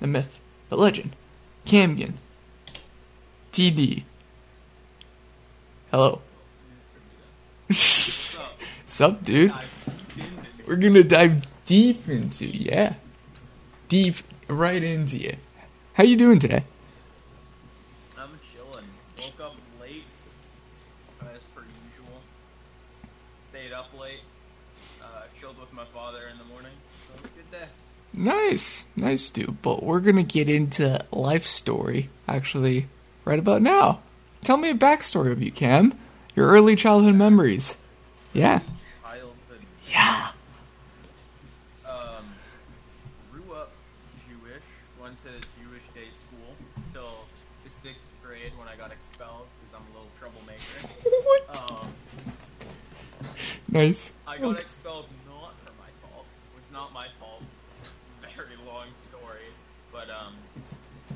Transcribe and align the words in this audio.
the 0.00 0.06
myth, 0.06 0.38
the 0.68 0.76
legend, 0.76 1.16
Camgen, 1.64 2.14
TD. 3.52 4.04
Hello. 5.90 6.20
Sup, 7.70 9.24
dude? 9.24 9.52
We're 10.66 10.76
gonna 10.76 11.02
dive 11.02 11.46
deep 11.64 12.08
into 12.08 12.46
yeah, 12.46 12.94
deep 13.88 14.16
right 14.48 14.82
into 14.82 15.18
you. 15.18 15.36
How 15.94 16.04
you 16.04 16.16
doing 16.16 16.38
today? 16.38 16.64
I'm 18.18 18.28
chilling. 18.52 18.84
Woke 19.18 19.40
up 19.40 19.54
late, 19.80 20.04
as 21.22 21.42
per 21.54 21.62
usual. 21.62 22.20
Stayed 23.50 23.72
up 23.72 23.88
late. 23.98 24.20
Uh, 25.02 25.22
chilled 25.40 25.58
with 25.58 25.72
my 25.72 25.84
father 25.86 26.28
in 26.30 26.38
the 26.38 26.44
morning. 26.44 26.72
So 27.06 27.14
it 27.14 27.22
was 27.22 27.30
a 27.30 27.34
good 27.34 27.50
day. 27.50 27.66
Nice, 28.16 28.86
nice, 28.96 29.28
dude. 29.30 29.60
But 29.62 29.82
we're 29.82 30.00
gonna 30.00 30.22
get 30.22 30.48
into 30.48 30.98
life 31.12 31.44
story 31.44 32.08
actually 32.26 32.88
right 33.24 33.38
about 33.38 33.60
now. 33.62 34.00
Tell 34.42 34.56
me 34.56 34.70
a 34.70 34.74
backstory 34.74 35.30
of 35.32 35.42
you, 35.42 35.50
Cam. 35.52 35.92
Your 36.34 36.48
early 36.48 36.76
childhood 36.76 37.14
memories. 37.14 37.76
Yeah. 38.32 38.60
Childhood. 39.02 39.32
Yeah. 39.90 40.28
Um, 41.86 42.24
grew 43.32 43.54
up 43.54 43.72
Jewish. 44.28 44.62
Went 45.00 45.16
to 45.24 45.30
Jewish 45.60 45.82
day 45.94 46.08
school 46.26 46.54
till 46.92 47.24
the 47.64 47.70
sixth 47.70 48.06
grade 48.24 48.52
when 48.58 48.68
I 48.68 48.76
got 48.76 48.92
expelled 48.92 49.46
because 49.60 49.74
I'm 49.74 49.84
a 49.92 49.96
little 49.96 50.10
troublemaker. 50.18 50.88
what? 51.52 51.70
Um, 51.82 51.92
Nice. 53.68 54.12
I 54.26 54.38
got 54.38 54.60
expelled 54.60 55.06
not 55.28 55.52
for 55.64 55.72
my 55.76 55.90
fault. 56.00 56.24
It 56.24 56.54
was 56.56 56.68
not 56.72 56.92
my 56.94 57.06
fault. 57.20 57.42
Very 58.36 58.56
long 58.66 58.86
story. 59.08 59.48
But 59.92 60.08
um, 60.10 60.34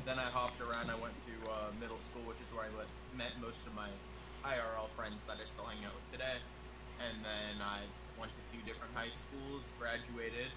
then 0.05 0.17
I 0.19 0.25
hopped 0.33 0.59
around. 0.61 0.89
I 0.89 0.95
went 0.95 1.13
to 1.29 1.33
uh, 1.51 1.55
middle 1.79 1.97
school, 2.11 2.23
which 2.27 2.37
is 2.41 2.49
where 2.53 2.65
I 2.65 2.69
met- 2.77 2.89
met 3.17 3.31
most 3.41 3.61
of 3.65 3.73
my 3.75 3.87
IRL 4.45 4.89
friends 4.95 5.21
that 5.27 5.37
I 5.37 5.45
still 5.45 5.65
hang 5.65 5.83
out 5.85 5.93
with 5.93 6.07
today. 6.19 6.37
And 7.01 7.17
then 7.25 7.61
I 7.61 7.81
went 8.19 8.31
to 8.33 8.41
two 8.53 8.61
different 8.65 8.93
high 8.93 9.09
schools, 9.29 9.63
graduated, 9.81 10.49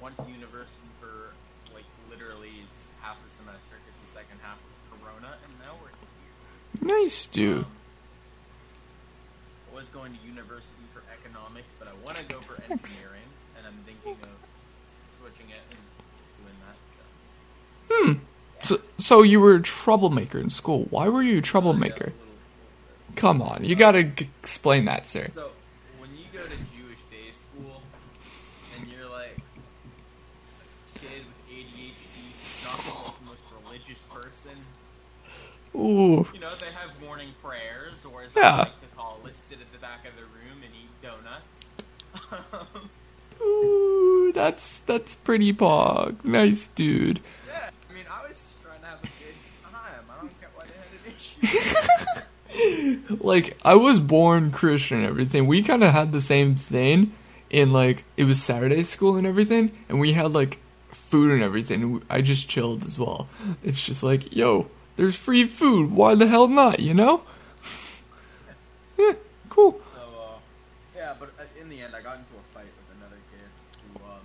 went 0.00 0.14
to 0.18 0.26
university 0.30 0.90
for 1.02 1.34
like 1.74 1.86
literally 2.10 2.62
half 3.02 3.18
the 3.22 3.30
semester 3.34 3.78
because 3.82 3.96
the 4.06 4.10
second 4.14 4.38
half 4.42 4.58
was 4.62 4.76
Corona, 4.94 5.34
and 5.42 5.52
now 5.62 5.74
we're 5.82 5.90
here. 5.98 7.02
Nice, 7.02 7.26
dude. 7.26 7.64
Um, 7.64 7.66
I 9.72 9.74
was 9.74 9.88
going 9.88 10.12
to 10.14 10.20
university 10.26 10.86
for 10.94 11.02
economics, 11.12 11.70
but 11.78 11.88
I 11.88 11.92
want 12.06 12.18
to 12.18 12.24
go 12.26 12.40
for 12.40 12.54
engineering, 12.70 13.26
and 13.56 13.66
I'm 13.66 13.78
thinking 13.86 14.18
of 14.22 14.38
switching 15.20 15.50
it 15.50 15.62
and 15.70 15.82
doing 16.38 16.58
that. 16.66 16.76
So. 16.96 17.94
Hmm. 17.94 18.12
So, 18.64 18.80
so 18.98 19.22
you 19.22 19.40
were 19.40 19.54
a 19.54 19.62
troublemaker 19.62 20.38
in 20.38 20.50
school. 20.50 20.86
Why 20.90 21.08
were 21.08 21.22
you 21.22 21.38
a 21.38 21.42
troublemaker? 21.42 21.94
a 21.94 22.10
little- 22.10 22.18
little 22.18 22.27
Come 23.18 23.42
on, 23.42 23.64
you 23.64 23.74
gotta 23.74 24.04
g- 24.04 24.30
explain 24.40 24.84
that, 24.84 25.04
sir. 25.06 25.26
So 25.34 25.50
when 25.98 26.10
you 26.16 26.24
go 26.32 26.38
to 26.44 26.48
Jewish 26.48 26.98
day 27.10 27.32
school, 27.34 27.82
and 28.78 28.88
you're 28.88 29.08
like 29.10 29.36
a 30.94 30.98
kid 31.00 31.24
with 31.26 31.50
ADHD, 31.50 32.64
not 32.64 32.78
the 33.18 33.24
most- 33.26 33.40
religious 33.66 33.98
person, 34.08 34.56
Ooh. 35.74 36.26
you 36.32 36.38
know 36.40 36.54
they 36.60 36.70
have 36.72 36.98
morning 37.00 37.34
prayers, 37.42 38.04
or 38.04 38.22
as 38.22 38.30
Yeah. 38.36 38.54
I 38.54 38.58
like 38.58 38.80
to 38.82 38.86
call 38.96 39.18
it, 39.26 39.36
sit 39.36 39.58
at 39.60 39.70
the 39.72 39.78
back 39.78 40.06
of 40.06 40.14
the 40.14 40.22
room 40.22 40.62
and 40.62 40.72
eat 40.72 40.92
donuts. 41.02 42.86
Ooh, 43.42 44.30
that's 44.32 44.78
that's 44.78 45.14
pretty 45.16 45.52
pog. 45.52 46.24
Nice, 46.24 46.68
dude. 46.68 47.20
Yeah, 47.48 47.70
I 47.90 47.92
mean, 47.92 48.04
I 48.10 48.22
was 48.28 48.36
just 48.38 48.62
trying 48.62 48.80
to 48.80 48.86
have 48.86 48.98
a 48.98 49.02
good 49.02 49.34
time. 49.64 50.04
I 50.08 50.20
don't 50.20 50.40
get 50.40 50.50
why 50.54 50.64
they 50.64 50.72
had 50.78 50.92
an 51.04 51.12
issue. 51.18 51.97
Like 53.08 53.56
I 53.64 53.74
was 53.74 53.98
born 53.98 54.50
Christian 54.50 54.98
and 54.98 55.06
everything. 55.06 55.46
We 55.46 55.62
kind 55.62 55.84
of 55.84 55.92
had 55.92 56.12
the 56.12 56.20
same 56.20 56.54
thing 56.54 57.12
in 57.50 57.72
like 57.72 58.04
it 58.16 58.24
was 58.24 58.42
Saturday 58.42 58.82
school 58.82 59.16
and 59.16 59.26
everything, 59.26 59.72
and 59.88 60.00
we 60.00 60.12
had 60.12 60.34
like 60.34 60.58
food 60.90 61.30
and 61.30 61.42
everything. 61.42 62.02
I 62.10 62.20
just 62.20 62.48
chilled 62.48 62.84
as 62.84 62.98
well. 62.98 63.28
It's 63.62 63.84
just 63.84 64.02
like, 64.02 64.34
yo, 64.34 64.68
there's 64.96 65.16
free 65.16 65.44
food. 65.44 65.92
Why 65.92 66.14
the 66.14 66.26
hell 66.26 66.48
not? 66.48 66.80
You 66.80 66.94
know? 66.94 67.22
yeah, 68.98 69.12
cool. 69.48 69.80
so, 69.94 70.00
uh, 70.00 70.38
yeah, 70.96 71.14
but 71.18 71.30
uh, 71.38 71.44
in 71.60 71.68
the 71.68 71.80
end, 71.80 71.94
I 71.94 72.02
got 72.02 72.16
into 72.16 72.34
a 72.34 72.54
fight 72.54 72.66
with 72.66 72.96
another 72.96 73.20
kid 73.30 73.48
who, 73.92 74.04
um, 74.10 74.20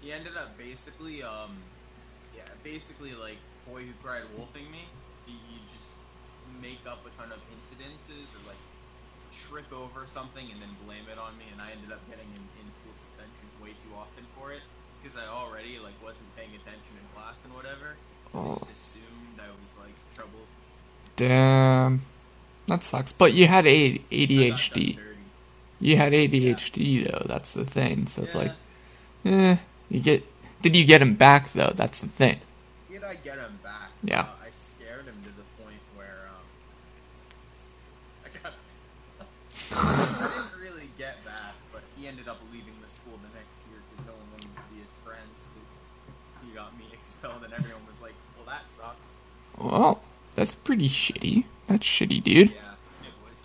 he 0.00 0.12
ended 0.12 0.36
up 0.36 0.56
basically, 0.56 1.22
um, 1.22 1.56
yeah, 2.36 2.42
basically 2.62 3.12
like 3.14 3.36
boy 3.68 3.82
who 3.82 3.92
cried 4.02 4.22
wolfing 4.36 4.70
me. 4.70 4.84
He, 5.26 5.32
he 5.32 5.58
just 5.74 5.90
make 6.82 6.92
up 6.92 7.04
a 7.06 7.10
ton 7.20 7.30
of 7.32 7.38
incidences 7.54 8.26
or 8.34 8.42
like 8.48 8.58
trip 9.30 9.70
over 9.72 10.06
something 10.06 10.44
and 10.50 10.60
then 10.60 10.68
blame 10.84 11.04
it 11.10 11.18
on 11.18 11.36
me, 11.38 11.44
and 11.52 11.60
I 11.60 11.70
ended 11.72 11.92
up 11.92 12.00
getting 12.08 12.26
in, 12.34 12.42
in 12.60 12.66
school 12.82 12.94
suspension 13.08 13.46
way 13.62 13.70
too 13.86 13.94
often 13.96 14.24
for 14.38 14.52
it 14.52 14.62
because 15.02 15.16
I 15.18 15.26
already 15.30 15.78
like 15.78 15.94
wasn't 16.02 16.26
paying 16.36 16.50
attention 16.50 16.92
in 16.98 17.04
class 17.14 17.36
and 17.44 17.54
whatever. 17.54 17.94
I 18.34 18.38
Oh, 18.38 18.56
just 18.66 18.70
assumed 18.96 19.38
I 19.38 19.48
was 19.48 19.72
like 19.78 19.94
trouble. 20.14 20.40
damn. 21.16 22.02
That 22.68 22.82
sucks. 22.84 23.12
But 23.12 23.34
you 23.34 23.46
had 23.46 23.66
A- 23.66 23.70
I 23.70 23.88
got 23.98 24.08
done 24.10 24.18
ADHD. 24.18 24.98
You 25.80 25.96
had 25.96 26.12
ADHD 26.12 27.10
though. 27.10 27.26
That's 27.26 27.52
the 27.52 27.64
thing. 27.66 28.06
So 28.06 28.22
it's 28.22 28.34
Yeah. 28.34 28.40
like, 28.40 28.52
eh. 29.26 29.56
You 29.90 30.00
get. 30.00 30.24
Did 30.62 30.76
you 30.76 30.84
get 30.84 31.02
him 31.02 31.14
back 31.16 31.52
though? 31.52 31.72
That's 31.74 31.98
the 32.00 32.08
thing. 32.08 32.40
Did 32.90 33.02
I 33.04 33.14
get 33.16 33.36
him 33.38 33.58
back? 33.62 33.90
Yeah. 34.04 34.20
Uh, 34.20 34.46
I 34.46 34.50
scared 34.56 35.04
him 35.06 35.18
to 35.24 35.30
the 35.36 35.44
point 35.62 35.82
where 35.96 36.30
um, 36.30 36.46
I 38.24 38.28
got. 38.38 38.54
I 39.74 40.28
didn't 40.30 40.60
really 40.62 40.88
get 40.96 41.22
back, 41.24 41.52
but 41.72 41.82
he 41.98 42.06
ended 42.06 42.28
up 42.28 42.38
leaving 42.52 42.78
the 42.80 42.88
school 42.94 43.18
the 43.20 43.32
next 43.36 43.52
year 43.68 43.82
because 43.90 44.06
no 44.06 44.12
one 44.14 44.28
wanted 44.38 44.54
to 44.54 44.62
be 44.72 44.80
his 44.80 44.92
friends 45.04 45.34
because 45.50 46.46
he 46.46 46.54
got 46.54 46.78
me 46.78 46.86
expelled, 46.94 47.42
and 47.42 47.52
everyone 47.52 47.82
was 47.90 48.00
like, 48.00 48.14
"Well, 48.38 48.46
that 48.46 48.64
sucks." 48.68 49.18
Well, 49.62 50.00
that's 50.34 50.54
pretty 50.54 50.88
shitty. 50.88 51.44
That's 51.68 51.86
shitty, 51.86 52.22
dude. 52.22 52.50
Yeah, 52.50 52.56
it 53.04 53.12
was. 53.22 53.38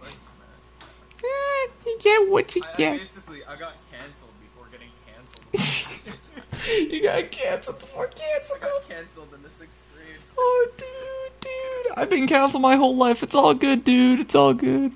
But, 0.00 0.08
uh, 0.08 1.26
Eh, 1.26 1.68
you 1.86 1.98
get 2.00 2.28
what 2.30 2.54
you 2.56 2.62
I, 2.64 2.68
I 2.72 2.76
get. 2.76 2.98
basically 2.98 3.44
I 3.44 3.56
got 3.56 3.74
canceled 3.92 4.30
before 4.40 4.66
getting 4.72 4.88
canceled. 5.06 6.90
you 6.92 7.02
got 7.02 7.30
canceled 7.30 7.78
before 7.78 8.06
cancel. 8.08 8.56
I 8.56 8.60
got 8.60 8.88
canceled 8.88 9.28
in 9.34 9.42
the 9.42 9.50
sixth 9.50 9.78
grade. 9.94 10.16
Oh, 10.38 10.68
dude, 10.76 11.40
dude. 11.40 11.92
I've 11.98 12.10
been 12.10 12.26
canceled 12.26 12.62
my 12.62 12.76
whole 12.76 12.96
life. 12.96 13.22
It's 13.22 13.34
all 13.34 13.54
good, 13.54 13.84
dude. 13.84 14.20
It's 14.20 14.34
all 14.34 14.54
good. 14.54 14.92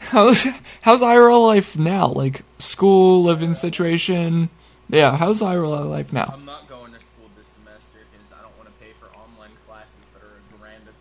How's 0.00 0.46
how's 0.82 1.02
IRL 1.02 1.44
life 1.46 1.76
now? 1.78 2.06
Like 2.08 2.42
school, 2.58 3.22
living 3.24 3.52
situation. 3.52 4.48
Yeah, 4.88 5.16
how's 5.16 5.40
IRL 5.42 5.88
life 5.90 6.12
now? 6.12 6.30
I'm 6.34 6.44
not 6.44 6.68
going 6.68 6.92
to 6.92 6.98
school 6.98 7.28
this 7.36 7.46
semester 7.48 7.98
because 8.12 8.30
I 8.38 8.42
don't 8.42 8.56
want 8.58 8.68
to 8.68 8.74
pay 8.84 8.92
for 8.92 9.06
online 9.18 9.50
classes 9.66 9.96
that 10.14 10.22
are 10.22 10.36
a 10.38 10.58
grand 10.60 10.82
a 10.86 10.92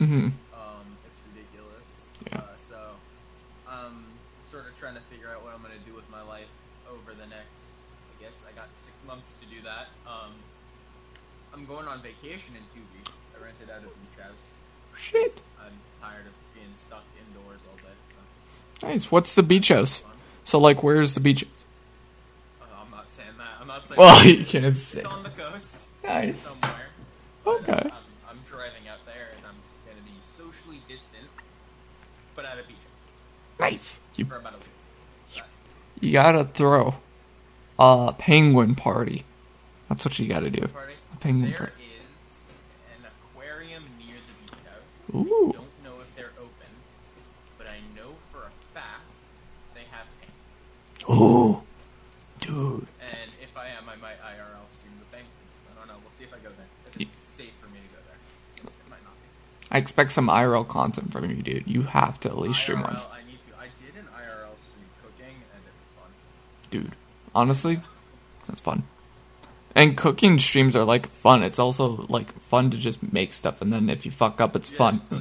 piece. 0.00 0.08
hmm 0.08 0.26
Um, 0.56 0.86
it's 1.06 1.20
ridiculous. 1.28 1.88
Yeah. 2.32 2.38
Uh, 2.38 2.56
so, 2.68 2.80
um, 3.70 4.04
sort 4.50 4.66
of 4.66 4.76
trying 4.80 4.94
to 4.94 5.04
figure 5.12 5.28
out 5.28 5.44
what 5.44 5.54
I'm 5.54 5.62
gonna 5.62 5.74
do 5.86 5.94
with 5.94 6.08
my 6.10 6.22
life 6.22 6.50
over 6.90 7.12
the 7.12 7.26
next. 7.26 7.60
I 8.18 8.22
guess 8.24 8.42
I 8.48 8.52
got 8.56 8.68
six 8.84 9.04
months 9.06 9.34
to 9.40 9.46
do 9.46 9.62
that. 9.64 9.88
Um, 10.06 10.32
I'm 11.54 11.64
going 11.66 11.86
on 11.86 12.02
vacation 12.02 12.54
in 12.56 12.62
two 12.74 12.84
weeks. 12.96 13.10
I 13.38 13.42
rented 13.44 13.70
out 13.70 13.78
a 13.78 13.86
beach 13.86 14.18
house. 14.22 14.44
Shit. 14.96 15.40
I'm 15.60 15.72
tired 16.02 16.26
of 16.26 16.32
being 16.54 16.72
stuck 16.86 17.04
indoors 17.18 17.60
all 17.70 17.76
day. 17.76 17.96
So, 18.80 18.86
Nice. 18.88 19.10
What's 19.10 19.34
the 19.34 19.42
beach 19.42 19.68
house? 19.68 20.04
So, 20.44 20.58
like, 20.58 20.82
where's 20.82 21.14
the 21.14 21.20
beach 21.20 21.42
house? 21.44 21.64
Uh, 22.60 22.64
I'm 22.84 22.90
not 22.90 23.08
saying 23.10 23.36
that. 23.38 23.60
I'm 23.60 23.66
not 23.66 23.84
saying. 23.84 23.98
Well, 23.98 24.26
you 24.26 24.44
can't 24.44 24.76
say. 24.76 25.00
It's 25.00 25.08
on 25.08 25.22
the 25.22 25.30
coast 25.30 25.76
Nice. 26.04 26.40
somewhere. 26.40 26.86
Okay. 27.46 27.88
I'm 28.28 28.38
driving 28.46 28.86
out 28.88 29.04
there 29.06 29.28
and 29.36 29.42
I'm 29.46 29.56
going 29.86 29.96
to 29.96 30.04
be 30.04 30.16
socially 30.36 30.80
distant, 30.88 31.26
but 32.36 32.44
at 32.44 32.58
a 32.58 32.62
beach 32.68 32.76
Nice. 33.60 34.00
You 34.16 34.24
for 34.24 34.36
about 34.36 34.54
a 34.54 34.56
week. 34.58 35.44
you 36.00 36.12
gotta 36.12 36.44
throw 36.44 36.94
a 37.78 38.14
penguin 38.18 38.74
party. 38.74 39.24
That's 39.88 40.04
what 40.04 40.18
you 40.18 40.26
gotta 40.28 40.50
do. 40.50 40.66
Party. 40.68 40.94
A 41.12 41.16
penguin 41.16 41.50
There 41.50 41.58
party. 41.58 41.72
is 41.96 42.04
an 42.98 43.06
aquarium 43.34 43.84
near 43.98 44.16
the 44.16 44.34
beach 44.44 44.60
house. 44.66 44.84
Ooh. 45.14 45.52
Don't 45.54 45.84
know 45.84 46.00
if 46.00 46.14
they're 46.16 46.32
open, 46.38 46.70
but 47.58 47.66
I 47.66 47.78
know 47.96 48.10
for 48.32 48.38
a 48.46 48.50
fact 48.74 49.02
they 49.74 49.84
have 49.90 50.06
penguins. 50.20 51.20
Ooh. 51.20 51.62
Dude. 52.40 52.86
And 53.00 53.30
if 53.42 53.56
I 53.56 53.66
am, 53.68 53.88
I 53.88 53.96
might 53.96 54.18
IRL 54.20 54.64
stream 54.78 54.94
the 54.98 55.06
penguins. 55.16 55.54
I 55.70 55.78
don't 55.78 55.88
know. 55.88 55.94
We'll 56.02 56.12
see 56.18 56.24
if 56.24 56.32
I 56.32 56.38
go 56.38 56.48
there. 56.56 56.66
If 56.86 57.00
it's 57.02 57.24
safe 57.24 57.52
for 57.60 57.66
me 57.68 57.78
to 57.80 57.88
go 57.94 58.00
there. 58.06 58.16
It 58.70 58.90
might 58.90 59.02
not 59.04 59.12
be. 59.14 59.28
I 59.70 59.78
expect 59.78 60.12
some 60.12 60.28
IRL 60.28 60.66
content 60.66 61.12
from 61.12 61.28
you, 61.30 61.42
dude. 61.42 61.66
You 61.68 61.82
have 61.82 62.18
to 62.20 62.28
at 62.28 62.38
least 62.38 62.60
stream 62.60 62.80
once. 62.82 63.04
I 63.12 63.20
need 63.26 63.38
to. 63.48 63.54
I 63.58 63.66
did 63.84 63.94
an 64.00 64.06
IRL 64.08 64.56
stream 64.56 64.88
cooking, 65.02 65.36
and 65.36 65.60
it 65.62 65.74
was 65.76 65.90
fun. 66.00 66.10
Dude. 66.70 66.92
Honestly, 67.34 67.80
that's 68.46 68.60
fun. 68.60 68.84
And 69.74 69.96
cooking 69.96 70.38
streams 70.38 70.74
are 70.74 70.84
like 70.84 71.08
fun. 71.08 71.42
It's 71.42 71.58
also 71.58 72.06
like 72.08 72.32
fun 72.40 72.70
to 72.70 72.76
just 72.76 73.12
make 73.12 73.32
stuff, 73.32 73.60
and 73.62 73.72
then 73.72 73.88
if 73.88 74.04
you 74.04 74.10
fuck 74.10 74.40
up, 74.40 74.56
it's 74.56 74.70
Yeah, 74.70 74.76
fun. 74.78 75.00
so 75.08 75.20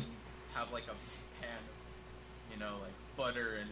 have 0.56 0.72
like 0.74 0.84
a 0.86 0.98
pan 1.42 1.50
of, 1.60 2.54
you 2.54 2.60
know, 2.60 2.74
like 2.81 2.94
butter 3.16 3.57
and 3.62 3.69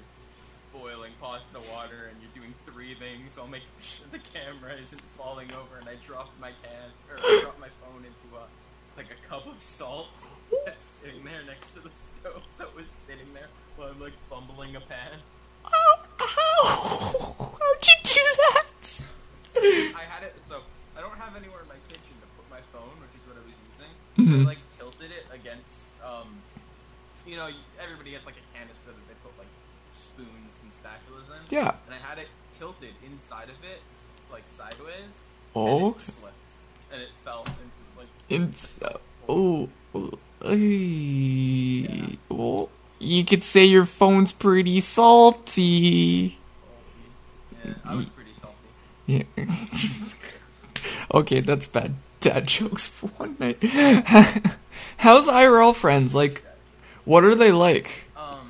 boiling 0.74 1.12
pasta 1.19 1.59
water, 1.74 2.09
and 2.12 2.18
you're 2.21 2.44
doing 2.44 2.53
three 2.65 2.94
things 2.94 3.31
I'll 3.39 3.47
make 3.47 3.63
sure 3.81 4.06
the 4.12 4.19
camera 4.19 4.74
isn't 4.79 5.01
falling 5.18 5.51
over, 5.53 5.79
and 5.79 5.89
I 5.89 5.95
dropped 6.06 6.39
my 6.39 6.51
can 6.62 6.89
or 7.09 7.18
I 7.19 7.41
dropped 7.41 7.59
my 7.59 7.69
phone 7.81 8.03
into 8.06 8.35
a 8.35 8.45
like 8.95 9.07
a 9.12 9.27
cup 9.27 9.45
of 9.47 9.62
salt 9.62 10.07
that's 10.65 10.85
sitting 10.85 11.24
there 11.24 11.41
next 11.47 11.71
to 11.74 11.79
the 11.81 11.89
stove 11.91 12.44
that 12.59 12.75
was 12.75 12.85
sitting 13.07 13.31
there 13.33 13.47
while 13.77 13.89
I'm 13.89 14.00
like 14.00 14.13
fumbling 14.29 14.75
a 14.75 14.79
pan. 14.81 15.19
Oh, 15.65 15.95
ow, 16.21 16.25
ow. 17.37 17.37
How'd 17.77 17.88
you 17.88 17.95
do 18.03 18.21
that? 18.38 19.01
I 19.97 20.03
had 20.09 20.24
it 20.24 20.35
so 20.50 20.62
I 20.97 21.01
don't 21.01 21.18
have 21.18 21.35
anywhere 21.35 21.62
in 21.62 21.68
my 21.68 21.79
kitchen 21.89 22.13
to 22.21 22.27
put 22.38 22.50
my 22.50 22.62
phone, 22.74 22.94
which 23.01 23.13
is 23.13 23.21
what 23.27 23.38
I 23.38 23.44
was 23.45 23.53
using. 23.53 23.91
Mhm. 24.18 24.29
So 24.31 24.50
I 24.50 24.56
like 24.56 24.62
tilted 24.77 25.12
it 25.12 25.25
against, 25.33 25.94
um, 26.03 26.41
you 27.25 27.35
know, 27.35 27.50
everybody 27.81 28.12
gets 28.12 28.25
like 28.25 28.35
a 28.38 28.57
canister 28.57 28.89
that 28.89 29.07
they 29.07 29.13
put 29.24 29.38
like 29.38 29.50
spoons 29.94 30.53
and 30.63 30.71
spatulas 30.74 31.29
in. 31.38 31.41
Yeah. 31.50 31.75
And 31.85 31.94
I 31.94 31.97
had 31.97 32.18
it 32.18 32.29
tilted 32.57 32.94
inside 33.06 33.50
of 33.50 33.63
it, 33.63 33.81
like 34.31 34.44
sideways. 34.47 35.21
Oh. 35.56 35.94
And 35.94 35.95
it 35.95 36.01
slipped, 36.01 36.50
and 36.91 37.01
it 37.01 37.09
fell 37.24 37.45
into 37.45 37.83
like. 37.97 38.07
In, 38.29 38.51
the 38.51 38.57
salt. 38.57 39.01
oh. 39.29 39.69
oh. 39.94 40.19
Oh, 42.29 42.69
you 43.00 43.25
could 43.25 43.44
say 43.44 43.65
your 43.65 43.85
phone's 43.85 44.31
pretty 44.31 44.79
salty. 44.81 46.37
Yeah, 47.67 47.73
I 47.85 47.95
was 47.95 48.05
pretty 48.07 48.31
salty. 48.39 48.55
Yeah. 49.05 49.23
okay, 51.13 51.39
that's 51.41 51.67
bad. 51.67 51.95
Dad 52.19 52.47
jokes 52.47 52.87
for 52.87 53.07
one 53.21 53.35
night. 53.39 53.57
How's 54.97 55.27
IRL 55.27 55.75
friends? 55.75 56.15
Like, 56.15 56.43
what 57.05 57.23
are 57.23 57.35
they 57.35 57.51
like? 57.51 58.05
Um, 58.17 58.49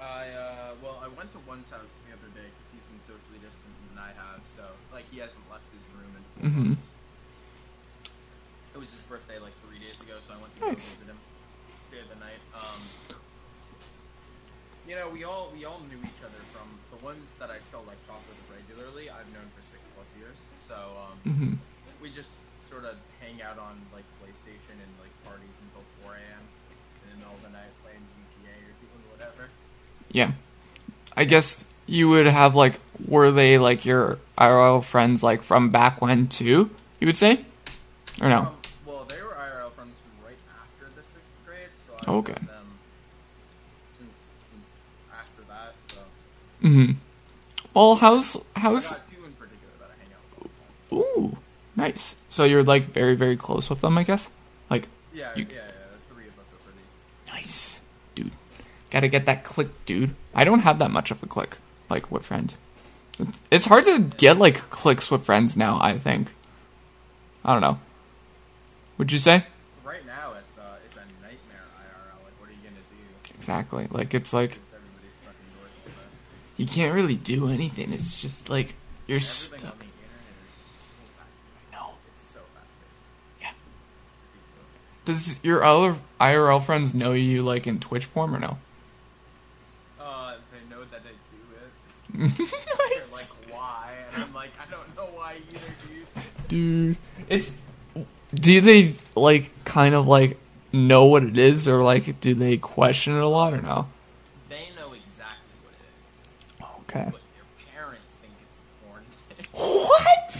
I 0.00 0.28
uh, 0.28 0.74
well, 0.82 1.00
I 1.02 1.08
went 1.16 1.32
to 1.32 1.38
one's 1.48 1.68
house 1.70 1.88
the 2.06 2.12
other 2.12 2.28
day 2.36 2.44
because 2.44 2.68
he's 2.74 2.84
been 2.92 3.00
socially 3.08 3.40
distant 3.40 3.74
than 3.90 3.98
I 3.98 4.12
have, 4.12 4.40
so 4.56 4.62
like 4.92 5.08
he 5.10 5.18
hasn't 5.18 5.40
left 5.50 5.64
his 5.72 5.82
room 5.96 6.12
four 6.12 6.50
Mhm. 6.50 6.76
It 8.74 8.78
was 8.78 8.90
his 8.90 9.00
birthday 9.08 9.38
like 9.38 9.54
three 9.64 9.78
days 9.80 9.96
ago, 10.02 10.18
so 10.28 10.34
I 10.34 10.38
went 10.42 10.52
to 10.58 10.60
Nice. 10.68 10.94
visit 10.98 11.08
him, 11.08 11.18
stay 11.88 12.02
the 12.10 12.18
night. 12.20 12.42
Um, 12.52 12.82
you 14.84 14.94
know, 15.00 15.08
we 15.08 15.24
all 15.24 15.48
we 15.56 15.64
all 15.64 15.80
knew 15.88 15.96
each 16.04 16.20
other 16.20 16.42
from 16.52 16.68
the 16.92 17.00
ones 17.00 17.24
that 17.40 17.48
I 17.48 17.56
still 17.64 17.82
like 17.88 17.96
talk 18.04 18.20
with 18.28 18.36
regularly. 18.52 19.08
I've 19.08 19.30
known 19.32 19.48
for 19.56 19.64
six 19.64 19.80
plus 19.96 20.10
years, 20.20 20.36
so 20.68 20.76
um, 21.08 21.16
hmm 21.24 21.54
we 22.02 22.10
just 22.12 22.28
sort 22.68 22.84
of 22.84 23.00
hang 23.22 23.40
out 23.40 23.56
on 23.56 23.80
like 23.96 24.04
PlayStation 24.20 24.76
and 24.76 24.92
like 25.00 25.08
parties 25.24 25.56
until 25.64 25.80
4 26.04 26.20
a.m. 26.20 26.42
and 26.44 27.08
in 27.08 27.16
the 27.16 27.24
middle 27.24 27.32
of 27.32 27.40
the 27.46 27.48
night 27.54 27.70
playing 27.80 28.02
GTA 28.36 28.52
or 28.60 28.74
doing 28.76 29.04
whatever. 29.08 29.48
Yeah. 30.14 30.32
I 31.16 31.24
guess 31.24 31.62
you 31.86 32.08
would 32.08 32.26
have, 32.26 32.54
like, 32.54 32.80
were 33.06 33.30
they, 33.30 33.58
like, 33.58 33.84
your 33.84 34.18
IRL 34.38 34.82
friends, 34.82 35.22
like, 35.22 35.42
from 35.42 35.68
back 35.70 36.00
when, 36.00 36.28
too? 36.28 36.70
You 37.00 37.06
would 37.08 37.16
say? 37.16 37.44
Or 38.22 38.28
no? 38.28 38.38
Um, 38.38 38.48
well, 38.86 39.04
they 39.08 39.20
were 39.22 39.30
IRL 39.34 39.70
friends 39.72 39.92
from 40.00 40.24
right 40.24 40.38
after 40.50 40.86
the 40.96 41.02
sixth 41.02 41.30
grade, 41.44 41.58
so 41.86 41.92
I 41.94 42.10
was 42.10 42.18
Okay. 42.20 42.32
them 42.32 42.66
since 43.98 44.12
since 44.50 44.66
after 45.12 45.42
that. 45.48 45.74
So 45.88 45.98
hmm 46.62 46.92
Well, 47.74 47.96
how's, 47.96 48.36
how's, 48.56 48.86
I 48.92 48.94
got 48.94 49.02
two 49.10 49.24
in 49.26 49.32
particular 49.32 49.72
that 49.80 49.90
I 49.90 49.96
hang 50.02 50.12
out 50.14 50.42
with. 50.42 50.52
all 50.92 51.04
the 51.10 51.22
time. 51.24 51.24
ooh, 51.34 51.38
nice. 51.76 52.14
So 52.30 52.44
you're, 52.44 52.62
like, 52.62 52.84
very, 52.92 53.16
very 53.16 53.36
close 53.36 53.68
with 53.68 53.80
them, 53.80 53.98
I 53.98 54.04
guess? 54.04 54.30
Like, 54.70 54.88
Yeah, 55.12 55.30
You- 55.34 55.46
yeah, 55.50 55.56
yeah. 55.56 55.62
The 55.66 56.14
three 56.14 56.24
of 56.28 56.38
us 56.38 56.46
are 56.52 56.62
pretty. 56.64 56.80
nice. 57.46 57.73
Gotta 58.94 59.08
get 59.08 59.26
that 59.26 59.42
click, 59.42 59.84
dude. 59.86 60.14
I 60.36 60.44
don't 60.44 60.60
have 60.60 60.78
that 60.78 60.92
much 60.92 61.10
of 61.10 61.20
a 61.20 61.26
click, 61.26 61.56
like, 61.90 62.12
with 62.12 62.24
friends. 62.24 62.56
It's- 63.18 63.40
It's 63.50 63.64
hard 63.64 63.84
to 63.86 63.98
get, 63.98 64.38
like, 64.38 64.70
clicks 64.70 65.10
with 65.10 65.24
friends 65.26 65.56
now, 65.56 65.80
I 65.80 65.98
think. 65.98 66.32
I 67.44 67.52
don't 67.54 67.60
know. 67.60 67.80
Would 68.98 69.10
you 69.10 69.18
say? 69.18 69.46
Right 69.84 70.06
now, 70.06 70.34
it's 70.38 70.56
uh, 70.56 70.76
it's 70.86 70.94
a 70.94 71.00
nightmare 71.20 71.66
IRL. 71.76 72.22
Like, 72.24 72.40
what 72.40 72.48
are 72.48 72.52
you 72.52 72.58
gonna 72.62 72.76
do? 72.88 73.34
Exactly. 73.34 73.88
Like, 73.90 74.14
it's 74.14 74.32
like, 74.32 74.50
Because 74.50 74.68
everybody's 74.76 75.12
stuck 75.20 75.34
indoors 75.44 75.72
all 75.86 75.90
day. 75.90 76.54
you 76.58 76.66
can't 76.66 76.94
really 76.94 77.16
do 77.16 77.48
anything. 77.48 77.92
It's 77.92 78.22
just 78.22 78.48
like 78.48 78.76
you're 79.08 79.16
Everything 79.16 79.58
stuck. 79.58 79.72
on 79.72 79.78
the 79.80 79.84
is 79.84 79.90
so 81.02 81.02
fast. 81.18 81.72
No. 81.72 81.94
It's 82.14 82.28
so 82.32 82.38
fast. 82.54 82.70
Yeah. 83.40 83.50
Does 85.04 85.42
your 85.44 85.64
other 85.64 85.96
IRL 86.20 86.60
friends 86.64 86.94
know 86.94 87.12
you 87.12 87.42
like 87.42 87.66
in 87.66 87.80
Twitch 87.80 88.04
form 88.06 88.32
or 88.34 88.38
no? 88.38 88.58
Uh, 90.00 90.36
they 90.52 90.58
know 90.74 90.82
that 90.84 91.00
I 91.00 91.10
do 91.10 91.40
it. 91.56 91.58
They're 91.58 91.60
nice. 91.60 92.03
Like, 92.18 92.32
why? 93.50 93.90
And 94.14 94.24
I'm 94.24 94.34
like, 94.34 94.50
I 94.60 94.70
don't 94.70 94.96
know 94.96 95.06
why 95.16 95.36
either, 95.50 95.60
dude. 95.88 96.06
Dude, 96.48 96.96
it's. 97.28 97.58
Do 98.34 98.60
they 98.60 98.94
like 99.14 99.50
kind 99.64 99.94
of 99.94 100.06
like 100.08 100.38
know 100.72 101.06
what 101.06 101.22
it 101.22 101.38
is, 101.38 101.68
or 101.68 101.82
like 101.82 102.20
do 102.20 102.34
they 102.34 102.56
question 102.56 103.14
it 103.16 103.20
a 103.22 103.28
lot 103.28 103.52
or 103.54 103.60
no? 103.62 103.86
They 104.48 104.68
know 104.76 104.92
exactly 104.92 105.54
what 105.62 105.72
it 105.72 105.86
is, 106.60 106.66
Okay. 106.88 107.08
but 107.12 107.20
their 107.34 107.46
parents 107.74 108.14
think 108.20 108.32
it's 108.42 108.58
porn. 108.84 109.04
What? 109.52 110.32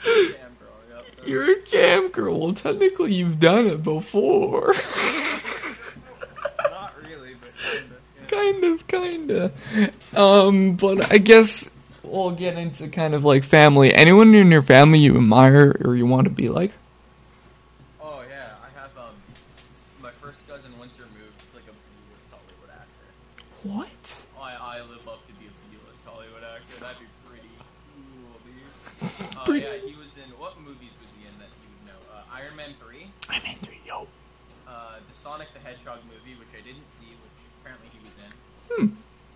You're 1.26 1.52
a 1.52 1.62
cam 1.62 2.08
girl. 2.10 2.40
Well, 2.40 2.54
technically, 2.54 3.14
you've 3.14 3.40
done 3.40 3.68
it 3.68 3.84
before. 3.84 4.74
Not 6.70 6.94
really, 7.08 7.36
but 7.40 7.52
kinda. 7.62 7.96
kind 8.28 8.64
of, 8.64 8.88
kind 8.88 9.32
of. 9.32 10.18
Um, 10.18 10.76
but 10.76 11.12
I 11.14 11.18
guess 11.20 11.70
we'll 12.04 12.32
get 12.32 12.58
into 12.58 12.88
kind 12.88 13.14
of 13.14 13.24
like 13.24 13.44
family. 13.44 13.94
Anyone 13.94 14.34
in 14.34 14.50
your 14.52 14.64
family 14.64 14.98
you 15.00 15.16
admire 15.16 15.76
or 15.86 15.96
you 15.96 16.06
want 16.08 16.24
to 16.26 16.32
be 16.32 16.48
like? 16.48 16.72
Oh 18.02 18.24
yeah, 18.28 18.56
I 18.66 18.80
have 18.80 18.92
um, 18.98 19.14
my 20.02 20.10
first 20.12 20.40
cousin 20.48 20.72
once 20.80 20.94
removed. 20.98 21.34
He's 21.46 21.54
like 21.54 21.66
a 21.70 21.76
B-list 21.78 22.32
Hollywood 22.32 22.72
actor. 22.74 23.08
What? 23.64 24.22
I, 24.42 24.78
I 24.78 24.82
live 24.90 25.08
up 25.08 25.22
to 25.28 25.34
be 25.38 25.46
a 25.46 25.54
B-list 25.70 26.02
Hollywood 26.04 26.44
actor. 26.44 26.78
That'd 26.82 26.98
be 26.98 27.06
pretty 27.30 27.54
cool, 27.94 28.42
dude. 28.42 29.38
Uh, 29.38 29.46
Pretty- 29.46 29.66
yeah, 29.66 29.78
he 29.86 29.94
was 29.96 30.10
in 30.18 30.30
what 30.42 30.58
movies 30.60 30.94
was 31.00 31.10
he 31.18 31.26
in 31.30 31.34
that 31.40 31.50
you 31.62 31.70
would 31.70 31.86
know? 31.94 32.00
Uh, 32.10 32.36
Iron 32.42 32.56
Man 32.58 32.74
three, 32.82 33.06
I'm 33.30 33.42
into 33.46 33.72
yo. 33.86 34.06
uh, 34.68 34.98
the 35.02 35.16
Sonic 35.24 35.48
the 35.54 35.62
Hedgehog 35.62 36.02
movie, 36.10 36.34
which 36.42 36.50
I 36.58 36.62
didn't 36.66 36.86
see, 37.00 37.10
which 37.22 37.38
apparently 37.62 37.90
he 37.94 38.00
was 38.02 38.16
in. 38.22 38.32
Hmm. 38.70 38.88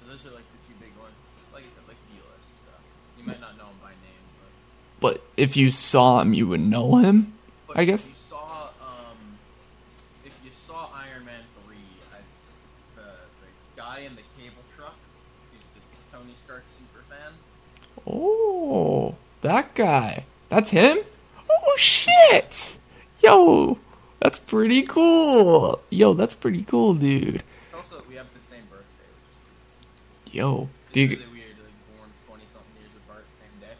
So 0.01 0.09
those 0.09 0.21
are 0.25 0.33
like 0.35 0.45
the 0.53 0.61
two 0.69 0.75
big 0.81 0.93
ones. 1.01 1.13
Like 1.53 1.63
I 1.65 1.69
said, 1.77 1.85
like 1.89 1.97
B-list. 2.09 2.45
So 2.65 2.73
you 3.21 3.23
might 3.29 3.41
not 3.41 3.57
know 3.61 3.69
him 3.69 3.77
by 3.81 3.93
name, 4.01 4.23
but. 4.41 4.53
But 5.01 5.15
if 5.37 5.57
you 5.57 5.71
saw 5.71 6.21
him, 6.21 6.33
you 6.33 6.47
would 6.47 6.61
know 6.61 6.97
him. 6.97 7.33
But 7.67 7.77
I 7.77 7.81
if 7.81 7.87
guess. 7.87 8.07
you 8.07 8.13
saw 8.29 8.69
um, 8.81 9.37
if 10.25 10.37
you 10.43 10.51
saw 10.67 10.89
Iron 10.93 11.25
Man 11.25 11.41
three, 11.65 11.77
I, 12.13 12.17
the 12.95 13.01
the 13.41 13.81
guy 13.81 13.99
in 13.99 14.15
the 14.15 14.21
cable 14.39 14.63
truck, 14.75 14.95
who's 15.51 15.65
the 15.75 16.17
Tony 16.17 16.33
Stark 16.45 16.63
super 16.77 17.03
fan. 17.09 17.33
Oh, 18.07 19.15
that 19.41 19.73
guy. 19.75 20.25
That's 20.49 20.69
him? 20.69 20.99
Oh 21.49 21.75
shit! 21.77 22.77
Yo, 23.21 23.77
that's 24.19 24.37
pretty 24.39 24.83
cool. 24.83 25.81
Yo, 25.89 26.13
that's 26.13 26.35
pretty 26.35 26.63
cool, 26.63 26.93
dude. 26.93 27.43
Also, 27.73 28.03
we 28.07 28.15
have 28.15 28.27
the 28.33 28.41
same 28.41 28.63
birthday, 28.69 29.09
Yo, 30.31 30.69
is 30.89 30.93
do 30.93 31.01
you? 31.01 31.07
really 31.07 31.21
weird. 31.33 31.57
Like 31.57 31.97
born 31.97 32.09
twenty 32.27 32.43
something 32.53 32.75
years 32.79 32.91
apart, 33.05 33.25
same 33.39 33.59
day, 33.59 33.73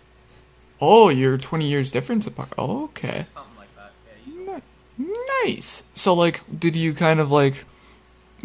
Oh, 0.82 1.10
you're 1.10 1.38
20 1.38 1.67
years 1.67 1.91
difference 1.91 2.27
apart. 2.27 2.50
Oh, 2.58 2.86
okay. 2.86 3.25
something 3.34 3.55
like 3.58 3.74
that. 3.75 3.91
Yeah, 4.27 4.34
you 4.34 4.62
Ni- 4.98 5.13
Nice. 5.46 5.84
So, 5.94 6.13
like, 6.13 6.41
did 6.60 6.75
you 6.75 6.94
kind 6.94 7.20
of 7.20 7.32
like, 7.32 7.65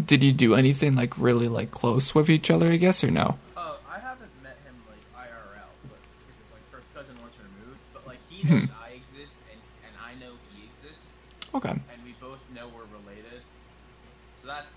did 0.05 0.23
you 0.23 0.33
do 0.33 0.55
anything 0.55 0.95
like 0.95 1.17
really 1.19 1.49
like 1.49 1.71
close 1.71 2.15
with 2.15 2.31
each 2.31 2.51
other? 2.51 2.71
I 2.71 2.77
guess 2.77 3.03
or 3.05 3.11
no? 3.11 3.39
Oh, 3.57 3.79
I 3.91 3.99
haven't 3.99 4.31
met 4.43 4.57
him 4.65 4.75
like 4.89 5.27
IRL, 5.29 5.71
but 5.89 5.99
it's 6.29 6.53
like 6.53 6.63
first 6.71 6.93
cousin 6.95 7.17
once 7.21 7.35
removed. 7.39 7.81
But 7.93 8.07
like 8.07 8.19
he 8.29 8.43
Hmm. 8.47 8.55
knows 8.61 8.69
I 8.83 8.91
exist, 8.91 9.35
and 9.51 9.61
and 9.87 9.95
I 10.05 10.15
know 10.25 10.33
he 10.55 10.65
exists, 10.71 11.05
Okay, 11.55 11.71
and 11.71 11.99
we 12.05 12.15
both 12.21 12.39
know 12.55 12.69
we're 12.69 12.87
related. 12.99 13.43
So 14.41 14.47
that's 14.49 14.69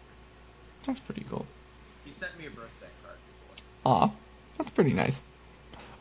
that's 0.86 1.00
pretty 1.00 1.26
cool. 1.30 1.46
he 2.06 2.12
sent 2.14 2.38
me 2.38 2.48
a 2.48 2.50
birthday 2.50 2.90
card 3.04 3.18
before. 3.86 3.92
Aw, 3.92 4.12
that's 4.58 4.72
pretty 4.72 4.94
nice. 4.94 5.22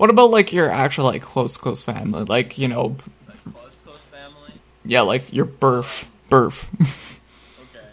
What 0.02 0.10
about 0.10 0.32
like 0.32 0.52
your 0.52 0.68
actual 0.68 1.04
like 1.04 1.22
close 1.22 1.56
close 1.56 1.84
family? 1.84 2.24
Like 2.24 2.58
you 2.58 2.66
know, 2.66 2.96
Like 3.28 3.54
close, 3.54 3.70
close 3.84 4.00
family. 4.10 4.50
Yeah, 4.84 5.02
like 5.02 5.32
your 5.32 5.44
birth. 5.44 6.10
Birth. 6.28 6.68
Okay. 7.70 7.86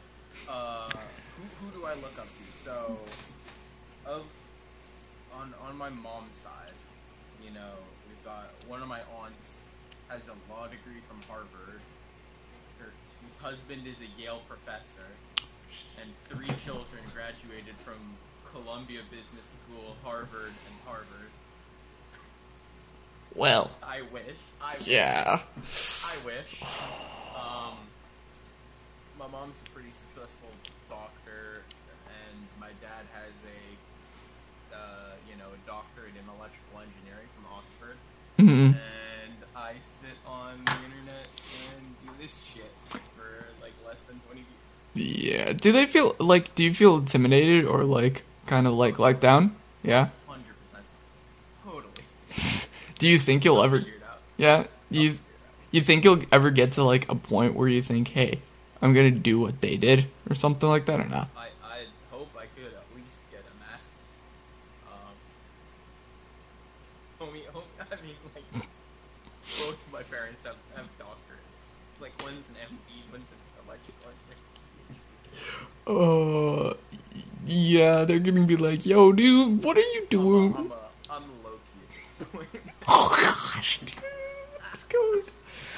Uh, 0.49 0.89
who, 0.89 1.43
who 1.61 1.79
do 1.79 1.85
I 1.85 1.93
look 2.01 2.17
up 2.17 2.25
to? 2.25 2.65
So, 2.65 2.97
of 4.07 4.23
on 5.37 5.53
on 5.61 5.77
my 5.77 5.89
mom's 5.89 6.33
side, 6.43 6.73
you 7.45 7.53
know, 7.53 7.77
we've 8.07 8.25
got 8.25 8.49
one 8.67 8.81
of 8.81 8.87
my 8.87 9.01
aunts 9.21 9.61
has 10.07 10.23
a 10.29 10.51
law 10.51 10.65
degree 10.65 11.05
from 11.07 11.21
Harvard. 11.29 11.79
Her 12.79 12.89
husband 13.39 13.85
is 13.85 14.01
a 14.01 14.09
Yale 14.19 14.41
professor, 14.49 15.13
and 16.01 16.09
three 16.25 16.49
children 16.65 17.05
graduated 17.13 17.77
from 17.85 18.01
Columbia 18.51 19.01
Business 19.11 19.59
School, 19.61 19.95
Harvard, 20.03 20.57
and 20.57 20.75
Harvard. 20.87 21.29
Well, 23.35 23.71
I 23.83 24.01
wish. 24.13 24.23
I 24.61 24.73
wish. 24.77 24.87
yeah. 24.87 25.39
I 26.05 26.25
wish. 26.25 26.61
Um, 27.35 27.75
my 29.17 29.27
mom's 29.27 29.55
a 29.65 29.69
pretty 29.71 29.91
successful 29.91 30.49
doctor, 30.89 31.61
and 32.07 32.37
my 32.59 32.67
dad 32.81 33.05
has 33.13 33.33
a, 33.45 34.75
uh, 34.75 34.79
you 35.29 35.37
know, 35.37 35.45
a 35.53 35.67
doctorate 35.67 36.13
in 36.15 36.25
electrical 36.37 36.79
engineering 36.79 37.27
from 37.35 37.45
Oxford. 37.53 37.97
Mhm. 38.37 38.75
And 38.75 39.33
I 39.55 39.73
sit 40.01 40.17
on 40.25 40.63
the 40.65 40.71
internet 40.85 41.27
and 41.75 41.95
do 42.05 42.11
this 42.21 42.41
shit 42.53 42.71
for 43.15 43.45
like 43.61 43.73
less 43.85 43.99
than 44.07 44.19
20 44.27 44.41
views. 44.95 45.23
Yeah. 45.23 45.53
Do 45.53 45.71
they 45.71 45.85
feel 45.85 46.15
like? 46.19 46.55
Do 46.55 46.63
you 46.63 46.73
feel 46.73 46.97
intimidated 46.97 47.65
or 47.65 47.83
like 47.83 48.23
kind 48.47 48.67
of 48.67 48.73
like 48.73 48.97
let 48.99 49.19
down? 49.21 49.55
Yeah. 49.83 50.09
100%. 50.27 50.39
Totally. 51.65 52.03
Do 52.99 53.09
you 53.09 53.17
think 53.17 53.43
you'll 53.43 53.63
ever? 53.63 53.83
Yeah. 54.37 54.67
You 54.89 55.17
you 55.71 55.81
think 55.81 56.03
you'll 56.03 56.21
ever 56.31 56.51
get 56.51 56.73
to 56.73 56.83
like 56.83 57.09
a 57.09 57.15
point 57.15 57.55
where 57.55 57.67
you 57.67 57.81
think, 57.81 58.09
hey, 58.09 58.39
I'm 58.81 58.93
gonna 58.93 59.11
do 59.11 59.39
what 59.39 59.61
they 59.61 59.77
did 59.77 60.07
or 60.29 60.35
something 60.35 60.67
like 60.67 60.85
that 60.87 60.99
or 60.99 61.07
not? 61.07 61.29
I, 61.35 61.47
I 61.63 61.83
hope 62.11 62.29
I 62.35 62.45
could 62.55 62.73
at 62.73 62.85
least 62.95 63.17
get 63.31 63.41
a 63.41 63.53
master's. 63.59 63.91
Um, 64.87 65.15
homie, 67.27 67.45
homie, 67.53 67.63
I 67.79 67.95
mean, 68.01 68.15
like, 68.33 68.67
both 69.43 69.85
of 69.85 69.93
my 69.93 70.03
parents 70.03 70.45
have, 70.45 70.55
have 70.75 70.85
doctorates. 70.97 72.01
Like, 72.01 72.13
one's 72.23 72.45
an 72.49 72.55
MD, 72.67 73.11
one's 73.11 73.29
an 73.31 73.37
electrical 73.65 74.11
engineer. 75.87 76.69
Uh, 76.69 76.73
yeah. 77.45 78.05
They're 78.05 78.19
gonna 78.19 78.45
be 78.45 78.55
like, 78.57 78.85
yo, 78.85 79.11
dude, 79.11 79.63
what 79.63 79.77
are 79.77 79.81
you 79.81 80.07
doing? 80.09 80.55
I'm, 80.55 80.71
a, 80.71 80.77
I'm 81.09 81.23
low 81.43 81.51
key 81.51 81.83
at 82.19 82.19
this 82.19 82.27
point. 82.29 82.47
Oh 82.87 83.58
gosh, 83.69 83.79
dude. 83.79 83.95
God. 84.89 85.23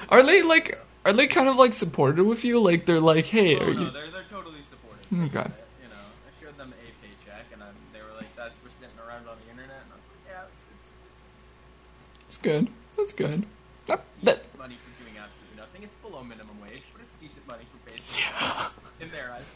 Are 0.09 0.23
they 0.23 0.41
like? 0.41 0.79
Are 1.05 1.13
they 1.13 1.27
kind 1.27 1.49
of 1.49 1.55
like 1.55 1.73
supportive 1.73 2.25
with 2.25 2.43
you? 2.45 2.59
Like 2.59 2.85
they're 2.85 2.99
like, 2.99 3.25
hey, 3.25 3.57
oh, 3.57 3.65
are 3.65 3.73
no, 3.73 3.81
you? 3.81 3.89
they're, 3.91 4.11
they're 4.11 4.23
totally 4.29 4.61
supportive. 4.69 5.05
Okay. 5.11 5.19
They 5.21 5.27
get 5.29 5.45
it, 5.47 5.67
You 5.83 5.89
know, 5.89 5.95
I 5.97 6.43
showed 6.43 6.57
them 6.57 6.73
a 6.73 7.05
paycheck, 7.05 7.45
and 7.53 7.63
I'm, 7.63 7.73
they 7.91 7.99
were 7.99 8.15
like, 8.17 8.33
that's 8.35 8.57
for 8.59 8.69
sitting 8.79 8.95
around 9.05 9.27
on 9.27 9.35
the 9.45 9.51
internet. 9.51 9.81
And 9.81 9.91
I'm 9.93 9.99
like, 9.99 10.29
yeah, 10.29 10.43
it's, 10.45 10.63
it's, 12.27 12.27
It's 12.27 12.37
good. 12.37 12.67
That's 12.97 13.13
good. 13.13 13.45
That, 13.87 14.03
it's 14.21 14.25
that, 14.25 14.35
decent 14.43 14.57
money 14.59 14.77
for 14.77 15.03
doing 15.03 15.17
absolutely 15.17 15.57
nothing. 15.57 15.83
It's 15.83 15.95
below 16.05 16.23
minimum 16.23 16.61
wage, 16.61 16.83
but 16.93 17.01
it's 17.01 17.15
decent 17.17 17.47
money 17.47 17.65
for 17.65 17.91
basic. 17.91 18.21
in 19.01 19.09
their 19.09 19.33
eyes. 19.33 19.49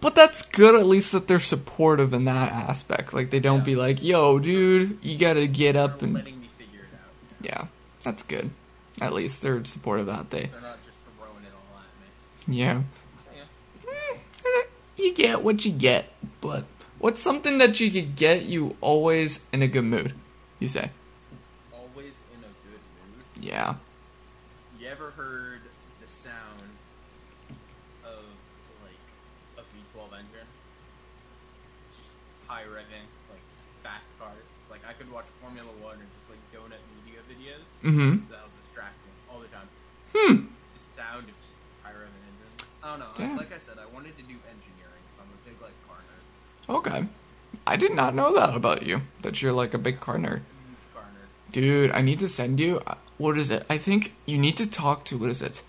But 0.00 0.16
that's 0.16 0.42
good 0.42 0.74
at 0.74 0.86
least 0.86 1.12
that 1.12 1.28
they're 1.28 1.38
supportive 1.38 2.12
in 2.12 2.24
that 2.24 2.50
aspect. 2.50 3.14
Like 3.14 3.30
they 3.30 3.40
don't 3.40 3.60
Yeah. 3.60 3.64
be 3.64 3.76
like, 3.76 4.02
yo, 4.02 4.38
dude, 4.40 4.98
you 5.02 5.16
gotta 5.16 5.46
get 5.46 5.76
up 5.76 6.00
They're 6.00 6.08
and 6.08 6.43
yeah, 7.44 7.66
that's 8.02 8.22
good. 8.22 8.50
At 9.00 9.12
least 9.12 9.42
they're 9.42 9.64
supportive 9.64 10.06
that 10.06 10.30
day. 10.30 10.48
They're 10.52 10.60
not 10.60 10.78
just 10.84 10.96
throwing 11.18 11.44
it 11.44 11.52
all 11.52 11.78
at 11.78 12.48
me. 12.48 12.56
Yeah. 12.58 12.82
Yeah. 13.34 13.92
Eh, 14.44 14.62
You 14.96 15.14
get 15.14 15.42
what 15.42 15.64
you 15.64 15.72
get, 15.72 16.06
but 16.40 16.64
what's 16.98 17.20
something 17.20 17.58
that 17.58 17.80
you 17.80 17.90
could 17.90 18.16
get 18.16 18.44
you 18.44 18.76
always 18.80 19.40
in 19.52 19.62
a 19.62 19.68
good 19.68 19.84
mood? 19.84 20.14
You 20.60 20.68
say? 20.68 20.90
Always 21.72 22.14
in 22.32 22.40
a 22.40 22.52
good 22.64 22.80
mood. 23.12 23.44
Yeah. 23.44 23.74
You 24.78 24.86
ever 24.88 25.10
heard 25.10 25.60
the 26.00 26.06
sound 26.22 26.62
of 28.04 28.22
like 28.84 29.00
a 29.58 29.62
V12 29.74 30.06
engine? 30.18 30.48
Just 31.98 32.10
high 32.46 32.62
revving, 32.62 33.08
like 33.30 33.42
fast 33.82 34.06
cars. 34.20 34.46
Like 34.70 34.80
I 34.88 34.92
could 34.92 35.10
watch 35.10 35.26
Formula 35.42 35.68
One 35.82 35.96
or 35.96 36.06
just 36.06 36.26
like 36.30 36.40
donut 36.54 36.78
media 37.02 37.20
videos. 37.28 37.66
Mm-hmm. 37.84 38.30
That'll 38.30 38.48
distract 38.64 38.96
me 39.04 39.12
all 39.30 39.40
the 39.40 39.48
time. 39.48 39.68
Hmm. 40.14 40.36
The 40.74 41.02
sound 41.02 41.28
of 41.28 41.34
just 41.36 41.52
high 41.82 41.90
revving 41.92 42.24
engine. 42.30 42.68
I 42.82 42.90
don't 42.90 43.00
know. 43.00 43.06
I- 43.14 43.18
Damn. 43.18 43.36
like 43.36 43.52
I 43.54 43.58
said, 43.58 43.76
I 43.78 43.86
wanted 43.94 44.16
to 44.16 44.22
do 44.24 44.34
engineering, 44.48 45.04
so 45.16 45.22
I'm 45.22 45.28
a 45.28 45.40
big 45.48 45.60
like 45.60 45.76
car 45.86 45.98
nerd. 46.08 46.74
Okay. 46.78 47.06
I 47.66 47.76
did 47.76 47.94
not 47.94 48.14
know 48.14 48.34
that 48.34 48.54
about 48.54 48.82
you. 48.84 49.02
That 49.22 49.40
you're 49.42 49.52
like 49.52 49.74
a 49.74 49.78
big 49.78 50.00
car 50.00 50.16
nerd. 50.16 50.40
Huge 50.40 50.84
car 50.94 51.02
nerd. 51.04 51.52
Dude, 51.52 51.90
I 51.92 52.00
need 52.00 52.18
to 52.20 52.28
send 52.28 52.58
you. 52.60 52.80
uh, 52.86 52.94
What 53.18 53.36
is 53.38 53.50
it? 53.50 53.64
I 53.70 53.78
think 53.78 54.14
you 54.26 54.38
need 54.38 54.56
to 54.56 54.66
talk 54.66 55.04
to. 55.06 55.18
What 55.18 55.30
is 55.30 55.40
it? 55.42 55.62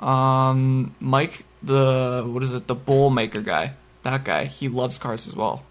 Um, 0.00 0.94
Mike, 1.00 1.44
the 1.62 2.24
what 2.26 2.42
is 2.42 2.52
it? 2.54 2.66
The 2.66 2.74
bowl 2.74 3.10
maker 3.10 3.40
guy. 3.40 3.74
That 4.04 4.24
guy. 4.24 4.44
He 4.46 4.68
loves 4.68 4.96
cars 4.98 5.26
as 5.28 5.34
well. 5.36 5.64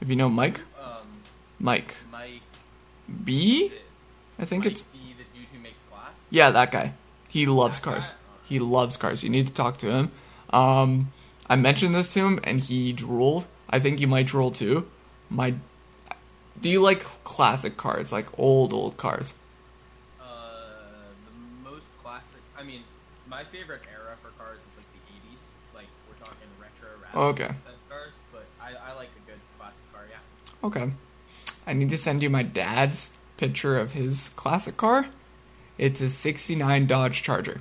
If 0.00 0.08
you 0.08 0.16
know 0.16 0.28
Mike, 0.28 0.60
Um, 0.80 1.06
Mike 1.58 1.94
Mike. 2.12 2.42
B. 3.24 3.72
I 4.38 4.44
think 4.44 4.64
Mike 4.64 4.72
it's 4.72 4.80
B, 4.82 4.98
the 5.16 5.24
dude 5.38 5.48
who 5.52 5.58
makes 5.60 5.78
glass. 5.90 6.12
yeah, 6.30 6.50
that 6.50 6.70
guy. 6.72 6.92
He 7.28 7.46
loves 7.46 7.78
That 7.80 7.84
guy? 7.86 7.92
cars. 8.00 8.12
He 8.48 8.58
loves 8.58 8.96
cars. 8.96 9.22
You 9.24 9.30
need 9.30 9.46
to 9.48 9.52
talk 9.52 9.76
to 9.78 9.90
him. 9.90 10.12
Um, 10.50 11.12
I 11.48 11.56
mentioned 11.56 11.94
this 11.94 12.12
to 12.14 12.20
him, 12.20 12.40
and 12.44 12.60
he 12.60 12.92
drooled. 12.92 13.46
I 13.68 13.80
think 13.80 14.00
you 14.00 14.06
might 14.06 14.26
drool 14.26 14.50
too. 14.52 14.86
My, 15.30 15.54
do 16.60 16.68
you 16.70 16.80
like 16.80 17.00
classic 17.24 17.76
cars, 17.76 18.12
like 18.12 18.26
old 18.38 18.72
old 18.72 18.96
cars? 18.96 19.34
Uh, 20.20 20.24
the 21.26 21.68
most 21.68 21.86
classic. 22.02 22.40
I 22.56 22.62
mean, 22.62 22.82
my 23.28 23.42
favorite 23.44 23.82
era 23.92 24.16
for 24.22 24.28
cars 24.42 24.58
is 24.60 24.76
like 24.76 24.86
the 24.92 25.00
'80s. 25.12 25.42
Like 25.74 25.86
we're 26.08 26.24
talking 26.24 26.46
retro 26.60 26.88
rap 27.02 27.16
Okay. 27.16 27.54
cars, 27.88 28.12
but 28.32 28.46
I, 28.60 28.90
I 28.90 28.94
like 28.94 29.08
a 29.16 29.30
good 29.30 29.40
classic 29.58 29.82
car. 29.92 30.04
Yeah. 30.08 30.66
Okay. 30.66 30.92
I 31.66 31.72
need 31.72 31.90
to 31.90 31.98
send 31.98 32.22
you 32.22 32.30
my 32.30 32.44
dad's 32.44 33.12
picture 33.36 33.78
of 33.78 33.92
his 33.92 34.30
classic 34.30 34.76
car. 34.76 35.06
It's 35.78 36.00
a 36.00 36.08
69 36.08 36.86
Dodge 36.86 37.22
Charger. 37.22 37.60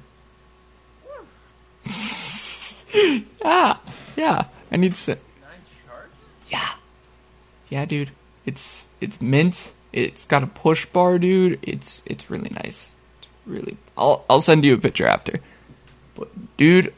yeah. 3.44 3.78
Yeah. 4.16 4.46
I 4.72 4.78
need 4.78 4.92
to 4.94 4.98
send. 4.98 5.20
Nine 5.42 5.50
charge. 5.88 6.10
Yeah. 6.50 6.70
Yeah, 7.70 7.86
dude. 7.86 8.12
It's 8.46 8.88
it's 9.02 9.22
mint. 9.22 9.74
It's 9.92 10.26
got 10.26 10.44
a 10.44 10.48
push 10.48 10.86
bar, 10.86 11.20
dude. 11.20 11.60
It's 11.62 12.02
it's 12.06 12.30
really 12.30 12.50
nice. 12.52 12.92
It's 13.20 13.28
really 13.46 13.78
I'll 13.98 14.24
I'll 14.30 14.42
send 14.42 14.64
you 14.66 14.74
a 14.74 14.78
picture 14.78 15.06
after. 15.08 15.40
But 16.16 16.30
dude, 16.58 16.94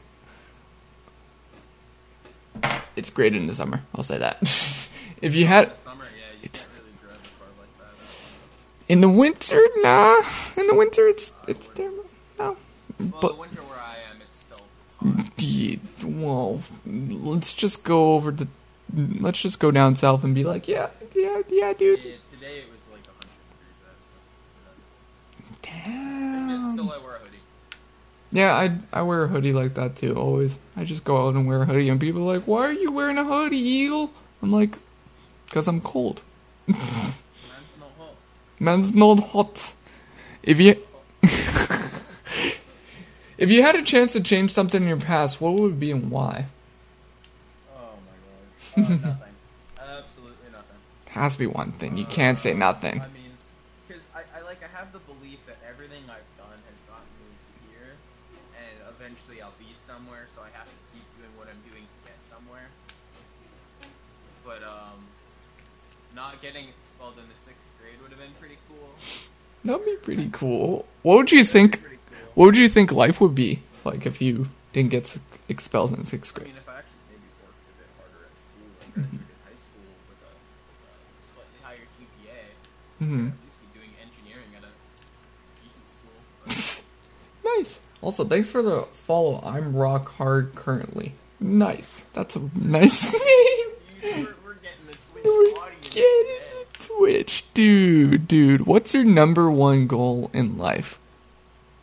it's 2.96 3.10
great 3.10 3.34
in 3.34 3.46
the 3.46 3.54
summer. 3.54 3.82
I'll 3.94 4.02
say 4.02 4.18
that. 4.18 4.38
if 5.22 5.34
you 5.34 5.46
had 5.46 5.76
Summer, 5.78 6.04
yeah, 6.04 6.32
you 6.40 6.44
It's- 6.44 6.66
can't 6.66 6.78
really 6.84 6.92
drive 7.02 7.16
a 7.16 7.38
car 7.38 7.48
like 7.58 7.78
that. 7.78 8.77
In 8.88 9.00
the 9.00 9.08
winter, 9.08 9.60
nah. 9.76 10.22
In 10.56 10.66
the 10.66 10.74
winter, 10.74 11.08
it's 11.08 11.32
it's 11.46 11.68
terrible. 11.68 12.04
No. 12.38 12.56
Well, 12.98 13.08
But 13.20 13.32
the 13.32 13.40
winter 13.40 13.60
where 13.62 13.78
I 13.78 13.96
am, 14.10 14.20
it's 14.22 14.38
still 14.38 14.60
yeah, 15.38 15.76
well, 16.04 16.60
let's 16.86 17.52
just 17.54 17.84
go 17.84 18.14
over 18.14 18.32
to. 18.32 18.48
Let's 18.94 19.40
just 19.42 19.60
go 19.60 19.70
down 19.70 19.94
south 19.96 20.24
and 20.24 20.34
be 20.34 20.44
like, 20.44 20.66
yeah, 20.66 20.88
yeah, 21.14 21.42
yeah, 21.48 21.72
dude. 21.74 22.00
Yeah, 22.00 22.12
today 22.32 22.58
it 22.60 22.68
was 22.70 22.80
like 22.90 23.06
100 23.06 23.28
degrees. 25.62 25.84
Damn. 25.84 26.72
Still 26.72 26.90
I 26.90 26.98
wear 26.98 27.16
a 27.16 27.18
hoodie. 27.18 27.36
Yeah, 28.32 28.54
I 28.54 28.78
I 28.92 29.02
wear 29.02 29.24
a 29.24 29.28
hoodie 29.28 29.52
like 29.52 29.74
that 29.74 29.96
too. 29.96 30.16
Always, 30.16 30.58
I 30.76 30.84
just 30.84 31.04
go 31.04 31.26
out 31.28 31.34
and 31.34 31.46
wear 31.46 31.62
a 31.62 31.66
hoodie, 31.66 31.88
and 31.90 32.00
people 32.00 32.22
are 32.28 32.34
like, 32.36 32.46
"Why 32.46 32.66
are 32.68 32.72
you 32.72 32.90
wearing 32.90 33.18
a 33.18 33.24
hoodie, 33.24 33.58
Eagle?" 33.58 34.10
I'm 34.42 34.50
like, 34.52 34.78
"Cause 35.50 35.68
I'm 35.68 35.80
cold. 35.82 36.22
Man's 38.60 38.94
no 38.94 39.14
hot. 39.16 39.18
Man's 39.18 39.26
not 39.26 39.28
hot." 39.30 39.74
If 40.42 40.60
you 40.60 40.76
if 43.38 43.50
you 43.50 43.62
had 43.62 43.74
a 43.74 43.82
chance 43.82 44.12
to 44.12 44.20
change 44.20 44.50
something 44.50 44.82
in 44.82 44.88
your 44.88 44.96
past, 44.96 45.40
what 45.40 45.54
would 45.54 45.72
it 45.72 45.80
be 45.80 45.90
and 45.90 46.10
why? 46.10 46.46
Oh 47.76 47.98
my 48.06 48.16
god. 48.24 48.88
Uh, 48.88 48.90
nothing. 48.90 49.34
Absolutely 49.78 50.50
nothing. 50.52 50.78
Has 51.10 51.32
to 51.34 51.38
be 51.38 51.46
one 51.46 51.72
thing. 51.72 51.96
You 51.96 52.06
can't 52.06 52.38
say 52.38 52.54
nothing. 52.54 53.00
I 53.00 53.08
mean, 53.08 53.36
because 53.86 54.02
I, 54.14 54.22
I 54.38 54.42
like 54.42 54.62
I 54.62 54.68
have 54.76 54.92
the 54.92 55.00
belief 55.00 55.44
that 55.46 55.58
everything 55.68 56.02
I've 56.08 56.24
done 56.38 56.58
has 56.70 56.80
gotten 56.88 57.12
me 57.20 57.28
here, 57.68 57.92
and 58.56 58.94
eventually 58.96 59.42
I'll 59.42 59.52
be 59.58 59.68
somewhere. 59.86 60.28
So 60.34 60.42
I 60.42 60.50
have 60.56 60.66
to 60.66 60.78
keep 60.94 61.04
doing 61.18 61.30
what 61.36 61.48
I'm 61.48 61.60
doing 61.68 61.82
to 61.82 61.98
get 62.08 62.18
somewhere. 62.24 62.72
But 64.46 64.62
um, 64.62 65.04
not 66.14 66.40
getting 66.40 66.68
expelled 66.72 67.18
in 67.18 67.28
the 67.28 67.38
sixth 67.44 67.68
grade 67.76 68.00
would 68.00 68.10
have 68.10 68.20
been 68.20 68.32
pretty 68.40 68.56
cool. 68.64 68.96
That'd 69.64 69.84
be 69.84 69.96
pretty 69.96 70.30
cool. 70.32 70.86
What 71.02 71.16
would 71.16 71.32
you 71.32 71.44
think? 71.44 71.82
What 72.34 72.46
would 72.46 72.56
you 72.56 72.68
think 72.68 72.92
life 72.92 73.20
would 73.20 73.34
be 73.34 73.62
like 73.84 74.06
if 74.06 74.20
you 74.20 74.48
didn't 74.72 74.90
get 74.90 75.16
expelled 75.48 75.92
in 75.94 76.04
sixth 76.04 76.32
I 76.36 76.38
grade? 76.38 76.48
mean, 76.48 76.56
if 76.58 76.68
I 76.68 76.78
actually 76.78 76.90
maybe 77.10 77.28
worked 77.42 77.58
a 77.68 77.74
bit 77.80 77.90
harder 77.98 78.24
at 78.24 78.34
school 78.38 78.68
and 78.68 78.94
graduated 78.94 79.26
high 79.44 79.58
school 79.58 79.90
with 80.08 80.20
a, 80.22 80.32
with 80.78 80.94
a 80.94 81.26
slightly 81.34 81.60
higher 81.64 81.86
GPA, 81.98 82.40
hmm 82.98 83.26
I'd 83.26 83.32
at 83.32 83.44
least 83.44 83.60
be 83.60 83.78
doing 83.78 83.92
engineering 84.00 84.50
at 84.56 84.64
a 84.64 84.72
decent 85.62 85.88
school. 85.90 86.84
Nice. 87.58 87.80
Also, 88.02 88.24
thanks 88.24 88.50
for 88.52 88.62
the 88.62 88.82
follow. 88.92 89.40
I'm 89.44 89.74
rock 89.74 90.08
hard 90.12 90.54
currently. 90.54 91.14
Nice. 91.40 92.04
That's 92.12 92.36
a 92.36 92.42
nice 92.54 93.04
name. 93.12 93.20
Dude, 94.00 94.14
we're, 94.26 94.34
we're 94.44 94.54
getting 94.54 94.86
the 94.86 94.92
Twitch 95.10 95.24
We're 95.24 95.60
audience. 95.60 95.88
getting 95.94 96.36
Twitch, 96.98 97.44
dude, 97.54 98.26
dude. 98.26 98.66
What's 98.66 98.92
your 98.92 99.04
number 99.04 99.48
one 99.48 99.86
goal 99.86 100.30
in 100.34 100.58
life? 100.58 100.98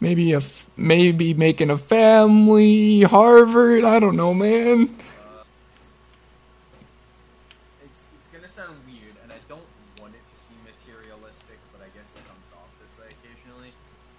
Maybe 0.01 0.33
a 0.33 0.43
f- 0.43 0.67
maybe 0.75 1.33
making 1.33 1.69
a 1.69 1.77
family, 1.77 3.01
Harvard. 3.03 3.85
I 3.85 3.99
don't 3.99 4.17
know, 4.17 4.33
man. 4.33 4.91
It's, 7.79 8.01
it's 8.19 8.27
gonna 8.27 8.51
sound 8.51 8.75
weird, 8.83 9.15
and 9.23 9.31
I 9.31 9.39
don't 9.47 9.63
want 10.03 10.11
it 10.19 10.19
to 10.19 10.35
seem 10.51 10.59
materialistic, 10.67 11.63
but 11.71 11.79
I 11.79 11.87
guess 11.95 12.11
it 12.11 12.27
comes 12.27 12.43
off 12.51 12.67
this 12.83 12.91
way 12.99 13.07
occasionally. 13.15 13.71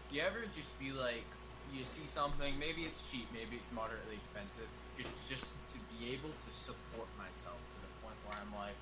Do 0.08 0.16
you 0.16 0.24
ever 0.24 0.48
just 0.56 0.72
be 0.80 0.96
like, 0.96 1.28
you 1.76 1.84
see 1.84 2.08
something, 2.08 2.56
maybe 2.56 2.88
it's 2.88 3.04
cheap, 3.12 3.28
maybe 3.36 3.60
it's 3.60 3.70
moderately 3.76 4.16
expensive, 4.16 4.64
just, 4.96 5.12
just 5.28 5.44
to 5.44 5.78
be 5.92 6.16
able 6.16 6.32
to 6.32 6.50
support 6.56 7.12
myself 7.20 7.60
to 7.60 7.76
the 7.84 7.92
point 8.00 8.16
where 8.24 8.40
I'm 8.40 8.50
like, 8.56 8.80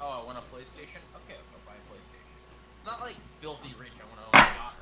oh, 0.00 0.20
I 0.20 0.20
want 0.24 0.40
a 0.40 0.44
PlayStation? 0.48 1.00
Okay, 1.22 1.36
I'll 1.36 1.50
go 1.52 1.60
buy 1.68 1.76
a 1.76 1.84
PlayStation. 1.92 2.34
Not 2.84 3.00
like 3.00 3.16
filthy 3.40 3.72
rich, 3.78 3.92
I 4.00 4.04
want 4.08 4.20
to 4.24 4.26
own 4.32 4.40
a 4.40 4.56
yacht 4.56 4.76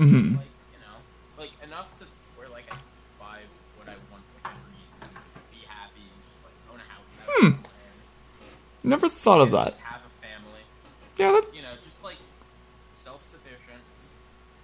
Mhm. 0.00 0.36
Like, 0.38 0.46
you 0.72 0.80
know, 0.80 0.96
like 1.38 1.50
enough 1.62 1.86
to 2.00 2.06
where 2.36 2.48
like 2.48 2.64
I 2.72 2.76
buy 3.18 3.40
what 3.76 3.88
I 3.88 3.96
want, 4.10 4.24
read, 4.44 5.10
be 5.52 5.60
happy, 5.66 6.00
and 6.00 6.20
just 6.24 6.40
like 6.44 6.56
own 6.72 6.80
a 6.80 6.88
house. 6.88 7.12
Hmm. 7.28 7.46
land. 7.46 7.64
Never 8.82 9.08
thought 9.08 9.40
of 9.42 9.50
that. 9.52 9.74
Have 9.80 10.00
a 10.00 10.12
family. 10.24 10.62
Yeah, 11.18 11.32
that, 11.32 11.54
You 11.54 11.62
know, 11.62 11.74
just 11.84 12.02
like 12.02 12.16
self-sufficient. 13.04 13.82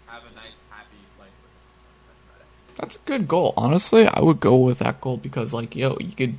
Have 0.06 0.22
a 0.22 0.34
nice, 0.34 0.56
happy 0.70 0.96
life. 1.18 1.28
With. 1.42 1.52
That's 2.08 2.24
about 2.24 2.40
it. 2.40 2.76
that's 2.80 2.96
a 2.96 3.00
good 3.00 3.28
goal. 3.28 3.52
Honestly, 3.56 4.06
I 4.06 4.20
would 4.20 4.40
go 4.40 4.56
with 4.56 4.78
that 4.78 5.00
goal 5.00 5.16
because, 5.18 5.52
like, 5.52 5.76
yo, 5.76 5.96
you 6.00 6.12
could 6.12 6.38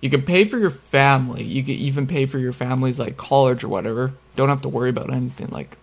you 0.00 0.10
could 0.10 0.24
pay 0.26 0.44
for 0.44 0.58
your 0.58 0.70
family. 0.70 1.42
You 1.42 1.62
could 1.64 1.74
even 1.74 2.06
pay 2.06 2.26
for 2.26 2.38
your 2.38 2.52
family's 2.52 3.00
like 3.00 3.16
college 3.16 3.64
or 3.64 3.68
whatever. 3.68 4.12
Don't 4.36 4.50
have 4.50 4.62
to 4.62 4.68
worry 4.68 4.90
about 4.90 5.12
anything. 5.12 5.48
Like, 5.48 5.78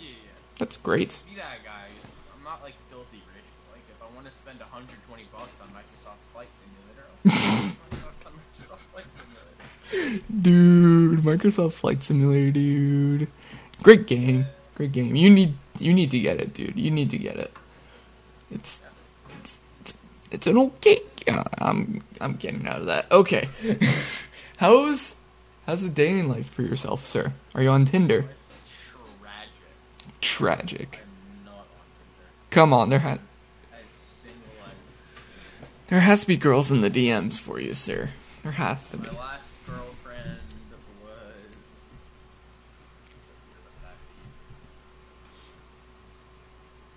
Yeah, 0.00 0.08
yeah. 0.08 0.14
that's 0.58 0.76
great. 0.78 1.20
Be 1.30 1.36
that 1.36 1.58
guy. 1.64 1.86
Not 2.58 2.64
like 2.64 2.74
filthy 2.90 3.22
rich. 3.34 3.46
Like 3.70 3.86
if 3.88 4.02
I 4.02 4.14
want 4.16 4.26
to 4.26 4.32
spend 4.32 4.58
120 4.58 5.22
bucks 5.30 5.52
on 5.62 5.68
Microsoft 5.68 6.18
Flight 6.32 6.48
Simulator, 6.58 7.06
I'll 7.06 7.30
spend 7.30 7.78
120 7.78 8.02
bucks 8.02 8.26
on 8.26 8.32
Microsoft 8.34 8.84
Flight 8.90 9.06
Simulator. 9.14 10.24
Dude, 10.42 11.20
Microsoft 11.20 11.72
Flight 11.74 12.02
Simulator, 12.02 12.50
dude. 12.50 13.28
Great 13.82 14.08
game. 14.08 14.46
Great 14.74 14.90
game. 14.90 15.14
You 15.14 15.30
need 15.30 15.54
you 15.78 15.94
need 15.94 16.10
to 16.10 16.18
get 16.18 16.40
it, 16.40 16.52
dude. 16.52 16.76
You 16.76 16.90
need 16.90 17.10
to 17.10 17.18
get 17.18 17.36
it. 17.36 17.52
It's 18.50 18.80
it's 19.38 19.60
it's, 19.80 19.94
it's 20.32 20.46
an 20.48 20.58
okay. 20.58 21.00
Yeah, 21.26 21.40
uh, 21.40 21.44
I'm 21.58 22.02
I'm 22.20 22.34
getting 22.34 22.66
out 22.66 22.80
of 22.80 22.86
that. 22.86 23.10
Okay. 23.12 23.48
how's 24.56 25.14
how's 25.66 25.82
the 25.82 25.90
dating 25.90 26.28
life 26.28 26.50
for 26.50 26.62
yourself, 26.62 27.06
sir? 27.06 27.32
Are 27.54 27.62
you 27.62 27.70
on 27.70 27.84
Tinder? 27.84 28.24
Tragic. 30.20 30.20
Tragic. 30.20 31.00
I'm 31.02 31.44
not 31.44 31.54
on 31.54 31.66
Tinder. 31.98 32.30
Come 32.50 32.72
on, 32.72 32.88
there 32.88 32.98
ha- 32.98 33.18
As 33.72 33.84
single 34.22 34.42
as 34.64 34.72
there 35.88 36.00
has 36.00 36.22
to 36.22 36.26
be 36.26 36.36
girls 36.36 36.70
in 36.70 36.80
the 36.80 36.90
DMs 36.90 37.38
for 37.38 37.60
you, 37.60 37.74
sir. 37.74 38.10
There 38.42 38.52
has 38.52 38.88
to 38.90 38.96
be. 38.96 39.08
My 39.08 39.18
last 39.18 39.42
girlfriend 39.66 40.38
was. 41.04 41.34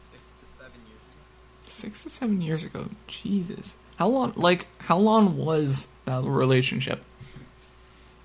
Six 0.10 0.24
to 0.40 0.46
seven 0.58 0.82
years 0.88 1.02
ago. 1.02 1.68
Six 1.68 2.04
to 2.04 2.10
seven 2.10 2.42
years 2.42 2.66
ago. 2.66 2.90
Jesus. 3.08 3.76
How 3.98 4.08
long? 4.08 4.34
Like, 4.36 4.68
how 4.80 4.98
long 4.98 5.38
was 5.38 5.88
that 6.06 6.24
relationship? 6.24 7.04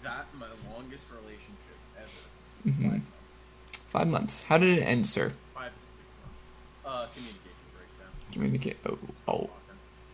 That 0.02 0.26
my 0.38 0.46
longest 0.72 1.04
relationship 1.10 1.78
ever. 1.98 2.70
Mm-hmm. 2.70 2.82
Five 2.82 2.92
months. 2.92 3.88
Five 3.88 4.08
months. 4.08 4.42
How 4.44 4.58
did 4.58 4.78
it 4.78 4.82
end, 4.82 5.06
sir? 5.08 5.32
Five 5.54 5.70
to 5.72 5.78
six 5.96 6.08
months. 6.22 6.38
Uh, 6.86 7.06
communication 7.14 7.66
breakdown. 7.74 8.12
Communicate. 8.32 8.76
Oh, 8.86 8.98
oh. 9.26 9.50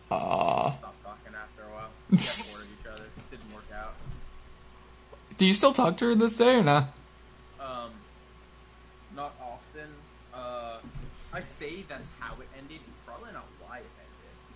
Uh, 0.09 0.71
Stopped 0.71 1.03
talking 1.03 1.33
after 1.35 1.63
a 1.63 1.73
while. 1.73 1.89
We 2.09 2.17
got 2.17 2.49
bored 2.51 2.63
of 2.63 2.79
each 2.79 2.87
other. 2.91 3.09
Didn't 3.31 3.53
work 3.53 3.65
out. 3.75 3.93
do 5.37 5.45
you 5.45 5.53
still 5.53 5.73
talk 5.73 5.97
to 5.97 6.05
her 6.09 6.15
this 6.15 6.37
day 6.37 6.55
or 6.55 6.63
not? 6.63 6.93
Um, 7.59 7.91
not 9.15 9.35
often. 9.41 9.89
Uh, 10.33 10.77
I 11.31 11.41
say 11.41 11.83
that's 11.87 12.09
how 12.19 12.33
it 12.41 12.47
ended. 12.57 12.79
It's 12.87 12.99
probably 13.05 13.31
not 13.33 13.45
why 13.59 13.77
it 13.79 13.85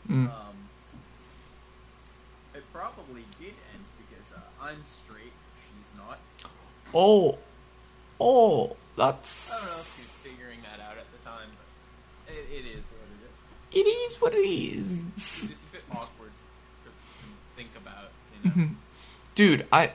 ended. 0.09 0.29
Mm. 0.29 0.33
Um, 0.33 0.55
it 2.55 2.63
probably 2.73 3.25
did 3.39 3.53
end 3.73 3.85
because 3.97 4.37
uh, 4.37 4.41
I'm 4.63 4.83
straight, 4.85 5.33
she's 5.55 5.97
not. 5.97 6.19
Oh, 6.93 7.37
oh, 8.19 8.75
that's. 8.95 9.51
I 9.51 9.57
don't 9.57 9.65
know 9.65 9.71
if 9.71 9.95
she 9.95 10.01
was 10.01 10.11
figuring 10.23 10.59
that 10.61 10.79
out 10.83 10.97
at 10.97 11.05
the 11.11 11.29
time, 11.29 11.49
but 11.57 12.33
it, 12.33 12.45
it 12.51 12.65
is 12.69 12.83
what 12.85 13.07
it 13.77 13.89
is. 13.89 14.21
What 14.21 14.33
it 14.33 14.37
is. 14.39 15.03
It's, 15.15 15.43
it's 15.51 15.63
a 15.63 15.71
bit 15.71 15.83
awkward 15.91 16.31
to, 16.83 16.89
think 17.55 17.69
about, 17.77 18.09
you 18.43 18.49
know. 18.49 18.55
Mhm. 18.55 18.75
Dude, 19.35 19.65
I 19.71 19.91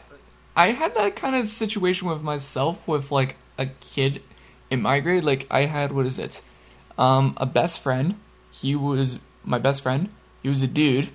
I 0.57 0.69
had 0.69 0.95
that 0.95 1.17
kind 1.17 1.35
of 1.37 1.47
situation 1.47 2.09
with 2.09 2.23
myself 2.23 2.87
with 2.87 3.11
like 3.11 3.37
a 3.59 3.67
kid 3.67 4.23
in 4.71 4.83
my 4.83 5.01
grade. 5.01 5.25
Like 5.25 5.47
I 5.51 5.67
had 5.67 5.93
what 5.93 6.07
is 6.07 6.19
it? 6.19 6.41
Um, 6.99 7.35
a 7.39 7.47
best 7.47 7.81
friend. 7.81 8.17
He 8.51 8.77
was 8.77 9.19
my 9.45 9.59
best 9.59 9.83
friend. 9.83 10.09
He 10.43 10.49
was 10.49 10.63
a 10.63 10.67
dude 10.67 11.09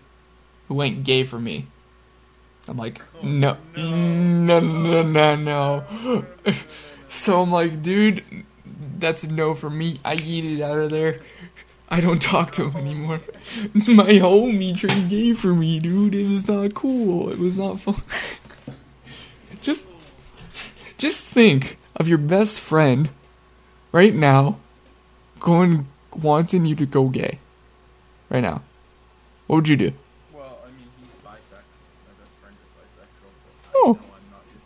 who 0.68 0.74
went 0.76 1.04
gay 1.04 1.24
for 1.24 1.40
me. 1.40 1.68
I'm 2.68 2.76
like, 2.78 3.02
Oh, 3.16 3.26
no, 3.26 3.58
no. 3.78 4.60
no, 4.60 4.60
no, 4.60 5.04
no, 5.04 5.36
no. 5.36 6.26
So 7.10 7.42
I'm 7.42 7.52
like, 7.52 7.82
dude, 7.82 8.22
that's 9.00 9.24
a 9.24 9.30
no 9.34 9.56
for 9.56 9.70
me. 9.70 9.98
I 10.04 10.16
eat 10.16 10.44
it 10.60 10.62
out 10.62 10.78
of 10.78 10.90
there. 10.92 11.22
I 11.90 12.02
don't 12.02 12.22
talk 12.22 12.52
to 12.54 12.70
him 12.70 12.76
anymore. 12.76 13.22
My 13.74 14.20
homie 14.20 14.78
turned 14.78 15.10
gay 15.10 15.34
for 15.34 15.54
me, 15.54 15.80
dude. 15.80 16.16
It 16.16 16.28
was 16.28 16.48
not 16.48 16.74
cool. 16.74 17.30
It 17.32 17.40
was 17.40 17.58
not 17.58 17.80
fun. 17.80 18.02
just, 19.62 19.86
just 20.98 21.24
think 21.26 21.78
of 21.96 22.08
your 22.08 22.18
best 22.18 22.60
friend 22.60 23.10
right 23.94 24.14
now 24.14 24.60
going 25.40 25.88
wanting 26.14 26.66
you 26.66 26.76
to 26.76 26.86
go 26.86 27.08
gay. 27.08 27.40
Right 28.30 28.42
now, 28.42 28.62
what 29.48 29.58
would 29.58 29.68
you 29.70 29.78
do? 29.78 29.94
Well, 30.34 30.60
I 30.66 30.68
mean, 30.72 30.90
he's 31.00 31.08
bisexual. 31.24 31.64
My 32.04 32.14
best 32.20 32.32
friend 32.42 32.56
is 32.60 32.68
bisexual. 32.76 33.32
Oh. 33.76 34.00
I'm 34.02 34.26
not 34.30 34.44
his 34.52 34.64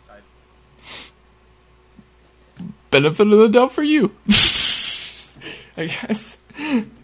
type. 2.58 2.72
benefit 2.90 3.32
of 3.32 3.38
the 3.38 3.48
doubt 3.48 3.72
for 3.72 3.84
you. 3.84 4.10
I 5.76 5.86
guess. 5.86 6.36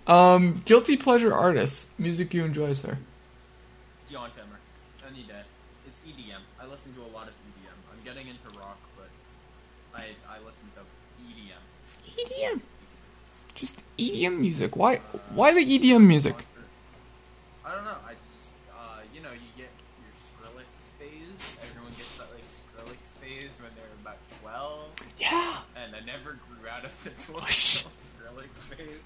Um, 0.09 0.63
guilty 0.65 0.97
pleasure 0.97 1.35
artists, 1.35 1.89
music 1.99 2.33
you 2.33 2.45
enjoy, 2.45 2.73
sir. 2.73 2.97
John 4.11 4.31
Timmer. 4.35 4.59
Any 5.07 5.25
day. 5.25 5.43
It's 5.87 6.01
EDM. 6.01 6.41
I 6.61 6.65
listen 6.67 6.95
to 6.95 7.03
a 7.03 7.13
lot 7.15 7.29
of 7.29 7.35
EDM. 7.35 7.77
I'm 7.93 8.03
getting 8.05 8.27
into 8.29 8.59
rock, 8.59 8.79
but 8.97 9.09
I 9.95 10.05
I 10.29 10.39
listen 10.39 10.71
to 10.77 10.83
E 11.23 11.53
EDM. 12.17 12.55
EDM. 12.55 12.61
Just 13.55 13.83
EDM 13.99 14.39
music. 14.39 14.77
Why? 14.77 14.97
Why 15.35 15.53
the 15.53 15.61
EDM 15.61 16.07
music? 16.07 16.35
I 17.67 17.75
don't 17.75 17.85
know. 17.85 17.97
I 18.07 18.13
just 18.13 18.55
uh, 18.73 19.01
you 19.15 19.21
know, 19.21 19.33
you 19.33 19.49
get 19.59 19.69
your 20.01 20.13
Skrillex 20.25 20.65
phase. 20.99 21.59
Everyone 21.71 21.93
gets 21.99 22.17
that 22.17 22.33
like 22.33 22.49
Skrillex 22.49 23.21
phase 23.21 23.51
when 23.61 23.71
they're 23.77 23.93
about 24.01 24.17
twelve, 24.41 24.89
Yeah. 25.19 25.59
and 25.77 25.95
I 25.95 26.01
never 26.01 26.39
grew 26.49 26.67
out 26.67 26.87
of 26.87 26.93
the 27.05 27.11
twelve 27.31 27.45
Skrillex 27.45 28.55
phase. 28.73 29.01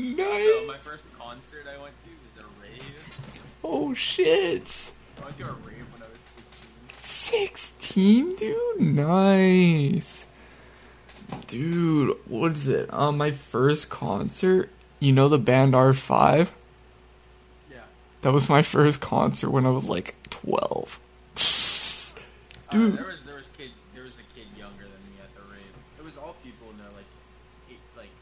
So 0.00 0.66
my 0.66 0.78
first 0.78 1.04
concert 1.18 1.66
I 1.68 1.80
went 1.80 1.92
to 2.04 2.40
was 2.40 2.44
a 2.44 2.62
rave. 2.62 3.40
Oh 3.62 3.92
shit. 3.92 4.92
I 5.20 5.24
went 5.24 5.36
to 5.36 5.44
a 5.44 5.52
rave 5.52 5.84
when 5.92 6.02
I 6.02 6.06
was 6.06 7.00
sixteen. 7.00 8.30
16, 8.30 8.36
dude. 8.36 8.80
Nice. 8.80 10.24
Dude, 11.48 12.16
what 12.26 12.52
is 12.52 12.66
it? 12.66 12.92
Um, 12.92 13.18
my 13.18 13.30
first 13.30 13.90
concert. 13.90 14.70
You 15.00 15.12
know 15.12 15.28
the 15.28 15.38
band 15.38 15.74
R5? 15.74 16.50
Yeah. 17.70 17.78
That 18.22 18.32
was 18.32 18.48
my 18.48 18.62
first 18.62 19.00
concert 19.00 19.50
when 19.50 19.66
I 19.66 19.70
was 19.70 19.88
like 19.88 20.14
12. 20.30 20.98
Uh, 22.70 22.72
Dude. 22.78 22.98
there 22.98 23.04
was 23.10 23.18
there 23.26 23.34
was 23.34 23.50
kid 23.58 23.70
there 23.98 24.04
was 24.04 24.14
a 24.14 24.26
kid 24.30 24.46
younger 24.54 24.86
than 24.86 25.02
me 25.10 25.18
at 25.18 25.34
the 25.34 25.42
rave. 25.50 25.74
It 25.98 26.04
was 26.06 26.14
all 26.14 26.38
people 26.46 26.70
in 26.70 26.78
their 26.78 26.86
like 26.94 27.10
eight, 27.66 27.82
like 27.98 28.14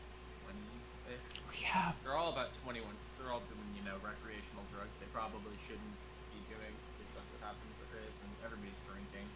probably 5.18 5.58
shouldn't 5.66 5.96
be 6.30 6.38
doing 6.46 6.74
because 6.94 7.10
that's 7.18 7.30
what 7.34 7.42
happens 7.42 7.74
at 7.82 7.90
raves 7.90 8.18
and 8.22 8.30
everybody's 8.46 8.78
drinking. 8.86 9.26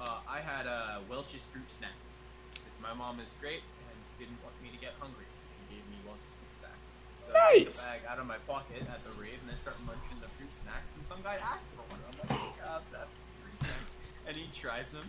Uh, 0.00 0.24
I 0.24 0.40
had 0.40 0.64
uh, 0.64 1.04
Welch's 1.04 1.44
fruit 1.52 1.68
snacks 1.76 2.12
because 2.56 2.76
my 2.80 2.87
mom 2.98 3.22
is 3.22 3.30
great 3.40 3.62
and 3.62 3.96
didn't 4.18 4.36
want 4.42 4.52
me 4.60 4.68
to 4.74 4.80
get 4.82 4.92
hungry, 4.98 5.24
so 5.30 5.40
she 5.54 5.78
gave 5.78 5.84
me 5.88 5.96
Welch's 6.02 6.26
fruit 6.34 6.54
snacks. 6.58 6.82
So 6.90 7.30
I 7.30 7.30
took 7.30 7.38
Nice. 7.38 7.78
the 7.78 7.86
bag 7.86 8.00
out 8.10 8.18
of 8.18 8.26
my 8.26 8.40
pocket 8.50 8.82
at 8.90 9.00
the 9.06 9.12
rave 9.14 9.38
and 9.38 9.48
I 9.54 9.56
start 9.56 9.78
munching 9.86 10.18
the 10.18 10.28
fruit 10.34 10.50
snacks 10.66 10.90
and 10.98 11.02
some 11.06 11.22
guy 11.22 11.38
asks 11.38 11.70
for 11.78 11.86
one. 11.86 12.02
I'm 12.10 12.18
like, 12.26 12.34
oh, 12.34 12.52
God, 12.58 12.82
that 12.92 13.06
fruit 13.40 13.56
snacks. 13.62 13.92
And 14.26 14.34
he 14.36 14.50
tries 14.50 14.90
them. 14.90 15.06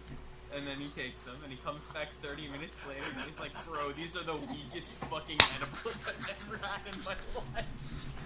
And 0.49 0.65
then 0.65 0.77
he 0.81 0.89
takes 0.97 1.21
them, 1.29 1.35
and 1.43 1.51
he 1.53 1.59
comes 1.61 1.83
back 1.93 2.07
30 2.23 2.47
minutes 2.49 2.81
later, 2.89 3.05
and 3.05 3.21
he's 3.21 3.37
like, 3.39 3.53
"Bro, 3.69 3.91
these 3.91 4.15
are 4.17 4.23
the 4.23 4.33
weakest 4.49 4.89
fucking 5.05 5.37
edibles 5.53 6.01
I've 6.09 6.25
ever 6.25 6.57
had 6.65 6.81
in 6.91 6.97
my 7.05 7.13
life." 7.37 7.69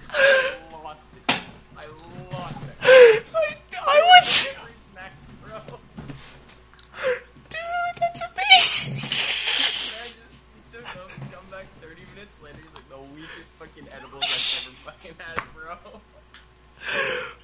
I 0.08 0.56
lost 0.72 1.04
it. 1.28 1.36
I 1.76 1.84
lost 2.32 2.64
it. 2.64 2.76
I, 3.36 3.58
I 3.76 4.00
was. 4.24 4.48
Minutes 12.24 12.42
later, 12.42 12.58
he's 12.58 12.74
like, 12.74 12.90
the 12.90 13.16
weakest 13.16 13.52
fucking 13.60 13.88
edibles 13.92 14.24
I've 14.24 14.68
ever 14.68 14.76
fucking 14.92 15.16
had, 15.18 15.44
bro. 15.54 15.78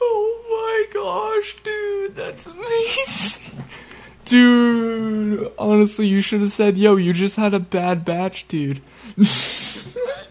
Oh 0.01 0.43
my 0.49 0.93
gosh, 0.93 1.55
dude, 1.63 2.15
that's 2.15 2.47
amazing. 2.47 3.63
Dude, 4.25 5.51
honestly, 5.57 6.07
you 6.07 6.19
should 6.21 6.41
have 6.41 6.51
said, 6.51 6.75
yo, 6.77 6.97
you 6.97 7.13
just 7.13 7.37
had 7.37 7.53
a 7.53 7.59
bad 7.59 8.03
batch, 8.03 8.47
dude. 8.49 8.81
Bad 9.15 9.23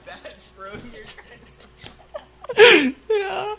batch, 0.04 0.44
bro. 0.56 0.72
You're 0.92 1.06
crazy. 1.16 2.94
yeah. 3.08 3.56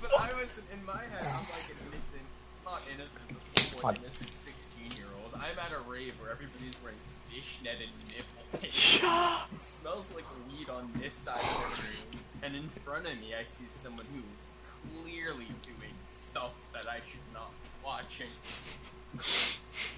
But 0.00 0.10
I 0.18 0.32
was, 0.32 0.58
in 0.72 0.84
my 0.86 0.96
head, 0.96 1.26
I'm 1.26 1.44
like 1.52 1.68
an 1.68 1.76
innocent, 1.84 2.26
not 2.64 2.80
innocent, 2.88 3.38
but 3.54 3.58
somewhat 3.58 3.98
innocent 3.98 4.30
16 4.80 4.98
year 4.98 5.06
old. 5.22 5.34
I'm 5.34 5.58
at 5.58 5.72
a 5.72 5.90
rave 5.90 6.14
where 6.18 6.30
everybody's 6.30 6.74
wearing 6.82 6.98
fishnetted 7.30 7.92
nipple 8.08 8.60
pads. 8.60 9.02
Yeah. 9.02 9.44
It 9.54 9.66
smells 9.66 10.10
like 10.14 10.24
weed 10.50 10.68
on 10.68 10.90
this 11.08 11.14
side 11.16 11.36
of 11.40 11.76
the 11.76 11.82
room, 11.82 12.22
and 12.42 12.54
in 12.54 12.68
front 12.84 13.06
of 13.06 13.14
me, 13.18 13.32
I 13.34 13.44
see 13.44 13.64
someone 13.82 14.04
who's 14.12 15.02
clearly 15.02 15.46
doing 15.64 15.94
stuff 16.06 16.52
that 16.74 16.86
I 16.86 16.96
should 17.08 17.24
not 17.32 17.50
be 17.62 17.68
watching. 17.82 18.28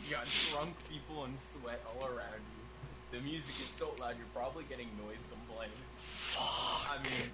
You 0.06 0.14
got 0.14 0.26
drunk 0.52 0.74
people 0.88 1.24
and 1.24 1.36
sweat 1.36 1.82
all 1.88 2.06
around 2.06 2.38
you. 2.54 3.18
The 3.18 3.24
music 3.24 3.56
is 3.58 3.66
so 3.66 3.92
loud, 3.98 4.14
you're 4.18 4.26
probably 4.32 4.62
getting 4.68 4.86
noise 5.04 5.26
complaints. 5.28 5.74
Fuck. 5.98 6.90
I 6.90 7.02
mean, 7.02 7.32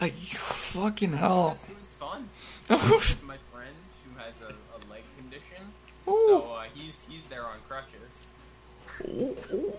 Like, 0.00 0.14
fucking 0.14 1.12
hell. 1.12 1.58
it 1.68 1.76
was 1.78 1.92
fun. 2.00 2.30
My 3.26 3.36
friend 3.52 3.76
who 4.04 4.18
has 4.18 4.40
a, 4.40 4.54
a 4.54 4.78
leg 4.90 5.02
condition, 5.18 5.64
so 6.06 6.40
uh, 6.50 6.64
he's 6.72 7.04
he's 7.06 7.24
there 7.24 7.44
on 7.44 7.58
crutches. 7.68 8.08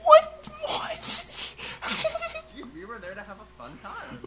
What? 0.05 0.47
What? 0.67 1.55
Were 2.87 2.99
there 2.99 3.15
to 3.15 3.21
have 3.21 3.37
a 3.39 3.45
fun 3.57 3.77
time. 3.83 4.19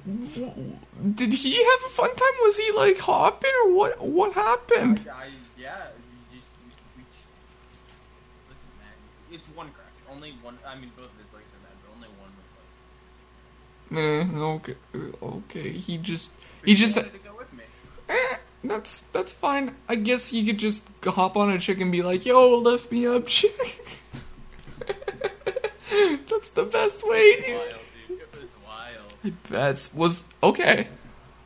Did 1.14 1.32
he 1.32 1.56
have 1.56 1.80
a 1.86 1.88
fun 1.88 2.14
time? 2.14 2.36
Was 2.42 2.58
he 2.58 2.72
like 2.72 2.98
hopping 2.98 3.50
or 3.64 3.74
what? 3.74 4.00
What 4.00 4.32
happened? 4.34 5.08
I, 5.08 5.12
I, 5.12 5.28
yeah, 5.58 5.86
you 6.30 6.38
just, 6.38 6.50
we, 6.96 7.02
we, 7.02 7.04
listen, 8.50 8.68
man, 8.78 8.96
it's 9.32 9.48
one 9.48 9.68
crutch. 9.68 9.86
Only 10.14 10.34
one. 10.42 10.58
I 10.66 10.76
mean, 10.76 10.90
both 10.94 11.06
of 11.06 11.12
his 11.12 11.32
legs 11.32 11.46
are 11.56 11.62
bad, 11.64 11.76
but 11.82 11.90
only 11.96 12.08
one 12.20 12.30
was 12.36 12.50
like. 14.28 14.36
Eh, 14.36 14.38
okay, 14.52 14.76
okay. 15.22 15.70
He 15.72 15.96
just, 15.96 16.30
but 16.60 16.68
he 16.68 16.74
just. 16.74 16.96
wanted 16.96 17.12
to 17.12 17.18
go 17.18 17.34
with 17.38 17.52
me. 17.54 17.64
Eh, 18.10 18.36
that's 18.64 19.04
that's 19.12 19.32
fine. 19.32 19.74
I 19.88 19.94
guess 19.94 20.32
you 20.34 20.44
could 20.44 20.58
just 20.58 20.82
hop 21.02 21.36
on 21.36 21.50
a 21.50 21.58
chick 21.58 21.80
and 21.80 21.90
be 21.90 22.02
like, 22.02 22.26
"Yo, 22.26 22.58
lift 22.58 22.92
me 22.92 23.06
up, 23.06 23.26
chick." 23.26 23.56
that's 26.28 26.50
the 26.50 26.64
best 26.64 27.06
way, 27.08 27.40
dude. 27.40 27.56
Wild, 27.56 27.80
dude. 28.08 28.20
It 28.20 28.40
was 28.40 28.50
bet 29.48 29.88
was 29.94 30.24
okay. 30.42 30.88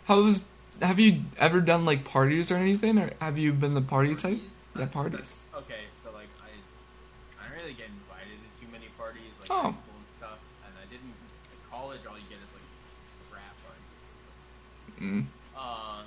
How 0.05 0.23
was? 0.23 0.41
Have 0.83 0.99
you 0.99 1.23
ever 1.39 1.61
done 1.61 1.85
like 1.85 2.05
parties 2.05 2.51
or 2.51 2.57
anything, 2.57 2.99
or 2.99 3.11
have 3.21 3.39
you 3.39 3.53
been 3.53 3.75
the 3.75 3.83
party 3.83 4.15
type? 4.15 4.39
Yeah, 4.77 4.87
parties. 4.87 5.31
that's- 5.31 5.63
okay, 5.65 5.87
so 6.03 6.11
like 6.11 6.27
I, 6.43 6.51
I 7.39 7.49
don't 7.49 7.57
really 7.63 7.75
get 7.79 7.87
invited 7.95 8.35
to 8.43 8.49
too 8.59 8.67
many 8.73 8.91
parties, 8.99 9.31
like 9.41 9.51
Oh. 9.51 9.71
high 9.71 9.79
school 9.79 9.95
and 10.03 10.11
stuff, 10.19 10.39
and 10.67 10.75
I 10.75 10.85
didn't. 10.91 11.15
At 11.47 11.61
college, 11.71 12.03
all 12.11 12.19
you 12.19 12.27
get 12.27 12.43
is 12.43 12.51
like 12.51 12.69
frat 13.31 13.55
parties. 13.63 14.03
Mm. 14.99 15.27
Um, 15.55 16.07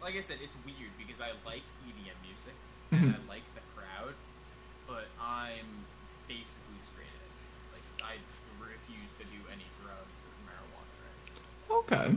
like 0.00 0.16
I 0.16 0.20
said, 0.24 0.40
it's 0.40 0.56
weird 0.64 0.90
because 0.96 1.20
I 1.20 1.36
like 1.44 1.62
EDM 1.84 2.16
music 2.24 2.56
and 2.96 3.12
Mhm. 3.12 3.16
I 3.16 3.20
like 3.28 3.44
the 3.54 3.62
crowd, 3.76 4.16
but 4.88 5.06
I'm 5.20 5.84
basically 6.26 6.80
straight 6.80 7.12
edge. 7.12 7.76
Like 7.76 7.86
I 8.02 8.16
refuse 8.58 9.12
to 9.20 9.24
do 9.28 9.40
any 9.52 9.68
drugs 9.84 10.16
or 10.24 10.32
marijuana. 10.48 10.92
Right? 11.04 11.28
Okay. 11.92 12.14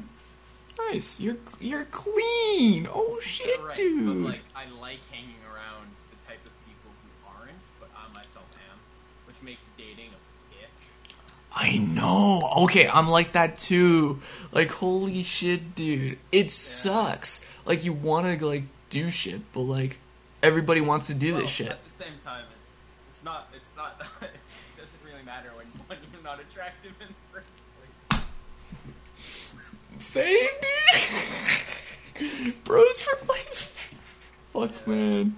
Nice. 0.92 1.20
You're 1.20 1.38
you're 1.60 1.86
clean. 1.86 2.88
Oh 2.94 3.20
shit, 3.22 3.60
right, 3.62 3.76
dude. 3.76 4.24
But 4.24 4.32
like 4.32 4.42
I 4.56 4.66
like 4.82 5.00
hanging 5.12 5.36
around 5.46 5.88
the 6.12 6.28
type 6.28 6.46
of 6.46 6.52
people 6.66 6.92
who 7.02 7.40
aren't, 7.40 7.58
but 7.80 7.90
I 7.96 8.08
myself 8.14 8.46
am, 8.72 8.78
which 9.26 9.42
makes 9.42 9.64
dating 9.78 10.10
a 10.12 10.54
bitch. 10.54 11.16
I 11.54 11.78
know. 11.78 12.64
Okay, 12.64 12.88
I'm 12.88 13.08
like 13.08 13.32
that 13.34 13.58
too. 13.58 14.22
Like 14.52 14.70
holy 14.72 15.24
shit, 15.24 15.76
dude. 15.76 16.18
It 16.32 16.52
sucks. 16.52 17.46
Like 17.66 17.86
you 17.86 17.94
want 17.94 18.40
to 18.40 18.46
like 18.46 18.64
do 18.90 19.10
shit, 19.10 19.42
but 19.54 19.62
like 19.62 20.00
everybody 20.44 20.82
wants 20.82 21.08
to 21.08 21.14
do 21.14 21.32
Well, 21.32 21.42
this 21.42 21.52
shit. 21.52 21.70
At 21.70 21.86
the 21.86 22.04
same 22.04 22.14
time, 22.26 22.44
it's, 23.12 23.24
not. 23.24 23.48
It's 23.56 23.70
not. 23.78 24.02
it 24.22 24.30
doesn't 24.78 25.00
really 25.06 25.24
matter 25.24 25.52
when, 25.56 25.68
when 25.88 25.98
you're 26.12 26.22
not 26.22 26.42
attractive 26.42 26.92
in 27.00 27.08
the 27.08 27.14
first 27.14 27.14
place. 27.14 27.25
Same, 30.15 30.47
dude. 32.17 32.63
Bros 32.63 33.01
for 33.01 33.17
life. 33.28 34.23
Fuck, 34.54 34.88
man. 34.88 35.36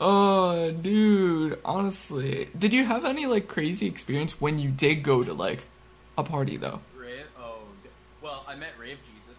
Oh, 0.00 0.70
dude. 0.70 1.58
Honestly, 1.62 2.48
did 2.58 2.72
you 2.72 2.86
have 2.86 3.04
any 3.04 3.26
like 3.26 3.48
crazy 3.48 3.86
experience 3.86 4.40
when 4.40 4.58
you 4.58 4.70
did 4.70 5.02
go 5.02 5.22
to 5.22 5.34
like 5.34 5.64
a 6.16 6.22
party 6.22 6.56
though? 6.56 6.80
Rave? 6.96 7.26
Oh, 7.38 7.58
d- 7.82 7.90
well, 8.22 8.46
I 8.48 8.54
met 8.54 8.70
Rave 8.80 8.96
Jesus. 9.14 9.38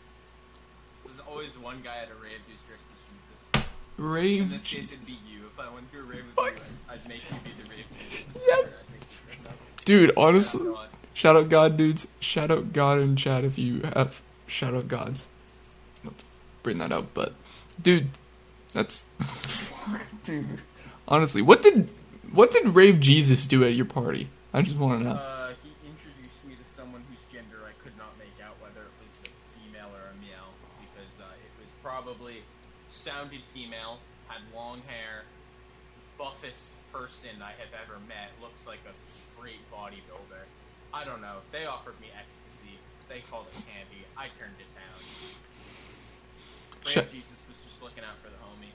There's 1.03 1.19
always 1.27 1.57
one 1.57 1.81
guy 1.83 1.97
at 2.03 2.09
a 2.11 2.23
rave 2.23 2.37
who's 2.47 2.61
dressed 2.67 2.83
as 2.93 3.61
Jesus. 3.63 3.69
In 3.97 4.05
Rave 4.05 4.51
this 4.51 4.61
case, 4.61 4.93
it'd 4.93 5.03
be 5.03 5.13
you. 5.27 5.47
If 5.51 5.59
I 5.59 5.73
went 5.73 5.91
to 5.93 5.99
a 5.99 6.03
rave 6.03 6.25
with 6.27 6.35
Fuck. 6.35 6.53
you, 6.57 6.61
I'd, 6.91 6.99
I'd 6.99 7.09
make 7.09 7.23
you 7.27 7.35
be 7.43 7.49
the 7.63 7.69
rave 7.71 7.85
Jesus. 8.11 8.43
Yep. 8.47 8.59
I'd 8.59 8.91
make 8.93 9.01
you 9.01 9.33
dress 9.33 9.45
up. 9.47 9.57
Dude, 9.83 10.11
honestly, 10.15 10.71
shout 11.15 11.35
out 11.35 11.49
God, 11.49 11.75
dudes. 11.75 12.05
Shout 12.19 12.51
out 12.51 12.71
God 12.71 12.99
in 12.99 13.15
chat 13.15 13.43
if 13.43 13.57
you 13.57 13.81
have 13.95 14.21
out 14.63 14.87
gods. 14.87 15.27
Let's 16.03 16.23
bring 16.63 16.77
that 16.79 16.91
up, 16.91 17.13
but 17.13 17.33
dude, 17.81 18.09
that's 18.73 19.05
fuck, 19.19 20.01
dude. 20.23 20.61
Honestly, 21.07 21.41
what 21.41 21.61
did 21.61 21.89
what 22.33 22.51
did 22.51 22.67
Rave 22.75 22.99
Jesus 22.99 23.47
do 23.47 23.63
at 23.63 23.73
your 23.73 23.85
party? 23.85 24.29
I 24.53 24.61
just 24.61 24.77
want 24.77 25.01
to 25.01 25.09
know. 25.09 25.15
Uh, 25.15 25.53
he 25.63 25.71
introduced 25.87 26.43
me 26.45 26.55
to 26.55 26.65
someone 26.75 27.03
whose 27.09 27.21
gender 27.31 27.61
I 27.63 27.71
could 27.83 27.95
not 27.97 28.17
make 28.17 28.35
out 28.43 28.55
whether 28.59 28.81
it 28.81 28.95
was 28.99 29.13
a 29.23 29.31
female 29.55 29.91
or 29.93 30.11
a 30.11 30.17
male 30.19 30.51
because 30.81 31.13
uh, 31.21 31.27
it 31.31 31.53
was 31.59 31.69
probably 31.83 32.41
sounded 32.91 33.41
female, 33.53 33.99
had 34.27 34.41
long 34.55 34.81
hair, 34.87 35.23
buffest 36.17 36.73
person 36.91 37.39
I 37.39 37.53
have 37.61 37.71
ever 37.71 37.99
met. 38.07 38.33
Looks 38.41 38.59
like 38.65 38.81
a 38.89 38.95
straight 39.07 39.61
bodybuilder. 39.71 40.43
I 40.93 41.03
don't 41.05 41.21
know. 41.21 41.43
They 41.51 41.65
offered 41.65 41.99
me 42.01 42.07
ecstasy. 42.15 42.79
They 43.07 43.21
called 43.29 43.47
it 43.51 43.59
candy. 43.67 43.94
I 44.17 44.27
turned 44.39 44.55
it 44.59 44.67
down. 44.75 44.99
Shut- 46.91 47.11
Jesus 47.11 47.39
was 47.47 47.57
just 47.65 47.81
looking 47.81 48.03
out 48.03 48.17
for 48.21 48.29
the 48.29 48.37
homie. 48.39 48.71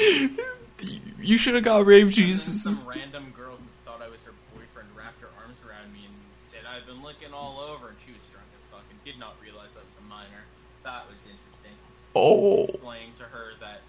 you 1.20 1.36
should 1.36 1.54
have 1.54 1.64
got 1.64 1.84
Rave 1.86 2.10
Jesus. 2.10 2.62
some 2.62 2.78
random 2.86 3.32
girl 3.36 3.56
who 3.56 3.68
thought 3.84 4.00
I 4.02 4.08
was 4.08 4.18
her 4.24 4.32
boyfriend 4.54 4.88
wrapped 4.96 5.20
her 5.20 5.28
arms 5.42 5.58
around 5.68 5.92
me 5.92 6.06
and 6.06 6.14
said, 6.48 6.64
I've 6.66 6.86
been 6.86 7.02
looking 7.02 7.32
all 7.34 7.60
over, 7.60 7.88
and 7.88 7.96
she 8.06 8.12
was 8.12 8.22
drunk 8.32 8.48
as 8.56 8.62
fuck 8.72 8.84
and 8.90 8.98
did 9.04 9.18
not 9.20 9.36
realize 9.42 9.76
I 9.76 9.84
was 9.84 9.96
a 10.00 10.06
minor. 10.08 10.42
That 10.82 11.04
was 11.06 11.20
interesting. 11.28 11.76
Oh, 12.16 12.64
Explaining 12.66 13.12
to 13.22 13.26
her 13.28 13.52
that 13.60 13.84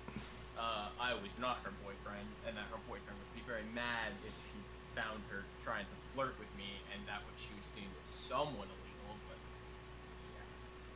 uh, 0.59 0.91
I 0.99 1.15
was 1.17 1.31
not 1.39 1.63
her 1.63 1.71
boyfriend, 1.81 2.27
and 2.45 2.53
that 2.59 2.67
her 2.69 2.81
boyfriend 2.85 3.15
would 3.17 3.33
be 3.33 3.41
very 3.47 3.65
mad 3.73 4.13
if 4.27 4.35
she 4.51 4.59
found 4.93 5.23
her 5.31 5.41
trying 5.63 5.87
to 5.87 5.97
flirt 6.13 6.35
with 6.37 6.51
me, 6.59 6.67
and 6.93 6.99
that 7.07 7.23
what 7.23 7.33
she 7.39 7.49
was 7.55 7.65
doing 7.73 7.87
was 7.89 8.05
somewhat 8.27 8.67
illegal, 8.67 9.15
but 9.31 9.39
yeah, 10.35 10.45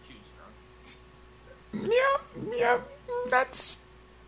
she 0.06 0.14
was 0.20 0.28
drunk. 0.36 0.54
Yeah. 2.54 2.80
That's 3.30 3.78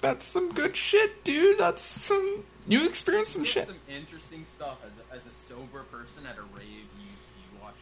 that's 0.02 0.26
some 0.26 0.52
good 0.52 0.76
shit, 0.76 1.24
dude. 1.24 1.58
That's 1.58 1.82
some 1.82 2.44
you 2.68 2.86
experienced 2.86 3.32
some 3.32 3.46
shit. 3.46 3.68
some 3.68 3.80
interesting 3.88 4.46
stuff. 4.46 4.78
As 4.84 4.92
a, 4.92 5.16
as 5.16 5.22
a 5.26 5.54
sober 5.54 5.84
person 5.84 6.26
at 6.26 6.38
a 6.38 6.42
rave, 6.56 6.68
you, 6.68 7.08
you 7.08 7.62
watch 7.62 7.76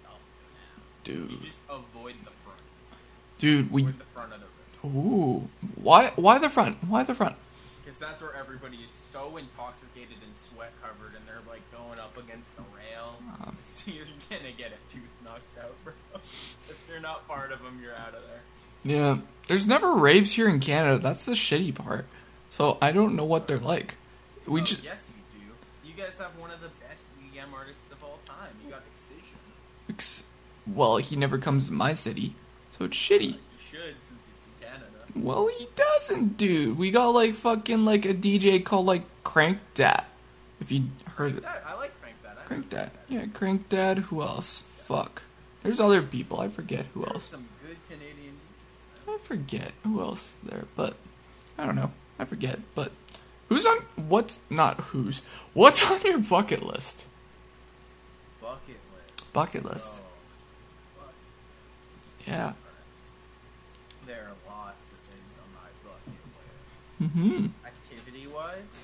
stuff 0.00 0.18
now. 1.04 1.12
You 1.12 1.38
just 1.38 1.60
avoid 1.68 2.14
the 2.24 2.30
front. 2.44 2.60
Dude, 3.38 3.70
we. 3.70 3.82
With 3.82 3.98
the 3.98 4.04
front 4.14 4.32
of 4.32 4.40
the 4.40 4.46
room. 4.88 4.96
Ooh. 4.96 5.48
Why? 5.82 6.12
Why 6.16 6.38
the 6.38 6.48
front? 6.48 6.78
Why 6.88 7.02
the 7.02 7.14
front? 7.14 7.36
Because 7.84 7.98
that's 7.98 8.22
where 8.22 8.34
everybody 8.34 8.76
is 8.76 8.90
so 9.12 9.36
intoxicated 9.36 10.16
and 10.24 10.32
sweat 10.36 10.72
covered, 10.80 11.14
and 11.14 11.26
they're 11.28 11.44
like 11.46 11.62
going 11.70 11.98
up 11.98 12.16
against 12.16 12.56
the 12.56 12.62
rail. 12.74 13.16
Um. 13.42 13.58
so 13.68 13.90
you're 13.90 14.06
gonna 14.30 14.52
get 14.56 14.72
a 14.72 14.92
tooth 14.92 15.12
knocked 15.22 15.58
out, 15.60 15.74
bro. 15.84 15.92
if 16.70 16.86
you're 16.88 17.00
not 17.00 17.28
part 17.28 17.52
of 17.52 17.62
them, 17.62 17.80
you're 17.82 17.94
out 17.94 18.14
of 18.14 18.22
there. 18.22 18.42
Yeah. 18.84 19.18
There's 19.48 19.66
never 19.66 19.94
raves 19.94 20.32
here 20.32 20.48
in 20.48 20.60
Canada. 20.60 20.98
That's 20.98 21.24
the 21.24 21.32
shitty 21.32 21.74
part. 21.74 22.06
So 22.48 22.78
I 22.80 22.92
don't 22.92 23.16
know 23.16 23.24
what 23.24 23.46
they're 23.46 23.58
like. 23.58 23.96
We 24.46 24.60
Oh, 24.60 24.64
just. 24.64 24.82
yes, 24.84 25.06
you 25.34 25.40
do. 25.40 25.88
You 25.88 25.94
guys 26.04 26.18
have 26.18 26.36
one 26.38 26.50
of 26.50 26.60
the 26.60 26.68
best 26.88 27.04
EDM 27.20 27.52
artists 27.54 27.90
of 27.92 28.02
all 28.04 28.18
time. 28.26 28.50
You 28.64 28.70
got 28.70 28.82
Excision. 28.92 29.38
ex- 29.88 30.24
Well, 30.66 30.96
he 30.98 31.16
never 31.16 31.38
comes 31.38 31.66
to 31.68 31.72
my 31.72 31.94
city, 31.94 32.34
so 32.70 32.84
it's 32.84 32.96
shitty. 32.96 33.34
You 33.34 33.38
should, 33.70 33.94
since 34.00 34.22
he's 34.26 34.38
from 34.42 34.68
Canada. 34.68 34.86
Well, 35.14 35.48
he 35.58 35.68
doesn't, 35.76 36.36
dude. 36.36 36.76
We 36.78 36.90
got 36.90 37.08
like 37.08 37.34
fucking 37.34 37.84
like 37.84 38.04
a 38.04 38.14
DJ 38.14 38.64
called 38.64 38.86
like 38.86 39.02
Crank 39.24 39.58
Dad. 39.74 40.04
If 40.60 40.70
you 40.70 40.84
heard 41.16 41.38
it. 41.38 41.44
I 41.44 41.74
like 41.74 41.92
Crank 42.00 42.16
that. 42.22 42.38
I 42.38 42.54
Crankdat. 42.54 42.90
Yeah, 43.08 43.24
Crankdat. 43.26 43.98
Who 44.04 44.22
else? 44.22 44.62
Fuck. 44.68 45.22
There's 45.62 45.80
other 45.80 46.02
people. 46.02 46.40
I 46.40 46.48
forget 46.48 46.86
who 46.94 47.00
There's 47.00 47.12
else. 47.14 47.24
some 47.30 47.48
good 47.66 47.76
Canadian 47.88 48.34
DJs. 48.34 49.06
man. 49.06 49.16
I 49.16 49.18
forget 49.32 49.72
who 49.82 50.00
else 50.00 50.36
there, 50.42 50.64
but 50.76 50.94
I 51.56 51.64
don't 51.64 51.76
know. 51.76 51.90
I 52.18 52.24
forget. 52.26 52.58
But 52.74 52.92
who's 53.48 53.64
on 53.64 53.78
what's 53.96 54.40
not 54.50 54.78
who's 54.92 55.22
what's 55.54 55.90
on 55.90 56.00
your 56.02 56.18
bucket 56.18 56.62
list? 56.62 57.06
Bucket 58.42 58.76
list. 58.92 59.32
Bucket 59.32 59.64
list. 59.64 59.94
Oh, 59.96 61.00
bucket. 61.00 61.14
Yeah. 62.28 62.52
There 64.06 64.28
are 64.28 64.36
lots 64.52 64.84
of 64.92 64.98
things 65.08 65.32
on 65.40 65.48
my 65.56 65.70
bucket 65.82 66.20
list. 66.36 67.16
Mm-hmm. 67.16 67.46
Activity 67.66 68.26
wise? 68.26 68.74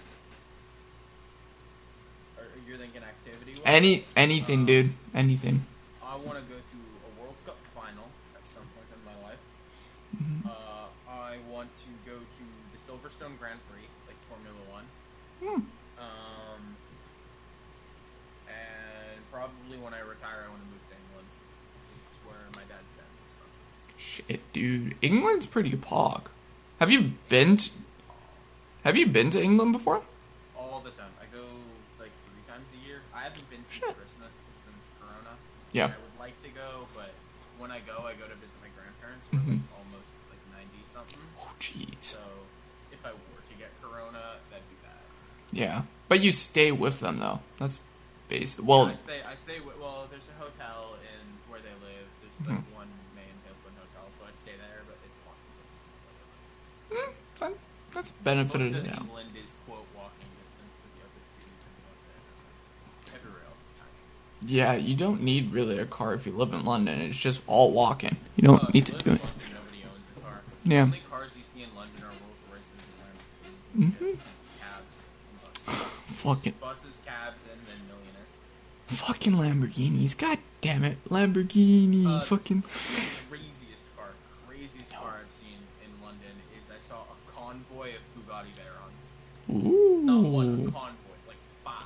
Or 2.39 2.45
you're 2.67 2.79
thinking 2.79 3.03
activity 3.03 3.53
wise? 3.53 3.63
Any 3.67 4.05
anything, 4.17 4.65
dude. 4.65 4.93
Anything. 5.15 5.67
I 6.03 6.17
want 6.17 6.39
to 6.39 6.45
go 6.49 6.57
to 6.57 6.79
a 7.05 7.21
World 7.21 7.37
Cup 7.45 7.59
final 7.75 8.05
at 8.35 8.41
some 8.55 8.65
point 8.73 8.89
in 8.97 9.01
my 9.05 9.29
life. 9.29 9.39
Mhm. 10.17 10.47
Uh, 10.49 10.89
I 11.11 11.37
want 11.51 11.69
to 11.85 12.11
go 12.11 12.17
to 12.17 12.45
the 12.73 12.79
Silverstone 13.19 13.39
Grand 13.39 13.61
Prix, 13.71 13.87
like 14.07 14.17
Formula 14.29 14.59
One. 14.71 14.85
Hmm. 15.41 15.61
Um, 15.99 16.77
and 18.49 19.19
probably 19.33 19.79
when 19.79 19.95
I 19.95 20.01
retire, 20.01 20.45
I 20.47 20.49
want 20.51 20.63
to 20.63 20.69
move 20.71 20.85
to 20.91 20.95
England. 20.97 21.29
This 21.91 22.03
is 22.03 22.19
where 22.27 22.43
my 22.55 22.63
dad's 22.71 22.91
from. 22.95 23.07
Shit, 23.99 24.41
dude. 24.53 24.95
England's 25.03 25.47
pretty 25.47 25.73
pog. 25.73 26.27
Have 26.81 26.91
you 26.91 27.13
been? 27.29 27.57
To, 27.57 27.71
have 28.85 28.97
you 28.97 29.07
been 29.07 29.31
to 29.31 29.43
England 29.43 29.73
before? 29.73 30.03
All 30.57 30.81
the 30.85 30.91
time. 30.91 31.11
I 31.21 31.27
go 31.35 31.43
like 31.99 32.11
three 32.31 32.45
times 32.47 32.67
a 32.75 32.87
year. 32.87 33.01
I 33.15 33.23
haven't 33.27 33.49
been 33.51 33.65
since 33.67 33.83
Shit. 33.83 33.97
Christmas, 33.99 34.31
since 34.65 34.85
Corona. 35.03 35.35
Yeah. 35.73 35.91
I 35.91 35.99
would 35.99 36.19
like 36.19 36.39
to 36.47 36.51
go, 36.51 36.87
but 36.95 37.11
when 37.59 37.71
I 37.75 37.81
go, 37.83 38.07
I 38.07 38.15
go 38.15 38.31
to 38.31 38.39
visit 38.39 38.55
my 38.63 38.71
grandparents 38.79 39.27
who 39.35 39.39
are 39.39 39.43
Mhm. 39.43 39.59
like 39.67 39.75
almost 39.83 40.11
like 40.31 40.43
90 40.55 40.79
something. 40.95 41.19
Oh, 41.43 41.51
jeez. 41.59 41.99
So 42.01 42.23
if 42.95 43.03
I 43.05 43.11
were 43.11 43.43
to 43.51 43.55
get 43.59 43.75
Corona, 43.83 44.39
that'd 44.51 44.63
be 44.71 44.79
bad. 44.87 45.03
Yeah, 45.59 45.83
but 46.09 46.21
you 46.21 46.31
stay 46.31 46.71
with 46.71 47.01
them 47.01 47.19
though. 47.19 47.41
That's 47.59 47.81
basic. 48.29 48.63
Well, 48.65 48.87
I 48.87 48.95
stay. 48.95 49.21
I 49.27 49.35
stay. 49.43 49.59
With, 49.59 49.75
well, 49.81 50.07
there's 50.11 50.23
a 50.31 50.39
hotel 50.39 50.95
in 51.03 51.51
where 51.51 51.59
they 51.61 51.75
live. 51.83 52.07
There's 52.23 52.47
like 52.47 52.63
Mhm. 52.63 52.75
one 52.79 52.91
main 53.19 53.35
Hilton 53.43 53.75
hotel, 53.75 54.07
so 54.19 54.25
I'd 54.31 54.39
stay 54.39 54.55
there. 54.55 54.87
But 54.87 54.97
it's 55.03 55.19
walking 55.27 55.51
distance 55.59 55.91
from 55.91 55.99
where 56.07 56.15
they 56.15 57.03
live. 57.03 57.11
mm, 57.11 57.41
that- 57.43 57.59
that's 57.93 58.11
Most 58.15 58.23
benefited 58.25 58.77
of 58.77 58.85
now. 58.87 59.03
England 59.03 59.31
is 59.35 59.51
quote 59.67 59.87
walking 59.99 60.31
distance 60.39 60.73
to 60.79 60.87
the 60.95 61.01
other 61.03 61.23
two. 61.43 61.51
to 61.51 61.59
the 61.59 61.75
north 61.83 62.07
and 62.15 63.15
Everywhere 63.19 63.45
else. 63.51 63.63
Yeah, 64.47 64.73
you 64.79 64.95
don't 64.95 65.23
need 65.27 65.51
really 65.53 65.79
a 65.79 65.87
car 65.87 66.15
if 66.15 66.23
you 66.25 66.33
live 66.39 66.53
in 66.55 66.63
London. 66.65 67.01
It's 67.01 67.19
just 67.19 67.41
all 67.49 67.73
walking. 67.73 68.17
You 68.37 68.43
don't 68.47 68.63
Uh, 68.63 68.71
need 68.73 68.87
to 68.87 68.93
do 68.93 69.11
it. 69.19 69.19
London, 69.19 69.59
Nobody 69.59 69.83
owns 69.91 70.07
a 70.17 70.21
car. 70.23 70.41
Yeah. 70.63 70.85
The 70.87 70.87
only 70.95 71.03
cars 71.11 71.33
you 71.35 71.43
see 71.53 71.63
in 71.67 71.75
London 71.75 71.99
are 72.05 72.15
Rolls 72.15 72.43
Royces 72.47 72.79
and 73.75 74.19
Fucking, 76.35 76.55
buses, 76.61 77.01
cabs, 77.07 77.43
and 77.51 77.61
then 77.67 77.81
millionaires. 77.89 79.01
fucking 79.01 79.33
Lamborghinis. 79.33 80.17
God 80.17 80.39
damn 80.61 80.85
it, 80.85 81.03
Lamborghini. 81.09 82.07
Uh, 82.07 82.21
fucking. 82.21 82.61
craziest 82.63 83.87
car, 83.97 84.09
craziest 84.47 84.91
car 84.93 85.21
I've 85.25 85.33
seen 85.41 85.57
in 85.85 86.05
London 86.05 86.33
is 86.63 86.69
I 86.71 86.79
saw 86.87 86.97
a 87.03 87.39
convoy 87.41 87.93
of 87.95 88.03
Bugatti 88.15 88.53
Veyrons. 88.59 90.05
Not 90.05 90.23
one, 90.25 90.49
a 90.69 90.71
convoy, 90.71 91.17
like 91.27 91.37
five 91.65 91.85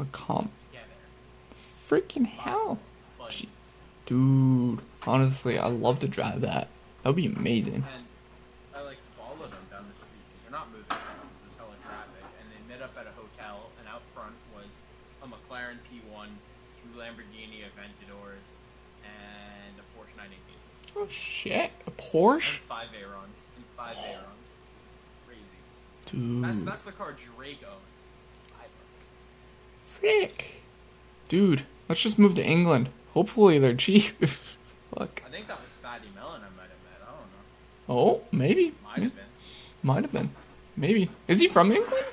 a 0.00 0.04
comp. 0.06 0.50
together. 0.66 0.86
Freaking 1.54 2.26
hell, 2.26 2.78
dude. 4.06 4.80
Honestly, 5.06 5.56
I'd 5.58 5.72
love 5.72 6.00
to 6.00 6.08
drive 6.08 6.40
that. 6.40 6.66
That 7.02 7.10
would 7.10 7.16
be 7.16 7.26
amazing. 7.26 7.84
And 7.94 8.04
I 8.74 8.80
like 8.82 8.98
followed 9.16 9.52
them 9.52 9.62
down 9.70 9.84
the 9.86 9.94
street 9.94 10.18
because 10.26 10.40
they're 10.42 10.58
not 10.58 10.66
moving 10.72 10.90
around. 10.90 11.28
There's 11.44 11.56
hella 11.60 11.76
traffic, 11.84 12.24
and 12.40 12.46
they 12.50 12.60
met 12.72 12.82
up 12.82 12.96
at 12.98 13.06
a 13.06 13.12
hotel, 13.12 13.68
and 13.78 13.86
out 13.86 14.00
front 14.16 14.32
was 14.56 14.64
a 15.22 15.26
McLaren 15.28 15.76
P1, 15.92 16.28
two 16.80 16.88
Lamborghini 16.98 17.60
Aventadors, 17.68 18.44
and 19.04 19.76
a 19.76 19.84
Porsche 19.92 20.16
918, 20.16 20.93
Oh 20.93 20.93
Oh, 21.04 21.08
shit, 21.10 21.70
a 21.86 21.90
Porsche, 21.90 22.58
and 22.60 22.68
five 22.68 22.88
Veyrons, 22.88 23.40
and 23.56 23.64
five 23.76 23.94
Veyrons. 23.96 24.50
Crazy. 25.26 25.40
dude. 26.06 26.44
That's 26.44 26.62
that's 26.62 26.82
the 26.82 26.92
car 26.92 27.12
Drake 27.36 27.60
owns. 27.62 27.76
I 28.56 28.62
love 28.62 28.70
it. 30.00 30.30
Frick. 30.30 30.62
Dude, 31.28 31.62
let's 31.88 32.00
just 32.00 32.18
move 32.18 32.34
to 32.36 32.44
England. 32.44 32.88
Hopefully 33.12 33.58
they're 33.58 33.74
cheap. 33.74 34.12
Fuck. 34.94 35.22
I 35.26 35.30
think 35.30 35.46
that 35.48 35.58
was 35.58 35.68
Fatty 35.82 36.08
Melon 36.14 36.40
I 36.40 36.50
might 36.56 36.70
have 36.70 36.82
met. 36.84 37.02
I 37.02 37.10
don't 37.10 37.18
know. 37.28 38.22
Oh, 38.22 38.22
maybe. 38.32 38.72
Might 38.82 39.02
have 39.02 39.14
been. 39.14 39.24
Might 39.82 40.02
have 40.02 40.12
been. 40.12 40.30
Maybe. 40.76 41.10
Is 41.28 41.40
he 41.40 41.48
from 41.48 41.70
England? 41.70 42.04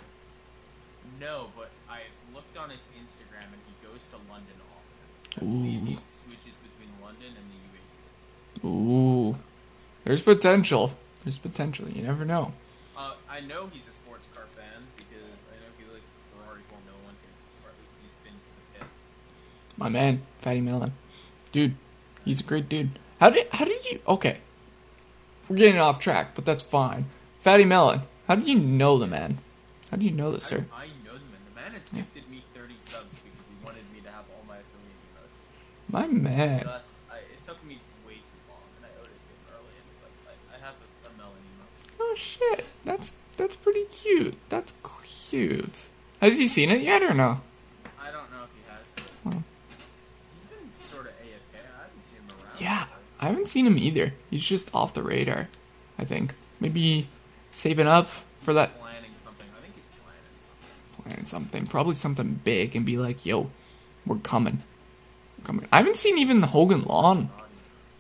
No, 1.20 1.48
but 1.56 1.70
I've 1.90 2.02
looked 2.34 2.58
on 2.58 2.70
his 2.70 2.82
Instagram 3.00 3.46
and 3.46 3.62
he 3.68 3.88
goes 3.88 4.00
to 4.12 4.18
London 4.32 4.56
often. 4.68 5.48
Ooh. 5.48 5.98
switches 6.26 6.58
between 6.60 6.92
London 7.02 7.28
and 7.30 7.46
the 7.48 7.60
UAE. 7.72 8.51
Ooh. 8.64 9.36
There's 10.04 10.22
potential. 10.22 10.94
There's 11.24 11.38
potential. 11.38 11.90
You 11.90 12.04
never 12.04 12.26
know. 12.26 12.54
Uh, 12.98 13.14
I 13.30 13.42
know 13.42 13.70
he's 13.72 13.88
a 13.88 13.92
sports 13.92 14.28
car 14.34 14.46
fan 14.56 14.84
because 14.98 15.18
I 15.52 15.56
know 15.56 15.72
he 15.78 15.84
likes 15.92 16.06
Ferrari 16.34 16.62
Formula 16.70 16.98
One 17.06 17.16
or 17.64 17.70
at 17.70 17.76
least 17.80 17.94
he's 18.02 18.12
been 18.24 18.34
to 18.34 18.80
the 18.80 18.80
pit. 18.80 18.88
My 19.78 19.90
man, 19.90 20.22
Fatty 20.40 20.62
Melon. 20.62 20.94
Dude, 21.52 21.76
he's 22.26 22.40
a 22.40 22.44
great 22.44 22.70
dude. 22.70 23.00
How 23.20 23.30
did 23.30 23.48
how 23.52 23.66
did 23.66 23.84
you 23.86 24.00
Okay. 24.08 24.38
We're 25.50 25.58
getting 25.58 25.80
off 25.80 26.00
track, 26.00 26.34
but 26.36 26.46
that's 26.46 26.64
fine. 26.64 27.06
Fatty 27.42 27.66
Melon, 27.66 28.02
how 28.28 28.36
do 28.36 28.50
you 28.50 28.58
know 28.58 28.98
the 28.98 29.08
man? 29.08 29.40
How 29.90 29.98
do 29.98 30.06
you 30.06 30.12
know 30.12 30.32
this, 30.32 30.46
sir? 30.46 30.66
I, 30.74 30.84
I 30.84 30.88
know 31.04 31.14
the 31.14 31.28
man. 31.28 31.42
The 31.50 31.62
man 31.62 31.72
has 31.74 31.84
gifted 31.90 32.30
me 32.30 32.44
30 32.56 32.74
subs 32.86 33.12
because 33.20 33.44
he 33.50 33.66
wanted 33.66 33.84
me 33.94 34.00
to 34.02 34.10
have 34.10 34.24
all 34.32 34.46
my 34.48 34.56
affiliate 34.56 35.04
emotes. 35.12 35.44
My 35.92 36.08
man. 36.08 36.64
Thus, 36.64 36.88
I, 37.12 37.18
it 37.18 37.44
took 37.46 37.62
me 37.66 37.82
way 38.08 38.16
too 38.16 38.42
long, 38.48 38.64
and 38.80 38.86
I 38.88 38.92
owed 39.02 39.12
it 39.12 39.20
to 39.20 39.32
him 39.36 39.44
early. 39.52 39.76
And 39.76 39.88
like, 40.00 40.16
I, 40.32 40.56
I 40.56 40.58
have 40.64 40.80
a, 40.80 40.88
a 41.10 41.12
melon 41.20 41.44
emote. 41.44 42.00
Oh 42.12 42.16
shit. 42.16 42.66
That's 42.84 43.14
that's 43.38 43.56
pretty 43.56 43.86
cute. 43.86 44.36
That's 44.50 44.74
cute. 45.30 45.88
Has 46.20 46.38
he 46.38 46.48
seen 46.48 46.70
it 46.72 46.82
yet 46.82 47.02
or 47.02 47.14
no? 47.14 47.40
I 48.00 48.12
don't 48.12 48.30
know 48.32 48.44
if 48.44 48.50
he 48.54 48.70
has. 48.70 49.08
Oh. 49.26 49.44
He's 49.70 50.60
been 50.60 50.70
sort 50.92 51.06
of 51.06 51.14
AFK. 51.14 51.56
I 51.56 51.84
haven't 51.84 52.06
seen 52.06 52.20
him 52.20 52.36
around. 52.44 52.60
Yeah, 52.62 52.86
I 53.22 53.26
haven't 53.28 53.48
seen 53.48 53.66
him 53.66 53.78
either. 53.78 54.14
He's 54.30 54.44
just 54.44 54.74
off 54.76 54.94
the 54.94 55.04
radar. 55.04 55.48
I 55.98 56.04
think 56.04 56.34
maybe 56.60 57.08
saving 57.52 57.88
up 57.88 58.10
for 58.42 58.54
that 58.56 58.78
Planning 58.80 59.12
something. 59.24 59.48
I 59.58 59.62
think 59.62 59.76
he's 59.76 60.02
planning 60.04 60.36
something. 60.44 61.14
plan 61.14 61.26
something, 61.26 61.68
probably 61.68 61.96
something 61.96 62.42
big, 62.44 62.76
and 62.76 62.86
be 62.86 62.98
like, 62.98 63.26
"Yo, 63.26 63.50
we're 64.06 64.18
coming, 64.18 64.62
we're 65.40 65.46
coming." 65.48 65.68
I 65.72 65.78
haven't 65.78 65.96
seen 65.96 66.18
even 66.18 66.42
the 66.42 66.48
Hogan 66.48 66.84
Lawn. 66.84 67.30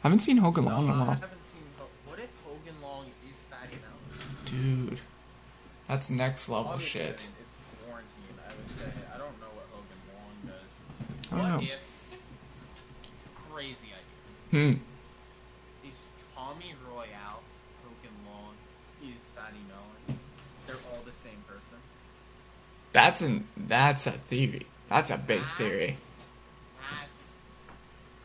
I 0.03 0.07
haven't 0.07 0.19
seen 0.19 0.37
Hogan 0.37 0.65
No, 0.65 0.71
Lawn 0.71 0.83
in 0.83 0.89
a 0.89 0.93
while, 1.05 1.21
dude. 4.51 4.99
That's 5.87 6.09
next 6.09 6.49
level 6.49 6.71
Obviously, 6.73 6.99
shit. 7.01 7.09
it's. 7.09 7.27
I 7.89 8.53
would 8.53 8.69
say 8.77 8.91
I 9.13 9.17
don't 9.17 9.39
know 9.39 9.47
what 9.55 9.65
Hogan 9.71 10.01
Long 10.13 10.35
does. 10.45 11.31
I 11.31 11.35
don't 11.35 11.39
what 11.39 11.63
know. 11.63 11.73
if? 11.73 11.81
Crazy 13.51 13.91
idea. 14.51 14.75
Hmm. 14.75 15.87
Is 15.87 15.99
Tommy 16.35 16.73
Royale 16.89 17.41
Hogan 17.83 18.17
Long 18.27 18.53
is 19.03 19.23
Fatty 19.35 19.57
Melon? 19.67 20.19
They're 20.67 20.75
all 20.91 21.01
the 21.05 21.13
same 21.23 21.41
person. 21.47 21.77
That's 22.93 23.21
an 23.21 23.47
that's 23.57 24.07
a 24.07 24.11
theory. 24.11 24.65
That's 24.89 25.09
a 25.09 25.17
big 25.17 25.41
theory. 25.57 25.95
That's. 26.79 27.33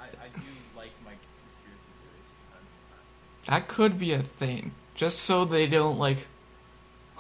I, 0.01 0.05
I 0.25 0.29
do 0.35 0.41
like 0.77 0.91
my 1.05 1.13
conspiracy 1.13 1.93
theories 2.03 2.27
from 2.27 2.59
time 2.59 2.67
to 2.67 3.51
time. 3.51 3.61
That 3.61 3.69
could 3.69 3.99
be 3.99 4.13
a 4.13 4.23
thing. 4.23 4.73
Just 4.97 5.21
so 5.21 5.45
they 5.45 5.67
don't 5.67 5.99
like 5.99 6.27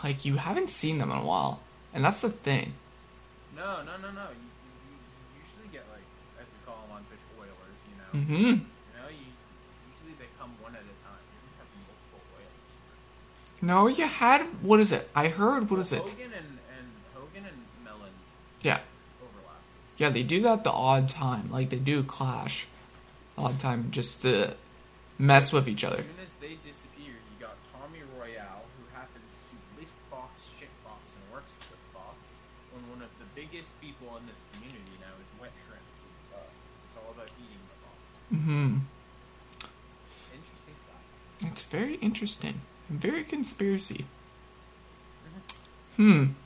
like 0.02 0.24
you 0.24 0.36
haven't 0.36 0.70
seen 0.70 0.98
them 0.98 1.10
in 1.12 1.18
a 1.18 1.24
while. 1.24 1.60
And 1.94 2.04
that's 2.04 2.20
the 2.20 2.30
thing. 2.30 2.72
No, 3.56 3.82
no, 3.84 3.92
no, 4.02 4.10
no. 4.10 4.26
You, 4.28 4.44
you, 4.44 4.92
you 4.92 5.40
usually 5.40 5.68
get 5.72 5.84
like, 5.92 6.04
as 6.40 6.46
we 6.46 6.58
call 6.66 6.76
them 6.82 6.96
on 6.96 7.04
Twitch, 7.04 7.20
oilers. 7.38 7.78
You 7.88 7.96
know. 7.96 8.26
Mhm. 8.26 8.40
You 8.40 8.54
know, 8.96 9.08
you 9.08 9.26
usually 9.92 10.14
they 10.18 10.26
come 10.38 10.50
one 10.60 10.72
at 10.74 10.80
a 10.80 10.96
time. 11.04 11.22
You 11.32 11.38
don't 11.40 11.58
have 11.60 11.70
multiple 11.86 12.20
oilers. 12.36 13.62
No, 13.62 13.86
you 13.88 14.06
had 14.06 14.42
what 14.62 14.80
is 14.80 14.90
it? 14.92 15.08
I 15.14 15.28
heard 15.28 15.70
what 15.70 15.80
is 15.80 15.92
it? 15.92 16.00
Hogan 16.00 16.32
and 16.34 16.58
and 16.78 16.88
Hogan 17.14 17.44
and 17.46 17.58
Mellon 17.84 18.12
Yeah. 18.62 18.80
overlap. 19.22 19.60
Yeah, 19.98 20.08
they 20.10 20.22
do 20.22 20.40
that 20.42 20.64
the 20.64 20.72
odd 20.72 21.08
time. 21.08 21.50
Like 21.50 21.70
they 21.70 21.76
do 21.78 22.02
clash 22.02 22.66
odd 23.38 23.58
time 23.58 23.88
just 23.90 24.22
to 24.22 24.54
mess 25.18 25.52
with 25.52 25.66
each 25.68 25.84
As 25.84 25.92
other. 25.92 26.02
soon 26.02 26.24
as 26.26 26.32
they 26.34 26.56
the 38.30 38.36
box. 38.36 38.80
Interesting 40.32 40.74
stuff. 40.84 41.50
It's 41.52 41.62
very 41.62 41.94
interesting. 41.96 42.60
Very 42.88 43.24
conspiracy. 43.24 44.06
Hmm. 45.96 46.36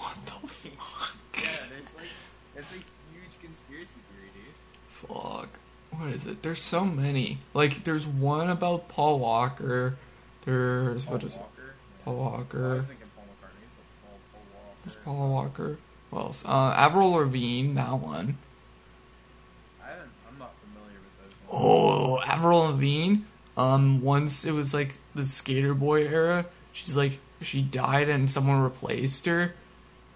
What 0.00 0.16
the 0.26 0.48
fuck? 0.48 1.14
yeah, 1.36 1.68
there's 1.70 1.90
like 1.94 2.10
it's 2.56 2.72
a 2.72 2.80
huge 3.12 3.34
conspiracy 3.40 4.00
theory, 4.10 4.30
dude. 4.34 4.56
Fuck. 4.88 5.48
What 5.92 6.08
is 6.14 6.26
it? 6.26 6.42
There's 6.42 6.62
so 6.62 6.84
many. 6.86 7.38
Like, 7.52 7.84
there's 7.84 8.06
one 8.06 8.48
about 8.48 8.88
Paul 8.88 9.18
Walker. 9.18 9.96
There's 10.44 11.04
Paul 11.04 11.12
what 11.14 11.24
is 11.24 11.34
it? 11.36 11.38
Walker. 11.40 11.62
Yeah. 11.62 12.04
Paul 12.04 12.16
Walker. 12.16 12.86
Paul 13.14 13.24
McCartney, 13.24 13.68
but 13.76 14.02
Paul, 14.02 14.18
Paul 14.32 14.42
Walker. 14.54 14.76
There's 14.84 14.96
Paul 15.04 15.30
Walker. 15.30 15.78
What 16.10 16.20
else? 16.20 16.44
Uh, 16.44 16.74
Avril 16.76 17.10
Lavigne. 17.12 17.74
That 17.74 17.92
one. 17.98 18.38
I 19.82 19.88
haven't, 19.88 20.10
I'm 20.30 20.38
not 20.38 20.52
familiar 20.62 20.98
with 21.00 21.30
those. 21.30 21.34
Ones. 21.48 21.62
Oh, 21.64 22.20
Avril 22.20 22.58
Lavigne. 22.60 23.16
Um, 23.56 24.00
once 24.02 24.44
it 24.44 24.52
was 24.52 24.72
like 24.74 24.94
the 25.14 25.26
Skater 25.26 25.74
Boy 25.74 26.06
era. 26.06 26.46
She's 26.72 26.96
like 26.96 27.18
she 27.42 27.60
died 27.60 28.08
and 28.08 28.30
someone 28.30 28.60
replaced 28.60 29.26
her, 29.26 29.54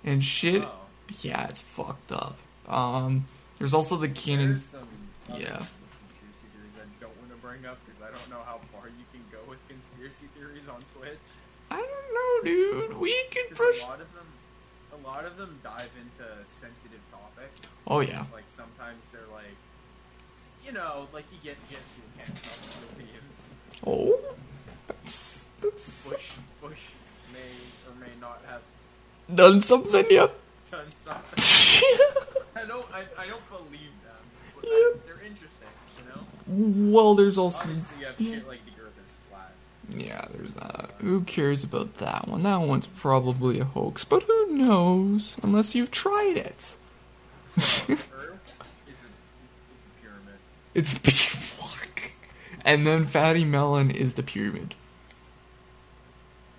and 0.05 0.25
shit. 0.25 0.62
Oh. 0.62 0.73
Yeah, 1.21 1.47
it's 1.49 1.61
fucked 1.61 2.11
up. 2.12 2.37
Um, 2.67 3.27
there's 3.59 3.75
also 3.75 3.97
the 3.97 4.09
some 4.17 4.89
Yeah. 5.29 5.37
conspiracy 5.37 6.47
theories 6.53 6.75
I 6.77 6.87
don't 7.01 7.17
want 7.19 7.31
to 7.31 7.37
bring 7.37 7.65
up 7.67 7.79
because 7.85 8.01
I 8.03 8.11
don't 8.11 8.31
know 8.31 8.43
how 8.45 8.59
far 8.73 8.89
you 8.89 9.05
can 9.12 9.23
go 9.31 9.39
with 9.49 9.59
conspiracy 10.18 10.29
theories 10.38 10.68
on 10.68 10.79
Twitch. 10.96 11.18
I 11.70 11.76
don't 11.76 12.14
know, 12.14 12.44
dude. 12.88 12.96
We 12.98 13.14
'Cause 13.31 13.57
push. 13.59 13.83
a 13.83 13.87
lot 13.87 14.00
of 14.00 14.12
them, 14.14 14.26
a 14.92 15.07
lot 15.07 15.24
of 15.24 15.37
them 15.37 15.59
dive 15.62 15.90
into 16.00 16.24
sensitive 16.61 17.00
topics. 17.11 17.68
Oh 17.87 18.00
yeah. 18.00 18.24
Like 18.33 18.44
sometimes 18.55 19.02
they're 19.12 19.20
like, 19.33 19.57
you 20.64 20.72
know, 20.72 21.09
like 21.12 21.24
you 21.33 21.38
get 21.42 21.57
jet 21.70 21.81
fuel 21.94 22.09
can't 22.16 22.38
stop 22.38 23.87
Oh, 23.87 24.18
that's 24.88 25.48
that's 25.61 26.09
Bush, 26.09 26.31
Bush 26.61 26.79
may 27.33 27.38
or 27.88 27.94
may 28.00 28.12
not 28.20 28.40
have 28.48 28.62
done 29.35 29.61
something. 29.61 30.07
Yep. 30.09 30.38
done 30.70 30.87
something. 30.96 31.38
I 32.57 32.66
don't, 32.66 32.87
I, 32.92 33.02
I 33.18 33.26
don't 33.26 33.48
believe 33.50 33.92
them, 34.02 34.24
but 34.55 34.64
I- 34.66 34.94
they're 35.05 35.22
interesting. 35.26 35.68
You 35.98 36.05
know, 36.14 36.92
well, 36.92 37.14
there's 37.14 37.37
also 37.38 37.59
obviously 37.61 38.00
you 38.00 38.07
have 38.07 38.16
shit 38.16 38.48
like 38.48 38.61
yeah. 39.99 40.27
There's 40.33 40.55
that. 40.55 40.91
Who 41.01 41.23
cares 41.23 41.65
about 41.65 41.99
that 41.99 42.29
one? 42.29 42.43
That 42.43 42.61
one's 42.61 42.87
probably 42.87 43.59
a 43.61 43.65
hoax, 43.65 44.05
but 44.05 44.23
who 44.25 44.53
knows? 44.57 45.37
Unless 45.43 45.75
you've 45.75 45.91
tried 45.91 46.37
it. 46.37 46.77
Earth 47.57 47.91
is 47.91 47.91
a, 47.91 47.95
it's 47.95 49.01
a 49.01 50.03
pyramid. 50.03 50.39
It's 50.75 50.93
fuck. 50.99 52.01
And 52.65 52.87
then 52.87 53.07
Fatty 53.07 53.45
Melon 53.45 53.91
is 53.91 54.15
the 54.15 54.23
pyramid. 54.23 54.75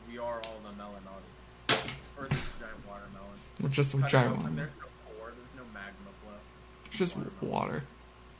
We 0.09 0.17
are 0.17 0.41
all 0.45 0.59
the 0.63 0.71
melanati. 0.81 1.91
Earth 2.19 2.31
is 2.31 2.37
a 2.37 2.59
giant 2.59 2.87
watermelon. 2.87 3.37
With 3.61 3.71
just 3.71 3.93
a 3.93 3.97
Cut 3.97 4.09
giant 4.09 4.43
one. 4.43 4.55
There's 4.55 4.69
no 4.79 4.85
core. 5.17 5.31
There's 5.35 5.55
no 5.55 5.63
magma 5.73 6.11
flow. 6.23 6.33
It's 6.85 6.97
just 6.97 7.15
water. 7.41 7.83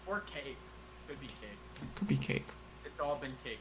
Or 0.05 0.21
cake. 0.21 0.57
Could 1.07 1.19
be 1.19 1.27
cake. 1.27 1.93
Could 1.95 2.07
be 2.07 2.17
cake. 2.17 2.45
It's 2.85 2.99
all 2.99 3.17
been 3.17 3.33
cake 3.43 3.59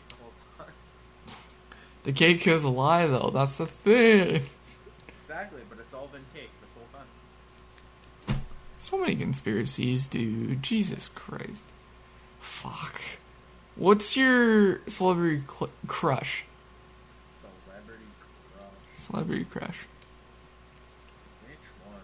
the 2.07 2.13
whole 2.13 2.23
time. 2.23 2.29
The 2.29 2.39
cake 2.39 2.47
is 2.47 2.65
a 2.65 2.69
lie, 2.69 3.07
though. 3.07 3.31
That's 3.33 3.57
the 3.57 3.67
thing. 3.67 4.43
Exactly, 5.23 5.63
but 5.69 5.79
it's 5.79 5.93
all 5.93 6.09
been 6.09 6.25
cake 6.35 6.51
this 6.61 6.71
whole 6.75 6.89
time. 6.93 8.43
So 8.79 8.99
many 8.99 9.17
conspiracies, 9.17 10.07
dude. 10.07 10.63
Jesus 10.63 11.09
Christ. 11.09 11.67
Fuck. 12.39 13.01
What's 13.75 14.17
your 14.17 14.81
celebrity 14.89 15.43
cl- 15.49 15.71
crush? 15.87 16.45
Celebrity 17.43 18.05
crush. 18.55 18.71
Celebrity 18.95 19.45
crush. 19.45 19.87
Which 21.45 21.59
one? 21.85 22.01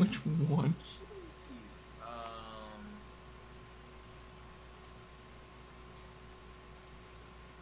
Which 0.00 0.24
one? 0.24 0.32
Which 0.38 0.48
one? 0.48 0.74
Jeez. 0.80 1.02
Um. 2.02 2.84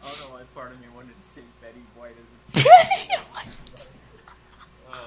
Oh 0.03 0.29
no, 0.31 0.37
I 0.37 0.43
part 0.59 0.73
of 0.73 0.81
me 0.81 0.87
wanted 0.93 1.15
to 1.17 1.25
say 1.25 1.39
Betty 1.61 1.79
White 1.95 2.11
as 2.19 2.65
a. 2.65 2.67
uh, 4.91 4.93
uh, 4.93 4.99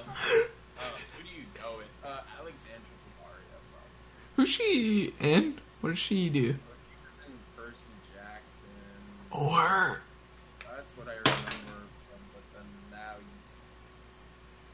who 1.14 1.22
do 1.24 1.28
you 1.28 1.44
go 1.60 1.76
with? 1.76 1.88
Uh, 2.02 2.20
Alexandra 2.40 2.88
Daddario, 3.04 3.60
probably. 3.68 4.36
Who's 4.36 4.48
she 4.48 5.12
in? 5.20 5.60
What 5.82 5.90
does 5.90 5.98
she 5.98 6.30
do? 6.30 6.40
Well, 6.40 6.56
in 7.26 7.34
Percy 7.54 7.76
Jackson. 8.14 8.96
Oh, 9.30 9.50
her. 9.50 10.00
That's 10.60 10.90
what 10.96 11.08
I 11.08 11.16
remember 11.20 11.84
from, 12.08 12.22
but 12.32 12.44
then 12.54 12.64
now 12.90 13.16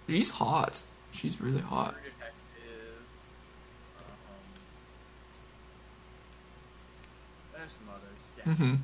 he's 0.06 0.14
She's 0.26 0.30
hot. 0.30 0.84
She's 1.10 1.40
really 1.40 1.60
hot. 1.60 1.94
True 1.94 2.02
Detective. 2.04 3.02
Um, 3.98 4.04
there's 7.52 7.72
some 7.72 7.88
others. 7.90 8.16
Yeah. 8.38 8.54
hmm 8.54 8.74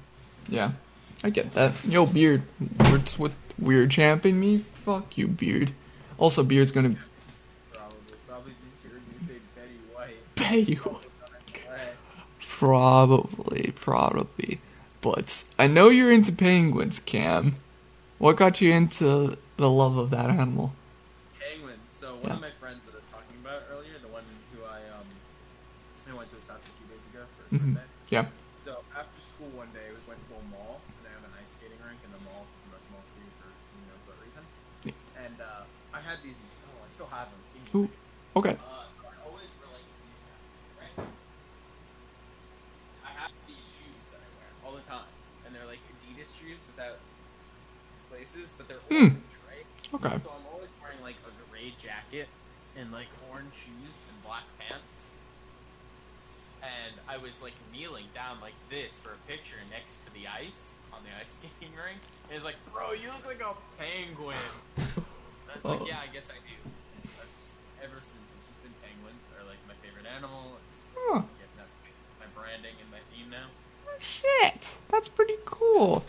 Yeah. 0.53 0.73
I 1.25 1.31
get 1.31 1.53
that. 1.55 1.83
Yo, 1.85 2.07
Beard. 2.07 2.43
What's 2.91 3.19
with 3.19 3.35
Weird 3.59 3.91
champing 3.91 4.39
me? 4.39 4.59
Fuck 4.85 5.17
you, 5.19 5.27
Beard. 5.27 5.73
Also, 6.19 6.43
Beard's 6.45 6.71
gonna 6.71 6.97
Probably, 7.73 7.97
probably 8.29 8.53
just 8.65 8.93
heard 8.93 9.01
me 9.09 9.27
say 9.27 9.41
Betty 9.57 9.79
White. 9.95 10.35
pay 10.37 10.59
you. 10.61 10.99
Probably. 12.41 13.73
Probably. 13.73 14.61
But 15.01 15.45
I 15.59 15.67
know 15.67 15.89
you're 15.89 16.13
into 16.13 16.33
penguins, 16.33 17.01
Cam. 17.01 17.57
What 18.19 18.37
got 18.37 18.61
you 18.61 18.73
into 18.73 19.37
the 19.57 19.69
love 19.71 19.97
of 19.97 20.11
that 20.11 20.31
animal? 20.31 20.73
Penguins. 21.41 21.79
So 22.01 22.15
one 22.17 22.23
Yeah. 22.25 22.35
of 22.35 22.41
my 22.41 22.51
friends 22.61 22.85
that 22.87 22.93
I 22.93 23.01
was 23.03 23.11
talking 23.13 23.37
about 23.43 23.63
earlier, 23.73 23.99
the 24.01 24.09
one 24.09 24.23
who 24.55 24.65
I 24.65 24.81
um, 24.97 25.07
I 26.11 26.15
went 26.17 26.31
to 26.31 26.37
his 26.37 26.49
house 26.49 26.63
a 26.63 26.73
few 26.79 26.87
days 26.89 27.05
ago 27.13 27.23
for 27.39 27.55
Mhm. 27.55 27.75
birthday. 27.75 27.89
Yeah. 28.11 28.27
So 28.65 28.81
after 28.97 29.19
school 29.21 29.51
one 29.59 29.69
day, 29.75 29.85
we 29.93 30.01
went 30.09 30.21
to 30.31 30.35
a 30.41 30.45
mall, 30.55 30.81
and 30.89 31.05
they 31.05 31.13
have 31.13 31.25
an 31.27 31.35
ice 31.37 31.51
skating 31.59 31.77
rink 31.85 32.01
in 32.07 32.11
the 32.17 32.23
mall, 32.25 32.47
pretty 32.49 32.71
much 32.73 32.87
mostly 32.97 33.29
for 33.37 33.51
who 33.51 33.79
knows 33.85 34.03
what 34.09 34.17
reason. 34.25 34.45
Yeah. 34.89 34.97
And 35.27 35.37
uh, 35.43 35.69
I 35.93 36.01
had 36.01 36.23
these. 36.25 36.39
Oh, 36.65 36.81
I 36.81 36.89
still 36.97 37.11
have 37.13 37.29
them. 37.29 37.41
Can 37.53 37.61
you 37.61 37.69
Ooh. 37.77 37.85
Okay. 37.85 37.93
Uh, 37.93 37.93
so 37.93 37.93
I 37.93 37.93
always 37.93 37.93
relate 37.93 37.93
to 37.93 37.93
these 37.93 37.93
guys, 37.93 37.93
right? 37.93 37.93
I 37.93 37.93
have 37.93 37.93
these 37.93 37.93
shoes 37.93 37.93
that 37.93 37.93
I 37.93 37.93
wear 37.93 37.93
all 37.93 37.93
the 37.93 37.93
time, 37.93 37.93
and 37.93 37.93
they're 37.93 37.93
like 37.93 37.93
Adidas 37.93 37.93
shoes 37.93 38.09
without 38.09 38.24
laces, 48.35 48.53
but 48.57 48.69
they're 48.69 48.79
hmm. 48.89 48.95
orange, 48.95 49.35
right? 49.49 49.67
Okay. 49.95 50.23
So 50.23 50.31
I'm 50.31 50.47
always 50.53 50.71
wearing 50.81 51.01
like 51.03 51.17
a 51.27 51.33
gray 51.51 51.75
jacket 51.83 52.29
and 52.77 52.91
like 52.93 53.09
orange 53.31 53.55
shoes 53.55 53.95
and 54.09 54.17
black 54.25 54.45
pants. 54.59 54.85
And 56.63 56.97
I 57.09 57.19
was 57.19 57.43
like 57.43 57.53
kneeling 57.73 58.07
down 58.15 58.41
like 58.41 58.57
this 58.71 58.95
for 59.03 59.11
a 59.11 59.21
picture 59.29 59.61
next 59.71 60.01
to 60.07 60.15
the 60.15 60.27
ice 60.27 60.73
on 60.93 61.01
the 61.05 61.13
ice 61.21 61.35
skating 61.39 61.75
rink. 61.77 62.01
And 62.29 62.37
it's 62.37 62.45
like, 62.45 62.57
bro, 62.73 62.93
you 62.93 63.09
look 63.09 63.27
like 63.27 63.43
a 63.45 63.55
penguin. 63.77 64.37
Was 64.77 65.65
like, 65.65 65.81
Oh. 65.81 65.87
yeah, 65.87 66.01
I 66.03 66.13
guess 66.13 66.27
I 66.29 66.41
do. 66.43 66.74
Ever 67.85 68.01
since 68.01 68.25
it's 68.39 68.47
just 68.49 68.63
been 68.63 68.73
penguins 68.83 69.21
are 69.37 69.45
like 69.47 69.59
my 69.69 69.75
favorite 69.87 70.07
animal. 70.17 70.57
It's, 70.57 70.81
Huh. 70.97 71.19
I 71.19 71.21
guess 71.21 71.69
my 72.19 72.27
branding 72.41 72.73
and 72.81 72.91
my 72.91 72.99
theme 73.13 73.29
now. 73.31 73.47
Shit, 73.99 74.75
that's 74.89 75.07
pretty 75.09 75.35
cool. 75.45 76.05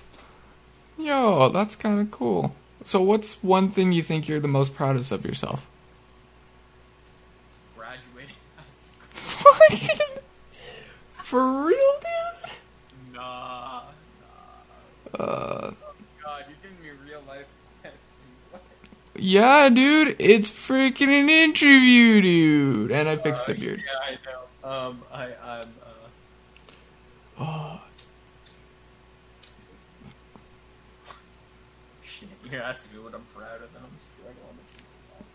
Yo, 0.98 1.50
that's 1.50 1.76
kind 1.76 2.00
of 2.00 2.12
cool. 2.12 2.56
So, 2.86 3.02
what's 3.02 3.44
one 3.44 3.70
thing 3.70 3.92
you 3.92 4.02
think 4.02 4.28
you're 4.30 4.40
the 4.40 4.48
most 4.48 4.74
proudest 4.76 5.12
of 5.12 5.26
yourself? 5.26 5.68
Graduating 7.76 8.36
high 9.16 9.76
school. 9.76 10.24
For 11.18 11.64
real, 11.64 11.94
dude? 12.00 13.16
Nah, 13.16 13.82
nah. 15.14 15.24
Uh, 15.24 15.72
God, 16.24 16.46
you're 16.48 16.58
giving 16.62 16.82
me 16.82 16.90
real 17.10 17.22
life? 17.28 17.48
Yeah, 19.18 19.70
dude, 19.70 20.16
it's 20.20 20.50
freaking 20.50 21.08
an 21.10 21.30
interview, 21.30 22.22
dude. 22.22 22.92
And 22.92 23.08
I 23.10 23.18
fixed 23.18 23.48
Uh, 23.50 23.54
it, 23.54 23.60
beard. 23.60 23.84
Yeah, 23.86 24.00
I 24.04 24.18
know. 24.26 24.88
Um, 24.90 25.04
I, 25.12 25.26
I'm, 25.44 25.74
uh, 25.84 25.92
Oh, 27.38 27.82
shit, 32.04 32.30
you're 32.50 32.62
asking 32.62 32.98
me 32.98 33.04
what 33.04 33.14
I'm 33.14 33.26
proud 33.34 33.62
of. 33.62 33.70
I'm 33.76 33.92
struggling. 34.18 34.58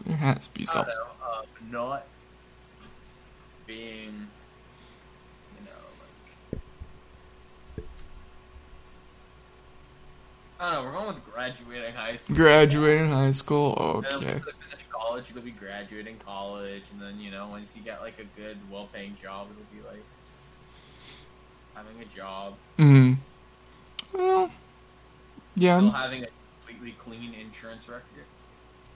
there 0.06 0.16
has 0.16 0.46
to 0.46 0.54
be 0.54 0.62
I 0.62 0.72
something. 0.72 0.94
know, 0.94 1.26
uh, 1.26 1.42
not 1.70 2.06
being, 3.66 4.28
you 5.58 5.64
know, 5.66 6.60
like, 6.60 7.84
I 10.60 10.74
don't 10.74 10.84
know, 10.84 10.90
we're 10.90 10.96
going 10.98 11.14
with 11.14 11.24
graduating 11.32 11.94
high 11.94 12.16
school. 12.16 12.36
Graduating 12.36 13.10
high 13.10 13.30
school. 13.30 13.72
Okay. 13.78 14.10
once 14.34 14.44
I 14.46 14.68
finish 14.68 14.86
college, 14.90 15.30
it'll 15.30 15.42
be 15.42 15.52
graduating 15.52 16.18
college, 16.18 16.82
and 16.92 17.00
then 17.00 17.18
you 17.18 17.30
know, 17.30 17.48
once 17.48 17.72
you 17.74 17.82
get 17.82 18.02
like 18.02 18.18
a 18.18 18.24
good, 18.38 18.58
well-paying 18.70 19.16
job, 19.22 19.48
it'll 19.50 19.82
be 19.82 19.88
like 19.88 20.04
having 21.74 22.00
a 22.02 22.04
job, 22.16 22.54
Hmm. 22.76 23.14
Well, 24.12 24.50
yeah. 25.56 25.78
still 25.78 25.90
having 25.92 26.24
a 26.24 26.28
completely 26.66 26.92
clean 26.98 27.32
insurance 27.32 27.88
record. 27.88 28.26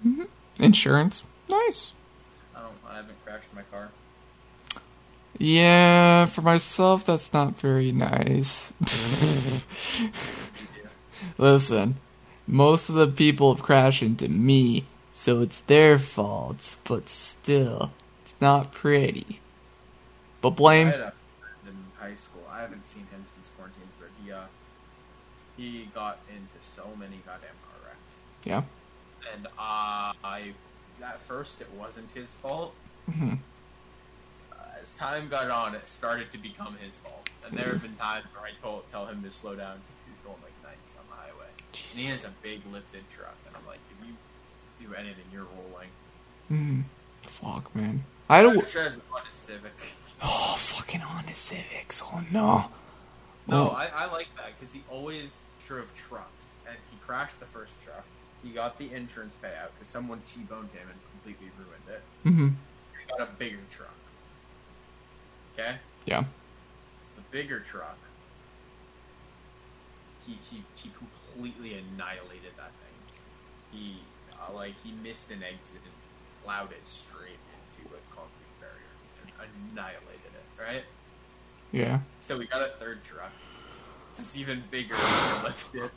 Hmm 0.03 0.25
Insurance. 0.59 1.23
Nice. 1.49 1.93
I 2.55 2.61
don't, 2.61 2.73
I 2.89 2.97
haven't 2.97 3.25
crashed 3.25 3.53
my 3.55 3.62
car. 3.62 3.91
Yeah, 5.39 6.27
for 6.27 6.43
myself, 6.43 7.05
that's 7.05 7.33
not 7.33 7.59
very 7.59 7.91
nice. 7.91 8.73
Listen, 11.39 11.97
most 12.47 12.89
of 12.89 12.95
the 12.95 13.07
people 13.09 13.55
have 13.55 13.62
crashed 13.62 14.03
into 14.03 14.29
me, 14.29 14.85
so 15.12 15.41
it's 15.43 15.61
their 15.61 15.99
fault, 15.99 16.77
but 16.85 17.09
still, 17.09 17.93
it's 18.25 18.35
not 18.41 18.72
pretty. 18.72 19.41
But 20.41 20.51
I 20.51 20.55
blame. 20.57 20.87
had 20.89 21.01
a 21.01 21.12
friend 21.41 21.57
in 21.68 21.77
high 21.99 22.16
school. 22.16 22.43
I 22.51 22.61
haven't 22.61 22.87
seen 22.87 23.07
him 23.11 23.25
since 23.35 23.49
quarantine, 23.57 23.83
but 23.99 24.09
he 24.22 24.31
uh, 24.33 24.43
he 25.57 25.89
got 25.95 26.18
into 26.29 26.55
so 26.62 26.87
many 26.99 27.16
goddamn 27.25 27.51
car 27.64 27.81
wrecks, 27.89 28.16
Yeah. 28.45 28.62
and 29.35 29.47
uh, 29.47 30.12
I 30.25 30.53
at 31.03 31.18
first 31.20 31.61
it 31.61 31.68
wasn't 31.79 32.09
his 32.14 32.29
fault. 32.35 32.75
Mhm. 33.11 33.39
Uh, 34.53 34.57
as 34.83 34.93
time 34.95 35.29
got 35.29 35.51
on, 35.51 35.75
it 35.75 35.87
started 35.89 36.31
to 36.33 36.39
become 36.39 36.77
his 36.83 36.95
fault, 36.97 37.29
and 37.47 37.57
there 37.57 37.68
have 37.72 37.83
been 37.83 37.97
times 37.97 38.27
where 38.35 38.45
I 38.45 38.51
told 38.62 38.87
tell 38.91 39.07
him 39.07 39.22
to 39.22 39.31
slow 39.31 39.55
down 39.57 39.79
because 39.87 40.05
he's 40.07 40.20
going 40.25 40.39
like 40.43 40.53
90 40.62 40.79
on 40.99 41.05
highway, 41.77 41.91
and 41.93 42.01
he 42.01 42.07
has 42.07 42.25
a 42.25 42.33
big 42.43 42.61
lifted 42.72 43.03
truck, 43.11 43.37
and 43.47 43.57
I'm 43.57 43.66
like, 43.66 43.79
if 43.91 44.07
you 44.07 44.14
do 44.89 44.95
anything, 44.95 45.25
you're 45.33 45.47
rolling. 45.57 45.89
Mm. 46.51 46.85
Fuck, 47.22 47.75
man. 47.75 48.05
I 48.29 48.43
don't. 48.43 48.55
drives 48.70 48.97
a 48.97 49.01
Honda 49.11 49.31
Civic. 49.33 49.72
Oh, 50.27 50.57
fucking 50.59 51.01
Honda 51.01 51.35
Civics. 51.35 52.03
Oh 52.07 52.22
no. 52.31 52.66
No, 53.47 53.70
Oh. 53.70 53.75
I, 53.77 53.89
I 53.95 54.11
like 54.12 54.29
that 54.37 54.59
because 54.59 54.72
he 54.72 54.83
always 54.89 55.37
drove 55.66 55.89
trucks, 56.09 56.55
and 56.66 56.77
he 56.91 56.97
crashed 57.05 57.39
the 57.41 57.47
first 57.47 57.72
truck. 57.85 58.05
He 58.43 58.51
got 58.51 58.79
the 58.79 58.91
insurance 58.93 59.35
payout 59.43 59.68
because 59.75 59.89
someone 59.89 60.22
T-boned 60.27 60.68
him 60.72 60.89
and 60.89 60.99
completely 61.12 61.51
ruined 61.59 61.89
it. 61.89 62.03
Mm-hmm. 62.29 62.49
He 62.49 63.18
got 63.18 63.29
a 63.29 63.33
bigger 63.33 63.59
truck. 63.70 63.91
Okay, 65.59 65.77
Yeah. 66.07 66.25
the 67.16 67.22
bigger 67.31 67.61
truck. 67.61 67.99
He 70.27 70.39
he 70.51 70.62
he 70.77 70.89
completely 70.91 71.24
annihilated 71.39 72.53
that 72.57 72.70
thing. 72.70 72.97
He 73.72 73.99
uh, 74.32 74.53
like 74.55 74.74
he 74.82 74.93
missed 75.03 75.30
an 75.30 75.43
exit 75.43 75.80
and 75.85 75.95
plowed 76.45 76.70
it 76.70 76.87
straight 76.87 77.39
into 77.78 77.95
a 77.95 78.01
concrete 78.14 78.61
barrier 78.61 78.95
and 79.22 79.51
annihilated 79.72 80.32
it. 80.35 80.62
Right. 80.62 80.85
Yeah. 81.72 82.01
So 82.20 82.39
we 82.39 82.47
got 82.47 82.62
a 82.62 82.72
third 82.78 83.03
truck. 83.05 83.32
It's 84.18 84.37
even 84.37 84.62
bigger 84.70 84.95
and 84.95 85.45
lifted. 85.45 85.91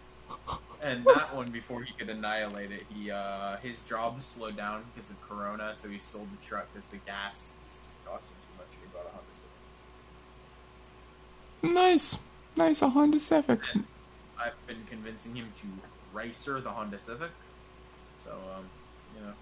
And 0.82 1.06
that 1.06 1.36
one, 1.36 1.50
before 1.52 1.84
he 1.84 1.94
could 1.94 2.10
annihilate 2.10 2.72
it, 2.72 2.84
he 2.90 3.12
uh, 3.12 3.58
his 3.58 3.80
job 3.82 4.22
slowed 4.22 4.58
down 4.58 4.84
because 4.94 5.10
of 5.10 5.22
Corona, 5.28 5.74
so 5.76 5.88
he 5.88 6.00
sold 6.00 6.28
the 6.32 6.46
truck 6.46 6.68
because 6.74 6.88
the 6.90 6.98
gas 6.98 7.50
was 7.68 7.80
just 7.86 8.06
costing 8.06 8.36
too 8.42 8.58
much. 8.58 8.68
He 8.72 8.88
bought 8.94 9.06
a 9.06 9.10
Honda 9.10 9.34
Civic. 11.62 11.76
Nice. 11.76 12.18
Nice, 12.56 12.82
a 12.82 12.90
Honda 12.90 13.20
Civic. 13.20 13.60
And 13.74 13.86
I've 14.40 14.68
been 14.68 14.84
convincing 14.90 15.36
him 15.36 15.52
to 15.62 15.68
racer 16.14 16.60
the 16.62 16.70
Honda 16.70 17.00
Civic. 17.00 17.32
So, 18.24 18.32
um, 18.32 18.66
you 19.16 19.22
know, 19.22 19.34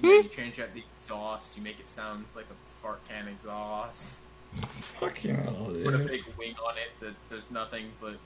you, 0.00 0.18
Hmm. 0.20 0.24
you 0.24 0.28
change 0.30 0.58
out 0.60 0.72
the 0.74 0.82
exhaust, 1.00 1.56
you 1.56 1.62
make 1.62 1.78
it 1.78 1.88
sound 1.88 2.24
like 2.34 2.46
a 2.46 2.82
fart 2.82 3.00
can 3.08 3.28
exhaust. 3.28 4.18
Fucking 4.56 5.34
hell, 5.36 5.70
Put 5.84 5.94
a 5.94 5.98
big 5.98 6.24
wing 6.38 6.54
on 6.66 6.76
it 6.76 6.90
that 7.00 7.14
does 7.30 7.50
nothing 7.50 7.90
but, 8.00 8.16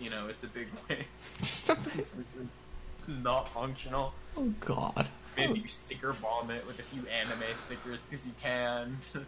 you 0.00 0.10
know, 0.10 0.26
it's 0.28 0.42
a 0.44 0.48
big 0.48 0.68
wing. 0.88 1.04
Just 1.38 1.68
a 1.68 1.74
bit. 1.74 2.06
not 3.06 3.48
functional. 3.48 4.12
Oh 4.36 4.52
god. 4.60 5.08
Maybe 5.36 5.60
you 5.60 5.68
sticker 5.68 6.12
bomb 6.14 6.50
it 6.50 6.66
with 6.66 6.78
a 6.78 6.82
few 6.82 7.02
anime 7.08 7.42
stickers 7.66 8.02
because 8.02 8.26
you 8.26 8.32
can. 8.42 8.96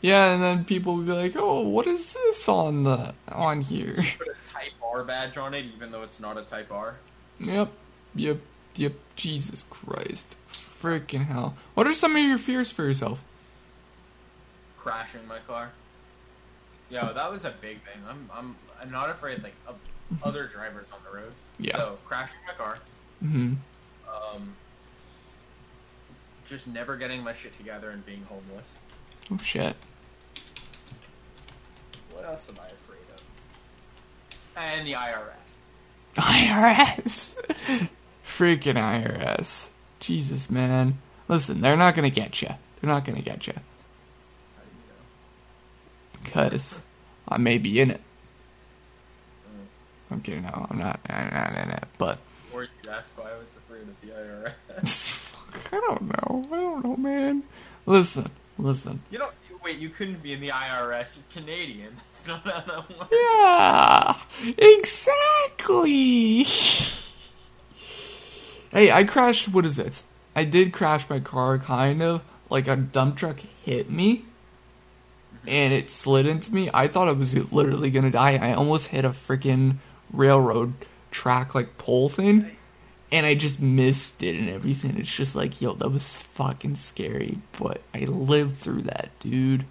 Yeah, 0.00 0.32
and 0.32 0.42
then 0.42 0.64
people 0.64 0.96
would 0.96 1.06
be 1.06 1.12
like, 1.12 1.34
"Oh, 1.36 1.60
what 1.60 1.86
is 1.86 2.12
this 2.12 2.48
on 2.48 2.84
the 2.84 3.14
on 3.28 3.60
here?" 3.60 3.96
Put 4.18 4.28
a 4.28 4.52
Type 4.52 4.72
R 4.82 5.04
badge 5.04 5.36
on 5.36 5.54
it, 5.54 5.64
even 5.74 5.90
though 5.90 6.02
it's 6.02 6.20
not 6.20 6.38
a 6.38 6.42
Type 6.42 6.70
R. 6.70 6.96
Yep, 7.40 7.70
yep, 8.14 8.38
yep. 8.76 8.92
Jesus 9.16 9.64
Christ, 9.68 10.36
freaking 10.50 11.26
hell! 11.26 11.56
What 11.74 11.86
are 11.86 11.94
some 11.94 12.16
of 12.16 12.22
your 12.22 12.38
fears 12.38 12.70
for 12.70 12.84
yourself? 12.84 13.20
Crashing 14.78 15.26
my 15.28 15.38
car. 15.46 15.70
Yo, 16.88 17.12
that 17.12 17.30
was 17.30 17.44
a 17.44 17.54
big 17.60 17.82
thing. 17.84 18.02
I'm 18.08 18.30
I'm 18.32 18.56
I'm 18.80 18.90
not 18.90 19.10
afraid 19.10 19.42
like 19.42 19.54
of 19.66 19.76
other 20.22 20.46
drivers 20.46 20.86
on 20.92 21.00
the 21.04 21.16
road. 21.16 21.32
Yeah. 21.58 21.76
So 21.76 21.98
crashing 22.04 22.38
my 22.46 22.52
car. 22.54 22.78
hmm 23.20 23.54
Um. 24.08 24.54
Just 26.46 26.66
never 26.66 26.96
getting 26.96 27.22
my 27.22 27.32
shit 27.32 27.56
together 27.56 27.90
and 27.90 28.04
being 28.04 28.24
homeless. 28.24 28.78
Oh 29.32 29.38
shit. 29.38 29.76
What 32.12 32.24
else 32.24 32.48
am 32.48 32.56
I 32.60 32.66
afraid 32.66 33.06
of? 33.14 33.22
And 34.56 34.86
the 34.86 34.92
IRS. 34.92 35.54
IRS. 36.16 37.88
freaking 38.24 38.74
IRS. 38.74 39.68
Jesus, 40.00 40.50
man. 40.50 40.98
Listen, 41.28 41.60
they're 41.60 41.76
not 41.76 41.94
gonna 41.94 42.10
get 42.10 42.42
you. 42.42 42.48
They're 42.80 42.90
not 42.90 43.04
gonna 43.04 43.20
get 43.22 43.46
you 43.46 43.52
How 43.52 44.62
do 44.62 44.68
you 44.70 44.88
know? 44.88 46.24
because 46.24 46.80
I 47.28 47.36
may 47.38 47.58
be 47.58 47.80
in 47.80 47.90
it. 47.90 48.00
I'm 50.10 50.20
kidding. 50.22 50.42
No, 50.42 50.66
I'm 50.68 50.78
not. 50.78 50.98
I'm 51.08 51.32
not 51.32 51.50
in 51.52 51.70
it. 51.70 51.84
But 51.96 52.18
Or 52.52 52.64
you 52.64 52.68
ask 52.90 53.16
why 53.16 53.30
I 53.30 53.34
was 53.34 53.46
afraid 53.56 53.82
of 53.82 54.00
the 54.00 54.08
IRS. 54.08 55.32
I 55.72 55.80
don't 55.80 56.02
know. 56.02 56.44
I 56.52 56.56
don't 56.56 56.84
know, 56.84 56.96
man. 56.96 57.44
Listen, 57.86 58.26
listen. 58.62 59.02
You 59.10 59.18
don't. 59.18 59.32
Wait, 59.62 59.78
you 59.78 59.90
couldn't 59.90 60.22
be 60.22 60.32
in 60.32 60.40
the 60.40 60.48
IRS. 60.48 61.16
You're 61.16 61.42
Canadian. 61.42 61.94
That's 62.10 62.26
not 62.26 62.40
how 62.44 62.60
that 62.60 62.98
works. 62.98 63.12
Yeah, 63.12 64.16
exactly. 64.56 66.44
hey, 68.72 68.90
I 68.90 69.04
crashed. 69.04 69.48
What 69.48 69.66
is 69.66 69.78
it? 69.78 70.02
I 70.34 70.44
did 70.44 70.72
crash 70.72 71.08
my 71.10 71.20
car, 71.20 71.58
kind 71.58 72.02
of 72.02 72.22
like 72.48 72.68
a 72.68 72.76
dump 72.76 73.16
truck 73.16 73.40
hit 73.64 73.90
me, 73.90 74.24
and 75.46 75.72
it 75.72 75.90
slid 75.90 76.26
into 76.26 76.54
me. 76.54 76.70
I 76.72 76.88
thought 76.88 77.08
I 77.08 77.12
was 77.12 77.34
literally 77.52 77.90
gonna 77.90 78.10
die. 78.10 78.38
I 78.40 78.54
almost 78.54 78.88
hit 78.88 79.04
a 79.04 79.10
freaking 79.10 79.76
railroad 80.12 80.74
track 81.10 81.54
like 81.54 81.78
pole 81.78 82.08
thing, 82.08 82.56
and 83.12 83.26
I 83.26 83.34
just 83.34 83.60
missed 83.60 84.22
it 84.22 84.36
and 84.36 84.48
everything. 84.48 84.96
It's 84.98 85.14
just 85.14 85.34
like, 85.34 85.60
yo, 85.60 85.74
that 85.74 85.88
was 85.90 86.20
fucking 86.22 86.76
scary, 86.76 87.38
but 87.58 87.80
I 87.94 88.00
lived 88.00 88.56
through 88.56 88.82
that, 88.82 89.10
dude. 89.18 89.64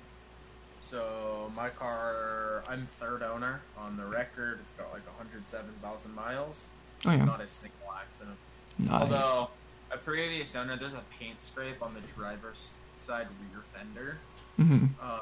So 0.81 1.51
my 1.55 1.69
car, 1.69 2.63
I'm 2.67 2.87
third 2.99 3.21
owner 3.23 3.61
on 3.77 3.97
the 3.97 4.05
record. 4.05 4.59
It's 4.61 4.73
got 4.73 4.91
like 4.91 5.05
107,000 5.17 6.13
miles. 6.15 6.65
Oh 7.05 7.11
yeah, 7.11 7.25
Not 7.25 7.41
a 7.41 7.47
single 7.47 7.77
accident. 7.95 8.37
nice. 8.77 9.01
Although 9.01 9.49
a 9.91 9.97
previous 9.97 10.55
owner, 10.55 10.77
there's 10.77 10.93
a 10.93 11.03
paint 11.19 11.41
scrape 11.41 11.81
on 11.81 11.93
the 11.93 12.01
driver's 12.15 12.69
side 12.97 13.27
rear 13.53 13.63
fender. 13.73 14.17
Mm-hmm. 14.59 14.87
Uh, 15.01 15.19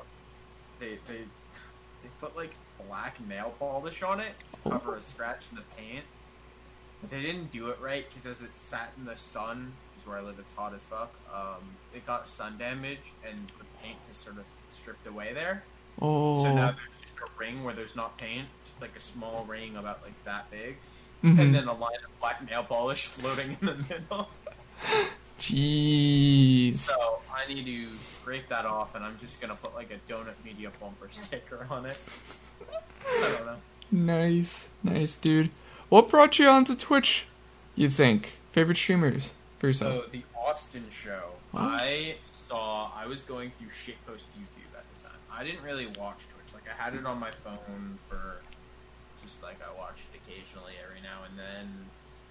they 0.80 0.97
they 1.07 1.20
they 2.03 2.09
put 2.20 2.36
like 2.36 2.51
black 2.88 3.18
nail 3.28 3.53
polish 3.59 4.01
on 4.03 4.20
it 4.20 4.32
to 4.63 4.70
cover 4.72 4.95
a 4.95 5.01
scratch 5.03 5.45
in 5.51 5.57
the 5.57 5.63
paint. 5.78 6.03
But 7.01 7.11
they 7.11 7.21
didn't 7.21 7.51
do 7.51 7.69
it 7.69 7.77
right 7.79 8.07
because 8.09 8.25
as 8.25 8.41
it 8.41 8.57
sat 8.57 8.91
in 8.97 9.05
the 9.05 9.17
sun, 9.17 9.71
which 9.93 10.01
is 10.03 10.07
where 10.07 10.17
I 10.17 10.21
live 10.21 10.39
it's 10.39 10.51
hot 10.55 10.73
as 10.73 10.81
fuck. 10.83 11.13
Um, 11.33 11.63
it 11.93 12.05
got 12.05 12.27
sun 12.27 12.57
damage 12.57 13.13
and 13.27 13.37
the 13.37 13.65
paint 13.81 13.97
has 14.07 14.17
sort 14.17 14.37
of 14.37 14.45
stripped 14.69 15.05
away 15.07 15.33
there. 15.33 15.63
Oh, 16.01 16.43
So 16.43 16.53
now 16.53 16.71
there's 16.71 17.01
just 17.01 17.17
a 17.17 17.39
ring 17.39 17.63
where 17.63 17.73
there's 17.73 17.95
not 17.95 18.17
paint, 18.17 18.47
like 18.81 18.95
a 18.95 18.99
small 18.99 19.45
ring 19.45 19.75
about 19.77 20.01
like 20.03 20.13
that 20.25 20.49
big, 20.51 20.77
mhm. 21.23 21.39
and 21.39 21.55
then 21.55 21.67
a 21.67 21.73
line 21.73 21.97
of 22.03 22.19
black 22.19 22.47
nail 22.49 22.63
polish 22.63 23.05
floating 23.07 23.57
in 23.61 23.65
the 23.65 23.75
middle. 23.75 24.29
jeez. 25.39 26.77
So 26.77 27.19
I 27.33 27.51
need 27.51 27.65
to 27.65 27.99
scrape 27.99 28.47
that 28.49 28.65
off, 28.65 28.95
and 28.95 29.03
I'm 29.03 29.17
just 29.17 29.39
gonna 29.41 29.55
put 29.55 29.73
like 29.73 29.91
a 29.91 30.11
donut 30.11 30.35
media 30.45 30.71
bumper 30.79 31.07
sticker 31.11 31.67
on 31.69 31.85
it. 31.85 31.97
I 33.07 33.21
don't 33.21 33.45
know. 33.45 33.57
Nice, 33.89 34.67
nice, 34.83 35.17
dude. 35.17 35.49
What 35.89 36.09
brought 36.09 36.38
you 36.39 36.47
onto 36.49 36.75
Twitch? 36.75 37.25
You 37.75 37.89
think 37.89 38.38
favorite 38.51 38.77
streamers 38.77 39.33
for 39.59 39.67
yourself? 39.67 40.05
So 40.05 40.09
the 40.11 40.23
Austin 40.35 40.83
show, 40.91 41.23
What? 41.51 41.61
I 41.63 42.15
saw. 42.49 42.91
I 42.95 43.05
was 43.05 43.21
going 43.23 43.51
through 43.57 43.69
shitpost 43.69 44.23
YouTube 44.38 44.73
at 44.75 44.83
the 44.95 45.09
time. 45.09 45.17
I 45.31 45.43
didn't 45.43 45.63
really 45.63 45.88
watch 45.88 46.17
Twitch. 46.33 46.53
Like 46.53 46.63
I 46.67 46.81
had 46.81 46.95
it 46.95 47.05
on 47.05 47.19
my 47.19 47.31
phone 47.31 47.97
for 48.09 48.38
just 49.23 49.41
like 49.43 49.57
I 49.61 49.77
watched 49.77 50.01
it 50.13 50.19
occasionally 50.25 50.73
every 50.83 51.01
now 51.01 51.23
and 51.29 51.38
then 51.38 51.85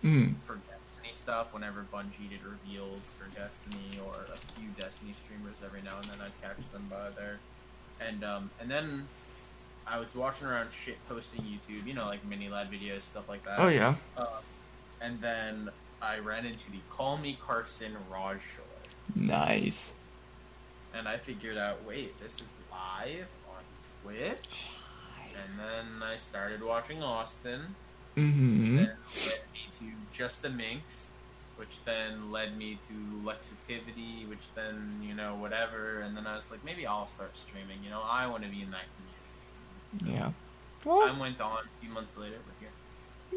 Mm. 0.05 0.35
for 0.43 0.57
Destiny 0.57 1.13
stuff. 1.15 1.55
Whenever 1.55 1.85
Bungie 1.93 2.29
did 2.29 2.41
reveals 2.45 3.01
for 3.19 3.25
Destiny 3.35 3.99
or 4.05 4.13
a 4.33 4.37
few 4.61 4.69
Destiny 4.77 5.15
streamers, 5.15 5.55
every 5.65 5.81
now 5.83 5.97
and 5.97 6.05
then 6.05 6.19
I'd 6.21 6.43
catch 6.43 6.59
them 6.73 6.87
by 6.91 7.11
there. 7.17 7.39
And 8.01 8.23
um 8.23 8.51
and 8.61 8.71
then 8.71 9.09
I 9.89 9.99
was 10.01 10.13
watching 10.15 10.47
around 10.49 10.69
shit 10.73 10.97
posting 11.09 11.43
YouTube, 11.43 11.87
you 11.87 11.95
know, 11.95 12.07
like 12.07 12.25
Mini 12.25 12.49
Ladd 12.49 12.71
videos, 12.71 13.03
stuff 13.03 13.29
like 13.29 13.45
that. 13.45 13.59
Oh 13.59 13.69
yeah. 13.69 13.95
Uh, 14.17 14.27
and 15.01 15.21
then 15.21 15.71
I 16.03 16.19
ran 16.19 16.45
into 16.45 16.71
the 16.73 16.79
Call 16.91 17.17
Me 17.19 17.39
Carson 17.47 17.93
Raj 18.11 18.39
Shore. 18.55 18.65
Nice. 19.15 19.93
And 20.95 21.07
I 21.07 21.17
figured 21.19 21.57
out, 21.59 21.85
wait, 21.87 22.17
this 22.19 22.35
is 22.35 22.51
live 22.71 23.27
on 23.49 23.63
Twitch? 24.03 24.65
And 25.35 25.59
then 25.59 26.03
I 26.03 26.17
started 26.17 26.63
watching 26.63 27.03
Austin, 27.03 27.75
Mm-hmm. 28.17 28.77
then 28.77 28.87
led 28.87 29.43
me 29.53 29.69
to 29.79 30.19
JustaMinx, 30.25 31.09
which 31.57 31.85
then 31.85 32.33
led 32.33 32.57
me 32.57 32.79
to 32.89 32.95
Lexitivity, 33.29 34.27
which 34.27 34.41
then, 34.55 34.99
you 35.03 35.15
know, 35.15 35.35
whatever. 35.35 36.01
And 36.01 36.17
then 36.17 36.27
I 36.27 36.35
was 36.35 36.51
like, 36.51 36.65
maybe 36.65 36.87
I'll 36.87 37.07
start 37.07 37.37
streaming, 37.37 37.79
you 37.85 37.91
know, 37.91 38.01
I 38.03 38.27
want 38.27 38.43
to 38.45 38.49
be 38.49 38.63
in 38.63 38.71
that 38.71 38.85
community. 38.97 39.16
Yeah. 40.05 40.33
Well, 40.85 41.03
I 41.09 41.19
went 41.19 41.41
on 41.41 41.65
a 41.65 41.81
few 41.81 41.91
months 41.93 42.17
later, 42.17 42.37
we're 42.47 42.69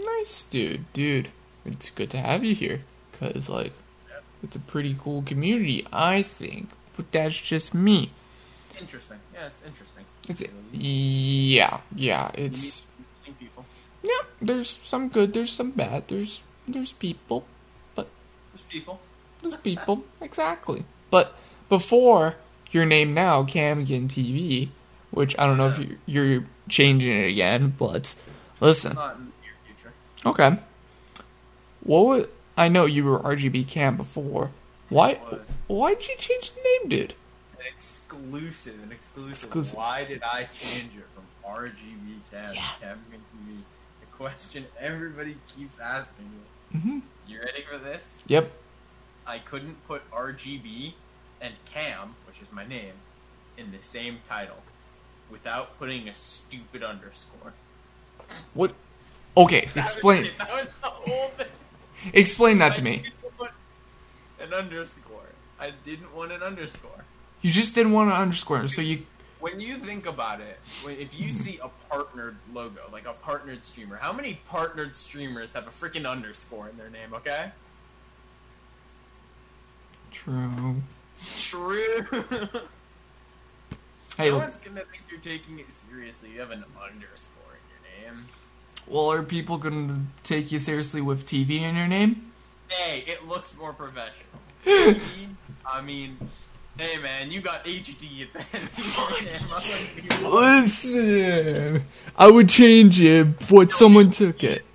here. 0.03 0.05
nice, 0.19 0.43
dude. 0.43 0.91
Dude, 0.93 1.29
it's 1.65 1.89
good 1.89 2.09
to 2.11 2.17
have 2.17 2.43
you 2.43 2.53
here. 2.55 2.81
Cause 3.19 3.49
like, 3.49 3.73
Yep. 4.09 4.23
it's 4.43 4.55
a 4.55 4.59
pretty 4.59 4.95
cool 4.99 5.21
community, 5.23 5.85
I 5.91 6.21
think. 6.21 6.69
But 6.95 7.11
that's 7.11 7.39
just 7.39 7.73
me. 7.73 8.11
Interesting. 8.79 9.17
Yeah, 9.33 9.47
it's 9.47 9.61
interesting. 9.65 10.05
It's 10.29 10.41
You 10.41 10.47
know, 10.47 10.53
you 10.73 10.89
yeah, 11.55 11.79
yeah. 11.95 12.31
It's 12.33 12.83
interesting 12.93 13.33
people. 13.39 13.65
yeah. 14.03 14.21
There's 14.41 14.69
some 14.69 15.09
good. 15.09 15.33
There's 15.33 15.51
some 15.51 15.71
bad. 15.71 16.07
There's 16.07 16.41
there's 16.67 16.93
people. 16.93 17.45
but 17.95 18.07
There's 18.53 18.63
people. 18.69 18.99
There's 19.41 19.55
people. 19.57 20.03
exactly. 20.21 20.85
But 21.09 21.35
before 21.67 22.35
your 22.71 22.85
name 22.85 23.13
now, 23.13 23.43
Camgen 23.43 24.07
TV, 24.07 24.69
which 25.11 25.37
I 25.39 25.45
don't 25.45 25.57
know 25.57 25.67
if 25.67 25.77
you're, 25.79 26.23
you're 26.25 26.43
changing 26.67 27.11
it 27.11 27.29
again, 27.31 27.73
but 27.77 28.15
listen. 28.59 28.95
Not 28.95 29.15
in 29.15 29.25
the 29.25 29.31
near 29.41 29.53
future. 29.65 29.93
Okay. 30.25 30.59
What 31.83 32.05
would 32.07 32.29
I 32.57 32.67
know 32.69 32.85
you 32.85 33.03
were 33.05 33.19
RGB 33.19 33.67
Cam 33.67 33.97
before? 33.97 34.51
Why? 34.89 35.11
It. 35.31 35.41
Why'd 35.67 36.05
you 36.07 36.15
change 36.17 36.53
the 36.53 36.61
name, 36.61 36.89
dude? 36.89 37.13
An 37.57 37.65
exclusive, 37.75 38.81
an 38.83 38.91
exclusive. 38.91 39.31
Exclusive. 39.31 39.77
Why 39.77 40.03
did 40.05 40.21
I 40.23 40.43
change 40.53 40.91
it 40.97 41.05
from 41.13 41.23
RGB 41.49 42.19
Cam 42.31 42.53
Yeah. 42.53 42.61
to 42.79 42.85
Cam 42.85 42.99
TV? 43.09 43.57
The 44.01 44.05
question 44.17 44.65
everybody 44.79 45.37
keeps 45.55 45.79
asking 45.79 46.25
me. 46.25 46.77
Mm-hmm. 46.79 46.99
You 47.27 47.39
ready 47.39 47.63
for 47.71 47.77
this? 47.77 48.23
Yep. 48.27 48.51
I 49.25 49.39
couldn't 49.39 49.75
put 49.87 50.09
RGB 50.11 50.93
and 51.41 51.53
Cam, 51.65 52.15
which 52.27 52.41
is 52.41 52.47
my 52.51 52.65
name, 52.65 52.93
in 53.57 53.71
the 53.71 53.81
same 53.81 54.17
title 54.27 54.57
without 55.31 55.77
putting 55.79 56.09
a 56.09 56.15
stupid 56.15 56.83
underscore. 56.83 57.53
What? 58.53 58.73
Okay, 59.37 59.69
That 59.75 59.85
explain. 59.85 60.25
it. 60.25 60.31
That 60.37 60.49
was 60.51 60.67
the 60.81 60.87
whole 60.87 61.27
thing. 61.29 61.47
Explain 62.13 62.57
that 62.59 62.73
I 62.73 62.75
to 62.75 62.81
me. 62.83 63.03
An 64.41 64.53
underscore. 64.53 65.19
I 65.59 65.71
didn't 65.85 66.13
want 66.15 66.31
an 66.31 66.41
underscore. 66.41 67.03
You 67.41 67.51
just 67.51 67.75
didn't 67.75 67.91
want 67.91 68.09
an 68.09 68.15
underscore, 68.15 68.67
so 68.67 68.81
you. 68.81 69.05
When 69.39 69.61
you 69.61 69.75
think 69.75 70.05
about 70.05 70.41
it, 70.41 70.59
when, 70.83 70.97
if 70.97 71.17
you 71.17 71.31
see 71.31 71.59
a 71.63 71.69
partnered 71.89 72.35
logo, 72.53 72.81
like 72.91 73.05
a 73.05 73.13
partnered 73.13 73.63
streamer, 73.63 73.95
how 73.95 74.11
many 74.11 74.39
partnered 74.49 74.95
streamers 74.95 75.53
have 75.53 75.65
a 75.67 75.69
freaking 75.71 76.09
underscore 76.09 76.67
in 76.67 76.77
their 76.77 76.89
name? 76.89 77.13
Okay, 77.13 77.51
True. 80.11 80.81
true. 81.37 82.05
Hey, 84.19 84.31
no 84.31 84.39
one's 84.39 84.57
gonna 84.57 84.81
think 84.81 85.03
you're 85.09 85.21
taking 85.21 85.59
it 85.59 85.71
seriously. 85.71 86.31
You 86.33 86.41
have 86.41 86.51
an 86.51 86.65
underscore 86.75 87.53
in 87.53 88.03
your 88.03 88.13
name. 88.13 88.25
well, 88.85 89.09
are 89.09 89.23
people 89.23 89.57
going 89.57 89.87
to 89.87 89.99
take 90.23 90.51
you 90.51 90.59
seriously 90.59 90.99
with 90.99 91.25
TV 91.25 91.61
in 91.61 91.77
your 91.77 91.87
name? 91.87 92.29
Hey, 92.67 93.05
it 93.07 93.25
looks 93.29 93.55
more 93.55 93.71
professional. 93.71 94.27
TV, 94.65 94.99
I 95.65 95.79
mean, 95.79 96.17
hey 96.77 96.97
man, 96.97 97.31
you 97.31 97.39
got 97.39 97.63
HD 97.63 98.23
at 98.23 98.33
the 98.33 98.57
end 98.57 98.69
of 98.77 98.97
your 98.97 99.21
name. 99.23 99.39
I'm 99.53 100.19
gonna 100.19 100.19
be 100.19 100.25
Listen, 100.27 101.85
I 102.17 102.29
would 102.29 102.49
change 102.49 102.99
it, 102.99 103.47
but 103.47 103.71
someone 103.71 104.11
took 104.11 104.43
it. 104.43 104.65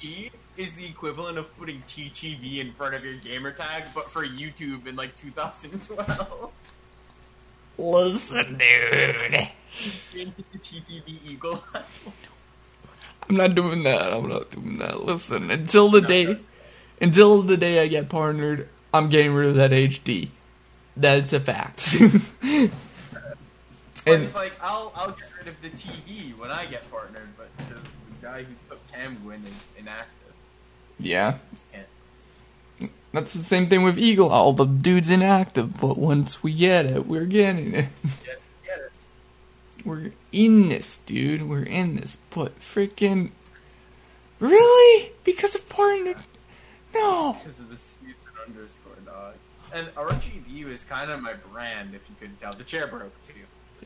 E 0.00 0.30
is 0.56 0.74
the 0.74 0.86
equivalent 0.86 1.38
of 1.38 1.58
putting 1.58 1.82
TTV 1.88 2.60
in 2.60 2.72
front 2.74 2.94
of 2.94 3.04
your 3.04 3.14
gamer 3.14 3.50
tag, 3.50 3.82
but 3.96 4.12
for 4.12 4.24
YouTube 4.24 4.86
in 4.86 4.94
like 4.94 5.16
2012. 5.16 6.52
Listen, 7.76 8.58
dude. 8.58 9.48
TTV 10.14 11.30
Eagle. 11.30 11.62
I'm 13.28 13.36
not 13.36 13.54
doing 13.54 13.82
that. 13.84 14.12
I'm 14.12 14.28
not 14.28 14.50
doing 14.50 14.78
that. 14.78 15.02
Listen, 15.02 15.50
until 15.50 15.88
the 15.88 16.00
day, 16.00 16.38
until 17.00 17.42
the 17.42 17.56
day 17.56 17.82
I 17.82 17.88
get 17.88 18.08
partnered, 18.08 18.68
I'm 18.92 19.08
getting 19.08 19.32
rid 19.32 19.48
of 19.48 19.54
that 19.56 19.70
HD. 19.70 20.28
That's 20.96 21.32
a 21.32 21.40
fact. 21.40 21.96
and 22.42 22.70
and 24.06 24.34
like, 24.34 24.52
I'll 24.62 24.92
I'll 24.94 25.10
get 25.10 25.28
rid 25.38 25.48
of 25.48 25.60
the 25.62 25.70
TV 25.70 26.38
when 26.38 26.50
I 26.50 26.66
get 26.66 26.88
partnered, 26.90 27.28
but 27.36 27.48
because 27.56 27.82
the 27.82 28.26
guy 28.26 28.44
who 28.44 28.54
took 28.68 28.80
Camgwin 28.92 29.44
is 29.44 29.66
inactive, 29.78 30.34
yeah, 30.98 31.30
just 31.32 31.40
can't. 31.40 31.53
That's 33.14 33.32
the 33.32 33.42
same 33.42 33.66
thing 33.66 33.82
with 33.82 33.98
Eagle. 33.98 34.28
All 34.28 34.52
the 34.52 34.64
dudes 34.66 35.08
inactive, 35.10 35.78
but 35.80 35.96
once 35.96 36.42
we 36.42 36.52
get 36.52 36.86
it, 36.86 37.06
we're 37.06 37.24
getting 37.24 37.74
it. 37.74 37.88
Get, 38.24 38.40
get 38.66 38.78
it. 38.78 38.92
We're 39.84 40.10
in 40.32 40.68
this, 40.68 40.98
dude. 40.98 41.48
We're 41.48 41.62
in 41.62 41.96
this. 41.96 42.16
But 42.16 42.60
freaking, 42.60 43.30
really? 44.40 45.12
Because 45.24 45.54
of 45.54 45.68
partnered? 45.68 46.18
No. 46.94 47.36
Because 47.42 47.60
of 47.60 47.70
the 47.70 47.76
stupid 47.76 48.14
underscore 48.46 48.92
dog. 49.06 49.34
And 49.74 49.86
RGB 49.96 50.66
is 50.66 50.84
kind 50.84 51.10
of 51.10 51.20
my 51.20 51.34
brand, 51.52 51.94
if 51.94 52.02
you 52.08 52.14
couldn't 52.20 52.38
tell. 52.38 52.52
The 52.52 52.64
chair 52.64 52.86
broke 52.86 53.12
too. 53.26 53.34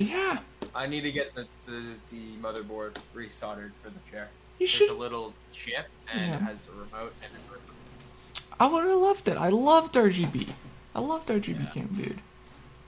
Yeah, 0.05 0.39
I 0.77 0.87
need 0.87 1.01
to 1.03 1.11
get 1.13 1.35
the 1.35 1.47
the, 1.67 1.83
the 2.13 2.37
motherboard 2.41 2.95
resoldered 3.17 3.73
for 3.83 3.91
the 3.91 3.99
chair. 4.11 4.29
you 4.59 4.67
There's 4.67 4.71
should. 4.71 4.91
a 4.91 4.95
little 4.95 5.33
chip 5.53 5.87
and 6.13 6.21
Yeah. 6.21 6.37
it 6.37 6.41
has 6.43 6.59
a 6.69 6.73
remote 6.73 7.15
and 7.23 7.33
it. 7.35 7.48
I 8.61 8.67
would 8.67 8.85
have 8.85 8.93
loved 8.99 9.29
it. 9.29 9.37
I 9.37 9.49
loved 9.51 9.95
RGB. 9.95 10.49
I 10.95 11.01
loved 11.01 11.29
RGB 11.29 11.61
Yeah. 11.61 11.71
Cam, 11.71 11.87
dude. 11.95 12.19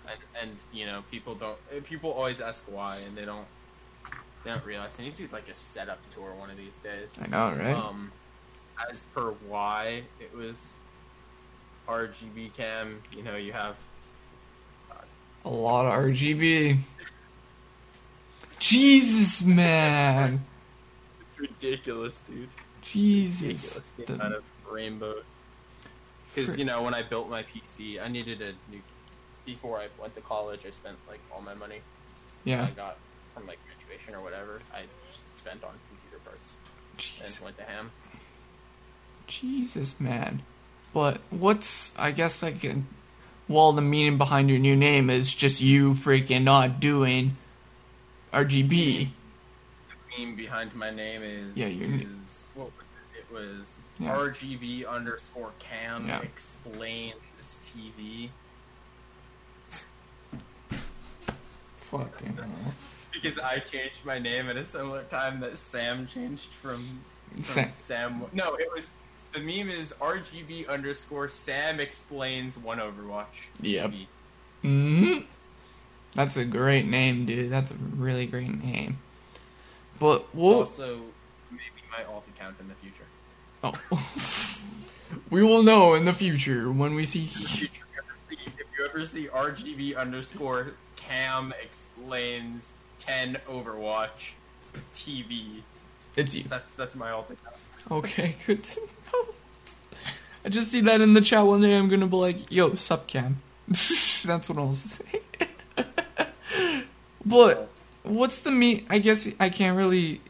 And, 0.08 0.18
and 0.40 0.50
you 0.72 0.86
know 0.86 1.02
people 1.10 1.34
don't 1.34 1.56
uh, 1.76 1.80
people 1.84 2.10
always 2.10 2.40
ask 2.40 2.64
why 2.66 2.96
and 3.06 3.16
they 3.16 3.24
don't 3.24 3.46
they 4.44 4.50
don't 4.50 4.64
realize 4.64 4.96
they 4.96 5.04
need 5.04 5.16
to 5.16 5.26
do 5.26 5.32
like 5.32 5.48
a 5.48 5.54
setup 5.54 5.98
tour 6.12 6.32
one 6.34 6.50
of 6.50 6.56
these 6.56 6.74
days. 6.82 7.08
I 7.20 7.26
know, 7.28 7.56
right? 7.56 7.74
Um, 7.76 8.10
as 8.90 9.02
per 9.14 9.30
why 9.46 10.02
it 10.18 10.34
was 10.34 10.74
RGB 11.86 12.54
cam. 12.54 13.02
You 13.16 13.22
know, 13.22 13.36
you 13.36 13.52
have 13.52 13.76
A 15.44 15.48
lot 15.50 15.86
of 15.86 15.92
RGB. 15.92 16.78
Jesus, 18.58 19.42
man. 19.42 20.44
it's 21.20 21.38
ridiculous, 21.40 22.20
dude. 22.22 22.48
Jesus. 22.82 23.42
Ridiculous 23.76 23.92
the 23.96 24.12
amount 24.14 24.34
of 24.34 24.44
rainbows. 24.70 25.24
Because 26.34 26.58
you 26.58 26.64
know, 26.64 26.82
when 26.82 26.94
I 26.94 27.02
built 27.02 27.28
my 27.28 27.42
PC, 27.42 28.02
I 28.02 28.08
needed 28.08 28.40
a 28.40 28.52
new. 28.70 28.80
Before 29.46 29.78
I 29.78 29.88
went 30.00 30.14
to 30.14 30.20
college, 30.20 30.60
I 30.66 30.70
spent 30.70 30.96
like 31.08 31.18
all 31.34 31.42
my 31.42 31.54
money 31.54 31.80
yeah. 32.44 32.66
I 32.66 32.70
got 32.70 32.96
from 33.34 33.46
like 33.46 33.58
graduation 33.66 34.14
or 34.14 34.22
whatever. 34.22 34.60
I 34.72 34.82
just 35.06 35.20
spent 35.36 35.62
on 35.64 35.72
computer 35.88 36.22
parts 36.24 36.52
and 37.22 37.44
went 37.44 37.58
to 37.58 37.64
ham. 37.64 37.90
Jesus, 39.26 40.00
man. 40.00 40.42
But 40.92 41.20
what's, 41.30 41.96
I 41.96 42.10
guess, 42.10 42.42
like, 42.42 42.64
uh, 42.64 42.74
well, 43.46 43.72
the 43.72 43.82
meaning 43.82 44.18
behind 44.18 44.50
your 44.50 44.58
new 44.58 44.74
name 44.74 45.08
is 45.08 45.32
just 45.32 45.60
you 45.60 45.92
freaking 45.92 46.42
not 46.42 46.80
doing 46.80 47.36
RGB. 48.32 49.08
The 49.08 50.24
meme 50.24 50.36
behind 50.36 50.74
my 50.74 50.90
name 50.90 51.22
is 51.22 51.56
Yeah, 51.56 51.66
your 51.66 51.94
is 51.94 52.48
what 52.54 52.70
was 52.76 52.86
it? 53.14 53.18
It 53.18 53.32
was 53.32 53.76
Yeah. 54.00 54.16
RGB 54.16 54.88
underscore 54.88 55.50
cam 55.58 56.08
Yeah. 56.08 56.20
explains 56.22 57.14
TV 57.62 58.30
Fucking 61.76 62.36
hell. 62.36 62.46
because 63.12 63.38
I 63.38 63.58
changed 63.58 64.04
my 64.04 64.18
name 64.18 64.48
at 64.48 64.56
a 64.56 64.64
similar 64.64 65.02
time 65.04 65.40
that 65.40 65.58
Sam 65.58 66.06
changed 66.06 66.50
from, 66.50 67.00
from 67.34 67.42
Sam. 67.44 67.72
Sam. 67.76 68.24
No, 68.32 68.54
it 68.54 68.68
was 68.74 68.88
the 69.32 69.40
meme 69.40 69.70
is 69.70 69.92
RGB 70.00 70.68
underscore 70.68 71.28
Sam 71.28 71.78
explains 71.80 72.56
one 72.56 72.78
Overwatch. 72.78 73.26
Yep. 73.60 73.92
Hmm 74.62 75.18
That's 76.14 76.36
a 76.36 76.44
great 76.44 76.86
name, 76.86 77.26
dude. 77.26 77.50
That's 77.50 77.70
a 77.70 77.76
really 77.96 78.26
great 78.26 78.62
name. 78.62 78.98
But 79.98 80.32
what? 80.34 80.54
Also, 80.56 81.00
maybe 81.50 81.62
my 81.96 82.04
alt 82.04 82.26
account 82.28 82.56
in 82.60 82.68
the 82.68 82.74
future. 82.76 83.04
Oh. 83.62 83.74
we 85.30 85.42
will 85.42 85.62
know 85.62 85.94
in 85.94 86.04
the 86.04 86.12
future 86.12 86.70
when 86.70 86.94
we 86.94 87.04
see. 87.04 87.20
In 87.20 87.26
the 87.42 87.48
future, 87.48 87.74
if 88.30 88.38
you 88.78 88.84
ever 88.84 89.06
see 89.06 89.26
RGB 89.28 89.96
underscore 89.96 90.72
Cam 90.96 91.52
explains 91.62 92.70
ten 92.98 93.38
Overwatch 93.48 94.32
TV, 94.94 95.62
It's 96.16 96.34
you. 96.34 96.44
that's 96.48 96.72
that's 96.72 96.94
my 96.94 97.10
alt 97.10 97.30
account. 97.30 97.56
Okay, 97.90 98.36
good 98.46 98.62
to 98.64 98.80
know. 98.80 99.24
I 100.44 100.48
just 100.48 100.70
see 100.70 100.80
that 100.82 101.00
in 101.00 101.12
the 101.14 101.20
chat 101.20 101.44
one 101.44 101.60
day. 101.60 101.76
I'm 101.76 101.88
gonna 101.88 102.06
be 102.06 102.16
like, 102.16 102.50
"Yo, 102.50 102.74
sup, 102.74 103.06
Cam." 103.06 103.42
That's 103.68 104.48
what 104.48 104.56
I'll 104.58 104.74
say. 104.74 105.20
but 107.24 107.68
what's 108.02 108.40
the 108.40 108.50
mean? 108.50 108.86
I 108.88 108.98
guess 108.98 109.28
I 109.38 109.48
can't 109.50 109.76
really. 109.76 110.20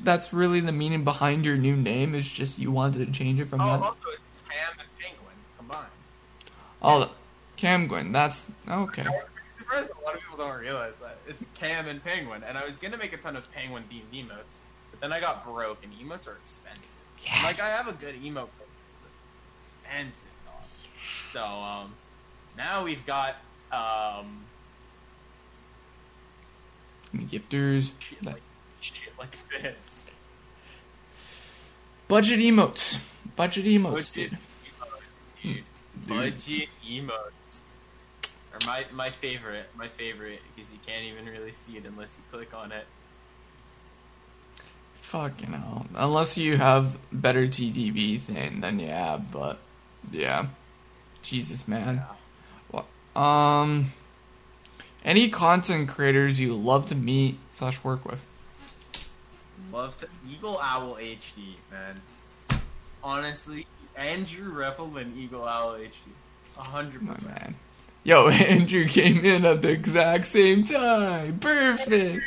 That's 0.00 0.32
really 0.32 0.60
the 0.60 0.72
meaning 0.72 1.04
behind 1.04 1.44
your 1.44 1.56
new 1.56 1.76
name. 1.76 2.14
Is 2.14 2.26
just 2.28 2.58
you 2.58 2.70
wanted 2.70 3.04
to 3.06 3.12
change 3.12 3.40
it 3.40 3.46
from 3.46 3.60
Oh, 3.60 3.66
that. 3.66 3.80
also 3.82 4.00
it's 4.12 4.22
Cam 4.48 4.70
and 4.78 4.88
Penguin 4.98 5.34
combined. 5.56 5.86
Oh, 6.82 7.10
Cam 7.56 7.86
Gwen. 7.88 8.12
That's 8.12 8.44
okay. 8.68 9.02
I'm 9.02 9.12
surprised 9.58 9.90
a 9.90 10.04
lot 10.04 10.14
of 10.14 10.20
people 10.20 10.38
don't 10.38 10.60
realize 10.60 10.94
that 11.02 11.18
it's 11.26 11.44
Cam 11.54 11.88
and 11.88 12.02
Penguin, 12.04 12.42
and 12.44 12.56
I 12.56 12.64
was 12.64 12.76
gonna 12.76 12.96
make 12.96 13.12
a 13.12 13.16
ton 13.16 13.34
of 13.36 13.50
Penguin 13.52 13.84
themed 13.90 14.14
emotes, 14.24 14.56
but 14.90 15.00
then 15.00 15.12
I 15.12 15.20
got 15.20 15.44
broke, 15.44 15.82
and 15.82 15.92
emotes 15.94 16.28
are 16.28 16.36
expensive. 16.44 16.94
Yeah. 17.20 17.42
Like 17.44 17.60
I 17.60 17.68
have 17.68 17.88
a 17.88 17.92
good 17.92 18.14
emote, 18.22 18.48
but 18.58 18.68
expensive. 19.84 20.28
So 21.32 21.42
um, 21.44 21.92
now 22.56 22.84
we've 22.84 23.04
got 23.04 23.34
um 23.72 24.44
gifters. 27.14 27.90
shit 27.98 28.24
like 28.24 28.40
shit 28.80 29.12
like 29.18 29.36
this. 29.62 30.06
Budget 32.08 32.38
emotes. 32.40 33.00
Budget 33.36 33.66
emotes, 33.66 34.14
Budget 34.14 34.30
dude. 34.30 34.38
emotes, 34.64 35.42
dude. 35.42 35.64
Dude. 36.06 36.08
Budget 36.08 36.68
emotes. 36.88 37.60
Or 38.52 38.58
my 38.66 38.84
my 38.92 39.10
favorite, 39.10 39.66
my 39.76 39.88
favorite, 39.88 40.40
because 40.54 40.70
you 40.70 40.78
can't 40.86 41.04
even 41.04 41.26
really 41.26 41.52
see 41.52 41.76
it 41.76 41.84
unless 41.84 42.16
you 42.16 42.24
click 42.36 42.54
on 42.54 42.72
it. 42.72 42.86
Fucking 45.00 45.52
hell. 45.52 45.86
Unless 45.94 46.36
you 46.36 46.56
have 46.56 46.98
BetterTTV 47.14 48.20
thing, 48.20 48.60
then 48.60 48.78
yeah, 48.78 49.16
but 49.16 49.58
yeah. 50.10 50.46
Jesus, 51.22 51.66
man. 51.68 52.02
What? 52.70 52.86
Um, 53.20 53.92
any 55.04 55.28
content 55.30 55.88
creators 55.88 56.40
you 56.40 56.54
love 56.54 56.86
to 56.86 56.94
meet 56.94 57.38
slash 57.50 57.82
work 57.84 58.04
with? 58.04 58.22
Love 59.72 59.98
to 59.98 60.08
Eagle 60.30 60.58
Owl 60.62 60.94
HD, 60.96 61.54
man. 61.70 62.00
Honestly, 63.02 63.66
Andrew 63.96 64.52
Reffel 64.52 65.00
and 65.00 65.16
Eagle 65.16 65.46
Owl 65.46 65.72
HD, 65.74 65.90
a 66.58 66.62
hundred 66.64 67.02
My 67.02 67.14
percent. 67.14 67.34
man. 67.40 67.54
Yo, 68.04 68.28
Andrew 68.30 68.86
came 68.88 69.24
in 69.24 69.44
at 69.44 69.62
the 69.62 69.70
exact 69.70 70.26
same 70.26 70.64
time. 70.64 71.38
Perfect. 71.38 72.24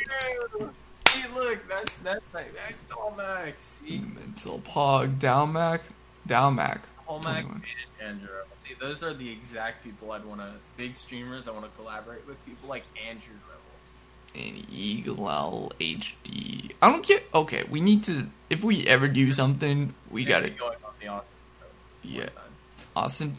See, 1.08 1.28
look, 1.34 1.68
that's 1.68 1.96
that's 1.96 2.24
like 2.32 2.54
that's 2.54 2.74
Dolmac. 2.88 3.54
See, 3.58 3.98
Mental 3.98 4.60
Pog, 4.60 5.18
Dalmac, 5.18 5.80
Dalmac. 6.28 6.80
Dolmac 7.08 7.42
21. 7.42 7.62
and 8.00 8.10
Andrew. 8.20 8.28
See, 8.66 8.74
those 8.80 9.02
are 9.02 9.12
the 9.12 9.30
exact 9.30 9.82
people 9.84 10.12
I'd 10.12 10.24
want 10.24 10.40
to 10.40 10.52
big 10.76 10.96
streamers. 10.96 11.48
I 11.48 11.50
want 11.50 11.64
to 11.64 11.70
collaborate 11.82 12.26
with 12.26 12.42
people 12.46 12.68
like 12.68 12.84
Andrew 13.08 13.34
And 14.34 14.64
Eagle 14.72 15.28
Owl 15.28 15.72
HD. 15.78 16.72
I 16.80 16.90
don't 16.90 17.04
get. 17.04 17.28
Okay, 17.34 17.64
we 17.70 17.80
need 17.80 18.02
to. 18.04 18.28
If 18.48 18.64
we 18.64 18.86
ever 18.86 19.06
do 19.08 19.30
something, 19.32 19.94
we 20.10 20.24
gotta. 20.24 20.44
Maybe 20.44 20.56
going 20.56 20.76
on 20.84 20.92
the 21.00 21.06
Austin 21.08 21.26
show 21.60 21.66
one 21.66 22.14
Yeah. 22.14 22.28
Austin. 22.96 23.36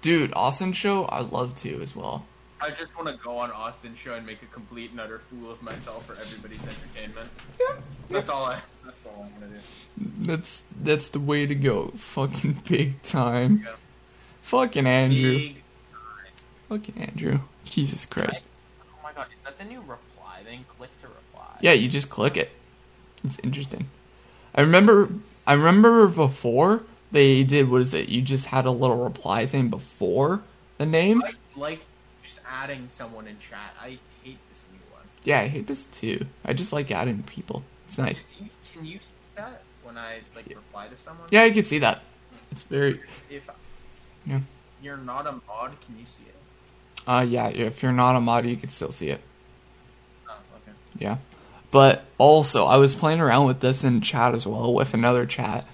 Dude, 0.00 0.32
Austin 0.34 0.72
show, 0.72 1.04
I 1.04 1.20
love 1.20 1.54
to 1.56 1.80
as 1.82 1.94
well. 1.94 2.26
I 2.60 2.70
just 2.70 2.96
want 2.96 3.08
to 3.08 3.22
go 3.22 3.38
on 3.38 3.50
Austin 3.50 3.94
show 3.96 4.14
and 4.14 4.24
make 4.24 4.42
a 4.42 4.46
complete 4.46 4.92
and 4.92 5.00
utter 5.00 5.18
fool 5.18 5.50
of 5.50 5.60
myself 5.62 6.06
for 6.06 6.14
everybody's 6.14 6.62
entertainment. 6.66 7.28
Yeah. 7.60 7.76
That's 8.08 8.28
all 8.28 8.44
I. 8.46 8.60
That's 8.84 9.04
all 9.06 9.26
I'm 9.28 9.40
gonna 9.40 9.52
do. 9.52 10.10
That's 10.20 10.62
that's 10.80 11.10
the 11.10 11.20
way 11.20 11.44
to 11.46 11.54
go. 11.54 11.88
Fucking 11.96 12.62
big 12.68 13.02
time. 13.02 13.62
Yeah. 13.64 13.72
Fucking 14.42 14.86
Andrew. 14.86 15.38
Big. 15.38 15.62
Fucking 16.68 16.98
Andrew. 16.98 17.40
Jesus 17.64 18.06
Christ. 18.06 18.42
My 19.14 19.22
god, 19.22 19.28
is 19.30 19.38
that 19.44 19.58
the 19.58 19.64
new 19.64 19.80
reply 19.80 20.42
thing? 20.44 20.64
Click 20.78 20.90
to 21.02 21.08
reply. 21.08 21.56
Yeah, 21.60 21.72
you 21.72 21.88
just 21.88 22.08
click 22.08 22.36
it. 22.36 22.50
It's 23.24 23.38
interesting. 23.40 23.88
I 24.54 24.62
remember 24.62 25.08
I 25.46 25.54
remember 25.54 26.06
before 26.08 26.82
they 27.10 27.44
did 27.44 27.70
what 27.70 27.80
is 27.80 27.94
it? 27.94 28.08
You 28.08 28.22
just 28.22 28.46
had 28.46 28.64
a 28.64 28.70
little 28.70 28.96
reply 29.02 29.46
thing 29.46 29.68
before 29.68 30.42
the 30.78 30.86
name. 30.86 31.22
I 31.22 31.32
like 31.56 31.80
just 32.22 32.40
adding 32.48 32.86
someone 32.88 33.26
in 33.26 33.38
chat. 33.38 33.74
I 33.80 33.98
hate 34.22 34.38
this 34.48 34.64
new 34.72 34.80
one. 34.92 35.02
Yeah, 35.24 35.40
I 35.40 35.48
hate 35.48 35.66
this 35.66 35.84
too. 35.86 36.26
I 36.44 36.52
just 36.54 36.72
like 36.72 36.90
adding 36.90 37.22
people. 37.22 37.62
It's 37.88 37.98
nice. 37.98 38.22
Can 38.36 38.46
you, 38.46 38.50
can 38.72 38.84
you 38.86 38.98
see 38.98 39.10
that 39.36 39.62
when 39.82 39.98
I 39.98 40.20
like 40.34 40.46
reply 40.48 40.88
to 40.88 40.98
someone? 40.98 41.28
Yeah, 41.30 41.42
I 41.42 41.50
can 41.50 41.64
see 41.64 41.78
that. 41.80 42.02
It's 42.50 42.62
very 42.64 43.00
If 43.30 43.48
Yeah. 44.26 44.40
you're 44.82 44.96
not 44.96 45.26
a 45.26 45.32
mod, 45.32 45.76
can 45.86 45.98
you 45.98 46.06
see 46.06 46.24
it? 46.26 46.34
Uh 47.06 47.24
yeah, 47.28 47.48
if 47.48 47.82
you're 47.82 47.92
not 47.92 48.16
a 48.16 48.20
mod 48.20 48.46
you 48.46 48.56
can 48.56 48.68
still 48.68 48.92
see 48.92 49.08
it. 49.08 49.20
Oh, 50.28 50.36
okay. 50.56 50.72
Yeah. 50.98 51.18
But 51.72 52.04
also, 52.18 52.66
I 52.66 52.76
was 52.76 52.94
playing 52.94 53.20
around 53.20 53.46
with 53.46 53.60
this 53.60 53.82
in 53.82 54.02
chat 54.02 54.34
as 54.34 54.46
well 54.46 54.74
with 54.74 54.92
another 54.92 55.24
chat. 55.24 55.66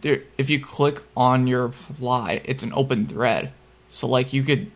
There, 0.00 0.20
if 0.36 0.50
you 0.50 0.60
click 0.60 1.02
on 1.16 1.46
your 1.46 1.68
reply, 1.68 2.42
it's 2.44 2.62
an 2.62 2.74
open 2.74 3.06
thread. 3.06 3.52
So, 3.88 4.06
like, 4.06 4.34
you 4.34 4.42
could 4.42 4.70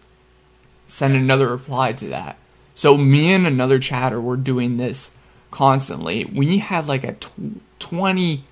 send 0.87 1.15
another 1.15 1.49
reply 1.49 1.93
to 1.93 2.09
that. 2.09 2.39
So, 2.75 2.97
me 2.97 3.31
and 3.35 3.47
another 3.47 3.79
chatter 3.79 4.19
were 4.19 4.39
doing 4.39 4.79
this 4.79 5.11
constantly. 5.51 6.25
We 6.25 6.59
had 6.59 6.87
like 6.87 7.05
a 7.05 7.13
tw- 7.13 7.61
20 7.79 8.43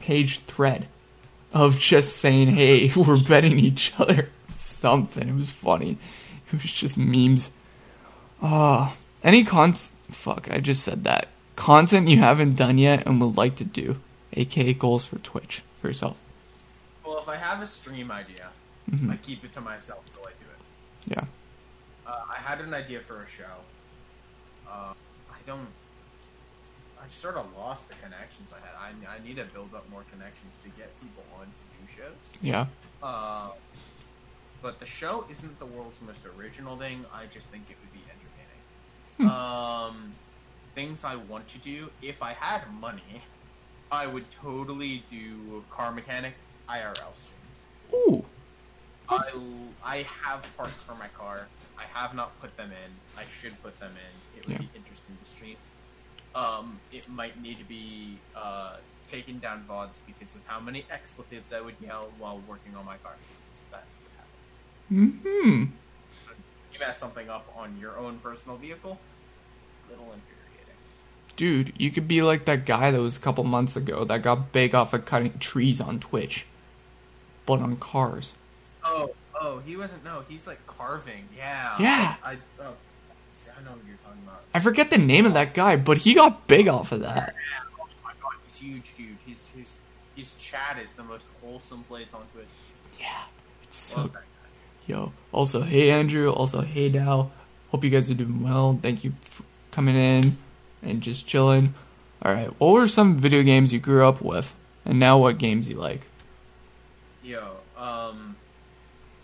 page 0.00 0.40
thread 0.40 0.88
of 1.52 1.78
just 1.78 2.16
saying, 2.16 2.48
hey, 2.48 2.92
we're 2.96 3.22
betting 3.22 3.60
each 3.60 3.92
other 3.96 4.28
something. 4.58 5.28
It 5.28 5.36
was 5.36 5.50
funny. 5.50 5.98
It 6.52 6.62
was 6.62 6.72
just 6.72 6.96
memes. 6.96 7.50
Ah, 8.42 8.94
any 9.22 9.44
con 9.44 9.74
fuck, 10.10 10.48
I 10.50 10.58
just 10.60 10.82
said 10.82 11.04
that. 11.04 11.28
Content 11.56 12.08
you 12.08 12.18
haven't 12.18 12.56
done 12.56 12.78
yet 12.78 13.06
and 13.06 13.20
would 13.20 13.36
like 13.36 13.56
to 13.56 13.64
do, 13.64 14.00
aka 14.32 14.72
goals 14.74 15.04
for 15.04 15.18
Twitch 15.18 15.62
for 15.78 15.88
yourself. 15.88 16.16
Well, 17.04 17.18
if 17.18 17.28
I 17.28 17.36
have 17.36 17.60
a 17.62 17.66
stream 17.66 18.10
idea, 18.10 18.48
Mhm. 18.90 19.12
I 19.12 19.16
keep 19.18 19.44
it 19.44 19.52
to 19.52 19.60
myself 19.60 20.02
until 20.08 20.24
I 20.26 20.30
do 20.42 20.46
it. 20.50 21.16
Yeah. 21.16 21.24
Uh, 22.10 22.22
I 22.34 22.38
had 22.40 22.60
an 22.60 22.72
idea 22.74 23.00
for 23.00 23.20
a 23.20 23.28
show. 23.28 23.56
Uh, 24.66 24.94
I 25.30 25.36
don't. 25.46 25.68
I 27.02 27.06
sort 27.08 27.36
of 27.36 27.46
lost 27.56 27.88
the 27.88 27.94
connections 27.96 28.50
I 28.52 28.60
had. 28.66 28.74
I, 28.76 29.16
I 29.16 29.18
need 29.26 29.36
to 29.36 29.44
build 29.44 29.74
up 29.74 29.88
more 29.90 30.04
connections 30.12 30.52
to 30.64 30.68
get 30.70 30.88
people 31.00 31.24
on 31.38 31.46
to 31.46 31.52
do 31.78 31.92
shows. 32.02 32.16
Yeah. 32.42 32.66
Uh, 33.02 33.50
but 34.62 34.78
the 34.78 34.86
show 34.86 35.24
isn't 35.30 35.58
the 35.58 35.66
world's 35.66 36.00
most 36.00 36.20
original 36.38 36.76
thing. 36.76 37.04
I 37.12 37.26
just 37.26 37.46
think 37.48 37.64
it 37.70 37.76
would 37.80 37.92
be 37.92 38.02
entertaining. 38.10 39.30
Um, 39.34 40.10
things 40.74 41.04
I 41.04 41.16
want 41.16 41.48
to 41.48 41.58
do 41.58 41.90
if 42.02 42.22
I 42.22 42.32
had 42.32 42.62
money, 42.80 43.22
I 43.92 44.06
would 44.06 44.24
totally 44.30 45.02
do 45.10 45.64
car 45.70 45.92
mechanic 45.92 46.34
IRL 46.68 46.94
streams. 46.94 47.92
Ooh. 47.92 48.24
I, 49.08 49.18
I 49.84 50.06
have 50.22 50.46
parts 50.56 50.80
for 50.82 50.94
my 50.94 51.08
car. 51.08 51.48
I 51.76 51.82
have 51.98 52.14
not 52.14 52.38
put 52.40 52.56
them 52.56 52.70
in. 52.70 52.90
I 53.20 53.24
should 53.40 53.60
put 53.62 53.78
them 53.80 53.92
in. 53.92 54.38
It 54.38 54.46
would 54.46 54.52
Yeah. 54.52 54.58
be 54.58 54.70
interesting 54.76 55.16
to 55.22 55.30
stream. 55.30 55.56
Um, 56.34 56.78
it 56.92 57.08
might 57.08 57.40
need 57.42 57.58
to 57.58 57.64
be 57.64 58.18
uh, 58.36 58.76
taken 59.10 59.40
down 59.40 59.64
VODs 59.68 59.98
because 60.06 60.32
of 60.36 60.42
how 60.46 60.60
many 60.60 60.86
expletives 60.90 61.52
I 61.52 61.60
would 61.60 61.74
yell 61.82 62.10
while 62.18 62.40
working 62.46 62.76
on 62.76 62.84
my 62.86 62.98
car. 62.98 63.14
So 64.90 64.96
that 64.96 65.02
would 65.02 65.12
happen. 65.14 65.42
Hmm. 65.42 65.64
You 66.72 66.78
mess 66.80 66.98
something 66.98 67.28
up 67.28 67.52
on 67.56 67.78
your 67.78 67.96
own 67.96 68.18
personal 68.18 68.56
vehicle, 68.56 68.98
little 69.88 70.04
infuriating. 70.06 70.74
Dude, 71.36 71.72
you 71.78 71.90
could 71.90 72.08
be 72.08 72.22
like 72.22 72.44
that 72.46 72.66
guy 72.66 72.90
that 72.90 73.00
was 73.00 73.16
a 73.16 73.20
couple 73.20 73.44
months 73.44 73.76
ago 73.76 74.04
that 74.04 74.22
got 74.22 74.52
big 74.52 74.74
off 74.74 74.92
of 74.94 75.04
cutting 75.04 75.38
trees 75.38 75.80
on 75.80 76.00
Twitch, 76.00 76.46
but 77.46 77.60
on 77.60 77.76
cars. 77.76 78.34
Oh, 78.82 79.14
oh, 79.40 79.60
he 79.60 79.76
wasn't. 79.76 80.04
No, 80.04 80.22
he's 80.28 80.46
like 80.46 80.66
carving. 80.66 81.28
Yeah. 81.36 81.76
Yeah. 81.78 82.14
I, 82.22 82.32
I, 82.32 82.36
oh, 82.60 82.74
I 83.58 83.62
know 83.64 83.70
what 83.72 83.80
you're 83.86 83.96
talking 84.04 84.22
about. 84.26 84.42
I 84.54 84.58
forget 84.58 84.90
the 84.90 84.98
name 84.98 85.26
of 85.26 85.34
that 85.34 85.54
guy, 85.54 85.76
but 85.76 85.98
he 85.98 86.14
got 86.14 86.46
big 86.46 86.68
off 86.68 86.92
of 86.92 87.00
that. 87.00 87.34
Oh 87.78 87.86
my 88.02 88.12
god, 88.20 88.32
he's 88.46 88.56
huge, 88.56 88.94
dude. 88.96 89.16
His 89.26 89.48
his 89.48 89.68
his 90.16 90.34
chat 90.36 90.78
is 90.82 90.92
the 90.92 91.04
most 91.04 91.26
wholesome 91.42 91.84
place 91.84 92.12
on 92.14 92.22
Twitch. 92.32 92.46
Yeah. 92.98 93.22
It's 93.62 93.76
so 93.76 94.08
guy. 94.08 94.20
Yo. 94.90 95.12
Also, 95.30 95.60
hey 95.62 95.92
Andrew. 95.92 96.30
Also, 96.32 96.62
hey 96.62 96.88
Dal. 96.88 97.30
Hope 97.70 97.84
you 97.84 97.90
guys 97.90 98.10
are 98.10 98.14
doing 98.14 98.42
well. 98.42 98.76
Thank 98.82 99.04
you 99.04 99.12
for 99.20 99.44
coming 99.70 99.94
in 99.94 100.36
and 100.82 101.00
just 101.00 101.28
chilling. 101.28 101.74
All 102.22 102.34
right. 102.34 102.48
What 102.58 102.72
were 102.72 102.88
some 102.88 103.16
video 103.16 103.44
games 103.44 103.72
you 103.72 103.78
grew 103.78 104.04
up 104.08 104.20
with, 104.20 104.52
and 104.84 104.98
now 104.98 105.16
what 105.18 105.38
games 105.38 105.68
you 105.68 105.76
like? 105.76 106.08
Yo, 107.22 107.58
um, 107.78 108.34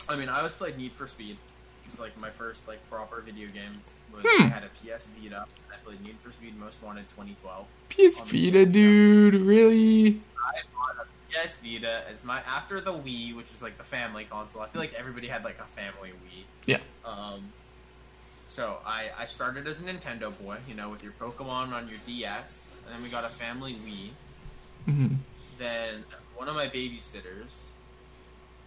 I 0.08 0.14
mean, 0.14 0.28
I 0.28 0.38
always 0.38 0.52
played 0.52 0.78
Need 0.78 0.92
for 0.92 1.08
Speed. 1.08 1.36
It 1.84 1.90
was 1.90 1.98
like 1.98 2.16
my 2.16 2.30
first 2.30 2.66
like 2.68 2.78
proper 2.88 3.20
video 3.20 3.48
games. 3.48 3.90
Was 4.14 4.22
Hmm. 4.24 4.44
I 4.44 4.46
had 4.46 4.62
a 4.62 4.68
PS 4.68 5.08
Vita. 5.20 5.46
I 5.72 5.76
played 5.84 6.00
Need 6.00 6.14
for 6.22 6.30
Speed 6.30 6.56
Most 6.60 6.80
Wanted 6.80 7.06
2012. 7.10 7.66
PS 7.88 8.20
Vita, 8.20 8.64
PS 8.64 8.70
dude. 8.72 9.34
Really? 9.34 10.20
I 10.38 10.60
bought 10.72 11.04
PS 11.44 11.56
Vita 11.56 12.02
as 12.10 12.24
my 12.24 12.40
after 12.46 12.80
the 12.80 12.92
Wii, 12.92 13.34
which 13.36 13.50
was 13.52 13.62
like 13.62 13.78
the 13.78 13.84
family 13.84 14.24
console. 14.24 14.62
I 14.62 14.66
feel 14.68 14.80
like 14.80 14.94
everybody 14.94 15.28
had 15.28 15.44
like 15.44 15.58
a 15.58 15.80
family 15.80 16.10
Wii. 16.10 16.44
Yeah. 16.66 16.78
Um, 17.04 17.52
so 18.48 18.78
I 18.86 19.10
I 19.18 19.26
started 19.26 19.66
as 19.66 19.78
a 19.80 19.82
Nintendo 19.82 20.32
boy, 20.42 20.56
you 20.68 20.74
know, 20.74 20.88
with 20.88 21.02
your 21.02 21.12
Pokemon 21.20 21.72
on 21.72 21.88
your 21.88 21.98
DS, 22.06 22.68
and 22.86 22.94
then 22.94 23.02
we 23.02 23.08
got 23.08 23.24
a 23.24 23.28
family 23.28 23.76
Wii. 23.86 24.10
hmm 24.84 25.14
Then 25.58 26.04
one 26.34 26.48
of 26.48 26.54
my 26.54 26.66
babysitters 26.66 27.66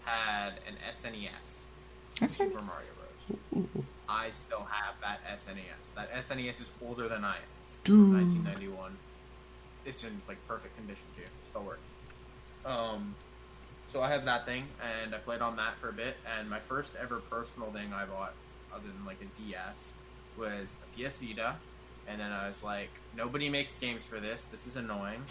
had 0.05 0.53
an 0.67 0.76
SNES, 0.91 2.30
Super 2.30 2.61
Mario 2.61 2.89
Bros. 2.97 3.38
Ooh. 3.55 3.86
I 4.07 4.32
still 4.34 4.65
have 4.70 4.95
that 5.01 5.20
SNES. 5.38 5.93
That 5.95 6.11
SNES 6.13 6.61
is 6.61 6.72
older 6.84 7.07
than 7.07 7.24
I 7.24 7.36
am. 7.36 7.41
It's 7.67 7.76
Dude. 7.84 8.13
1991. 8.13 8.97
It's 9.86 10.03
in 10.03 10.22
like 10.28 10.38
perfect 10.47 10.76
condition 10.76 11.05
too. 11.15 11.24
Still 11.51 11.63
works. 11.63 11.88
Um, 12.70 13.15
so 13.91 14.03
I 14.03 14.11
have 14.11 14.26
that 14.26 14.45
thing, 14.45 14.65
and 15.03 15.15
I 15.15 15.17
played 15.17 15.41
on 15.41 15.55
that 15.55 15.76
for 15.80 15.89
a 15.89 15.93
bit. 15.93 16.15
And 16.38 16.49
my 16.49 16.59
first 16.59 16.93
ever 17.01 17.17
personal 17.17 17.72
thing 17.72 17.91
I 17.91 18.05
bought, 18.05 18.34
other 18.72 18.88
than 18.88 19.03
like 19.05 19.17
a 19.22 19.41
DS, 19.41 19.95
was 20.38 20.76
a 20.84 21.07
PS 21.07 21.17
Vita. 21.17 21.55
And 22.07 22.22
then 22.22 22.32
I 22.32 22.47
was 22.47 22.63
like, 22.63 22.89
nobody 23.17 23.49
makes 23.49 23.78
games 23.78 24.03
for 24.03 24.20
this. 24.20 24.45
This 24.51 24.67
is 24.67 24.76
annoying. 24.76 25.22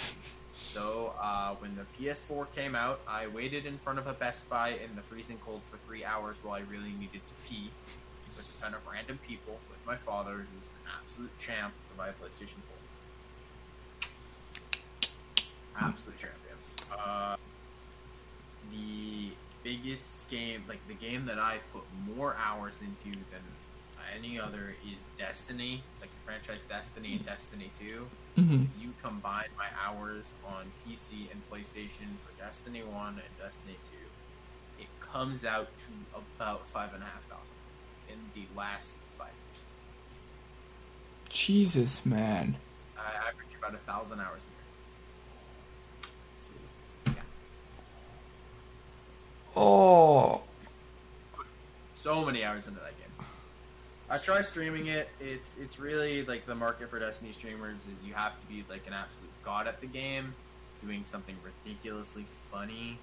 So 0.73 1.15
uh, 1.21 1.55
when 1.61 1.77
the 1.77 1.87
PS4 1.97 2.47
came 2.55 2.75
out, 2.75 3.01
I 3.07 3.29
waited 3.29 3.65
in 3.65 3.79
front 3.79 4.01
of 4.01 4.09
a 4.09 4.13
Best 4.13 4.49
Buy 4.51 4.71
in 4.71 4.95
the 4.97 5.03
freezing 5.03 5.39
cold 5.45 5.63
for 5.71 5.79
three 5.87 6.05
hours 6.05 6.37
while 6.43 6.55
I 6.55 6.63
really 6.71 6.93
needed 6.99 7.21
to 7.27 7.35
pee 7.49 7.71
with 8.37 8.45
a 8.45 8.63
ton 8.63 8.75
of 8.75 8.81
random 8.91 9.19
people, 9.27 9.59
with 9.71 9.79
my 9.87 9.97
father, 9.97 10.33
who's 10.33 10.67
an 10.67 10.91
absolute 11.01 11.37
champ 11.39 11.73
to 11.91 11.97
buy 11.97 12.09
a 12.09 12.13
PlayStation 12.13 12.59
4. 14.03 14.11
Absolute 15.81 16.19
champion. 16.19 16.48
Uh, 16.93 17.37
the 18.71 19.31
biggest 19.63 20.29
game, 20.29 20.65
like 20.69 20.87
the 20.89 20.95
game 20.95 21.27
that 21.27 21.39
I 21.39 21.59
put 21.73 21.83
more 22.07 22.37
hours 22.39 22.75
into 22.81 23.17
than 23.31 23.43
any 24.17 24.39
other, 24.39 24.75
is 24.87 24.99
Destiny, 25.19 25.83
like 26.01 26.11
the 26.11 26.25
franchise 26.25 26.65
Destiny 26.69 27.17
and 27.17 27.27
Destiny 27.27 27.71
2 27.79 28.07
hmm 28.37 28.63
if 28.63 28.83
you 28.83 28.93
combine 29.03 29.49
my 29.57 29.67
hours 29.85 30.25
on 30.47 30.71
PC 30.87 31.31
and 31.33 31.43
PlayStation 31.51 32.07
for 32.25 32.33
Destiny 32.41 32.83
1 32.83 33.09
and 33.09 33.39
Destiny 33.39 33.77
2, 34.79 34.83
it 34.83 34.89
comes 35.01 35.45
out 35.45 35.69
to 35.79 36.19
about 36.19 36.67
5,500 36.69 37.03
in 38.09 38.19
the 38.35 38.47
last 38.57 38.91
five 39.17 39.29
years. 39.29 39.65
Jesus, 41.29 42.07
man. 42.07 42.57
I 42.97 43.29
average 43.29 43.49
about 43.59 43.75
a 43.75 43.79
thousand 43.79 44.21
hours 44.21 44.41
a 44.47 44.51
year. 47.11 47.17
Yeah. 47.17 47.23
Oh. 49.61 50.41
So 52.01 52.25
many 52.25 52.45
hours 52.45 52.69
into 52.69 52.79
that 52.79 52.97
game. 52.97 53.27
I 54.09 54.19
try 54.19 54.41
streaming 54.43 54.87
it. 54.87 55.09
It's 55.21 55.55
it's 55.61 55.81
really 55.81 56.25
like 56.25 56.47
the 56.47 56.55
market 56.55 56.89
for 56.91 57.01
Destiny 57.01 57.33
streamers 57.33 57.77
is 57.77 58.07
you 58.07 58.15
have 58.15 58.41
to 58.41 58.47
be 58.47 58.65
like 58.71 58.87
an 58.87 58.93
absolute 58.93 59.31
god 59.45 59.67
at 59.67 59.81
the 59.81 59.89
game, 59.89 60.33
doing 60.81 61.05
something 61.05 61.35
ridiculously 61.45 62.25
funny, 62.53 62.99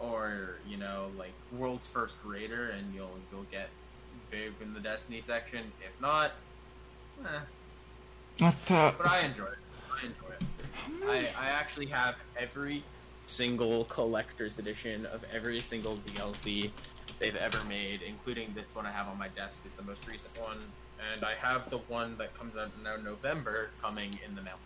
or 0.00 0.56
you 0.66 0.76
know 0.76 1.06
like 1.16 1.32
world's 1.56 1.86
first 1.86 2.16
raider, 2.24 2.70
and 2.70 2.92
you'll 2.92 3.16
you'll 3.30 3.46
get 3.52 3.68
big 4.30 4.52
in 4.60 4.74
the 4.74 4.80
Destiny 4.80 5.20
section. 5.20 5.72
If 5.80 5.98
not, 6.00 6.32
eh. 7.24 7.38
I 8.40 8.50
thought. 8.50 8.98
but 8.98 9.08
I 9.08 9.20
enjoy 9.20 9.44
it. 9.44 9.58
I 9.90 10.06
enjoy 10.06 10.34
it. 10.34 11.30
I, 11.38 11.46
I 11.46 11.50
actually 11.50 11.86
have 11.86 12.16
every 12.36 12.82
single 13.28 13.84
collector's 13.84 14.58
edition 14.58 15.06
of 15.06 15.24
every 15.32 15.60
single 15.60 15.98
DLC 15.98 16.70
they've 17.18 17.36
ever 17.36 17.58
made, 17.68 18.00
including 18.02 18.52
this 18.54 18.64
one 18.72 18.86
I 18.86 18.92
have 18.92 19.08
on 19.08 19.18
my 19.18 19.28
desk 19.28 19.64
is 19.66 19.74
the 19.74 19.82
most 19.82 20.06
recent 20.08 20.38
one, 20.40 20.58
and 21.12 21.24
I 21.24 21.34
have 21.34 21.70
the 21.70 21.78
one 21.78 22.16
that 22.18 22.36
comes 22.36 22.56
out 22.56 22.70
now 22.82 22.96
November 22.96 23.70
coming 23.80 24.18
in 24.26 24.34
the 24.34 24.42
mail. 24.42 24.56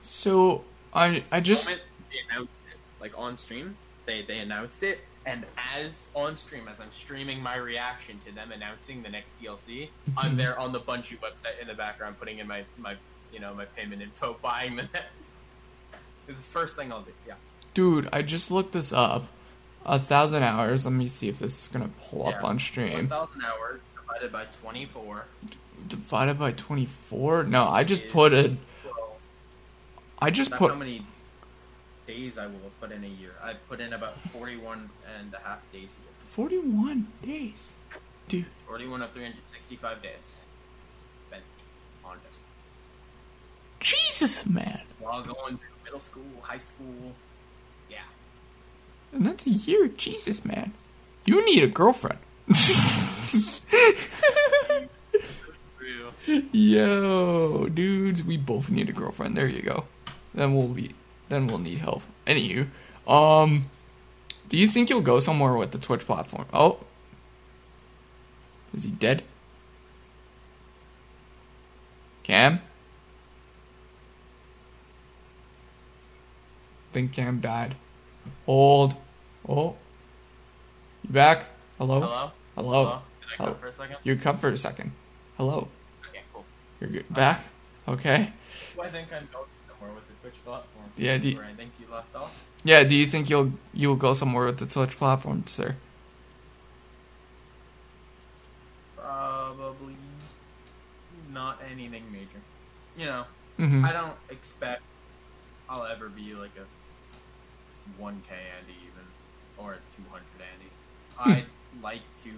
So 0.00 0.64
I 0.92 1.24
I 1.30 1.40
just 1.40 1.66
moment 1.66 1.82
they 2.10 2.18
announced 2.30 2.52
it, 2.70 2.78
like 3.00 3.12
on 3.16 3.36
stream, 3.36 3.76
they 4.06 4.22
they 4.22 4.38
announced 4.38 4.82
it, 4.82 5.00
and 5.24 5.44
as 5.76 6.08
on 6.14 6.36
stream, 6.36 6.68
as 6.68 6.80
I'm 6.80 6.92
streaming 6.92 7.42
my 7.42 7.56
reaction 7.56 8.20
to 8.26 8.34
them 8.34 8.52
announcing 8.52 9.02
the 9.02 9.08
next 9.08 9.32
DLC, 9.40 9.88
I'm 10.16 10.36
there 10.42 10.58
on 10.58 10.72
the 10.72 10.80
Bungie 10.80 11.18
website 11.18 11.60
in 11.60 11.68
the 11.68 11.74
background, 11.74 12.18
putting 12.18 12.38
in 12.38 12.46
my 12.46 12.64
my 12.78 12.96
you 13.32 13.40
know 13.40 13.54
my 13.54 13.64
payment 13.64 14.02
info, 14.02 14.36
buying 14.42 14.76
the 14.76 14.84
next. 14.94 15.28
It's 16.28 16.36
the 16.36 16.42
first 16.42 16.74
thing 16.74 16.90
I'll 16.90 17.02
do. 17.02 17.12
Yeah. 17.26 17.34
Dude, 17.76 18.08
I 18.10 18.22
just 18.22 18.50
looked 18.50 18.72
this 18.72 18.90
up. 18.92 19.28
A 19.84 20.00
thousand 20.00 20.42
hours. 20.42 20.84
Let 20.84 20.94
me 20.94 21.06
see 21.06 21.28
if 21.28 21.38
this 21.38 21.62
is 21.62 21.68
gonna 21.68 21.90
pull 22.08 22.26
up 22.26 22.36
on 22.36 22.42
One 22.42 22.58
stream. 22.58 23.06
thousand 23.06 23.44
hours 23.44 23.80
divided 23.94 24.32
by 24.32 24.46
twenty 24.60 24.84
four. 24.86 25.26
Divided 25.86 26.40
by 26.40 26.50
twenty 26.52 26.86
four. 26.86 27.44
No, 27.44 27.68
I 27.68 27.84
just 27.84 28.08
put 28.08 28.32
it. 28.32 28.50
Well, 28.84 29.16
I 30.18 30.30
just 30.30 30.50
put. 30.50 30.72
how 30.72 30.76
many 30.76 31.06
days 32.08 32.36
I 32.38 32.46
will 32.46 32.58
have 32.64 32.80
put 32.80 32.90
in 32.90 33.04
a 33.04 33.08
year. 33.08 33.30
I 33.42 33.54
put 33.68 33.80
in 33.80 33.92
about 33.92 34.18
41 34.30 34.88
and 35.18 35.34
a 35.34 35.38
half 35.38 35.60
days 35.72 35.94
a 35.98 36.02
year. 36.02 36.12
Forty 36.24 36.58
one 36.58 37.08
days, 37.22 37.76
dude. 38.26 38.46
41 38.66 39.02
of 39.02 39.12
365 39.12 40.02
days 40.02 40.34
spent 41.28 41.42
on 42.04 42.16
this. 42.28 42.40
Jesus, 43.78 44.46
man. 44.46 44.80
While 44.98 45.22
going 45.22 45.58
through 45.58 45.84
middle 45.84 46.00
school, 46.00 46.24
high 46.42 46.58
school. 46.58 47.14
And 49.12 49.26
that's 49.26 49.46
a 49.46 49.50
year, 49.50 49.88
Jesus, 49.88 50.44
man. 50.44 50.72
You 51.24 51.44
need 51.44 51.62
a 51.62 51.68
girlfriend. 51.68 52.18
Yo, 56.52 57.68
dudes, 57.68 58.22
we 58.22 58.36
both 58.36 58.70
need 58.70 58.88
a 58.88 58.92
girlfriend. 58.92 59.36
There 59.36 59.48
you 59.48 59.62
go. 59.62 59.84
Then 60.34 60.54
we'll 60.54 60.68
be 60.68 60.94
then 61.28 61.46
we'll 61.46 61.58
need 61.58 61.78
help. 61.78 62.02
Anywho, 62.26 62.66
um 63.06 63.66
do 64.48 64.56
you 64.56 64.68
think 64.68 64.90
you'll 64.90 65.00
go 65.00 65.18
somewhere 65.20 65.54
with 65.54 65.72
the 65.72 65.78
Twitch 65.78 66.06
platform? 66.06 66.46
Oh. 66.52 66.78
Is 68.74 68.84
he 68.84 68.90
dead? 68.90 69.22
Cam? 72.22 72.60
I 76.90 76.92
think 76.92 77.12
Cam 77.12 77.40
died. 77.40 77.76
Hold. 78.46 78.94
Oh. 79.48 79.76
You 81.04 81.10
back? 81.10 81.46
Hello? 81.78 82.00
Hello? 82.00 82.30
Hello? 82.54 82.72
Hello? 82.84 83.02
Did 83.20 83.28
I 83.32 83.36
come 83.46 83.54
for 83.58 83.66
a 83.66 83.72
second? 83.72 83.96
You 84.04 84.16
cut 84.16 84.40
for 84.40 84.48
a 84.48 84.56
second. 84.56 84.92
Hello? 85.36 85.68
Okay, 86.08 86.20
cool. 86.32 86.44
You're 86.80 86.90
good. 86.90 87.12
back? 87.12 87.40
Okay. 87.88 88.32
Well, 88.76 88.86
I 88.86 88.90
think 88.90 89.08
I'm 89.12 89.28
going 89.32 89.46
somewhere 89.68 89.94
with 89.94 90.06
the 90.08 90.14
Twitch 90.20 90.44
platform. 90.44 90.86
Yeah, 90.96 91.18
do 91.18 91.28
you- 91.28 91.36
Where 91.36 91.46
I 91.46 91.52
think 91.54 91.72
you 91.80 91.86
left 91.92 92.14
off. 92.16 92.44
Yeah, 92.64 92.82
do 92.82 92.96
you 92.96 93.06
think 93.06 93.30
you'll 93.30 93.52
you'll 93.72 93.94
go 93.96 94.12
somewhere 94.12 94.46
with 94.46 94.58
the 94.58 94.66
Twitch 94.66 94.96
platform, 94.98 95.44
sir? 95.46 95.76
Probably 98.96 99.96
not 101.32 101.60
anything 101.70 102.04
major. 102.12 102.40
You 102.96 103.06
know, 103.06 103.24
Mm-hmm. 103.58 103.86
I 103.86 103.92
don't 103.92 104.12
expect 104.28 104.82
I'll 105.66 105.84
ever 105.86 106.10
be 106.10 106.34
like 106.34 106.50
a 106.58 106.66
1K 108.00 108.30
Andy 108.58 108.76
even, 108.82 109.04
or 109.58 109.76
200 109.96 110.22
Andy. 110.40 110.70
I'd 111.18 111.46
like 111.82 112.02
to, 112.24 112.30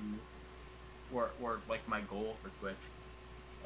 or, 1.12 1.30
or 1.42 1.61
like 1.68 1.86
my 1.88 2.01
goal 2.03 2.36
for 2.42 2.51
Twitch, 2.61 2.76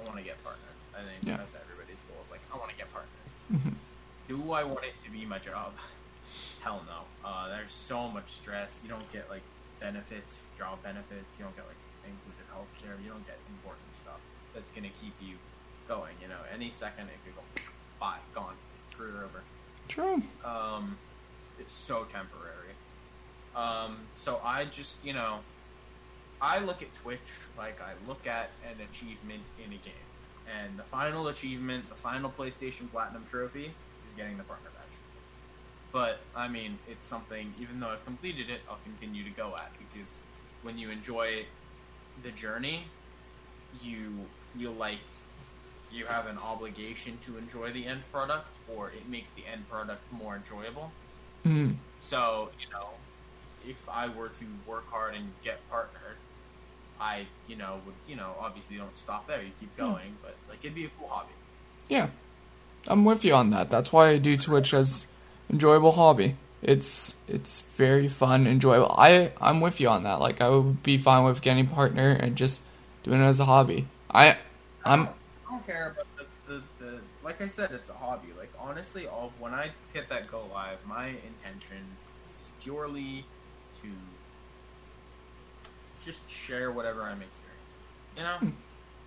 I 0.00 0.04
want 0.06 0.18
to 0.18 0.24
get 0.24 0.42
partners. 0.44 0.62
I 0.94 0.98
think 1.04 1.22
Yeah. 1.22 1.36
that's 1.38 1.54
everybody's 1.54 2.00
goal. 2.08 2.18
Is 2.22 2.30
like 2.30 2.40
I 2.52 2.56
want 2.58 2.70
to 2.70 2.76
get 2.76 2.88
partners. 2.92 3.28
Mhm. 3.52 3.74
Do 4.28 4.52
I 4.52 4.64
want 4.64 4.84
it 4.84 4.98
to 5.04 5.10
be 5.10 5.24
my 5.26 5.38
job? 5.38 5.72
Hell 6.60 6.82
no. 6.86 7.04
Uh, 7.28 7.48
there's 7.48 7.72
so 7.74 8.08
much 8.08 8.30
stress. 8.32 8.78
You 8.82 8.88
don't 8.88 9.12
get 9.12 9.28
like 9.28 9.42
benefits, 9.80 10.36
job 10.56 10.82
benefits. 10.82 11.38
You 11.38 11.44
don't 11.44 11.56
get 11.56 11.66
like 11.66 11.80
included 12.04 12.46
healthcare. 12.52 13.02
You 13.04 13.10
don't 13.10 13.26
get 13.26 13.38
important 13.48 13.94
stuff 13.96 14.20
that's 14.54 14.70
gonna 14.70 14.92
keep 15.00 15.14
you 15.20 15.36
going. 15.88 16.14
You 16.22 16.28
know, 16.28 16.40
any 16.52 16.70
second 16.70 17.08
it 17.08 17.18
could 17.24 17.34
go 17.36 17.42
bye, 18.00 18.18
gone, 18.34 18.54
career 18.96 19.24
over. 19.24 19.42
True. 19.88 20.22
Um, 20.44 20.96
it's 21.62 21.74
so 21.74 22.06
temporary. 22.12 22.74
Um, 23.54 23.98
so 24.18 24.40
I 24.44 24.64
just, 24.66 24.96
you 25.04 25.12
know, 25.12 25.38
I 26.40 26.58
look 26.58 26.82
at 26.82 26.92
Twitch 26.96 27.20
like 27.56 27.80
I 27.80 27.92
look 28.08 28.26
at 28.26 28.50
an 28.64 28.76
achievement 28.90 29.42
in 29.64 29.72
a 29.72 29.76
game. 29.76 30.08
And 30.60 30.76
the 30.76 30.82
final 30.82 31.28
achievement, 31.28 31.88
the 31.88 31.94
final 31.94 32.30
PlayStation 32.36 32.90
Platinum 32.90 33.24
trophy, 33.30 33.72
is 34.06 34.12
getting 34.16 34.36
the 34.36 34.42
partner 34.42 34.70
badge. 34.74 34.82
But, 35.92 36.18
I 36.34 36.48
mean, 36.48 36.78
it's 36.90 37.06
something, 37.06 37.54
even 37.60 37.78
though 37.78 37.88
I've 37.88 38.04
completed 38.04 38.50
it, 38.50 38.60
I'll 38.68 38.80
continue 38.82 39.22
to 39.22 39.30
go 39.30 39.54
at 39.56 39.70
because 39.78 40.18
when 40.62 40.78
you 40.78 40.90
enjoy 40.90 41.44
the 42.24 42.30
journey, 42.32 42.84
you 43.80 44.12
feel 44.56 44.72
like 44.72 44.98
you 45.92 46.06
have 46.06 46.26
an 46.26 46.38
obligation 46.38 47.18
to 47.26 47.36
enjoy 47.36 47.70
the 47.72 47.86
end 47.86 48.00
product, 48.10 48.48
or 48.74 48.88
it 48.88 49.08
makes 49.08 49.30
the 49.30 49.44
end 49.46 49.68
product 49.68 50.10
more 50.12 50.34
enjoyable. 50.34 50.90
Mm. 51.46 51.76
So, 52.00 52.50
you 52.60 52.70
know, 52.72 52.88
if 53.66 53.76
I 53.88 54.08
were 54.08 54.28
to 54.28 54.44
work 54.66 54.88
hard 54.90 55.14
and 55.14 55.32
get 55.44 55.58
partnered, 55.70 56.16
I, 57.00 57.26
you 57.48 57.56
know, 57.56 57.80
would, 57.84 57.94
you 58.08 58.16
know, 58.16 58.34
obviously 58.40 58.76
don't 58.76 58.96
stop 58.96 59.26
there. 59.26 59.42
You 59.42 59.50
keep 59.60 59.76
going, 59.76 60.16
but 60.22 60.36
like 60.48 60.58
it'd 60.62 60.74
be 60.74 60.84
a 60.84 60.90
cool 60.98 61.08
hobby. 61.08 61.32
Yeah, 61.88 62.08
I'm 62.86 63.04
with 63.04 63.24
you 63.24 63.34
on 63.34 63.50
that. 63.50 63.70
That's 63.70 63.92
why 63.92 64.10
I 64.10 64.18
do 64.18 64.36
Twitch 64.36 64.72
as 64.72 65.06
enjoyable 65.50 65.92
hobby. 65.92 66.36
It's 66.62 67.16
it's 67.26 67.62
very 67.62 68.06
fun, 68.06 68.46
enjoyable. 68.46 68.94
I 68.96 69.32
I'm 69.40 69.60
with 69.60 69.80
you 69.80 69.88
on 69.88 70.04
that. 70.04 70.20
Like 70.20 70.40
I 70.40 70.48
would 70.48 70.82
be 70.82 70.96
fine 70.96 71.24
with 71.24 71.42
getting 71.42 71.66
partner 71.66 72.10
and 72.10 72.36
just 72.36 72.60
doing 73.02 73.20
it 73.20 73.24
as 73.24 73.40
a 73.40 73.44
hobby. 73.44 73.88
I 74.08 74.36
I'm 74.84 75.08
I 75.08 75.50
don't 75.50 75.66
care 75.66 75.90
about 75.90 76.06
the, 76.16 76.26
the, 76.46 76.62
the 76.78 77.00
like 77.24 77.42
I 77.42 77.48
said, 77.48 77.72
it's 77.72 77.88
a 77.88 77.94
hobby. 77.94 78.28
Like 78.38 78.41
honestly, 78.62 79.06
all 79.06 79.32
when 79.38 79.52
I 79.52 79.70
hit 79.92 80.08
that 80.08 80.30
go 80.30 80.44
live, 80.52 80.78
my 80.86 81.08
intention 81.08 81.84
is 82.44 82.50
purely 82.62 83.24
to 83.82 83.88
just 86.04 86.28
share 86.28 86.70
whatever 86.70 87.02
I'm 87.02 87.22
experiencing. 87.22 87.82
You 88.16 88.22
know, 88.22 88.36
hmm. 88.38 88.48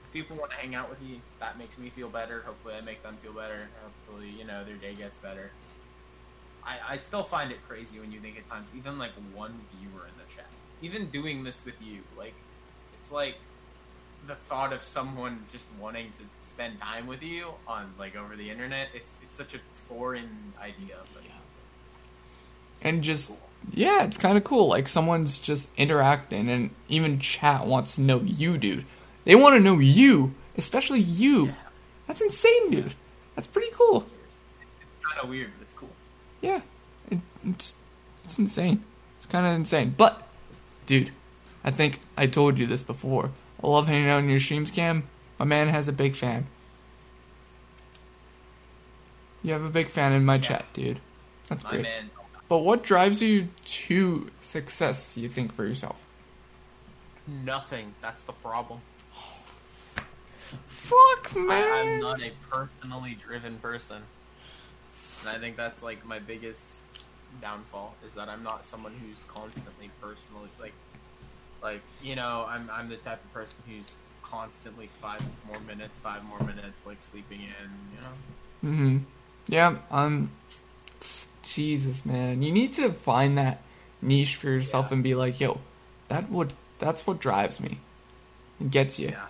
if 0.04 0.14
people 0.14 0.38
want 0.38 0.52
to 0.52 0.58
hang 0.58 0.76
out 0.76 0.90
with 0.90 1.02
you, 1.02 1.20
that 1.40 1.58
makes 1.58 1.78
me 1.78 1.90
feel 1.90 2.10
better. 2.10 2.42
Hopefully, 2.46 2.76
I 2.76 2.82
make 2.82 3.02
them 3.04 3.18
feel 3.22 3.34
better. 3.34 3.68
Hopefully, 3.84 4.30
you 4.30 4.46
know, 4.46 4.64
their 4.64 4.76
day 4.76 4.94
gets 4.94 5.18
better. 5.18 5.52
I, 6.64 6.94
I 6.94 6.98
still 6.98 7.24
find 7.24 7.52
it 7.52 7.60
crazy 7.68 8.00
when 8.00 8.12
you 8.12 8.20
think 8.20 8.38
at 8.38 8.50
times, 8.50 8.72
even 8.76 8.98
like 8.98 9.12
one 9.34 9.54
viewer 9.78 10.06
in 10.08 10.14
the 10.18 10.36
chat, 10.36 10.48
even 10.82 11.10
doing 11.10 11.44
this 11.44 11.60
with 11.64 11.76
you, 11.82 12.00
like 12.18 12.34
it's 13.00 13.12
like 13.12 13.36
the 14.28 14.36
thought 14.36 14.74
of 14.74 14.84
someone 14.84 15.46
just 15.52 15.66
wanting 15.80 16.12
to 16.12 16.24
spend 16.44 16.80
time 16.80 17.08
with 17.08 17.22
you 17.22 17.50
on 17.68 17.94
like 18.00 18.16
over 18.16 18.36
the 18.36 18.50
internet. 18.50 18.90
It's 18.94 19.18
it's 19.22 19.38
such 19.38 19.54
a 19.54 19.60
foreign 19.88 20.54
idea, 20.60 20.98
but 21.14 21.24
and 22.82 23.04
just 23.04 23.34
yeah, 23.72 24.04
it's 24.04 24.18
kind 24.18 24.38
of 24.38 24.44
cool. 24.44 24.68
Like 24.68 24.88
someone's 24.88 25.40
just 25.40 25.70
interacting, 25.78 26.50
and 26.50 26.70
even 26.88 27.20
chat 27.20 27.66
wants 27.66 27.96
to 27.96 28.02
know 28.02 28.22
you, 28.22 28.58
dude. 28.58 28.86
They 29.26 29.36
want 29.36 29.56
to 29.56 29.60
know 29.60 29.80
you, 29.80 30.36
especially 30.58 31.00
you. 31.00 31.48
Yeah. 31.48 31.54
That's 32.08 32.22
insane, 32.22 32.70
dude. 32.70 32.94
That's 33.36 33.48
pretty 33.48 33.72
cool. 33.74 34.06
it's, 34.62 34.76
it's 34.76 35.06
kind 35.06 35.24
of 35.24 35.30
weird, 35.30 35.52
but 35.58 35.64
it's 35.64 35.74
cool. 35.74 35.90
Yeah, 36.42 36.62
it, 37.10 37.20
it's 37.44 37.74
it's 38.24 38.38
insane. 38.38 38.84
It's 39.18 39.26
kind 39.26 39.46
of 39.46 39.54
insane. 39.54 39.96
But, 39.98 40.28
dude, 40.86 41.12
I 41.64 41.72
think 41.72 42.00
I 42.16 42.28
told 42.28 42.60
you 42.60 42.68
this 42.68 42.84
before. 42.84 43.32
I 43.66 43.68
love 43.68 43.88
hanging 43.88 44.10
out 44.10 44.20
in 44.20 44.30
your 44.30 44.40
streams, 44.40 44.70
Cam. 44.70 45.08
My 45.40 45.46
man 45.46 45.70
has 45.70 45.88
a 45.88 45.92
big 45.92 46.16
fan. 46.16 46.46
You 49.42 49.54
have 49.54 49.64
a 49.64 49.70
big 49.70 49.90
fan 49.90 50.14
in 50.14 50.24
my 50.24 50.36
Yeah. 50.36 50.42
chat, 50.42 50.66
dude. 50.74 51.02
That's 51.48 51.64
My 51.64 51.70
great. 51.72 51.82
man, 51.84 52.12
But 52.48 52.60
what 52.60 52.84
drives 52.84 53.24
you 53.24 53.50
to 53.66 54.30
success? 54.40 55.18
You 55.18 55.28
think 55.30 55.52
for 55.54 55.66
yourself? 55.66 56.04
nothing. 57.28 57.92
That's 58.02 58.22
the 58.22 58.34
problem. 58.34 58.82
Fuck, 60.68 61.32
I, 61.36 61.40
man. 61.40 61.88
I'm 61.96 62.00
not 62.00 62.22
a 62.22 62.32
personally 62.52 63.16
driven 63.20 63.58
person, 63.58 64.04
and 65.22 65.30
I 65.30 65.40
think 65.40 65.58
that's 65.58 65.82
like 65.82 66.06
my 66.06 66.20
biggest 66.20 66.82
downfall 67.42 67.96
is 68.06 68.14
that 68.14 68.30
I'm 68.30 68.44
not 68.44 68.64
someone 68.64 68.94
who's 69.02 69.24
constantly 69.28 69.90
personally 70.00 70.50
like, 70.62 70.74
like 71.66 71.82
you 72.04 72.16
know, 72.16 72.46
I'm 72.48 72.70
I'm 72.72 72.90
the 72.90 72.98
type 72.98 73.24
of 73.24 73.34
person 73.34 73.64
who's 73.68 73.90
constantly 74.22 74.88
five 75.02 75.22
more 75.48 75.60
minutes, 75.62 75.98
five 75.98 76.24
more 76.26 76.40
minutes, 76.42 76.86
like 76.86 76.98
sleeping 77.02 77.40
in, 77.42 77.70
you 77.94 78.02
know. 78.02 78.74
Mm-hmm. 78.76 78.98
Yeah, 79.48 79.78
um, 79.92 80.30
Jesus, 81.44 82.06
man, 82.06 82.42
you 82.44 82.52
need 82.52 82.74
to 82.74 82.92
find 82.92 83.38
that 83.38 83.62
niche 84.02 84.36
for 84.36 84.48
yourself 84.48 84.88
Yeah. 84.90 84.94
and 84.94 85.04
be 85.04 85.16
like, 85.16 85.40
yo, 85.40 85.60
that 86.08 86.30
would 86.30 86.54
that's 86.78 87.08
what 87.08 87.20
drives 87.20 87.60
me, 87.60 87.80
and 88.60 88.72
gets 88.72 89.00
you. 89.00 89.10
Yeah. 89.10 89.26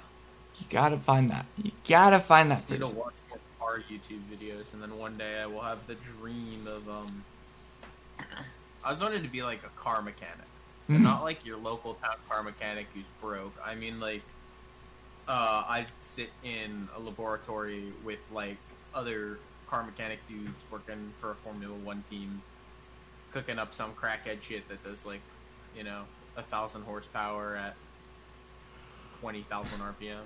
You 0.59 0.65
gotta 0.69 0.97
find 0.97 1.29
that. 1.29 1.45
You 1.61 1.71
gotta 1.87 2.19
find 2.19 2.51
that 2.51 2.59
just 2.67 2.69
need 2.69 2.79
to 2.79 2.95
watch 2.95 3.13
more 3.29 3.39
car 3.59 3.79
YouTube 3.89 4.21
videos, 4.31 4.73
and 4.73 4.81
then 4.81 4.97
one 4.97 5.17
day 5.17 5.39
I 5.41 5.45
will 5.45 5.61
have 5.61 5.87
the 5.87 5.95
dream 5.95 6.67
of 6.67 6.89
um. 6.89 7.23
I 8.83 8.91
was 8.91 8.99
wanting 9.01 9.23
to 9.23 9.29
be 9.29 9.41
like 9.41 9.61
a 9.63 9.79
car 9.79 10.01
mechanic, 10.01 10.45
Mhm. 10.89 11.01
not 11.01 11.23
like 11.23 11.45
your 11.45 11.57
local 11.57 11.95
town 11.95 12.15
car 12.29 12.43
mechanic 12.43 12.87
who's 12.93 13.05
broke. 13.21 13.53
I 13.63 13.73
mean, 13.75 13.99
like, 13.99 14.21
uh, 15.27 15.63
I 15.67 15.87
sit 16.01 16.29
in 16.43 16.87
a 16.95 16.99
laboratory 16.99 17.91
with 18.03 18.19
like 18.31 18.57
other 18.93 19.39
car 19.67 19.83
mechanic 19.83 20.19
dudes 20.27 20.61
working 20.69 21.11
for 21.19 21.31
a 21.31 21.35
Formula 21.35 21.73
One 21.75 22.03
team, 22.09 22.41
cooking 23.31 23.57
up 23.57 23.73
some 23.73 23.93
crackhead 23.93 24.41
shit 24.43 24.67
that 24.69 24.83
does 24.83 25.05
like, 25.05 25.21
you 25.75 25.83
know, 25.83 26.03
a 26.37 26.43
thousand 26.43 26.83
horsepower 26.83 27.55
at 27.55 27.75
twenty 29.19 29.41
thousand 29.49 29.79
RPM. 29.81 30.21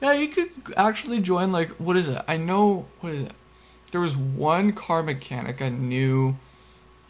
Yeah, 0.00 0.12
you 0.12 0.28
could 0.28 0.50
actually 0.76 1.20
join 1.20 1.52
like 1.52 1.68
what 1.70 1.96
is 1.96 2.08
it? 2.08 2.22
I 2.28 2.36
know 2.36 2.86
what 3.00 3.12
is 3.12 3.22
it? 3.22 3.32
There 3.90 4.00
was 4.00 4.16
one 4.16 4.72
car 4.72 5.02
mechanic 5.02 5.60
I 5.60 5.68
knew 5.68 6.36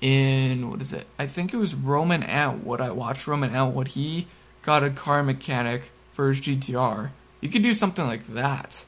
in 0.00 0.70
what 0.70 0.80
is 0.80 0.92
it? 0.92 1.06
I 1.18 1.26
think 1.26 1.52
it 1.52 1.56
was 1.58 1.74
Roman 1.74 2.22
Atwood. 2.22 2.80
I 2.80 2.90
watched 2.90 3.26
Roman 3.26 3.54
Atwood. 3.54 3.88
He 3.88 4.26
got 4.62 4.82
a 4.82 4.90
car 4.90 5.22
mechanic 5.22 5.90
for 6.12 6.28
his 6.28 6.40
GTR. 6.40 7.10
You 7.40 7.48
could 7.48 7.62
do 7.62 7.74
something 7.74 8.06
like 8.06 8.26
that. 8.28 8.84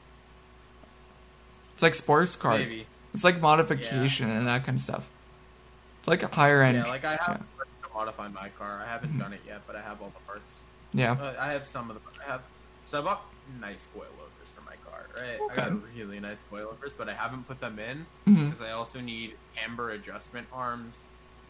It's 1.73 1.83
like 1.83 1.95
sports 1.95 2.35
car. 2.35 2.57
Maybe. 2.57 2.85
It's 3.13 3.23
like 3.23 3.39
modification 3.41 4.29
and 4.29 4.47
that 4.47 4.63
kind 4.65 4.77
of 4.77 4.81
stuff. 4.81 5.09
It's 5.99 6.07
like 6.07 6.23
a 6.23 6.27
higher 6.27 6.61
end. 6.61 6.77
Yeah, 6.77 6.85
like 6.85 7.05
I 7.05 7.15
have 7.15 7.37
to 7.39 7.43
modify 7.93 8.27
my 8.27 8.49
car. 8.49 8.83
I 8.85 8.89
haven't 8.89 9.13
Mhm. 9.15 9.19
done 9.19 9.33
it 9.33 9.41
yet, 9.45 9.61
but 9.67 9.75
I 9.75 9.81
have 9.81 10.01
all 10.01 10.09
the 10.09 10.19
parts. 10.25 10.59
yeah. 10.93 11.13
Uh, 11.13 11.33
I 11.39 11.51
have 11.53 11.65
some 11.65 11.89
of 11.89 11.95
the. 11.95 12.21
I 12.27 12.31
have. 12.31 12.41
So 12.85 12.99
I 12.99 13.01
bought 13.01 13.25
nice 13.59 13.87
coilovers 13.95 14.22
for 15.13 15.21
my 15.21 15.25
car, 15.37 15.39
right? 15.39 15.51
I 15.51 15.69
got 15.69 15.93
really 15.95 16.19
nice 16.19 16.43
coilovers, 16.51 16.95
but 16.97 17.09
I 17.09 17.13
haven't 17.13 17.47
put 17.47 17.59
them 17.59 17.79
in 17.79 18.05
Mhm. 18.27 18.45
because 18.45 18.61
I 18.61 18.71
also 18.71 18.99
need 19.01 19.37
camber 19.55 19.91
adjustment 19.91 20.47
arms, 20.51 20.95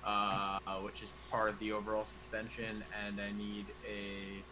uh, 0.04 0.60
which 0.82 1.02
is 1.04 1.12
part 1.32 1.50
of 1.50 1.60
the 1.60 1.72
overall 1.72 2.06
suspension, 2.06 2.84
and 3.06 3.20
I 3.22 3.32
need 3.32 3.66
a 3.88 4.44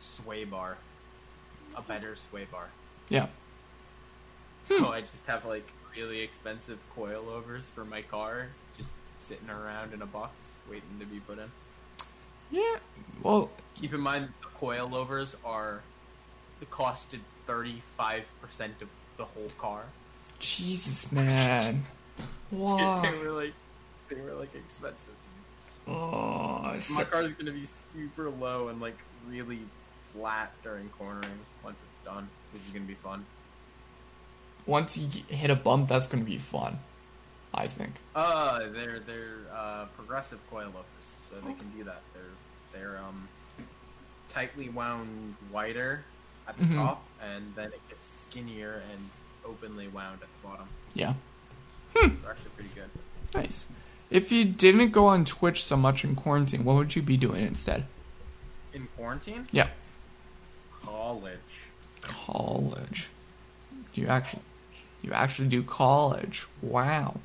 sway 0.00 0.44
bar, 0.44 0.78
a 1.74 1.82
better 1.82 2.16
sway 2.16 2.44
bar. 2.46 2.68
Yeah. 3.08 3.28
So 4.64 4.78
Hmm. 4.78 4.84
I 4.86 5.00
just 5.00 5.26
have 5.26 5.44
like 5.44 5.68
really 5.94 6.20
expensive 6.20 6.78
coilovers 6.96 7.64
for 7.64 7.84
my 7.84 8.02
car, 8.02 8.48
just 8.76 8.90
sitting 9.18 9.48
around 9.48 9.92
in 9.94 10.02
a 10.02 10.06
box 10.06 10.32
waiting 10.68 10.98
to 10.98 11.06
be 11.06 11.20
put 11.20 11.38
in. 11.38 11.50
Yeah. 12.50 12.78
Well, 13.22 13.50
Keep 13.74 13.92
in 13.92 14.00
mind, 14.00 14.32
the 14.40 14.48
coilovers 14.58 15.34
are 15.44 15.82
the 16.60 16.66
costed 16.66 17.20
thirty 17.46 17.82
five 17.96 18.24
percent 18.40 18.74
of 18.82 18.88
the 19.16 19.24
whole 19.24 19.50
car. 19.58 19.84
Jesus, 20.38 21.10
man. 21.12 21.84
Wow. 22.50 23.02
they 23.10 23.16
were 23.18 23.30
like, 23.32 23.54
they 24.08 24.20
were 24.20 24.34
like 24.34 24.54
expensive. 24.54 25.14
Oh, 25.88 26.60
I 26.62 26.72
My 26.74 26.78
see. 26.78 27.04
car's 27.04 27.32
gonna 27.32 27.52
be 27.52 27.68
super 27.94 28.28
low 28.30 28.68
and 28.68 28.80
like 28.80 28.96
really 29.28 29.60
flat 30.12 30.52
during 30.62 30.88
cornering 30.98 31.38
once 31.64 31.80
it's 31.90 32.00
done, 32.04 32.28
which 32.52 32.62
is 32.62 32.68
gonna 32.70 32.84
be 32.84 32.94
fun. 32.94 33.24
once 34.66 34.96
you 34.98 35.08
hit 35.28 35.50
a 35.50 35.54
bump, 35.56 35.88
that's 35.88 36.06
gonna 36.06 36.24
be 36.24 36.38
fun. 36.38 36.78
I 37.54 37.66
think. 37.66 37.92
Uh, 38.14 38.68
they're 38.72 38.98
they're 39.00 39.38
uh, 39.54 39.86
progressive 39.96 40.38
coilovers, 40.52 41.06
so 41.30 41.36
they 41.36 41.54
can 41.54 41.70
do 41.76 41.84
that. 41.84 42.02
They're 42.12 42.22
they're 42.72 42.98
um 42.98 43.28
tightly 44.28 44.68
wound 44.68 45.36
wider 45.50 46.04
at 46.48 46.56
the 46.58 46.64
Mhm. 46.64 46.74
top, 46.76 47.04
and 47.20 47.54
then 47.54 47.72
it 47.72 47.80
gets 47.88 48.06
skinnier 48.06 48.82
and 48.92 49.10
openly 49.44 49.88
wound 49.88 50.20
at 50.22 50.28
the 50.42 50.48
bottom. 50.48 50.68
Yeah. 50.94 51.14
They're 51.94 52.10
actually 52.30 52.50
pretty 52.50 52.70
good. 52.74 52.90
Nice. 53.34 53.66
If 54.10 54.30
you 54.30 54.44
didn't 54.44 54.90
go 54.90 55.06
on 55.06 55.24
Twitch 55.24 55.64
so 55.64 55.76
much 55.76 56.04
in 56.04 56.14
quarantine, 56.14 56.64
what 56.64 56.76
would 56.76 56.94
you 56.94 57.02
be 57.02 57.16
doing 57.16 57.44
instead? 57.46 57.86
In 58.72 58.86
quarantine, 58.96 59.48
Yeah. 59.50 59.70
college. 60.82 61.38
College. 62.02 63.08
You 63.94 64.06
actually, 64.08 64.42
you 65.02 65.12
actually 65.12 65.48
do 65.48 65.62
college. 65.62 66.46
Wow. 66.60 67.20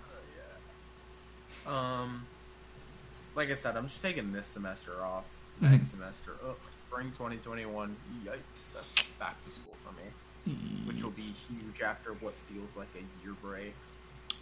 Um, 1.67 2.25
like 3.35 3.49
I 3.51 3.55
said, 3.55 3.77
I'm 3.77 3.87
just 3.87 4.01
taking 4.01 4.31
this 4.31 4.47
semester 4.47 5.03
off. 5.03 5.25
Mhm. 5.61 5.71
Next 5.71 5.91
semester, 5.91 6.35
oh, 6.43 6.55
spring 6.91 7.11
2021. 7.11 7.95
Yikes, 8.25 8.37
that's 8.73 9.09
back 9.11 9.35
to 9.45 9.51
school 9.51 9.73
for 9.85 9.93
me, 9.93 10.53
mm. 10.53 10.85
which 10.87 11.01
will 11.01 11.11
be 11.11 11.33
huge 11.47 11.81
after 11.81 12.13
what 12.15 12.33
feels 12.51 12.75
like 12.75 12.89
a 12.95 13.25
year 13.25 13.33
break. 13.41 13.73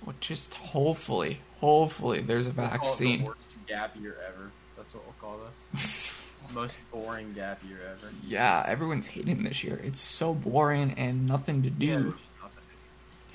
Well, 0.03 0.15
just 0.19 0.55
hopefully, 0.55 1.41
hopefully, 1.59 2.21
there's 2.21 2.47
a 2.47 2.51
We'll 2.51 2.67
call 2.67 2.75
it 2.77 2.81
vaccine. 2.81 3.19
the 3.21 3.25
worst 3.27 3.55
gap 3.67 3.95
year 4.01 4.15
ever. 4.27 4.49
That's 4.75 4.91
what 4.95 5.03
we'll 5.05 5.15
call 5.21 5.39
this. 5.73 6.11
Most 6.53 6.75
boring 6.91 7.33
gap 7.33 7.59
year 7.67 7.77
ever. 7.91 8.11
yeah, 8.25 8.63
everyone's 8.65 9.05
hating 9.05 9.43
this 9.43 9.63
year. 9.63 9.79
It's 9.83 9.99
so 9.99 10.33
boring 10.33 10.93
and 10.97 11.27
nothing 11.27 11.61
to 11.63 11.69
Yeah, 11.69 11.97
do. 11.99 12.05
which 12.07 12.15
is 12.15 12.21
nothing. 12.41 12.63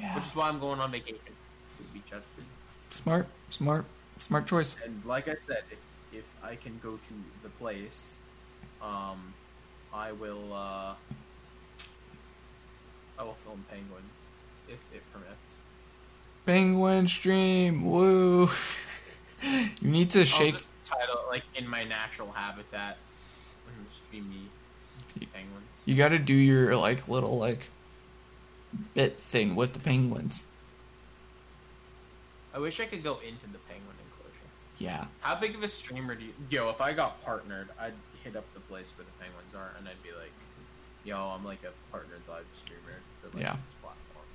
Yeah. 0.00 0.14
Which 0.16 0.24
is 0.24 0.34
why 0.34 0.48
I'm 0.48 0.58
going 0.58 0.80
on 0.80 0.90
vacation 0.90 1.18
to 1.18 1.82
be 1.92 2.00
Chesterfield. 2.00 2.48
Smart, 2.90 3.26
smart, 3.50 3.84
smart 4.18 4.46
choice. 4.48 4.74
And 4.84 5.00
like 5.04 5.28
I 5.28 5.36
said, 5.36 5.62
if, 5.70 5.78
if 6.12 6.24
I 6.42 6.56
can 6.56 6.80
go 6.82 6.96
to 6.96 7.14
the 7.44 7.50
place, 7.50 8.14
um, 8.84 9.34
I 9.92 10.12
will. 10.12 10.52
Uh, 10.52 10.94
I 13.18 13.22
will 13.22 13.34
film 13.34 13.64
penguins 13.70 14.04
if 14.68 14.78
it 14.92 15.02
permits. 15.12 15.30
Penguin 16.46 17.06
stream, 17.06 17.84
woo! 17.84 18.50
you 19.42 19.70
need 19.82 20.10
to 20.10 20.20
I'll 20.20 20.24
shake. 20.24 20.54
just 20.54 20.64
title 20.84 21.22
like 21.28 21.44
in 21.54 21.66
my 21.68 21.84
natural 21.84 22.32
habitat. 22.32 22.98
and 23.68 23.88
just 23.88 24.10
be 24.10 24.20
me, 24.20 24.48
penguins. 25.32 25.64
You 25.84 25.96
got 25.96 26.08
to 26.08 26.18
do 26.18 26.34
your 26.34 26.76
like 26.76 27.08
little 27.08 27.38
like 27.38 27.70
bit 28.94 29.18
thing 29.18 29.54
with 29.54 29.72
the 29.72 29.78
penguins. 29.78 30.44
I 32.52 32.58
wish 32.58 32.78
I 32.80 32.86
could 32.86 33.02
go 33.02 33.14
into 33.14 33.46
the 33.52 33.58
penguin 33.68 33.96
enclosure. 34.06 34.48
Yeah. 34.78 35.06
How 35.20 35.34
big 35.34 35.54
of 35.54 35.62
a 35.62 35.68
streamer 35.68 36.14
do 36.14 36.24
you? 36.24 36.32
Yo, 36.50 36.68
if 36.70 36.80
I 36.80 36.92
got 36.92 37.22
partnered, 37.24 37.68
I'd 37.80 37.94
hit 38.24 38.34
up 38.36 38.44
the 38.54 38.60
place 38.66 38.90
where 38.96 39.04
the 39.04 39.12
penguins 39.22 39.54
are, 39.54 39.70
and 39.78 39.86
I'd 39.86 40.02
be 40.02 40.10
like, 40.16 40.32
"Yo, 41.04 41.16
I'm 41.16 41.44
like 41.44 41.62
a 41.62 41.72
partnered 41.92 42.24
live 42.28 42.46
streamer 42.64 42.98
for 43.20 43.28
like 43.36 43.44
Yeah. 43.44 43.56
this 43.64 43.74
platform, 43.84 44.26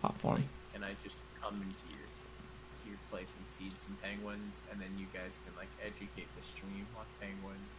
Popcorn. 0.00 0.48
and 0.74 0.84
I 0.84 0.94
just 1.04 1.16
come 1.40 1.60
into 1.60 1.84
your 1.98 2.06
to 2.06 2.88
your 2.88 2.98
place 3.10 3.28
and 3.36 3.44
feed 3.58 3.74
some 3.80 3.96
penguins, 4.02 4.60
and 4.70 4.80
then 4.80 4.90
you 4.98 5.06
guys 5.12 5.34
can 5.44 5.54
like 5.56 5.68
educate 5.84 6.28
the 6.38 6.44
stream 6.46 6.86
on 6.96 7.04
penguins. 7.20 7.78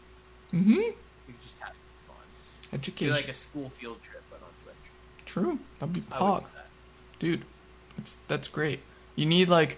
Mm-hmm. 0.52 0.94
You 1.28 1.34
just 1.42 1.58
have 1.60 1.74
fun. 2.08 2.16
Be 2.72 2.76
Education. 2.78 3.14
like 3.16 3.28
a 3.30 3.34
school 3.34 3.70
field 3.70 4.02
trip, 4.04 4.24
but 4.30 4.42
on 4.44 4.52
Twitch. 4.64 4.76
True. 5.26 5.60
That'd 5.80 5.94
be 5.94 6.02
pog. 6.02 6.44
that. 6.56 6.68
Dude, 7.20 7.46
that's 7.98 8.18
that's 8.28 8.48
great. 8.48 8.82
You 9.16 9.26
need 9.26 9.48
like 9.50 9.78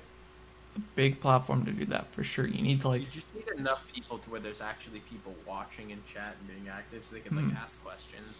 a 0.75 0.79
big 0.95 1.19
platform 1.19 1.65
to 1.65 1.71
do 1.71 1.85
that 1.85 2.11
for 2.11 2.23
sure. 2.23 2.45
You 2.47 2.61
need 2.61 2.81
to 2.81 2.87
like 2.89 3.01
You 3.01 3.07
just 3.07 3.33
need 3.35 3.47
enough 3.57 3.83
people 3.93 4.17
to 4.19 4.29
where 4.29 4.39
there's 4.39 4.61
actually 4.61 4.99
people 5.01 5.33
watching 5.45 5.91
and 5.91 6.05
chat 6.05 6.35
and 6.39 6.47
being 6.47 6.67
active, 6.73 7.05
so 7.05 7.15
they 7.15 7.21
can 7.21 7.35
like 7.35 7.45
Hmm. 7.45 7.57
ask 7.57 7.81
questions. 7.83 8.33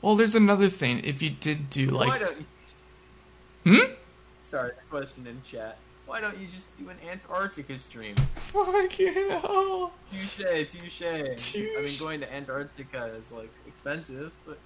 Well, 0.00 0.16
there's 0.16 0.34
another 0.34 0.68
thing. 0.68 1.00
If 1.04 1.22
you 1.22 1.30
did 1.30 1.70
do 1.70 1.92
Why 1.94 2.06
like 2.06 2.20
don't 2.20 2.38
you 2.38 2.46
Hmm? 3.64 3.92
Sorry, 4.42 4.72
question 4.90 5.26
in 5.26 5.40
chat. 5.44 5.78
Why 6.06 6.20
don't 6.20 6.36
you 6.38 6.46
just 6.48 6.76
do 6.76 6.88
an 6.90 6.96
Antarctica 7.08 7.78
stream? 7.78 8.16
Fucking 8.36 9.14
hell. 9.30 9.92
Touche, 10.10 10.68
touche. 10.68 11.02
I 11.02 11.80
mean, 11.82 11.96
going 11.98 12.20
to 12.20 12.32
Antarctica 12.34 13.06
is 13.16 13.30
like 13.32 13.50
expensive, 13.66 14.32
but 14.44 14.58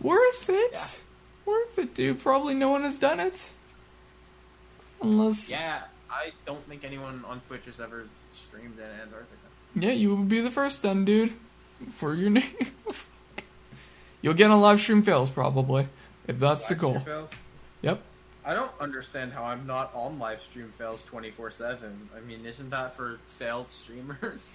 Worth 0.00 0.48
it. 0.50 0.70
Yeah. 0.74 0.86
Worth 1.52 1.78
it, 1.78 1.94
dude. 1.94 2.20
Probably 2.20 2.52
no 2.54 2.68
one 2.68 2.82
has 2.82 2.98
done 2.98 3.18
it. 3.18 3.52
Unless 5.00 5.50
yeah, 5.50 5.84
I 6.10 6.32
don't 6.46 6.66
think 6.68 6.84
anyone 6.84 7.24
on 7.26 7.40
Twitch 7.48 7.64
has 7.66 7.80
ever 7.80 8.06
streamed 8.32 8.78
in 8.78 8.84
Antarctica. 8.84 9.26
Yeah, 9.74 9.90
you 9.90 10.14
would 10.14 10.28
be 10.28 10.40
the 10.40 10.50
first 10.50 10.82
then, 10.82 11.04
dude. 11.04 11.32
For 11.90 12.14
your 12.14 12.30
name. 12.30 12.44
You'll 14.22 14.34
get 14.34 14.50
on 14.50 14.60
live 14.60 14.80
stream 14.80 15.02
fails 15.02 15.30
probably. 15.30 15.88
If 16.26 16.38
that's 16.38 16.66
the 16.66 16.74
goal. 16.74 17.02
Yep. 17.82 18.00
I 18.44 18.54
don't 18.54 18.70
understand 18.80 19.32
how 19.32 19.44
I'm 19.44 19.66
not 19.66 19.92
on 19.94 20.18
live 20.18 20.40
stream 20.42 20.72
fails 20.78 21.02
24 21.04 21.50
7. 21.50 22.08
I 22.16 22.20
mean, 22.20 22.46
isn't 22.46 22.70
that 22.70 22.96
for 22.96 23.18
failed 23.26 23.70
streamers? 23.70 24.52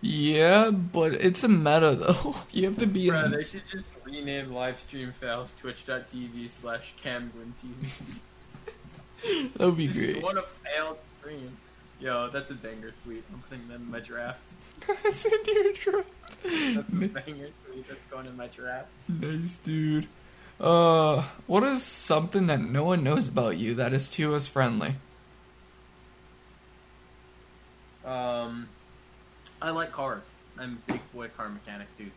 Yeah, 0.00 0.70
but 0.70 1.14
it's 1.14 1.44
a 1.44 1.48
meta 1.48 1.94
though. 2.00 2.36
You 2.52 2.66
have 2.66 2.78
to 2.78 2.86
be 2.86 3.08
Bruh, 3.08 3.26
in 3.26 3.32
they 3.32 3.44
should 3.44 3.66
just 3.70 3.90
rename 4.04 4.52
live 4.52 4.80
stream 4.80 5.12
fails 5.20 5.52
twitch.tv 5.60 6.48
slash 6.48 6.94
camgwin 7.04 7.52
TV. 7.58 7.90
that 9.56 9.66
would 9.66 9.76
be 9.76 9.86
Just 9.86 9.98
great. 9.98 10.22
What 10.22 10.36
a 10.36 10.42
failed 10.42 10.98
stream. 11.18 11.56
Yo, 12.00 12.30
that's 12.30 12.50
a 12.50 12.54
banger 12.54 12.92
tweet. 13.04 13.24
I'm 13.32 13.42
putting 13.48 13.68
them 13.68 13.82
in 13.82 13.90
my 13.90 14.00
draft. 14.00 14.54
That's 14.86 15.26
in 15.26 15.38
your 15.44 15.72
draft. 15.74 16.08
That's 16.42 16.94
a 16.94 17.08
banger 17.08 17.50
tweet 17.66 17.86
that's 17.86 18.06
going 18.06 18.24
in 18.24 18.34
my 18.34 18.46
draft. 18.46 18.88
nice, 19.06 19.58
dude. 19.58 20.06
Uh, 20.58 21.24
what 21.46 21.62
is 21.62 21.82
something 21.82 22.46
that 22.46 22.62
no 22.62 22.84
one 22.84 23.04
knows 23.04 23.28
about 23.28 23.58
you 23.58 23.74
that 23.74 23.92
is 23.92 24.10
TOS 24.10 24.46
friendly? 24.46 24.94
Um, 28.06 28.68
I 29.60 29.70
like 29.70 29.92
cars. 29.92 30.22
I'm 30.58 30.78
a 30.88 30.92
big 30.92 31.12
boy 31.12 31.28
car 31.28 31.48
mechanic, 31.48 31.88
dude. 31.98 32.10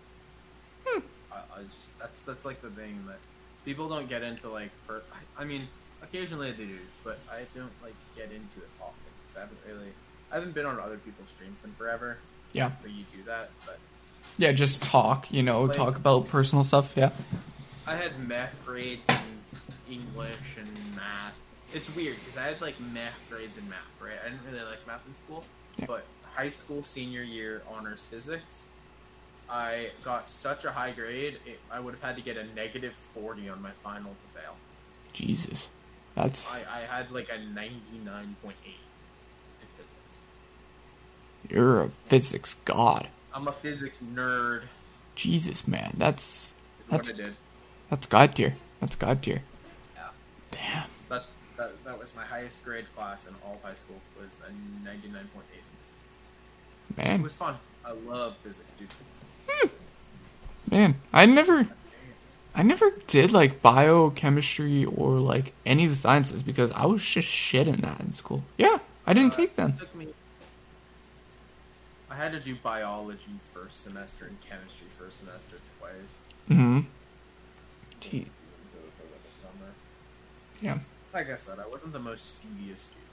Hmm. 0.85 0.99
I, 1.31 1.35
I 1.35 1.63
just 1.63 1.99
that's 1.99 2.19
that's 2.21 2.45
like 2.45 2.61
the 2.61 2.69
thing 2.69 3.03
that 3.07 3.19
people 3.65 3.89
don't 3.89 4.09
get 4.09 4.23
into. 4.23 4.49
Like, 4.49 4.71
per, 4.87 5.01
I, 5.11 5.41
I 5.41 5.45
mean, 5.45 5.67
occasionally 6.03 6.51
they 6.51 6.65
do, 6.65 6.79
but 7.03 7.19
I 7.31 7.43
don't 7.55 7.71
like 7.81 7.95
get 8.15 8.25
into 8.31 8.59
it 8.59 8.69
often. 8.81 8.95
'cause 9.27 9.37
I 9.37 9.39
haven't 9.41 9.59
really, 9.67 9.91
I 10.31 10.35
haven't 10.35 10.53
been 10.53 10.65
on 10.65 10.79
other 10.79 10.97
people's 10.97 11.29
streams 11.29 11.63
in 11.63 11.73
forever. 11.75 12.17
Yeah. 12.51 12.69
Where 12.81 12.91
you 12.91 13.05
do 13.15 13.23
that, 13.23 13.49
but 13.65 13.79
Yeah, 14.37 14.51
just 14.51 14.81
talk. 14.83 15.31
You 15.31 15.43
know, 15.43 15.63
Like- 15.63 15.77
talk 15.77 15.95
about 15.97 16.27
personal 16.27 16.63
stuff. 16.63 16.93
Yeah. 16.95 17.11
I 17.85 17.95
had 17.95 18.17
math 18.27 18.53
grades 18.65 19.07
in 19.09 19.43
English 19.89 20.57
and 20.57 20.95
math. 20.95 21.33
It's 21.73 21.89
weird 21.95 22.15
because 22.19 22.37
I 22.37 22.43
had 22.43 22.61
like 22.61 22.79
math 22.79 23.19
grades 23.29 23.57
in 23.57 23.67
math, 23.69 23.79
right? 23.99 24.17
I 24.23 24.29
didn't 24.29 24.43
really 24.45 24.63
like 24.63 24.85
math 24.87 25.05
in 25.07 25.13
school, 25.15 25.43
Yeah. 25.77 25.85
but 25.87 26.05
high 26.35 26.49
school 26.49 26.83
senior 26.83 27.21
year 27.23 27.61
honors 27.69 28.01
physics, 28.03 28.61
I 29.49 29.91
got 30.03 30.29
such 30.29 30.65
a 30.65 30.71
high 30.71 30.91
grade, 30.91 31.39
it, 31.45 31.59
I 31.69 31.79
would 31.79 31.93
have 31.95 32.01
had 32.03 32.15
to 32.15 32.21
get 32.21 32.37
a 32.37 32.43
negative 32.55 32.95
40 33.13 33.49
on 33.49 33.61
my 33.61 33.71
final 33.83 34.15
to 34.15 34.39
fail. 34.39 34.55
Jesus, 35.11 35.69
that's 36.15 36.47
I, 36.51 36.63
I 36.77 36.79
had 36.81 37.11
like 37.11 37.29
a 37.29 37.37
99.8 37.37 38.13
in 38.13 38.35
physics. 39.75 39.89
you're 41.49 41.83
a 41.83 41.89
physics 42.07 42.55
god. 42.65 43.07
I'm 43.33 43.47
a 43.47 43.51
physics 43.51 43.97
nerd, 44.13 44.63
Jesus, 45.15 45.67
man, 45.67 45.93
that's 45.97 46.53
what 46.87 47.03
That's- 47.03 47.19
I 47.19 47.23
did. 47.27 47.35
that's 47.89 48.07
god 48.07 48.35
tier. 48.35 48.55
That's 48.79 48.95
god 48.95 49.23
tier. 49.23 49.41
Yeah. 49.95 50.07
Damn. 50.51 50.83
That's, 51.09 51.27
that, 51.57 51.83
that 51.85 51.97
was 51.97 52.13
my 52.15 52.23
highest 52.25 52.63
grade 52.65 52.85
class 52.95 53.25
in 53.27 53.33
all 53.45 53.55
of 53.55 53.61
high 53.63 53.75
school, 53.75 53.95
was 54.19 54.29
a 54.47 54.51
99.8. 54.87 56.97
Man, 56.97 57.19
It 57.19 57.23
was 57.23 57.33
fun. 57.33 57.55
I 57.85 57.91
love 57.91 58.35
physics, 58.43 58.67
dude. 58.77 58.87
Hmm. 59.47 59.67
man, 60.69 60.95
I 61.11 61.25
never, 61.25 61.67
I 62.55 62.61
never 62.63 62.91
did 63.07 63.31
like 63.31 63.61
biochemistry 63.61 64.85
or 64.85 65.13
like 65.19 65.53
any 65.65 65.85
of 65.85 65.89
the 65.91 65.95
sciences 65.97 66.43
because 66.43 66.71
I 66.71 66.85
was 66.85 67.01
just 67.03 67.27
shit 67.27 67.67
in 67.67 67.81
that 67.81 67.99
in 67.99 68.11
school. 68.13 68.43
Yeah, 68.57 68.77
I 69.07 69.13
didn't 69.13 69.33
Uh, 69.33 69.37
take 69.37 69.55
them. 69.55 69.73
me. 69.95 70.07
I 72.11 72.15
had 72.15 72.31
to 72.33 72.39
do 72.39 72.55
biology 72.55 73.31
first 73.53 73.83
semester 73.83 74.25
and 74.25 74.39
chemistry 74.41 74.85
first 74.99 75.19
semester 75.19 75.57
twice. 75.79 75.93
Mm-hmm. 76.49 76.81
Gee. 77.99 78.27
Yeah. 80.61 80.77
Like 81.13 81.29
I 81.29 81.35
said, 81.35 81.59
I 81.59 81.67
wasn't 81.67 81.91
the 81.93 81.99
most 81.99 82.37
studious 82.37 82.79
student. 82.81 83.03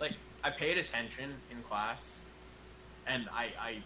Like 0.00 0.12
I 0.44 0.50
paid 0.50 0.78
attention 0.78 1.34
in 1.50 1.62
class, 1.64 2.18
and 3.06 3.28
I, 3.34 3.48
I 3.60 3.76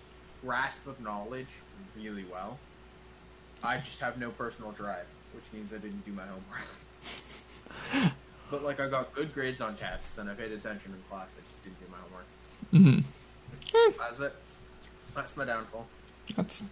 grasp 0.44 0.86
of 0.86 1.00
knowledge 1.00 1.48
really 1.96 2.24
well. 2.30 2.58
I 3.62 3.76
just 3.78 4.00
have 4.00 4.18
no 4.18 4.30
personal 4.30 4.72
drive, 4.72 5.06
which 5.34 5.44
means 5.52 5.72
I 5.72 5.76
didn't 5.78 6.04
do 6.04 6.12
my 6.12 6.22
homework. 6.22 8.12
but 8.50 8.62
like 8.64 8.80
I 8.80 8.88
got 8.88 9.12
good 9.14 9.32
grades 9.34 9.60
on 9.60 9.76
tests, 9.76 10.18
and 10.18 10.28
I 10.30 10.34
paid 10.34 10.52
attention 10.52 10.92
in 10.92 10.98
class. 11.10 11.28
I 11.36 11.40
just 11.50 11.64
didn't 11.64 11.80
do 11.80 11.86
my 11.90 11.98
homework. 11.98 13.04
Mm-hmm. 13.04 13.98
That's 13.98 14.20
it. 14.20 14.34
That's 15.14 15.36
my 15.36 15.44
downfall. 15.44 15.86
That's 16.36 16.62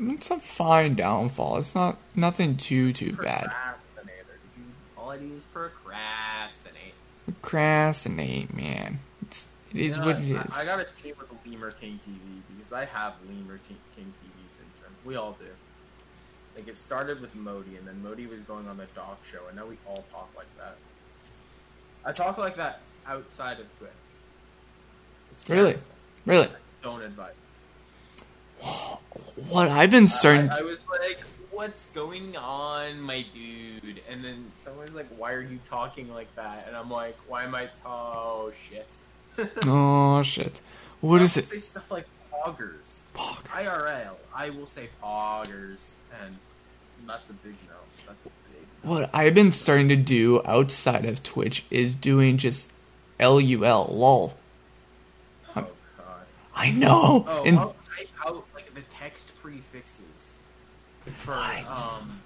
it's 0.00 0.30
a 0.30 0.38
fine 0.38 0.94
downfall. 0.94 1.58
It's 1.58 1.74
not 1.74 1.98
nothing 2.14 2.56
too 2.56 2.92
too 2.92 3.12
bad. 3.14 3.44
Procrastinator. 3.50 4.38
All 4.96 5.10
I 5.10 5.18
do 5.18 5.32
is 5.34 5.44
procrastinate. 5.46 6.94
Procrastinate, 7.24 8.54
man. 8.54 9.00
It's, 9.22 9.46
it 9.72 9.80
is 9.80 9.96
You 9.96 10.00
know, 10.02 10.06
what 10.06 10.16
I- 10.16 10.20
it 10.20 10.30
is. 10.46 10.54
I, 10.56 10.60
I 10.60 10.64
gotta 10.64 10.86
cheat 11.02 11.18
with 11.18 11.28
Lemur 11.44 11.72
King 11.72 11.98
TV 12.08 12.18
because 12.56 12.72
I 12.72 12.84
have 12.84 13.14
Lemur 13.28 13.58
King, 13.68 13.76
King 13.96 14.12
TV 14.22 14.48
syndrome. 14.48 14.94
We 15.04 15.16
all 15.16 15.32
do. 15.40 15.46
Like 16.58 16.66
it 16.66 16.76
started 16.76 17.20
with 17.20 17.36
Modi, 17.36 17.76
and 17.76 17.86
then 17.86 18.02
Modi 18.02 18.26
was 18.26 18.40
going 18.42 18.66
on 18.66 18.76
the 18.78 18.86
dog 18.86 19.16
show, 19.30 19.46
and 19.46 19.54
now 19.56 19.64
we 19.66 19.76
all 19.86 20.04
talk 20.10 20.28
like 20.36 20.48
that. 20.58 20.74
I 22.04 22.10
talk 22.10 22.36
like 22.36 22.56
that 22.56 22.80
outside 23.06 23.60
of 23.60 23.78
Twitch. 23.78 23.90
It's 25.36 25.48
Really? 25.48 25.74
terrible. 25.74 25.82
Really, 26.26 26.48
Don't 26.82 27.02
advise. 27.02 27.34
what 29.50 29.68
I've 29.70 29.92
been 29.92 30.08
starting. 30.08 30.50
I, 30.50 30.58
I 30.58 30.62
was 30.62 30.80
like, 30.90 31.20
"What's 31.52 31.86
going 31.94 32.36
on, 32.36 33.00
my 33.02 33.24
dude?" 33.32 34.00
And 34.10 34.24
then 34.24 34.50
someone's 34.64 34.94
like, 34.96 35.06
"Why 35.16 35.34
are 35.34 35.40
you 35.42 35.60
talking 35.70 36.12
like 36.12 36.34
that?" 36.34 36.66
And 36.66 36.74
I'm 36.76 36.90
like, 36.90 37.16
"Why 37.28 37.44
am 37.44 37.54
I 37.54 37.68
talking? 37.84 37.84
oh 37.86 38.52
shit." 38.68 38.88
oh 39.66 40.24
shit! 40.24 40.60
What 41.02 41.20
I 41.20 41.24
is 41.24 41.36
it? 41.36 41.44
Say 41.46 41.60
stuff 41.60 41.88
like 41.88 42.06
poggers. 42.32 42.74
Poggers. 43.14 43.46
IRL. 43.64 44.16
I 44.34 44.50
will 44.50 44.66
say 44.66 44.88
poggers, 45.00 45.78
and 46.20 46.36
that's 47.06 47.30
a 47.30 47.32
big 47.34 47.54
no. 47.68 47.74
That's 48.06 48.24
a 48.26 48.28
big. 48.28 48.66
No. 48.84 48.90
What 48.90 49.10
I've 49.12 49.34
been 49.34 49.52
starting 49.52 49.88
to 49.88 49.96
do 49.96 50.42
outside 50.44 51.04
of 51.04 51.22
Twitch 51.22 51.64
is 51.70 51.94
doing 51.94 52.36
just 52.38 52.70
LUL 53.20 53.86
lol. 53.90 54.34
Oh 55.56 55.66
god. 55.96 56.26
I 56.54 56.70
know. 56.70 57.24
Oh, 57.26 57.44
and 57.44 57.58
I'll 57.58 57.76
type 57.96 58.08
out 58.26 58.44
like 58.54 58.74
the 58.74 58.82
text 58.90 59.32
prefixes 59.42 60.32
for 61.18 61.32
What? 61.32 61.66
um 61.66 62.20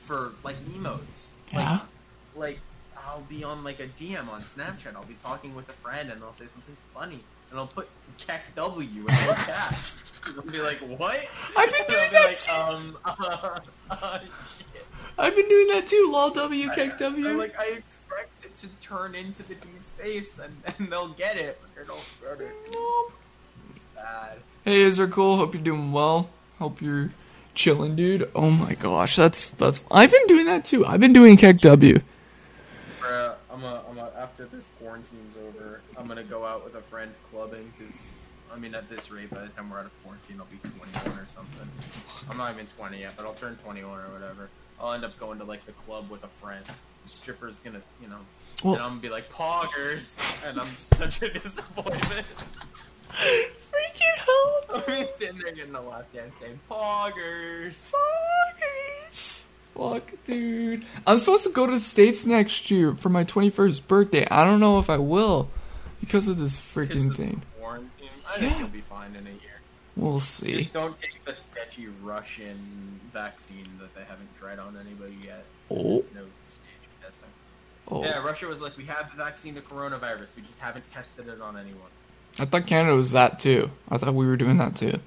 for 0.00 0.32
like 0.44 0.56
emotes. 0.66 1.26
yeah. 1.52 1.72
Like, 1.72 1.80
like 2.36 2.58
I'll 3.06 3.22
be 3.22 3.42
on 3.44 3.64
like 3.64 3.80
a 3.80 3.86
DM 3.86 4.28
on 4.28 4.42
Snapchat. 4.42 4.94
I'll 4.94 5.04
be 5.04 5.16
talking 5.24 5.54
with 5.54 5.68
a 5.68 5.72
friend, 5.72 6.10
and 6.10 6.20
they'll 6.20 6.34
say 6.34 6.46
something 6.46 6.76
funny, 6.94 7.20
and 7.50 7.58
I'll 7.58 7.66
put 7.66 7.88
keck 8.18 8.54
W 8.54 8.88
in 8.88 9.10
all 9.10 9.34
caps. 9.34 10.00
I'll 10.36 10.42
be 10.42 10.60
like, 10.60 10.78
"What?" 10.78 11.26
I've 11.56 11.72
been 11.72 11.86
doing 11.88 12.12
that 12.12 12.26
like, 12.26 12.38
too. 12.38 12.52
Um, 12.52 12.98
uh, 13.04 13.60
uh, 13.90 14.18
shit. 14.18 14.86
I've 15.18 15.34
been 15.34 15.48
doing 15.48 15.68
that 15.68 15.86
too. 15.86 16.10
Lol 16.12 16.30
W 16.30 16.70
kick 16.70 16.94
I, 16.94 16.96
W. 16.96 17.38
like 17.38 17.58
I 17.58 17.72
expect 17.76 18.44
it 18.44 18.56
to 18.58 18.68
turn 18.80 19.14
into 19.14 19.42
the 19.42 19.54
dude's 19.54 19.88
face, 19.90 20.38
and, 20.38 20.54
and 20.78 20.92
they'll 20.92 21.08
get 21.08 21.36
it, 21.36 21.60
but 21.60 21.74
they 21.74 21.86
don't 21.86 22.38
get 22.38 22.46
it. 22.46 22.54
It's 23.74 23.84
bad. 23.94 24.38
Hey, 24.64 24.82
is 24.82 24.98
there 24.98 25.08
cool? 25.08 25.36
Hope 25.36 25.54
you're 25.54 25.62
doing 25.62 25.92
well. 25.92 26.28
Hope 26.58 26.82
you're 26.82 27.10
chilling, 27.54 27.96
dude. 27.96 28.30
Oh 28.34 28.50
my 28.50 28.74
gosh, 28.74 29.16
that's 29.16 29.50
that's. 29.50 29.82
I've 29.90 30.10
been 30.10 30.26
doing 30.26 30.46
that 30.46 30.64
too. 30.64 30.84
I've 30.86 31.00
been 31.00 31.12
doing 31.12 31.36
kick 31.36 31.60
W. 31.60 32.00
Bruh, 33.00 33.34
I'm 33.50 33.64
a, 33.64 33.82
I'm 33.88 33.98
a, 33.98 34.10
after 34.18 34.44
this 34.46 34.68
quarantine's 34.78 35.36
over, 35.36 35.59
I'm 36.00 36.08
gonna 36.08 36.24
go 36.24 36.46
out 36.46 36.64
with 36.64 36.74
a 36.76 36.80
friend 36.80 37.12
clubbing 37.30 37.70
because, 37.78 37.94
I 38.52 38.56
mean, 38.58 38.74
at 38.74 38.88
this 38.88 39.10
rate, 39.10 39.28
by 39.30 39.42
the 39.42 39.48
time 39.48 39.68
we're 39.70 39.78
out 39.80 39.84
of 39.84 40.02
quarantine, 40.02 40.40
I'll 40.40 40.46
be 40.46 40.56
21 40.56 41.18
or 41.18 41.26
something. 41.34 41.68
I'm 42.30 42.38
not 42.38 42.52
even 42.54 42.66
20 42.78 42.98
yet, 42.98 43.12
but 43.18 43.26
I'll 43.26 43.34
turn 43.34 43.56
21 43.62 44.00
or 44.00 44.10
whatever. 44.12 44.48
I'll 44.80 44.92
end 44.94 45.04
up 45.04 45.18
going 45.20 45.38
to 45.40 45.44
like 45.44 45.64
the 45.66 45.72
club 45.72 46.08
with 46.10 46.24
a 46.24 46.28
friend. 46.28 46.64
The 47.04 47.08
stripper's 47.10 47.56
gonna, 47.58 47.82
you 48.00 48.08
know, 48.08 48.16
Well- 48.64 48.74
and 48.74 48.82
I'm 48.82 48.88
gonna 48.92 49.00
be 49.02 49.08
like 49.10 49.30
poggers, 49.30 50.16
and 50.48 50.58
I'm 50.58 50.66
such 50.78 51.20
a 51.20 51.28
disappointment. 51.28 52.26
Freaking 53.10 54.16
hell! 54.16 54.64
I'm 54.76 54.82
just 54.86 55.18
sitting 55.18 55.38
there 55.38 55.52
getting 55.52 55.74
a 55.74 55.82
lap 55.82 56.06
dance 56.14 56.36
saying 56.36 56.58
poggers. 56.70 57.92
Poggers. 57.92 59.42
Fuck, 59.76 60.12
dude. 60.24 60.84
I'm 61.06 61.18
supposed 61.18 61.44
to 61.44 61.50
go 61.50 61.66
to 61.66 61.72
the 61.72 61.80
States 61.80 62.24
next 62.26 62.70
year 62.70 62.94
for 62.94 63.08
my 63.10 63.24
21st 63.24 63.86
birthday. 63.86 64.26
I 64.30 64.44
don't 64.44 64.60
know 64.60 64.78
if 64.78 64.88
I 64.90 64.96
will 64.98 65.50
because 66.00 66.28
of 66.28 66.38
this 66.38 66.56
freaking 66.56 67.14
thing. 67.14 67.42
Quarantine. 67.58 68.08
I 68.28 68.38
think 68.38 68.58
you'll 68.58 68.68
be 68.68 68.80
fine 68.80 69.14
in 69.16 69.26
a 69.26 69.30
year. 69.30 69.60
We'll 69.96 70.20
see. 70.20 70.58
Just 70.58 70.72
don't 70.72 70.98
take 71.00 71.24
the 71.24 71.34
sketchy 71.34 71.88
Russian 72.02 73.00
vaccine 73.12 73.66
that 73.80 73.94
they 73.94 74.02
haven't 74.02 74.28
tried 74.38 74.58
on 74.58 74.76
anybody 74.76 75.16
yet. 75.24 75.44
Oh. 75.70 76.04
No 76.14 76.22
stage 76.22 76.88
testing. 77.02 77.28
Oh, 77.88 78.04
Yeah, 78.04 78.24
Russia 78.24 78.46
was 78.46 78.60
like, 78.60 78.76
we 78.76 78.84
have 78.84 79.10
the 79.10 79.16
vaccine 79.16 79.54
to 79.56 79.60
coronavirus, 79.60 80.28
we 80.36 80.42
just 80.42 80.58
haven't 80.58 80.90
tested 80.92 81.28
it 81.28 81.40
on 81.40 81.56
anyone. 81.56 81.90
I 82.38 82.44
thought 82.46 82.66
Canada 82.66 82.94
was 82.94 83.10
that 83.10 83.38
too. 83.40 83.70
I 83.88 83.98
thought 83.98 84.14
we 84.14 84.26
were 84.26 84.36
doing 84.36 84.58
that 84.58 84.76
too. 84.76 84.98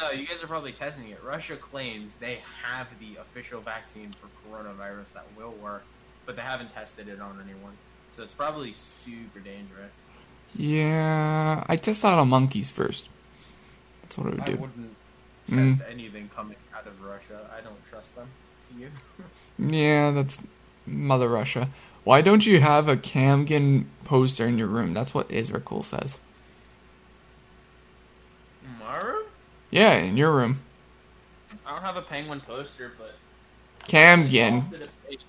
No, 0.00 0.10
you 0.10 0.26
guys 0.26 0.42
are 0.42 0.46
probably 0.48 0.72
testing 0.72 1.10
it. 1.10 1.22
Russia 1.22 1.56
claims 1.56 2.14
they 2.18 2.38
have 2.62 2.88
the 2.98 3.20
official 3.20 3.60
vaccine 3.60 4.12
for 4.12 4.28
coronavirus 4.48 5.12
that 5.14 5.26
will 5.36 5.52
work, 5.52 5.84
but 6.26 6.34
they 6.34 6.42
haven't 6.42 6.72
tested 6.72 7.08
it 7.08 7.20
on 7.20 7.40
anyone. 7.44 7.74
So 8.16 8.22
it's 8.22 8.34
probably 8.34 8.72
super 8.72 9.38
dangerous. 9.40 9.92
Yeah, 10.56 11.64
I 11.68 11.76
test 11.76 12.04
out 12.04 12.18
on 12.18 12.28
monkeys 12.28 12.70
first. 12.70 13.08
That's 14.02 14.16
what 14.18 14.26
I 14.28 14.30
would 14.30 14.40
I 14.40 14.46
do. 14.46 14.52
I 14.52 14.56
wouldn't 14.56 14.96
Mm. 15.50 15.76
test 15.76 15.90
anything 15.90 16.30
coming 16.34 16.56
out 16.74 16.86
of 16.86 16.98
Russia. 17.02 17.50
I 17.56 17.60
don't 17.60 17.84
trust 17.90 18.14
them. 18.16 18.28
You? 18.78 18.90
Yeah, 19.58 20.10
that's 20.10 20.38
Mother 20.86 21.28
Russia. 21.28 21.68
Why 22.02 22.22
don't 22.22 22.44
you 22.44 22.60
have 22.60 22.88
a 22.88 22.96
Camgen 22.96 23.84
poster 24.04 24.46
in 24.46 24.58
your 24.58 24.66
room? 24.66 24.94
That's 24.94 25.14
what 25.14 25.30
Israel 25.30 25.82
says. 25.82 26.18
Maru? 28.80 29.24
Yeah, 29.70 29.94
in 29.98 30.16
your 30.16 30.34
room. 30.34 30.60
I 31.66 31.72
don't 31.72 31.82
have 31.82 31.96
a 31.96 32.02
penguin 32.02 32.40
poster, 32.40 32.92
but 32.98 33.14
I 33.86 33.90
Camgen. 33.90 34.58
adopted 34.58 34.82
a 34.82 34.86
penguin- 35.06 35.20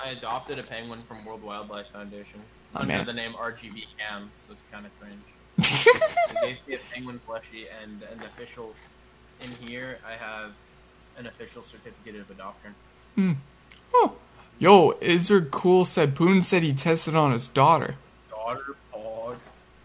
I 0.00 0.08
adopted 0.10 0.58
a 0.58 0.62
penguin 0.62 1.02
from 1.06 1.24
World 1.24 1.42
Wildlife 1.42 1.88
Foundation 1.88 2.40
under 2.74 2.86
man. 2.88 3.06
the 3.06 3.12
name 3.12 3.32
RGB 3.32 3.86
Cam, 3.98 4.30
so 4.46 4.52
it's 4.52 4.60
kind 4.70 4.86
of 4.86 4.92
cringe. 5.00 5.22
they 6.42 6.58
gave 6.68 6.80
a 6.80 6.94
penguin 6.94 7.20
plushie 7.26 7.66
and 7.82 8.02
an 8.02 8.20
official. 8.24 8.74
In 9.42 9.50
here, 9.68 9.98
I 10.06 10.12
have 10.12 10.52
an 11.16 11.26
official 11.26 11.62
certificate 11.62 12.16
of 12.20 12.30
adoption. 12.30 12.74
oh. 13.94 14.16
Yo, 14.60 14.96
Israel 15.00 15.46
Cool 15.52 15.84
said 15.84 16.16
Putin 16.16 16.42
said 16.42 16.64
he 16.64 16.72
tested 16.74 17.14
on 17.14 17.32
his 17.32 17.46
daughter. 17.46 17.94
Daughter 18.28 18.74
pog. 18.92 19.36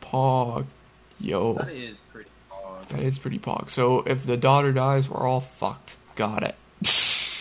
Pog. 0.01 0.65
Yo. 1.19 1.53
That 1.53 1.69
is 1.69 1.97
pretty 2.11 2.31
pog. 2.51 2.87
That 2.87 3.01
is 3.01 3.19
pretty 3.19 3.37
pog. 3.37 3.69
So 3.69 3.99
if 3.99 4.23
the 4.23 4.35
daughter 4.35 4.71
dies, 4.71 5.07
we're 5.07 5.27
all 5.27 5.41
fucked. 5.41 5.97
Got 6.15 6.43
it. 6.43 6.55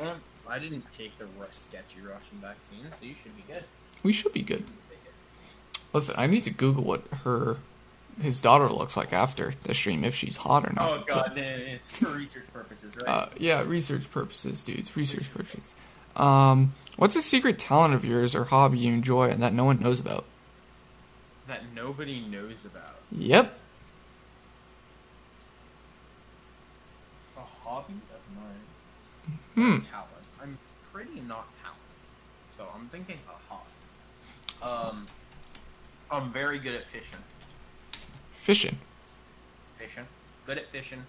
Well, 0.00 0.16
I 0.48 0.58
didn't 0.58 0.90
take 0.96 1.16
the 1.18 1.26
sketchy 1.52 2.00
Russian 2.00 2.38
vaccine, 2.40 2.86
so 2.98 3.04
you 3.04 3.14
should 3.22 3.36
be 3.36 3.44
good. 3.46 3.64
we 4.02 4.12
should 4.14 4.32
be 4.32 4.40
good. 4.40 4.64
Listen, 5.92 6.14
I 6.18 6.26
need 6.26 6.44
to 6.44 6.50
Google 6.50 6.84
what 6.84 7.02
her 7.24 7.56
his 8.20 8.40
daughter 8.40 8.68
looks 8.68 8.96
like 8.96 9.12
after 9.12 9.52
the 9.62 9.72
stream 9.72 10.04
if 10.04 10.14
she's 10.14 10.36
hot 10.36 10.66
or 10.66 10.72
not. 10.72 10.90
Oh 10.90 11.04
god, 11.06 11.32
nah, 11.36 11.42
nah, 11.42 11.78
for 11.86 12.08
research 12.10 12.44
purposes, 12.52 12.96
right? 12.96 13.08
Uh, 13.08 13.28
yeah, 13.38 13.62
research 13.62 14.10
purposes, 14.10 14.62
dudes. 14.62 14.96
Research 14.96 15.32
purposes. 15.32 15.74
Um, 16.16 16.74
what's 16.96 17.16
a 17.16 17.22
secret 17.22 17.58
talent 17.58 17.94
of 17.94 18.04
yours 18.04 18.34
or 18.34 18.44
hobby 18.44 18.78
you 18.78 18.92
enjoy 18.92 19.30
and 19.30 19.42
that 19.42 19.54
no 19.54 19.64
one 19.64 19.80
knows 19.80 20.00
about? 20.00 20.24
that 21.50 21.62
nobody 21.74 22.20
knows 22.20 22.54
about. 22.64 23.00
Yep. 23.10 23.52
A 27.36 27.40
hobby 27.40 27.94
of 28.14 28.36
mine. 28.36 29.42
Hmm. 29.80 29.84
Talent. 29.90 30.08
I'm 30.40 30.58
pretty 30.92 31.20
not 31.20 31.46
talent. 31.60 31.78
So 32.56 32.68
I'm 32.72 32.86
thinking 32.88 33.18
a 33.28 33.52
hobby. 33.52 33.72
Um, 34.62 35.06
I'm 36.10 36.32
very 36.32 36.58
good 36.58 36.74
at 36.74 36.86
fishing. 36.86 37.18
Fishing. 38.32 38.78
Fishing. 39.78 40.06
Good 40.46 40.58
at 40.58 40.66
fishing. 40.70 41.04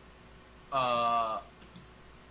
Uh, 0.72 1.40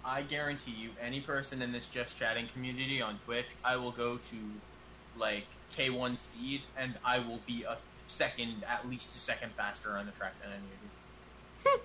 I 0.04 0.22
guarantee 0.22 0.72
you, 0.72 0.90
any 1.02 1.20
person 1.20 1.62
in 1.62 1.72
this 1.72 1.88
just 1.88 2.16
chatting 2.18 2.46
community 2.54 3.02
on 3.02 3.18
Twitch, 3.24 3.46
I 3.64 3.76
will 3.76 3.90
go 3.90 4.16
to 4.16 5.18
like 5.18 5.46
K1 5.76 6.18
speed, 6.18 6.62
and 6.78 6.94
I 7.04 7.18
will 7.18 7.40
be 7.46 7.64
a 7.64 7.76
second, 8.06 8.64
at 8.68 8.88
least 8.88 9.14
a 9.16 9.18
second 9.18 9.52
faster 9.56 9.96
on 9.96 10.06
the 10.06 10.12
track 10.12 10.32
than 10.40 10.50
any 10.50 10.58
of 10.62 11.74
you. 11.74 11.80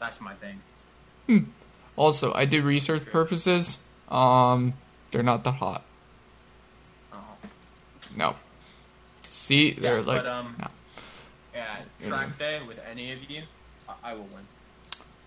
That's 0.00 0.20
my 0.20 0.34
thing. 0.34 0.60
Hmm. 1.26 1.50
Also, 1.96 2.32
I 2.34 2.44
did 2.44 2.64
research 2.64 3.06
purposes. 3.06 3.78
Um, 4.08 4.74
they're 5.10 5.22
not 5.22 5.44
that 5.44 5.52
hot. 5.52 5.84
Oh. 7.12 7.18
No. 8.16 8.34
See, 9.44 9.72
they're 9.72 9.98
Yeah, 9.98 10.06
like. 10.06 10.22
but, 10.22 10.26
um, 10.26 10.56
no. 10.58 10.68
Yeah, 11.54 11.76
track 12.08 12.38
day 12.38 12.60
with 12.66 12.80
any 12.90 13.12
of 13.12 13.30
you, 13.30 13.42
I, 13.86 13.92
I 14.02 14.14
will 14.14 14.28
win. 14.34 14.42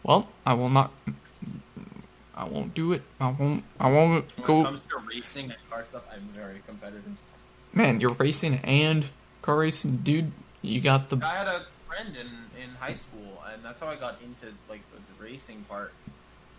Well, 0.01 0.27
I 0.43 0.55
will 0.55 0.69
not. 0.71 0.91
I 2.33 2.45
won't 2.45 2.73
do 2.73 2.93
it. 2.93 3.03
I 3.19 3.29
won't. 3.29 3.63
I 3.79 3.91
won't 3.91 4.25
When 4.37 4.61
it 4.61 4.63
comes 4.65 4.81
to 4.89 4.97
racing 5.07 5.45
and 5.51 5.69
car 5.69 5.85
stuff, 5.85 6.03
I'm 6.11 6.27
very 6.33 6.61
competitive. 6.65 7.15
Man, 7.73 8.01
you're 8.01 8.13
racing 8.13 8.55
and 8.63 9.07
car 9.43 9.59
racing, 9.59 9.97
dude. 9.97 10.31
You 10.63 10.81
got 10.81 11.09
the. 11.09 11.17
I 11.23 11.35
had 11.35 11.47
a 11.47 11.61
friend 11.87 12.17
in, 12.17 12.27
in 12.61 12.69
high 12.79 12.95
school, 12.95 13.43
and 13.53 13.63
that's 13.63 13.81
how 13.81 13.87
I 13.87 13.95
got 13.97 14.19
into 14.23 14.47
like 14.67 14.81
the, 14.91 14.97
the 14.97 15.23
racing 15.23 15.63
part. 15.69 15.93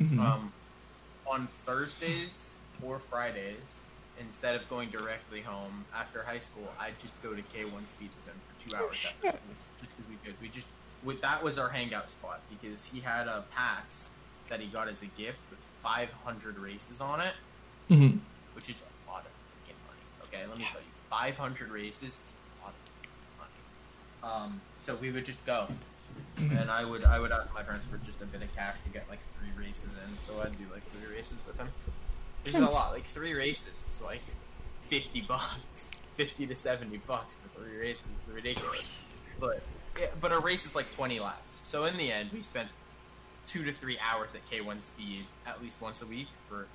Mhm. 0.00 0.20
Um, 0.20 0.52
on 1.26 1.48
Thursdays 1.66 2.54
or 2.84 3.00
Fridays, 3.10 3.56
instead 4.20 4.54
of 4.54 4.68
going 4.68 4.90
directly 4.90 5.40
home 5.40 5.84
after 5.94 6.22
high 6.22 6.38
school, 6.40 6.68
I'd 6.80 6.98
just 7.00 7.20
go 7.22 7.30
to 7.34 7.42
K1 7.42 7.86
Speed 7.88 8.10
with 8.16 8.26
him 8.34 8.40
for 8.48 8.68
two 8.70 8.76
hours 8.76 9.04
after 9.06 9.22
shit. 9.22 9.34
school, 9.34 9.54
just 9.80 9.96
because 9.96 10.10
we 10.10 10.16
could. 10.24 10.34
We 10.40 10.48
just 10.48 10.66
that 11.22 11.42
was 11.42 11.58
our 11.58 11.68
hangout 11.68 12.10
spot 12.10 12.40
because 12.50 12.84
he 12.84 12.98
had 13.00 13.28
a 13.28 13.44
pass 13.54 14.08
that 14.48 14.60
he 14.60 14.66
got 14.66 14.88
as 14.88 15.02
a 15.02 15.06
gift 15.06 15.38
with 15.50 15.58
500 15.82 16.58
races 16.58 17.00
on 17.00 17.20
it, 17.20 17.34
Mhm. 17.88 18.18
which 18.54 18.68
is 18.68 18.82
a 18.82 19.10
lot 19.10 19.24
of 19.24 19.30
freaking 19.30 19.76
money. 19.86 20.00
Okay, 20.24 20.46
let 20.46 20.58
me 20.58 20.64
tell 20.64 20.80
you, 20.80 20.86
500 21.08 21.68
races 21.70 22.02
is 22.08 22.34
a 22.60 22.64
lot 22.64 22.72
of 22.74 23.38
money. 23.38 24.34
Um, 24.34 24.60
so 24.84 24.96
we 24.96 25.12
would 25.12 25.24
just 25.24 25.44
go, 25.46 25.68
and 26.38 26.68
I 26.70 26.84
would 26.84 27.04
I 27.04 27.20
would 27.20 27.30
ask 27.30 27.52
my 27.54 27.62
parents 27.62 27.86
for 27.86 27.98
just 27.98 28.20
a 28.20 28.26
bit 28.26 28.42
of 28.42 28.52
cash 28.56 28.76
to 28.84 28.90
get 28.90 29.08
like 29.08 29.20
three 29.38 29.52
races 29.64 29.90
in. 30.04 30.18
So 30.18 30.40
I'd 30.42 30.58
do 30.58 30.66
like 30.72 30.82
three 30.90 31.14
races 31.14 31.40
with 31.46 31.56
him. 31.58 31.68
Is 32.44 32.54
a 32.54 32.60
lot, 32.60 32.92
like 32.92 33.04
three 33.04 33.34
races. 33.34 33.84
It's 33.88 34.00
like 34.00 34.22
50 34.82 35.20
bucks, 35.28 35.90
50 36.14 36.46
to 36.46 36.56
70 36.56 36.96
bucks 37.06 37.34
for 37.34 37.60
three 37.60 37.76
races. 37.76 38.04
It's 38.18 38.34
ridiculous. 38.34 39.02
But 39.38 39.62
yeah, 39.98 40.06
but 40.20 40.32
a 40.32 40.38
race 40.38 40.64
is 40.64 40.74
like 40.74 40.92
20 40.94 41.20
laps. 41.20 41.60
So 41.64 41.84
in 41.84 41.96
the 41.96 42.10
end, 42.10 42.30
we 42.32 42.42
spent 42.42 42.68
two 43.46 43.64
to 43.64 43.72
three 43.72 43.98
hours 43.98 44.30
at 44.34 44.48
K1 44.50 44.82
speed 44.82 45.24
at 45.46 45.62
least 45.62 45.80
once 45.80 46.02
a 46.02 46.06
week 46.06 46.28
for 46.48 46.66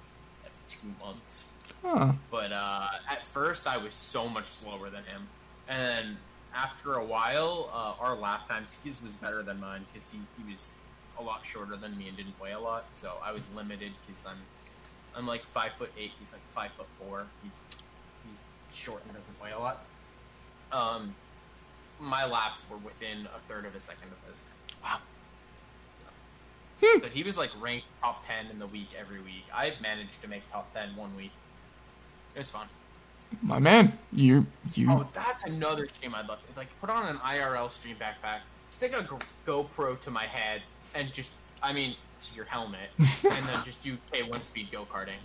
like 0.43 0.51
two 0.67 0.87
months. 1.03 1.47
Huh. 1.83 2.13
But 2.29 2.51
uh, 2.51 2.87
at 3.09 3.21
first, 3.21 3.67
I 3.67 3.77
was 3.77 3.93
so 3.93 4.27
much 4.27 4.47
slower 4.47 4.89
than 4.89 5.03
him, 5.05 5.27
and 5.69 6.17
after 6.53 6.95
a 6.95 7.05
while, 7.05 7.69
uh, 7.73 8.03
our 8.03 8.15
lap 8.15 8.47
times 8.47 8.75
his 8.83 9.01
was 9.01 9.13
better 9.15 9.43
than 9.43 9.59
mine 9.59 9.85
because 9.91 10.09
he, 10.09 10.19
he 10.37 10.51
was 10.51 10.69
a 11.19 11.23
lot 11.23 11.45
shorter 11.45 11.75
than 11.75 11.97
me 11.97 12.07
and 12.07 12.17
didn't 12.17 12.39
weigh 12.39 12.51
a 12.51 12.59
lot. 12.59 12.85
So 12.95 13.13
I 13.23 13.31
was 13.31 13.47
limited 13.53 13.91
because 14.05 14.23
I'm 14.25 14.37
I'm 15.15 15.27
like 15.27 15.43
five 15.53 15.73
foot 15.73 15.91
eight. 15.97 16.11
He's 16.19 16.31
like 16.31 16.41
five 16.53 16.71
foot 16.71 16.87
four. 16.99 17.25
He, 17.41 17.49
he's 18.27 18.43
short 18.71 19.03
and 19.05 19.13
doesn't 19.13 19.41
weigh 19.41 19.51
a 19.51 19.59
lot. 19.59 19.85
Um, 20.71 21.13
my 21.99 22.25
laps 22.25 22.61
were 22.69 22.77
within 22.77 23.27
a 23.35 23.39
third 23.47 23.65
of 23.65 23.75
a 23.75 23.81
second 23.81 24.09
of 24.11 24.31
his. 24.31 24.41
Wow. 24.83 24.99
So 26.81 27.07
he 27.07 27.23
was 27.23 27.37
like 27.37 27.49
ranked 27.61 27.85
top 28.01 28.25
ten 28.27 28.47
in 28.47 28.59
the 28.59 28.67
week 28.67 28.89
every 28.99 29.21
week. 29.21 29.45
I've 29.53 29.79
managed 29.81 30.21
to 30.21 30.27
make 30.27 30.49
top 30.51 30.73
ten 30.73 30.95
one 30.97 31.15
week. 31.15 31.31
It 32.35 32.39
was 32.39 32.49
fun. 32.49 32.67
My 33.41 33.57
man, 33.57 33.97
you 34.11 34.45
you. 34.73 34.91
Oh, 34.91 35.07
that's 35.13 35.43
another 35.45 35.87
stream 35.87 36.13
I'd 36.13 36.27
love 36.27 36.39
to 36.41 36.57
like 36.57 36.67
put 36.81 36.89
on 36.89 37.05
an 37.05 37.17
IRL 37.17 37.71
stream 37.71 37.95
backpack, 37.95 38.39
stick 38.69 38.95
a 38.97 39.07
GoPro 39.47 39.99
to 40.01 40.11
my 40.11 40.23
head, 40.23 40.61
and 40.93 41.11
just 41.13 41.31
I 41.61 41.71
mean 41.71 41.95
to 42.27 42.35
your 42.35 42.45
helmet, 42.45 42.89
and 42.97 43.45
then 43.45 43.63
just 43.65 43.81
do 43.81 43.97
K1 44.11 44.43
speed 44.45 44.69
go 44.71 44.85
karting. 44.85 45.19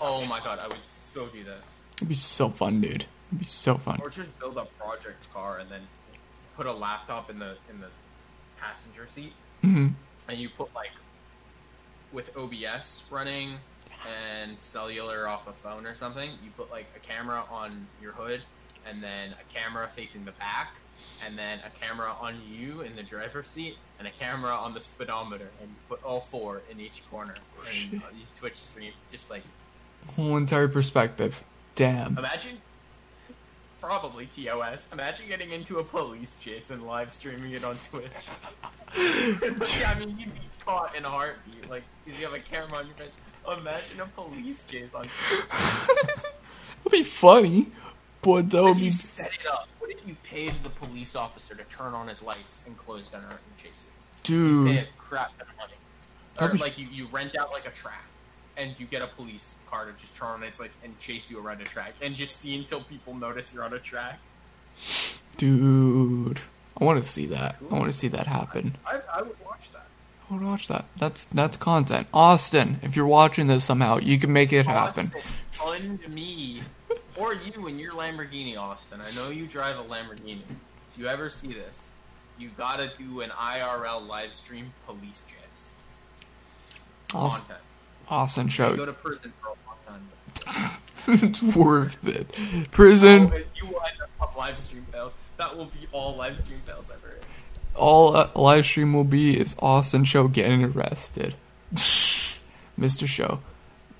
Oh 0.00 0.20
my 0.22 0.40
fun. 0.40 0.56
god, 0.56 0.58
I 0.58 0.68
would 0.68 0.76
so 1.12 1.26
do 1.26 1.44
that. 1.44 1.58
It'd 1.96 2.08
be 2.08 2.14
so 2.14 2.48
fun, 2.48 2.80
dude. 2.80 3.04
It'd 3.30 3.38
be 3.38 3.44
so 3.44 3.76
fun. 3.76 4.00
Or 4.02 4.10
just 4.10 4.36
build 4.38 4.56
a 4.56 4.64
project 4.80 5.32
car 5.32 5.58
and 5.58 5.70
then 5.70 5.82
put 6.56 6.66
a 6.66 6.72
laptop 6.72 7.30
in 7.30 7.38
the 7.38 7.56
in 7.70 7.80
the 7.80 7.88
passenger 8.58 9.06
seat, 9.06 9.32
hmm 9.62 9.88
and 10.28 10.38
you 10.38 10.48
put 10.48 10.74
like 10.74 10.90
with 12.12 12.36
OBS 12.36 13.02
running 13.10 13.54
and 14.06 14.58
cellular 14.60 15.26
off 15.28 15.48
a 15.48 15.52
phone 15.52 15.86
or 15.86 15.94
something, 15.94 16.30
you 16.44 16.50
put 16.56 16.70
like 16.70 16.86
a 16.96 16.98
camera 17.00 17.44
on 17.50 17.86
your 18.00 18.12
hood 18.12 18.40
and 18.88 19.02
then 19.02 19.30
a 19.32 19.52
camera 19.54 19.88
facing 19.88 20.24
the 20.24 20.32
back 20.32 20.74
and 21.24 21.38
then 21.38 21.60
a 21.60 21.84
camera 21.84 22.14
on 22.20 22.36
you 22.48 22.82
in 22.82 22.94
the 22.96 23.02
driver's 23.02 23.48
seat 23.48 23.76
and 23.98 24.06
a 24.08 24.10
camera 24.18 24.52
on 24.52 24.74
the 24.74 24.80
speedometer 24.80 25.48
and 25.60 25.68
you 25.68 25.76
put 25.88 26.02
all 26.04 26.20
four 26.20 26.62
in 26.70 26.80
each 26.80 27.02
corner 27.10 27.34
and 27.82 28.02
uh, 28.02 28.06
you 28.16 28.24
Twitch 28.36 28.56
stream 28.56 28.92
just 29.12 29.30
like 29.30 29.42
Whole 30.14 30.36
entire 30.36 30.68
perspective. 30.68 31.42
Damn. 31.74 32.16
imagine 32.18 32.58
probably 33.80 34.26
TOS 34.26 34.92
imagine 34.92 35.26
getting 35.28 35.52
into 35.52 35.78
a 35.78 35.84
police 35.84 36.36
chase 36.40 36.70
and 36.70 36.84
live 36.84 37.12
streaming 37.12 37.52
it 37.52 37.64
on 37.64 37.76
Twitch 37.90 38.10
yeah, 38.96 39.94
I 39.94 39.98
mean, 39.98 40.16
you'd 40.18 40.34
be 40.34 40.40
caught 40.64 40.94
in 40.96 41.04
a 41.04 41.08
heartbeat, 41.08 41.68
like, 41.68 41.82
because 42.04 42.18
you 42.18 42.26
have 42.26 42.34
a 42.34 42.40
camera 42.40 42.78
on 42.78 42.86
your 42.86 42.96
face. 42.96 43.10
Imagine 43.46 44.00
a 44.00 44.06
police 44.06 44.64
chase 44.64 44.94
on. 44.94 45.08
It'd 46.80 46.92
be 46.92 47.02
funny, 47.02 47.68
but 48.22 48.50
that 48.50 48.62
What 48.62 48.74
would 48.74 48.76
if 48.78 48.84
you 48.84 48.90
be 48.90 48.96
set 48.96 49.32
it 49.32 49.46
up? 49.46 49.68
What 49.78 49.90
if 49.90 50.06
you 50.06 50.16
paid 50.24 50.52
the 50.62 50.70
police 50.70 51.14
officer 51.16 51.54
to 51.54 51.64
turn 51.64 51.94
on 51.94 52.08
his 52.08 52.22
lights 52.22 52.60
and 52.66 52.76
close 52.78 53.08
down 53.08 53.22
and 53.24 53.56
chase 53.62 53.82
you? 53.84 53.92
Pay 54.16 54.22
dude. 54.22 54.68
a 54.68 54.84
crap 54.98 55.36
ton 55.38 55.46
of 55.48 55.56
money. 55.56 55.72
Or, 56.40 56.52
be- 56.52 56.58
like, 56.58 56.78
you, 56.78 56.86
you 56.92 57.06
rent 57.06 57.36
out, 57.36 57.50
like, 57.52 57.66
a 57.66 57.70
track, 57.70 58.04
and 58.56 58.74
you 58.78 58.86
get 58.86 59.02
a 59.02 59.06
police 59.08 59.54
car 59.68 59.86
to 59.86 59.92
just 60.00 60.14
turn 60.14 60.28
on 60.28 60.42
its 60.42 60.60
lights 60.60 60.76
and 60.84 60.96
chase 60.98 61.30
you 61.30 61.40
around 61.40 61.60
a 61.60 61.64
track, 61.64 61.94
and 62.02 62.14
just 62.14 62.36
see 62.36 62.56
until 62.56 62.80
people 62.82 63.14
notice 63.14 63.52
you're 63.52 63.64
on 63.64 63.72
a 63.72 63.78
track. 63.78 64.18
Dude, 65.36 66.40
I 66.80 66.84
want 66.84 67.02
to 67.02 67.08
see 67.08 67.26
that. 67.26 67.56
I 67.70 67.74
want 67.74 67.86
to 67.92 67.98
see 67.98 68.08
that 68.08 68.26
happen. 68.26 68.76
I, 68.86 68.98
I 69.14 69.22
would 69.22 69.36
watch 69.44 69.70
that. 69.72 69.86
I 70.30 70.34
would 70.34 70.42
watch 70.42 70.68
that. 70.68 70.84
That's 70.98 71.24
that's 71.26 71.56
content. 71.56 72.06
Austin, 72.12 72.80
if 72.82 72.94
you're 72.96 73.06
watching 73.06 73.46
this 73.46 73.64
somehow, 73.64 73.98
you 73.98 74.18
can 74.18 74.32
make 74.32 74.52
it 74.52 74.66
happen. 74.66 75.12
Austin, 75.16 75.98
Fund 76.00 76.14
me. 76.14 76.60
Or 77.18 77.34
you 77.34 77.66
in 77.66 77.78
your 77.78 77.92
Lamborghini, 77.92 78.56
Austin. 78.56 79.00
I 79.00 79.10
know 79.16 79.30
you 79.30 79.46
drive 79.46 79.76
a 79.78 79.82
Lamborghini. 79.82 80.42
If 80.92 80.98
you 80.98 81.06
ever 81.08 81.30
see 81.30 81.48
this, 81.48 81.78
you 82.38 82.50
gotta 82.56 82.90
do 82.96 83.20
an 83.22 83.30
IRL 83.30 84.06
live 84.06 84.32
stream 84.32 84.72
police 84.86 85.22
chase. 85.26 86.24
Austin, 87.12 87.40
Content. 87.46 87.64
Austin 88.08 88.44
You 88.46 88.50
show. 88.50 88.76
go 88.76 88.86
to 88.86 88.92
prison 88.92 89.32
for 89.42 89.48
a 89.48 89.54
long 89.66 90.00
time. 90.46 90.70
it's 91.24 91.42
worth 91.42 92.06
it. 92.06 92.36
Prison. 92.70 93.30
Oh, 93.32 93.36
and 93.36 93.44
you 93.56 93.66
will 93.66 93.80
end 93.80 93.98
up 94.20 94.36
live 94.36 94.58
stream 94.58 94.86
fails. 94.92 95.14
That 95.38 95.56
will 95.56 95.66
be 95.66 95.88
all 95.92 96.14
live 96.16 96.38
stream 96.38 96.60
fails 96.66 96.90
ever. 96.90 97.16
All 97.74 98.14
a 98.16 98.30
live 98.36 98.64
stream 98.64 98.92
will 98.92 99.04
be 99.04 99.38
is 99.38 99.56
Austin 99.58 100.04
show 100.04 100.28
getting 100.28 100.62
arrested. 100.64 101.34
Mr. 101.74 103.06
Show. 103.08 103.40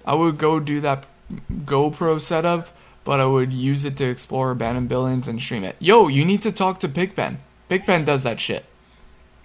I 0.05 0.15
would 0.15 0.39
go 0.39 0.61
do 0.61 0.81
that 0.83 1.05
GoPro 1.53 2.21
setup, 2.21 2.69
but 3.09 3.21
I 3.21 3.25
would 3.25 3.55
use 3.55 3.87
it 3.87 3.97
to 3.97 4.05
explore 4.05 4.51
abandoned 4.51 4.91
buildings 4.91 5.29
and 5.29 5.41
stream 5.41 5.65
it. 5.65 5.77
Yo, 5.79 6.09
you 6.09 6.27
need 6.27 6.43
to 6.43 6.53
talk 6.53 6.79
to 6.81 6.89
Pigpen. 6.91 7.39
Pigpen 7.71 8.05
does 8.05 8.23
that 8.25 8.39
shit. 8.39 8.67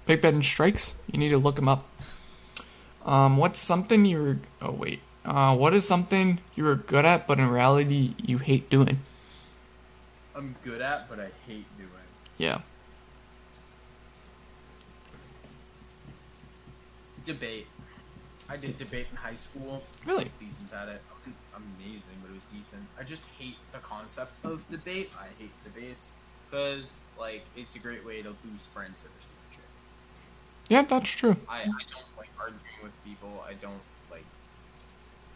Pigpen 0.06 0.44
strikes. 0.44 0.96
You 1.10 1.18
need 1.18 1.30
to 1.30 1.38
look 1.38 1.60
him 1.60 1.70
up. 1.70 1.88
Um, 3.06 3.38
what's 3.38 3.62
something 3.62 4.04
you're? 4.04 4.40
Oh 4.62 4.72
wait. 4.72 5.00
Uh, 5.24 5.56
what 5.56 5.74
is 5.74 5.88
something 5.88 6.42
you 6.56 6.66
were 6.66 6.76
good 6.76 7.06
at, 7.06 7.26
but 7.26 7.40
in 7.40 7.48
reality 7.48 8.16
you 8.22 8.38
hate 8.38 8.70
doing? 8.70 9.00
I'm 10.36 10.58
good 10.66 10.82
at, 10.82 11.08
but 11.08 11.22
I 11.22 11.30
hate 11.48 11.66
doing. 11.78 11.90
Yeah. 12.38 12.60
Debate. 17.24 17.68
I 18.50 18.58
did 18.58 18.78
debate 18.78 19.08
in 19.10 19.18
high 19.18 19.36
school. 19.36 19.84
Really? 20.06 20.22
I 20.22 20.24
was 20.24 20.34
decent 20.40 20.74
at 20.74 20.90
it. 20.90 21.02
I 21.10 21.14
wasn't 21.18 21.36
amazing, 21.56 22.18
but 22.22 22.32
it 22.32 22.36
was 22.36 22.46
decent. 22.52 22.84
I 23.00 23.04
just 23.04 23.24
hate 23.40 23.58
the 23.72 23.80
concept 23.80 24.34
of 24.46 24.68
debate. 24.70 25.12
I 25.20 25.28
hate 25.40 25.52
debates 25.64 26.10
because, 26.50 26.86
like, 27.18 27.46
it's 27.56 27.76
a 27.76 27.80
great 27.80 28.06
way 28.06 28.22
to 28.22 28.30
lose 28.30 28.62
friends 28.74 29.02
over 29.02 29.20
stupid 29.20 29.50
shit. 29.52 29.62
Yeah, 30.70 30.84
that's 30.84 31.10
true. 31.10 31.36
I, 31.48 31.62
I 31.62 31.66
don't 31.66 32.18
like 32.18 32.30
arguing 32.40 32.62
with 32.84 32.92
people. 33.06 33.44
I 33.48 33.54
don't 33.54 33.82
like 34.12 34.26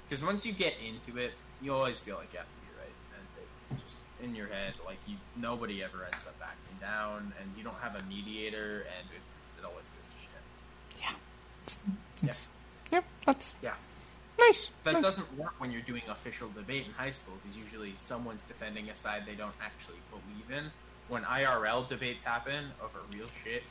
because 0.07 0.23
once 0.23 0.45
you 0.45 0.53
get 0.53 0.75
into 0.85 1.19
it, 1.19 1.33
you 1.61 1.73
always 1.73 1.99
feel 1.99 2.15
like 2.17 2.31
you 2.31 2.39
have 2.39 2.47
to 2.47 2.61
be 2.61 2.71
right, 2.79 2.95
and 3.15 3.45
it's 3.71 3.83
just 3.83 3.97
in 4.23 4.35
your 4.35 4.47
head, 4.47 4.73
like 4.85 4.97
you 5.07 5.15
nobody 5.35 5.83
ever 5.83 6.03
ends 6.03 6.23
up 6.27 6.39
backing 6.39 6.77
down, 6.79 7.33
and 7.39 7.51
you 7.57 7.63
don't 7.63 7.77
have 7.77 7.95
a 7.95 8.03
mediator, 8.03 8.85
and 8.97 9.07
it, 9.11 9.21
it 9.59 9.65
always 9.65 9.89
goes 9.89 10.07
to 10.07 10.17
shit. 10.19 11.15
It's, 11.65 11.77
yeah, 12.23 12.31
that's 13.25 13.55
Yeah. 13.61 13.73
Nice. 14.39 14.71
That 14.83 14.93
nice. 14.93 15.03
doesn't 15.03 15.37
work 15.37 15.53
when 15.57 15.71
you're 15.71 15.81
doing 15.81 16.03
official 16.09 16.49
debate 16.55 16.85
in 16.85 16.91
high 16.93 17.11
school 17.11 17.35
because 17.41 17.57
usually 17.57 17.93
someone's 17.97 18.43
defending 18.43 18.89
a 18.89 18.95
side 18.95 19.23
they 19.25 19.33
don't 19.35 19.55
actually 19.61 19.97
believe 20.11 20.59
in. 20.59 20.71
When 21.07 21.23
IRL 21.23 21.87
debates 21.87 22.23
happen 22.23 22.65
over 22.83 22.99
real 23.13 23.27
shit, 23.43 23.63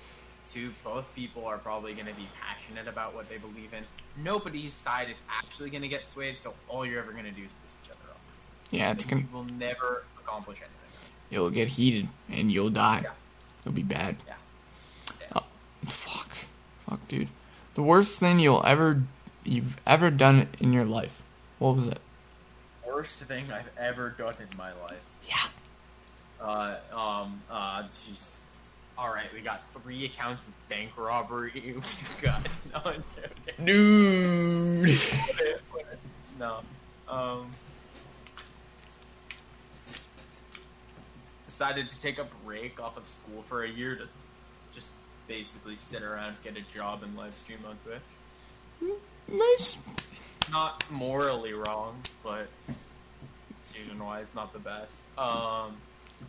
two 0.49 0.73
both 0.83 1.13
people 1.15 1.45
are 1.47 1.59
probably 1.59 1.93
going 1.93 2.07
to 2.07 2.15
be 2.15 2.27
passionate 2.41 2.89
about 2.89 3.15
what 3.15 3.29
they 3.29 3.39
believe 3.39 3.73
in. 3.75 3.85
Nobody's 4.23 4.75
side 4.75 5.09
is 5.09 5.21
actually 5.31 5.71
going 5.71 5.83
to 5.83 5.89
get 5.89 6.05
swayed, 6.05 6.39
so 6.39 6.55
all 6.69 6.85
you're 6.85 7.01
ever 7.01 7.13
going 7.13 7.25
to 7.25 7.31
do 7.31 7.43
is 7.43 7.51
piss 7.63 7.75
each 7.85 7.91
other 7.91 8.11
off. 8.11 8.21
Yeah, 8.71 8.91
it's 8.91 9.05
gonna. 9.05 9.23
you 9.23 9.29
will 9.33 9.45
never 9.45 10.05
accomplish 10.19 10.59
anything. 10.59 11.11
You'll 11.31 11.51
get 11.51 11.69
heated 11.69 12.09
and 12.31 12.51
you'll 12.51 12.71
die. 12.71 13.03
Yeah. 13.05 13.11
It'll 13.63 13.73
be 13.75 13.83
bad. 13.83 14.17
Yeah. 14.27 14.35
Yeah. 15.21 15.27
Oh, 15.37 15.45
fuck, 15.89 16.31
fuck, 16.89 17.09
dude. 17.09 17.29
The 17.77 17.83
worst 17.83 18.19
thing 18.19 18.39
you'll 18.39 18.65
ever, 18.65 19.03
you've 19.45 19.77
ever 19.87 20.11
done 20.11 20.49
in 20.61 20.73
your 20.73 20.87
life. 20.87 21.23
What 21.59 21.77
was 21.77 21.89
it? 21.89 21.99
Worst 22.87 23.19
thing 23.19 23.53
I've 23.53 23.69
ever 23.77 24.15
done 24.17 24.35
in 24.41 24.49
my 24.57 24.73
life. 24.81 25.05
Yeah. 25.29 25.37
Uh, 26.41 26.77
um, 26.91 27.43
uh, 27.51 27.83
jeez. 27.83 28.37
All 28.97 29.13
right, 29.13 29.27
we 29.35 29.43
got 29.43 29.61
three 29.75 30.07
accounts 30.07 30.47
of 30.47 30.55
bank 30.71 30.93
robbery. 30.97 31.53
We've 31.67 32.17
got 32.23 32.49
no, 32.73 32.95
Dude. 33.63 34.99
no. 36.39 36.61
Um, 37.07 37.51
decided 41.45 41.91
to 41.91 42.01
take 42.01 42.19
a 42.19 42.27
break 42.43 42.81
off 42.81 42.97
of 42.97 43.07
school 43.07 43.43
for 43.43 43.65
a 43.65 43.69
year 43.69 43.97
to 43.97 44.09
basically 45.29 45.77
sit 45.77 46.03
around, 46.03 46.37
get 46.45 46.57
a 46.57 46.61
job, 46.75 47.03
and 47.03 47.17
live 47.17 47.35
stream 47.37 47.59
on 47.69 47.77
Twitch. 47.85 48.97
nice. 49.29 49.77
Not 50.51 50.85
morally 50.91 51.53
wrong, 51.53 52.01
but 52.23 52.49
season 53.63 54.03
wise, 54.05 54.33
not 54.35 54.53
the 54.53 54.59
best. 54.61 54.93
Um, 55.19 55.77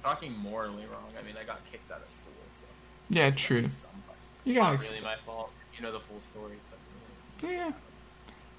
talking 0.03 0.35
morally 0.37 0.85
wrong, 0.91 1.05
I 1.19 1.23
mean, 1.25 1.35
I 1.39 1.43
got 1.45 1.59
kicked 1.71 1.91
out 1.91 2.01
of 2.03 2.09
school, 2.09 2.33
so 2.59 2.65
Yeah, 3.09 3.29
true. 3.31 3.65
You 4.43 4.55
Not 4.55 4.77
gotta. 4.77 4.89
really 4.93 5.03
my 5.03 5.15
fault. 5.25 5.51
You 5.75 5.83
know 5.83 5.91
the 5.91 5.99
full 5.99 6.19
story, 6.31 6.55
but 7.41 7.49
Yeah. 7.49 7.71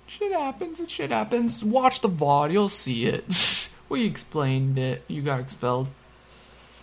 Shit 0.07 0.33
happens. 0.33 0.81
It 0.81 0.91
shit 0.91 1.11
happens. 1.11 1.63
Watch 1.65 2.01
the 2.01 2.09
VOD. 2.09 2.53
You'll 2.53 2.69
see 2.71 3.07
it. 3.07 3.71
we 3.89 4.07
explained 4.07 4.79
it. 4.79 5.03
You 5.09 5.21
got 5.23 5.41
expelled. 5.41 5.91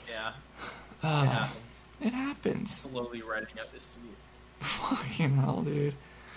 yeah, 0.09 0.33
Uh, 1.03 1.25
happens. 1.25 1.61
It 2.01 2.13
happens. 2.13 2.75
Slowly 2.77 3.21
writing 3.21 3.59
up 3.59 3.71
this 3.73 3.87
tweet. 3.99 4.15
Fucking 4.57 5.35
hell, 5.37 5.61
dude. 5.61 5.93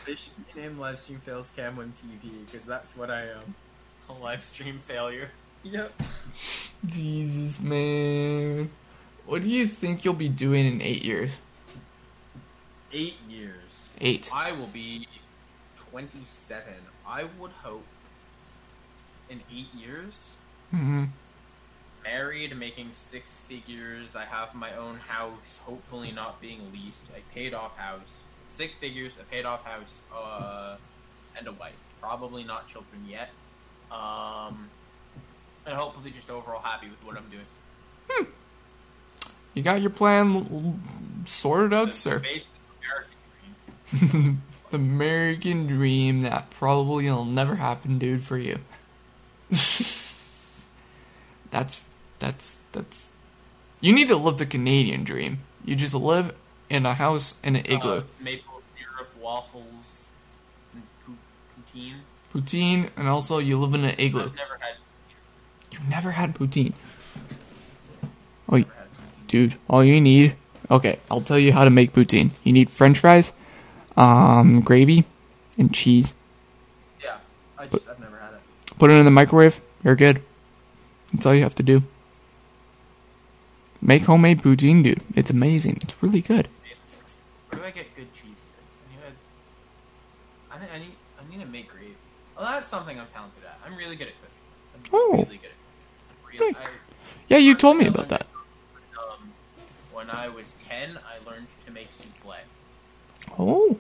They 0.07 0.15
should 0.15 0.33
name 0.57 0.77
livestream 0.77 1.21
fails 1.21 1.51
cam 1.55 1.79
on 1.79 1.93
TV 1.93 2.31
because 2.47 2.65
that's 2.65 2.97
what 2.97 3.11
I 3.11 3.23
am. 3.23 3.55
A 4.09 4.13
live 4.15 4.43
stream 4.43 4.81
failure. 4.87 5.31
Yep. 5.65 5.93
Jesus, 6.87 7.61
man. 7.61 8.71
What 9.27 9.43
do 9.43 9.49
you 9.49 9.67
think 9.67 10.05
you'll 10.05 10.15
be 10.15 10.29
doing 10.31 10.65
in 10.67 10.81
eight 10.81 11.05
years? 11.05 11.39
Eight 12.93 13.17
years. 13.29 13.55
Eight. 14.01 14.31
I 14.33 14.53
will 14.53 14.69
be 14.69 15.07
27. 15.91 16.63
I 17.07 17.25
would 17.39 17.51
hope 17.51 17.85
in 19.29 19.41
eight 19.53 19.69
years, 19.75 20.15
Mm-hmm. 20.75 21.05
Married, 22.39 22.57
making 22.59 22.91
six 22.93 23.33
figures. 23.49 24.15
I 24.15 24.25
have 24.25 24.55
my 24.55 24.75
own 24.77 24.97
house, 24.97 25.59
hopefully 25.65 26.13
not 26.13 26.41
being 26.41 26.61
leased. 26.73 26.99
A 27.17 27.35
paid 27.35 27.53
off 27.55 27.77
house. 27.77 28.19
Six 28.49 28.77
figures, 28.77 29.17
a 29.21 29.25
paid 29.25 29.45
off 29.45 29.65
house, 29.65 29.99
uh, 30.15 30.77
and 31.37 31.47
a 31.49 31.53
wife. 31.53 31.75
Probably 32.01 32.45
not 32.45 32.67
children 32.69 33.05
yet. 33.09 33.31
Um, 33.91 34.69
and 35.67 35.75
hopefully 35.75 36.11
just 36.11 36.31
overall 36.31 36.63
happy 36.63 36.89
with 36.89 37.05
what 37.05 37.17
I'm 37.17 37.29
doing. 37.29 37.45
Hmm. 38.09 38.25
You 39.55 39.63
got 39.63 39.81
your 39.81 39.91
plan 39.91 40.81
sorted 41.27 41.73
out, 41.75 41.89
The 41.89 41.93
sir. 41.93 42.19
basic 42.21 42.47
American 43.91 44.11
dream. 44.11 44.43
the 44.71 44.77
American 44.77 45.67
dream 45.67 46.23
that 46.23 46.51
probably 46.51 47.07
will 47.07 47.25
never 47.25 47.57
happen, 47.57 47.99
dude, 47.99 48.23
for 48.23 48.39
you. 48.39 48.61
that's 51.51 51.81
that's 52.19 52.61
that's. 52.73 53.09
You 53.81 53.93
need 53.93 54.09
to 54.09 54.17
live 54.17 54.39
the 54.39 54.47
Canadian 54.47 55.05
dream. 55.05 55.41
You 55.65 55.77
just 55.77 55.95
live 55.95 56.35
in 56.69 56.85
a 56.87 56.95
house 56.95 57.37
in 57.45 57.57
an 57.57 57.65
igloo, 57.67 57.99
Uh, 57.99 58.03
maple 58.21 58.61
syrup 58.77 59.09
waffles, 59.21 60.07
and 60.75 60.83
poutine. 61.07 61.95
poutine, 62.35 62.91
and 62.97 63.09
also 63.09 63.39
you 63.39 63.59
live 63.59 63.75
in 63.75 63.85
an 63.85 63.95
igloo. 63.99 64.27
I've 64.27 64.35
never 64.37 64.57
had. 64.61 64.75
You 65.71 65.79
never 65.89 66.11
had 66.13 66.35
poutine, 66.35 66.75
Never 68.51 68.59
had 68.59 68.67
poutine. 68.67 69.27
dude. 69.29 69.55
All 69.69 69.85
you 69.85 70.01
need. 70.01 70.35
Okay, 70.71 70.99
I'll 71.11 71.21
tell 71.21 71.39
you 71.39 71.53
how 71.53 71.65
to 71.65 71.71
make 71.71 71.93
poutine. 71.93 72.31
You 72.45 72.53
need 72.53 72.69
French 72.71 72.99
fries, 72.99 73.33
um, 73.97 74.61
gravy, 74.61 75.05
and 75.57 75.73
cheese. 75.73 76.15
Yeah, 77.03 77.17
I 77.59 77.67
just, 77.67 77.89
I've 77.89 77.99
never 78.01 78.17
had 78.17 78.35
it. 78.35 78.79
Put 78.79 78.91
it 78.91 78.95
in 78.95 79.05
the 79.05 79.11
microwave. 79.11 79.61
You're 79.85 79.97
good. 79.97 80.21
That's 81.13 81.25
all 81.27 81.35
you 81.35 81.43
have 81.43 81.55
to 81.57 81.63
do. 81.63 81.83
Make 83.81 84.05
homemade 84.05 84.43
poutine, 84.43 84.83
dude. 84.83 85.03
It's 85.15 85.31
amazing. 85.31 85.79
It's 85.83 85.95
really 86.03 86.21
good. 86.21 86.49
Where 87.51 87.61
do 87.61 87.67
I 87.67 87.71
get 87.71 87.95
good 87.97 88.13
cheese 88.13 88.37
curds? 89.01 89.17
I 90.51 90.59
need, 90.59 90.69
I 90.73 90.79
need, 90.79 90.85
I 91.21 91.29
need, 91.29 91.33
I 91.33 91.37
need 91.37 91.45
to 91.45 91.51
make 91.51 91.71
gravy. 91.71 91.95
Well, 92.37 92.47
that's 92.47 92.69
something 92.71 92.99
I'm 92.99 93.07
talented 93.15 93.45
at. 93.45 93.59
I'm 93.65 93.77
really 93.77 93.97
good 93.97 94.09
at 94.09 94.15
cooking. 94.21 94.35
I'm 94.75 94.91
Oh. 94.93 95.13
really 95.25 95.37
good 95.39 95.51
at 95.51 96.25
cooking. 96.25 96.39
Thank- 96.39 96.59
I, 96.69 96.71
Yeah, 97.29 97.39
you 97.39 97.55
told 97.55 97.77
me 97.77 97.87
about 97.87 98.09
that. 98.09 98.27
Um, 98.99 99.31
when 99.93 100.11
I 100.11 100.29
was 100.29 100.53
10, 100.69 100.99
I 100.99 101.29
learned 101.29 101.47
to 101.67 101.73
make 101.73 101.89
souffle. 101.93 102.35
Oh, 103.39 103.79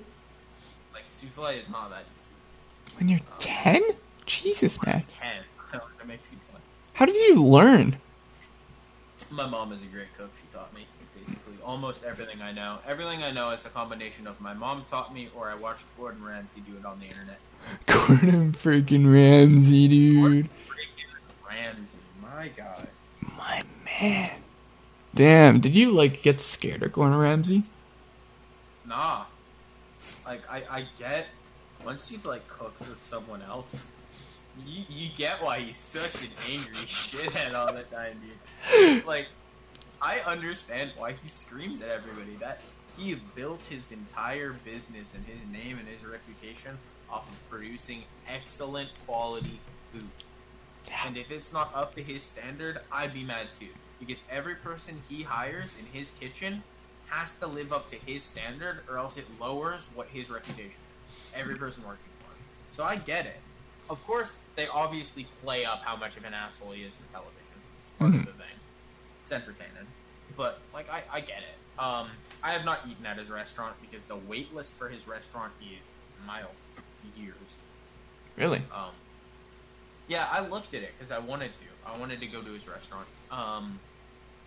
Like, 0.94 1.04
souffle 1.20 1.46
is 1.58 1.68
not 1.68 1.90
that 1.90 2.04
easy. 2.20 2.96
when 2.98 3.08
you're 3.08 3.20
ten? 3.38 3.82
Jesus, 4.26 4.78
When 4.80 4.90
I 4.90 4.92
man. 4.98 5.04
was 5.04 5.12
10, 5.14 5.44
I 5.72 5.76
learned 5.78 5.98
to 6.00 6.06
make 6.06 6.24
souffle. 6.24 6.60
How 6.94 7.04
did 7.06 7.16
you 7.16 7.42
learn? 7.44 7.96
My 9.30 9.46
mom 9.46 9.72
is 9.72 9.82
a 9.82 9.86
great 9.86 10.16
cook. 10.16 10.30
She 10.40 10.46
taught 10.56 10.74
me 10.74 10.86
basically 11.14 11.54
almost 11.64 12.04
everything 12.04 12.40
I 12.40 12.52
know. 12.52 12.78
Everything 12.86 13.22
I 13.22 13.30
know 13.30 13.50
is 13.50 13.64
a 13.66 13.68
combination 13.68 14.26
of 14.26 14.40
my 14.40 14.54
mom 14.54 14.84
taught 14.90 15.12
me 15.12 15.28
or 15.36 15.50
I 15.50 15.54
watched 15.54 15.84
Gordon 15.96 16.24
Ramsay 16.24 16.60
do 16.60 16.76
it 16.76 16.84
on 16.84 17.00
the 17.00 17.08
internet. 17.08 17.38
Gordon 17.86 18.52
freaking 18.52 19.12
Ramsay, 19.12 19.88
dude. 19.88 20.14
Gordon 20.14 20.50
freaking 20.66 21.48
Ramsay, 21.48 21.98
my 22.22 22.48
god. 22.48 22.88
My 23.36 23.62
man. 23.84 24.30
Damn, 25.14 25.60
did 25.60 25.74
you 25.74 25.90
like 25.90 26.22
get 26.22 26.40
scared 26.40 26.82
of 26.82 26.92
Gordon 26.92 27.18
Ramsay? 27.18 27.64
Nah. 28.86 29.24
Like 30.24 30.42
I, 30.50 30.62
I 30.70 30.84
get 30.98 31.26
once 31.84 32.10
you've 32.10 32.26
like 32.26 32.46
cooked 32.48 32.80
with 32.80 33.02
someone 33.02 33.42
else, 33.42 33.92
you 34.66 34.84
you 34.88 35.08
get 35.16 35.42
why 35.42 35.60
he's 35.60 35.76
such 35.76 36.22
an 36.22 36.30
angry 36.50 36.74
shithead 36.74 37.54
all 37.54 37.72
the 37.72 37.82
time, 37.84 38.20
dude. 38.20 38.32
Like 39.06 39.28
I 40.00 40.20
understand 40.26 40.92
why 40.96 41.12
he 41.12 41.28
screams 41.28 41.80
at 41.80 41.90
everybody. 41.90 42.36
That 42.36 42.60
he 42.96 43.16
built 43.34 43.64
his 43.64 43.92
entire 43.92 44.52
business 44.64 45.04
and 45.14 45.24
his 45.24 45.40
name 45.52 45.78
and 45.78 45.88
his 45.88 46.04
reputation 46.04 46.78
off 47.10 47.28
of 47.28 47.50
producing 47.50 48.02
excellent 48.28 48.90
quality 49.06 49.58
food. 49.92 50.04
And 51.04 51.16
if 51.16 51.30
it's 51.30 51.52
not 51.52 51.70
up 51.74 51.94
to 51.94 52.02
his 52.02 52.22
standard, 52.22 52.80
I'd 52.92 53.14
be 53.14 53.24
mad 53.24 53.46
too. 53.58 53.68
Because 54.00 54.22
every 54.30 54.54
person 54.54 55.00
he 55.08 55.22
hires 55.22 55.74
in 55.78 55.86
his 55.98 56.10
kitchen 56.20 56.62
has 57.08 57.30
to 57.40 57.46
live 57.46 57.72
up 57.72 57.90
to 57.90 57.96
his 58.06 58.22
standard, 58.22 58.80
or 58.88 58.98
else 58.98 59.16
it 59.16 59.24
lowers 59.40 59.88
what 59.94 60.08
his 60.08 60.30
reputation 60.30 60.70
is. 60.70 61.34
Every 61.34 61.56
person 61.56 61.82
working 61.82 62.04
for 62.20 62.32
him. 62.32 62.42
So 62.72 62.84
I 62.84 62.96
get 62.96 63.26
it. 63.26 63.40
Of 63.90 64.04
course, 64.06 64.36
they 64.56 64.66
obviously 64.68 65.26
play 65.42 65.64
up 65.64 65.82
how 65.82 65.96
much 65.96 66.16
of 66.16 66.24
an 66.24 66.34
asshole 66.34 66.72
he 66.72 66.82
is 66.82 66.94
for 66.94 67.12
television. 67.12 67.37
It's 67.98 68.00
part 68.00 68.12
Mhm. 68.12 68.20
of 68.20 68.26
the 68.26 68.32
thing. 68.32 68.56
It's 69.22 69.32
entertaining. 69.32 69.86
But, 70.36 70.60
like, 70.72 70.88
I, 70.90 71.02
I 71.10 71.20
get 71.20 71.42
it. 71.42 71.80
Um, 71.80 72.08
I 72.42 72.52
have 72.52 72.64
not 72.64 72.80
eaten 72.88 73.04
at 73.06 73.16
his 73.18 73.28
restaurant 73.30 73.74
because 73.80 74.04
the 74.04 74.16
wait 74.16 74.54
list 74.54 74.74
for 74.74 74.88
his 74.88 75.06
restaurant 75.08 75.52
is 75.60 75.84
miles. 76.26 76.50
It's 76.76 77.18
years. 77.18 77.34
Really? 78.36 78.58
Um, 78.72 78.92
yeah, 80.06 80.28
I 80.30 80.40
looked 80.46 80.74
at 80.74 80.82
it 80.82 80.92
because 80.98 81.10
I 81.10 81.18
wanted 81.18 81.52
to. 81.54 81.60
I 81.86 81.96
wanted 81.96 82.20
to 82.20 82.26
go 82.26 82.40
to 82.42 82.52
his 82.52 82.68
restaurant. 82.68 83.06
Um, 83.30 83.78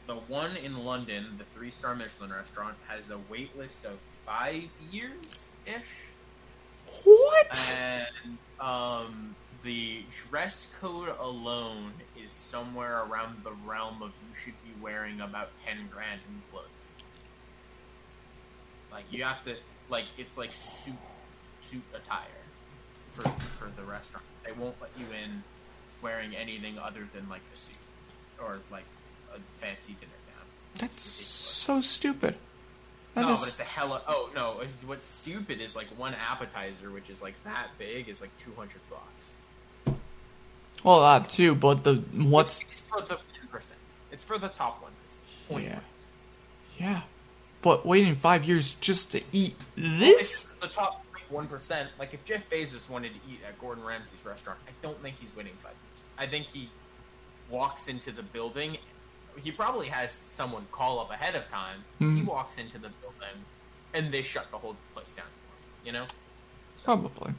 the 0.07 0.15
one 0.15 0.55
in 0.57 0.83
London, 0.85 1.35
the 1.37 1.43
three 1.45 1.71
star 1.71 1.95
Michelin 1.95 2.31
restaurant, 2.31 2.75
has 2.87 3.09
a 3.09 3.17
wait 3.29 3.57
list 3.57 3.85
of 3.85 3.99
five 4.25 4.63
years 4.91 5.49
ish. 5.65 5.73
What? 7.03 7.71
And 7.75 8.37
um, 8.59 9.35
the 9.63 10.03
dress 10.29 10.67
code 10.79 11.13
alone 11.19 11.91
is 12.21 12.31
somewhere 12.31 13.03
around 13.03 13.43
the 13.43 13.51
realm 13.65 14.01
of 14.01 14.09
you 14.09 14.35
should 14.35 14.55
be 14.63 14.71
wearing 14.81 15.21
about 15.21 15.49
10 15.65 15.77
grand 15.91 16.19
in 16.27 16.41
clothes. 16.51 16.65
Like, 18.91 19.05
you 19.11 19.23
have 19.23 19.41
to, 19.43 19.55
like, 19.89 20.05
it's 20.17 20.38
like 20.38 20.53
suit, 20.53 20.95
suit 21.59 21.83
attire. 21.93 22.27
for 23.13 23.23
for 23.23 23.69
the 23.75 23.83
restaurant. 23.83 24.25
They 24.45 24.51
won't 24.53 24.75
let 24.81 24.89
you 24.97 25.05
in 25.23 25.43
wearing 26.01 26.35
anything 26.35 26.79
other 26.79 27.07
than 27.13 27.27
like 27.29 27.41
a 27.53 27.57
suit 27.57 27.77
or 28.41 28.59
like 28.71 28.85
a 29.35 29.39
fancy 29.59 29.93
dinner 29.99 30.11
gown. 30.27 30.45
That's 30.75 31.03
so 31.03 31.81
stupid. 31.81 32.35
That 33.13 33.21
no, 33.21 33.33
is- 33.33 33.41
but 33.41 33.49
it's 33.49 33.59
a 33.59 33.63
hella. 33.65 34.01
Oh 34.07 34.29
no! 34.33 34.61
What's 34.85 35.05
stupid 35.05 35.59
is 35.61 35.75
like 35.75 35.88
one 35.97 36.13
appetizer, 36.15 36.89
which 36.89 37.09
is 37.09 37.21
like 37.21 37.35
that 37.43 37.67
big, 37.77 38.07
is 38.07 38.21
like 38.21 38.35
two 38.38 38.53
hundred 38.55 38.81
bucks. 38.89 39.31
Well, 40.83 41.01
that 41.01 41.29
too, 41.29 41.55
but 41.55 41.83
the 41.83 41.95
what's 42.13 42.61
It's 42.71 42.79
for 42.81 43.01
the 43.01 43.07
ten 43.15 43.47
percent. 43.51 43.79
It's 44.11 44.23
for 44.23 44.37
the 44.37 44.49
top 44.49 44.81
one 44.81 44.91
percent. 45.49 45.65
Yeah. 46.79 46.85
yeah, 46.85 47.01
but 47.61 47.85
waiting 47.85 48.15
five 48.15 48.45
years 48.45 48.75
just 48.75 49.11
to 49.11 49.21
eat 49.31 49.55
this? 49.75 50.47
The 50.61 50.67
top 50.67 51.03
one 51.29 51.47
percent. 51.47 51.89
Like 51.99 52.13
if 52.13 52.23
Jeff 52.25 52.49
Bezos 52.49 52.89
wanted 52.89 53.09
to 53.13 53.19
eat 53.31 53.39
at 53.47 53.59
Gordon 53.59 53.83
Ramsay's 53.83 54.23
restaurant, 54.25 54.59
I 54.67 54.71
don't 54.81 55.01
think 55.01 55.17
he's 55.19 55.35
waiting 55.35 55.53
five 55.59 55.73
years. 55.73 56.03
I 56.17 56.25
think 56.27 56.47
he 56.47 56.69
walks 57.49 57.87
into 57.87 58.11
the 58.11 58.23
building. 58.23 58.77
He 59.41 59.51
probably 59.51 59.87
has 59.87 60.11
someone 60.11 60.65
call 60.71 60.99
up 60.99 61.11
ahead 61.11 61.35
of 61.35 61.47
time. 61.49 61.79
He 61.99 62.05
Mhm. 62.05 62.25
walks 62.25 62.57
into 62.57 62.77
the 62.77 62.89
building, 63.01 63.45
and 63.93 64.11
they 64.13 64.21
shut 64.23 64.49
the 64.51 64.57
whole 64.57 64.75
place 64.93 65.11
down 65.13 65.25
for 65.25 65.55
him. 65.63 65.85
You 65.85 65.91
know. 65.93 66.07
Probably. 66.83 67.33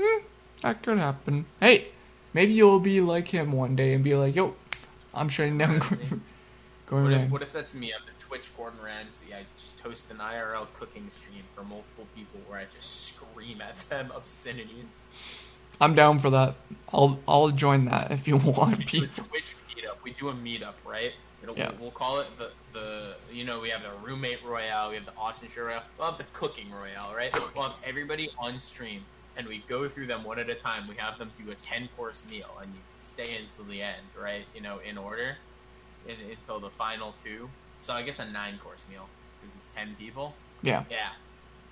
Hmm, 0.00 0.24
that 0.62 0.82
could 0.82 0.98
happen. 0.98 1.46
Hey, 1.60 1.88
maybe 2.32 2.52
you'll 2.52 2.80
be 2.80 3.00
like 3.00 3.28
him 3.28 3.52
one 3.52 3.76
day 3.76 3.94
and 3.94 4.02
be 4.04 4.14
like, 4.14 4.34
"Yo, 4.34 4.54
I'm 5.14 5.28
shutting 5.28 5.58
down 5.58 5.78
Gordon 5.78 6.22
Gordon 6.86 7.04
What 7.04 7.12
if, 7.12 7.18
Ramsay." 7.18 7.32
what 7.32 7.42
if 7.42 7.52
that's 7.52 7.74
me? 7.74 7.92
I'm 7.92 8.02
the 8.06 8.24
Twitch 8.24 8.50
Gordon 8.56 8.80
Ramsay. 8.82 9.34
I 9.34 9.44
just 9.58 9.80
host 9.80 10.10
an 10.10 10.18
IRL 10.18 10.66
cooking 10.78 11.10
stream 11.16 11.42
for 11.54 11.62
multiple 11.62 12.06
people 12.14 12.40
where 12.48 12.60
I 12.60 12.66
just 12.74 13.06
scream 13.06 13.60
at 13.60 13.76
them 13.88 14.12
obscenities. 14.16 14.84
I'm 15.80 15.94
down 15.94 16.18
for 16.18 16.30
that. 16.30 16.54
I'll 16.92 17.18
I'll 17.26 17.50
join 17.50 17.86
that 17.86 18.10
if 18.10 18.28
you 18.28 18.36
want 18.38 18.78
We 18.78 18.84
do 18.84 19.04
a. 19.04 19.06
Twitch 19.08 19.56
meetup. 19.68 19.96
We 20.04 20.12
do 20.12 20.28
a 20.28 20.34
meetup, 20.34 20.74
right? 20.86 21.12
It'll, 21.42 21.56
Yeah. 21.56 21.72
We'll 21.80 21.90
call 21.90 22.20
it 22.20 22.26
the, 22.38 22.50
the 22.72 23.14
you 23.32 23.44
know 23.44 23.58
we 23.60 23.68
have 23.70 23.82
the 23.82 23.90
roommate 24.06 24.44
royale, 24.44 24.90
we 24.90 24.94
have 24.94 25.06
the 25.06 25.16
Austin 25.18 25.48
Show 25.52 25.62
royale, 25.62 25.82
we'll 25.98 26.08
have 26.08 26.18
the 26.18 26.24
cooking 26.32 26.70
royale, 26.70 27.12
right? 27.16 27.32
We'll 27.54 27.64
have 27.64 27.74
everybody 27.84 28.30
on 28.38 28.60
stream, 28.60 29.02
and 29.36 29.46
we 29.46 29.58
go 29.68 29.88
through 29.88 30.06
them 30.06 30.24
one 30.24 30.38
at 30.38 30.50
a 30.50 30.54
time. 30.54 30.86
We 30.88 30.94
have 30.96 31.18
them 31.18 31.30
do 31.42 31.50
a 31.50 31.54
ten 31.56 31.88
course 31.96 32.22
meal, 32.30 32.50
and 32.60 32.72
you 32.72 32.80
stay 33.00 33.36
until 33.36 33.64
the 33.70 33.82
end, 33.82 34.02
right? 34.20 34.44
You 34.54 34.60
know, 34.60 34.78
in 34.78 34.98
order, 34.98 35.36
in, 36.06 36.16
until 36.30 36.60
the 36.60 36.70
final 36.70 37.14
two. 37.24 37.48
So 37.82 37.92
I 37.92 38.02
guess 38.02 38.18
a 38.18 38.26
nine 38.30 38.58
course 38.62 38.84
meal 38.90 39.08
because 39.40 39.54
it's 39.56 39.70
ten 39.74 39.96
people. 39.98 40.34
Yeah. 40.62 40.84
Yeah, 40.90 41.08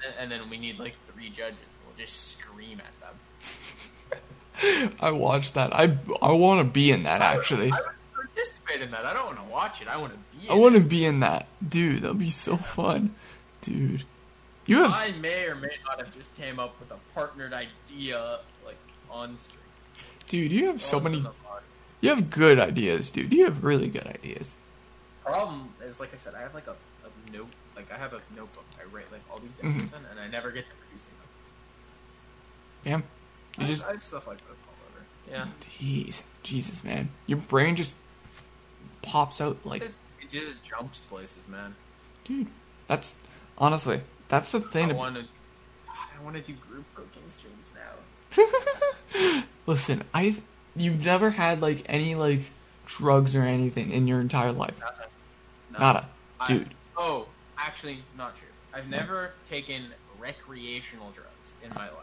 and, 0.04 0.16
and 0.18 0.32
then 0.32 0.50
we 0.50 0.58
need 0.58 0.78
like 0.78 0.94
three 1.12 1.30
judges. 1.30 1.58
We'll 1.86 1.96
just 1.96 2.38
scream 2.38 2.80
at 2.80 3.00
them. 3.00 4.92
I 5.00 5.10
watched 5.10 5.54
that. 5.54 5.74
I 5.74 5.96
I 6.20 6.32
want 6.32 6.60
to 6.60 6.70
be 6.70 6.90
in 6.90 7.04
that 7.04 7.22
actually. 7.22 7.72
I 7.72 7.80
participate 8.14 8.82
in 8.82 8.90
that. 8.90 9.04
I 9.04 9.14
don't 9.14 9.26
want 9.26 9.38
to 9.38 9.52
watch 9.52 9.80
it. 9.80 9.88
I 9.88 9.96
want 9.96 10.12
to 10.12 10.38
be. 10.38 10.48
I 10.48 10.54
want 10.54 10.74
to 10.74 10.80
be 10.80 11.04
in 11.04 11.20
that, 11.20 11.46
dude. 11.66 12.02
That'd 12.02 12.18
be 12.18 12.30
so 12.30 12.56
fun, 12.56 13.14
dude. 13.60 14.04
You 14.70 14.82
have 14.82 14.92
I 14.92 15.08
s- 15.08 15.16
may 15.20 15.46
or 15.46 15.54
may 15.56 15.76
not 15.86 15.98
have 15.98 16.14
just 16.16 16.34
came 16.36 16.58
up 16.60 16.78
with 16.78 16.90
a 16.92 16.96
partnered 17.14 17.52
idea, 17.52 18.38
like 18.64 18.76
on 19.10 19.36
stream. 19.36 19.58
dude. 20.28 20.52
You 20.52 20.66
have 20.68 20.80
so 20.82 20.98
Once 20.98 21.16
in 21.16 21.22
many. 21.24 21.34
You 22.02 22.10
have 22.10 22.30
good 22.30 22.58
ideas, 22.60 23.10
dude. 23.10 23.32
You 23.32 23.44
have 23.44 23.64
really 23.64 23.88
good 23.88 24.06
ideas. 24.06 24.54
Problem 25.24 25.74
is, 25.82 25.98
like 26.00 26.14
I 26.14 26.16
said, 26.16 26.34
I 26.34 26.40
have 26.40 26.54
like 26.54 26.66
a, 26.68 26.70
a 27.04 27.36
note, 27.36 27.48
like 27.76 27.90
I 27.92 27.98
have 27.98 28.12
a 28.12 28.20
notebook. 28.36 28.64
I 28.80 28.84
write 28.94 29.10
like 29.12 29.20
all 29.30 29.38
these 29.40 29.50
Mhm. 29.62 29.74
entries 29.74 29.92
in, 29.92 30.04
and 30.10 30.20
I 30.20 30.28
never 30.28 30.50
get 30.52 30.64
to 30.68 30.74
producing 30.86 31.14
them. 31.18 31.28
Yeah. 32.84 33.00
I, 33.58 33.62
You 33.62 33.66
just 33.68 33.84
I 33.86 33.90
have 33.92 34.04
stuff 34.04 34.26
like 34.26 34.38
this 34.38 34.56
all 34.68 34.74
over. 34.88 35.04
Yeah, 35.30 35.46
Jeez, 35.80 36.22
Jesus, 36.42 36.84
man, 36.84 37.10
your 37.26 37.38
brain 37.38 37.76
just 37.76 37.94
pops 39.02 39.40
out 39.40 39.58
like, 39.66 39.82
it, 39.82 39.94
it 40.22 40.30
just 40.30 40.62
jumps 40.64 40.98
places, 41.10 41.46
man. 41.48 41.74
dude. 42.24 42.46
That's 42.86 43.14
honestly, 43.58 44.00
that's 44.30 44.50
the 44.52 44.60
thing. 44.60 44.90
I 44.90 44.94
want 44.94 45.16
to, 45.16 45.24
I 45.88 46.22
want 46.24 46.36
to 46.36 46.42
do 46.42 46.54
group 46.54 46.86
cooking 46.94 47.22
streams 47.28 47.70
now. 47.74 49.42
Listen, 49.66 50.02
I, 50.14 50.34
you've 50.74 51.04
never 51.04 51.28
had 51.30 51.60
like 51.60 51.84
any 51.86 52.14
like 52.14 52.40
drugs 52.86 53.36
or 53.36 53.42
anything 53.42 53.90
in 53.90 54.08
your 54.08 54.20
entire 54.20 54.52
life. 54.52 54.80
No. 55.72 55.78
Nada, 55.78 56.08
I- 56.40 56.46
dude. 56.46 56.74
oh, 56.96 57.26
actually, 57.58 57.98
not 58.16 58.34
true. 58.36 58.48
I've 58.72 58.88
never 58.88 59.32
taken 59.50 59.86
recreational 60.18 61.10
drugs 61.10 61.28
in 61.64 61.70
my 61.74 61.86
life. 61.88 61.94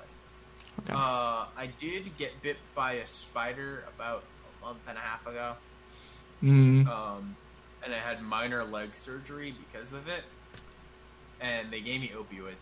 Okay. 0.81 0.93
Uh, 0.93 1.45
I 1.57 1.69
did 1.79 2.15
get 2.17 2.39
bit 2.43 2.57
by 2.75 2.93
a 2.93 3.07
spider 3.07 3.83
about 3.95 4.23
a 4.61 4.65
month 4.65 4.79
and 4.87 4.97
a 4.97 5.01
half 5.01 5.25
ago, 5.25 5.53
Mm, 6.43 6.87
um, 6.87 7.35
and 7.83 7.91
I 7.93 7.97
had 7.97 8.21
minor 8.21 8.63
leg 8.63 8.89
surgery 8.95 9.55
because 9.71 9.91
of 9.93 10.07
it. 10.07 10.21
And 11.41 11.72
they 11.72 11.81
gave 11.81 12.01
me 12.01 12.11
opioids. 12.15 12.55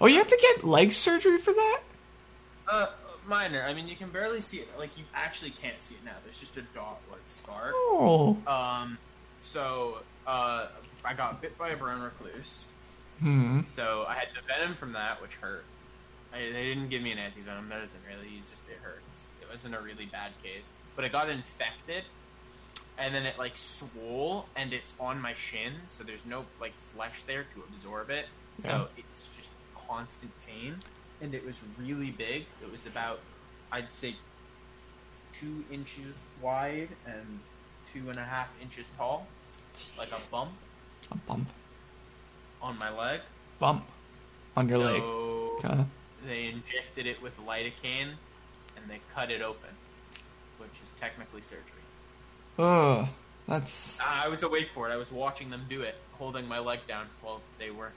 oh, 0.00 0.06
you 0.06 0.18
have 0.18 0.26
to 0.26 0.38
get 0.40 0.64
leg 0.64 0.92
surgery 0.92 1.38
for 1.38 1.52
that? 1.52 1.80
Uh, 2.68 2.86
minor. 3.26 3.62
I 3.62 3.72
mean, 3.72 3.88
you 3.88 3.96
can 3.96 4.10
barely 4.10 4.40
see 4.40 4.58
it. 4.58 4.68
Like 4.78 4.96
you 4.98 5.04
actually 5.14 5.50
can't 5.50 5.80
see 5.80 5.94
it 5.94 6.04
now. 6.04 6.12
There's 6.24 6.38
just 6.38 6.56
a 6.56 6.62
dot 6.74 7.00
like 7.10 7.20
scar. 7.26 7.70
Oh. 7.74 8.36
Um, 8.46 8.98
so 9.42 9.98
uh, 10.26 10.66
I 11.04 11.14
got 11.14 11.40
bit 11.40 11.56
by 11.56 11.70
a 11.70 11.76
brown 11.76 12.02
recluse. 12.02 12.64
Hmm. 13.20 13.60
So 13.66 14.04
I 14.08 14.14
had 14.14 14.28
the 14.34 14.42
venom 14.46 14.74
from 14.74 14.92
that, 14.92 15.20
which 15.22 15.36
hurt. 15.36 15.64
I, 16.32 16.38
they 16.52 16.64
didn't 16.64 16.88
give 16.88 17.02
me 17.02 17.12
an 17.12 17.18
anti-venom 17.18 17.68
medicine, 17.68 18.00
really. 18.06 18.34
It 18.36 18.46
just 18.48 18.62
it 18.68 18.78
hurts. 18.82 19.26
It 19.40 19.48
wasn't 19.50 19.74
a 19.74 19.80
really 19.80 20.06
bad 20.06 20.32
case, 20.42 20.70
but 20.94 21.04
it 21.04 21.12
got 21.12 21.30
infected, 21.30 22.04
and 22.98 23.14
then 23.14 23.24
it 23.24 23.38
like 23.38 23.56
swole, 23.56 24.46
and 24.56 24.72
it's 24.72 24.94
on 25.00 25.20
my 25.20 25.34
shin, 25.34 25.72
so 25.88 26.04
there's 26.04 26.24
no 26.26 26.44
like 26.60 26.72
flesh 26.94 27.22
there 27.26 27.44
to 27.54 27.62
absorb 27.68 28.10
it. 28.10 28.26
Yeah. 28.62 28.70
So 28.70 28.88
it's 28.96 29.28
just 29.36 29.50
constant 29.88 30.32
pain, 30.46 30.76
and 31.20 31.34
it 31.34 31.44
was 31.44 31.60
really 31.78 32.10
big. 32.10 32.46
It 32.62 32.70
was 32.72 32.86
about, 32.86 33.20
I'd 33.72 33.90
say, 33.90 34.14
two 35.32 35.64
inches 35.70 36.24
wide 36.40 36.88
and 37.06 37.40
two 37.92 38.08
and 38.10 38.18
a 38.18 38.24
half 38.24 38.50
inches 38.62 38.90
tall, 38.96 39.26
like 39.98 40.10
a 40.12 40.20
bump 40.30 40.52
A 41.12 41.14
bump, 41.16 41.48
on 42.62 42.78
my 42.78 42.90
leg. 42.96 43.20
bump 43.58 43.84
on 44.56 44.68
your 44.68 44.78
leg. 44.78 45.00
so 45.02 45.60
Okay. 45.64 45.84
they 46.26 46.46
injected 46.46 47.06
it 47.06 47.20
with 47.22 47.32
lidocaine 47.46 48.12
and 48.76 48.88
they 48.88 49.00
cut 49.14 49.30
it 49.30 49.42
open, 49.42 49.70
which 50.58 50.70
is 50.84 50.92
technically 51.00 51.42
surgery. 51.42 51.75
Ugh. 52.58 53.06
That's 53.48 53.96
Ah, 54.00 54.24
I 54.24 54.28
was 54.28 54.42
awake 54.42 54.68
for 54.74 54.88
it. 54.88 54.92
I 54.92 54.96
was 54.96 55.12
watching 55.12 55.50
them 55.50 55.66
do 55.68 55.82
it, 55.82 55.94
holding 56.18 56.48
my 56.48 56.58
leg 56.58 56.80
down 56.88 57.06
while 57.22 57.40
they 57.58 57.70
were. 57.70 57.92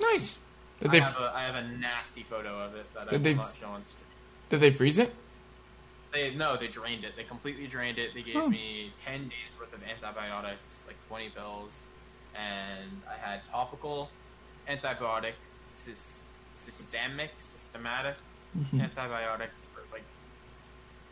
nice. 0.00 0.38
Did 0.80 0.88
I 0.88 0.92
they 0.94 1.00
have, 1.00 1.16
a, 1.16 1.32
I 1.34 1.42
have 1.42 1.54
a 1.54 1.62
nasty 1.78 2.24
photo 2.24 2.58
of 2.60 2.74
it 2.74 2.92
that 2.94 3.02
I 3.06 3.10
Did 3.10 3.12
will 3.12 3.20
they- 3.24 3.34
not 3.34 3.54
show 3.58 3.68
on 3.68 3.86
screen. 3.86 4.04
did 4.50 4.60
they 4.60 4.70
freeze 4.72 4.98
it? 4.98 5.14
They 6.12 6.34
no, 6.34 6.56
they 6.56 6.66
drained 6.68 7.04
it. 7.04 7.14
They 7.16 7.22
completely 7.24 7.66
drained 7.68 7.98
it. 7.98 8.12
They 8.14 8.22
gave 8.22 8.36
Oh. 8.36 8.48
me 8.48 8.92
ten 9.04 9.28
days 9.28 9.52
worth 9.58 9.72
of 9.72 9.80
antibiotics, 9.82 10.82
like 10.86 10.96
twenty 11.08 11.30
pills, 11.30 11.72
and 12.34 13.00
I 13.08 13.14
had 13.16 13.40
topical 13.50 14.10
antibiotic, 14.68 15.34
sys- 15.76 16.22
systemic, 16.56 17.30
systematic 17.38 18.16
Mhm. 18.58 18.82
antibiotics 18.82 19.60
for 19.72 19.84
like 19.92 20.04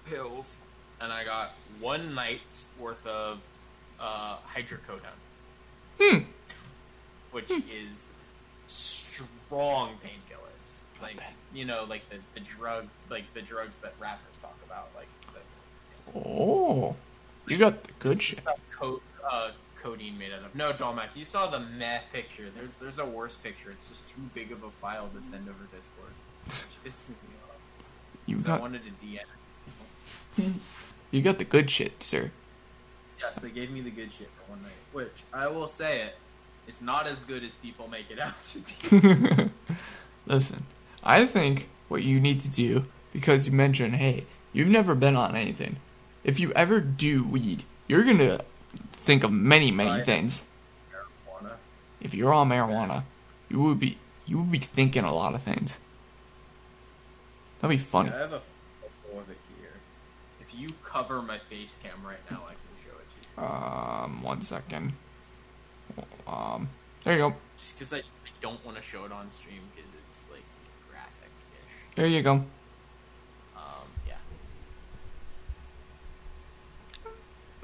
pills, 0.06 0.52
and 1.00 1.12
I 1.12 1.24
got 1.24 1.52
one 1.80 2.14
night's 2.14 2.66
worth 2.78 3.04
of 3.06 3.38
uh, 3.98 4.36
hydrocodone, 4.54 5.00
Hmm. 6.00 6.18
which 7.32 7.50
is 7.50 8.12
strong 8.68 9.94
painkillers. 10.04 11.02
Like 11.02 11.20
you 11.54 11.64
know, 11.64 11.84
like 11.88 12.08
the, 12.10 12.16
the 12.34 12.40
drug, 12.40 12.86
like 13.10 13.32
the 13.34 13.42
drugs 13.42 13.78
that 13.78 13.94
rappers 13.98 14.36
talk 14.42 14.56
about, 14.66 14.88
like 14.94 15.08
the, 15.34 16.18
Oh, 16.18 16.94
you 17.46 17.56
got 17.58 17.82
the 17.84 17.92
good 17.98 18.20
shit. 18.22 18.40
co- 18.70 19.00
uh, 19.30 19.50
codeine 19.80 20.18
made 20.18 20.32
out 20.32 20.44
of. 20.44 20.54
No, 20.54 20.72
Dolmac, 20.72 21.08
you 21.14 21.24
saw 21.24 21.46
the 21.46 21.60
meth 21.60 22.04
picture. 22.12 22.48
There's 22.54 22.74
there's 22.74 22.98
a 22.98 23.06
worse 23.06 23.36
picture. 23.36 23.70
It's 23.70 23.88
just 23.88 24.06
too 24.08 24.20
big 24.34 24.52
of 24.52 24.62
a 24.62 24.70
file 24.72 25.08
to 25.16 25.22
send 25.22 25.48
over 25.48 25.64
Discord. 25.74 26.12
Which 26.44 26.94
pisses 26.94 27.08
me 27.10 27.14
off. 27.48 27.56
You 28.26 28.36
'Cause 28.36 28.46
I 28.46 28.58
wanted 28.58 28.82
to 28.84 28.90
DM. 30.44 30.54
You 31.10 31.22
got 31.22 31.38
the 31.38 31.44
good 31.44 31.70
shit, 31.70 32.02
sir. 32.02 32.30
Yes, 33.20 33.36
they 33.36 33.50
gave 33.50 33.70
me 33.70 33.80
the 33.80 33.90
good 33.90 34.12
shit 34.12 34.28
for 34.36 34.52
one 34.52 34.62
night. 34.62 34.72
Which 34.92 35.22
I 35.32 35.48
will 35.48 35.68
say 35.68 36.02
it, 36.02 36.14
it 36.66 36.70
is 36.72 36.80
not 36.80 37.06
as 37.06 37.18
good 37.20 37.44
as 37.44 37.54
people 37.56 37.88
make 37.88 38.10
it 38.10 38.18
out 38.20 38.42
to 38.44 38.58
be. 38.60 39.50
Listen, 40.26 40.64
I 41.02 41.26
think 41.26 41.68
what 41.88 42.02
you 42.02 42.20
need 42.20 42.40
to 42.40 42.48
do 42.50 42.86
because 43.12 43.46
you 43.46 43.52
mentioned, 43.52 43.96
hey, 43.96 44.24
you've 44.52 44.68
never 44.68 44.94
been 44.94 45.16
on 45.16 45.36
anything. 45.36 45.76
If 46.24 46.38
you 46.40 46.52
ever 46.52 46.80
do 46.80 47.24
weed, 47.24 47.64
you're 47.88 48.04
gonna 48.04 48.40
think 48.92 49.24
of 49.24 49.32
many, 49.32 49.70
many 49.70 49.90
Right. 49.90 50.04
things. 50.04 50.44
Marijuana. 50.92 51.52
If 52.00 52.14
you're 52.14 52.32
on 52.32 52.48
marijuana, 52.48 53.04
you 53.48 53.60
would 53.60 53.80
be 53.80 53.98
you 54.26 54.38
would 54.38 54.52
be 54.52 54.58
thinking 54.60 55.02
a 55.04 55.12
lot 55.12 55.34
of 55.34 55.42
things. 55.42 55.78
That'd 57.60 57.76
be 57.76 57.82
funny. 57.82 58.10
I 58.10 58.18
have 58.18 58.32
a 58.32 58.40
photo 59.02 59.20
of 59.20 59.30
it 59.30 59.36
here. 59.58 59.72
If 60.40 60.49
you 60.60 60.68
cover 60.84 61.22
my 61.22 61.38
face 61.38 61.76
cam 61.82 62.04
right 62.04 62.18
now, 62.30 62.42
I 62.44 62.50
can 62.50 62.74
show 62.84 62.92
it 62.98 63.08
to 63.08 63.42
you. 63.42 63.46
Um, 63.46 64.22
one 64.22 64.42
second. 64.42 64.92
Um, 66.26 66.68
there 67.02 67.14
you 67.14 67.20
go. 67.20 67.34
Just 67.56 67.74
because 67.74 67.92
I, 67.92 67.98
I 67.98 68.30
don't 68.40 68.64
want 68.64 68.76
to 68.76 68.82
show 68.82 69.04
it 69.04 69.12
on 69.12 69.30
stream 69.32 69.60
because 69.74 69.90
it's 69.90 70.20
like 70.30 70.44
graphic-ish. 70.90 71.96
There 71.96 72.06
you 72.06 72.22
go. 72.22 72.34
Um, 73.56 73.88
yeah. 74.06 74.14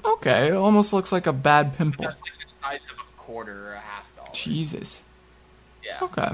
Okay, 0.05 0.49
it 0.49 0.55
almost 0.55 0.93
looks 0.93 1.13
like 1.13 1.27
a 1.27 1.33
bad 1.33 1.77
pimple. 1.77 2.05
That's 2.07 2.21
like 2.23 2.33
the 2.39 2.47
size 2.65 2.91
of 2.91 2.99
a 2.99 3.21
quarter 3.21 3.69
or 3.69 3.75
a 3.75 3.81
half 3.81 4.17
dollar. 4.17 4.31
Jesus. 4.33 5.03
Yeah. 5.85 5.99
Okay. 6.03 6.31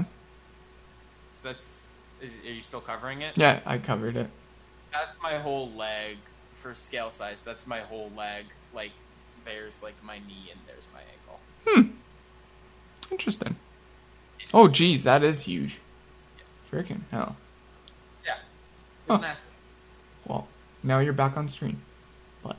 That's. 1.41 1.83
Is, 2.21 2.33
are 2.45 2.51
you 2.51 2.61
still 2.61 2.79
covering 2.79 3.21
it? 3.21 3.37
Yeah, 3.37 3.59
I 3.65 3.77
covered 3.77 4.15
it. 4.15 4.29
That's 4.93 5.15
my 5.21 5.33
whole 5.33 5.69
leg 5.71 6.17
for 6.63 6.73
scale 6.73 7.11
size. 7.11 7.41
That's 7.41 7.67
my 7.67 7.79
whole 7.81 8.09
leg. 8.17 8.45
Like, 8.73 8.91
there's 9.45 9.83
like 9.83 9.93
my 10.01 10.17
knee 10.19 10.49
and 10.49 10.59
there's 10.65 10.87
my 10.93 11.01
ankle. 11.11 11.39
Hmm. 11.67 13.11
Interesting. 13.11 13.57
Oh, 14.53 14.67
geez, 14.67 15.03
that 15.03 15.23
is 15.23 15.41
huge. 15.41 15.79
Freaking 16.71 17.01
hell. 17.11 17.35
Yeah. 18.25 18.37
Huh. 19.07 19.33
Well, 20.25 20.47
now 20.81 20.99
you're 20.99 21.13
back 21.13 21.37
on 21.37 21.49
stream. 21.49 21.81
But 22.41 22.55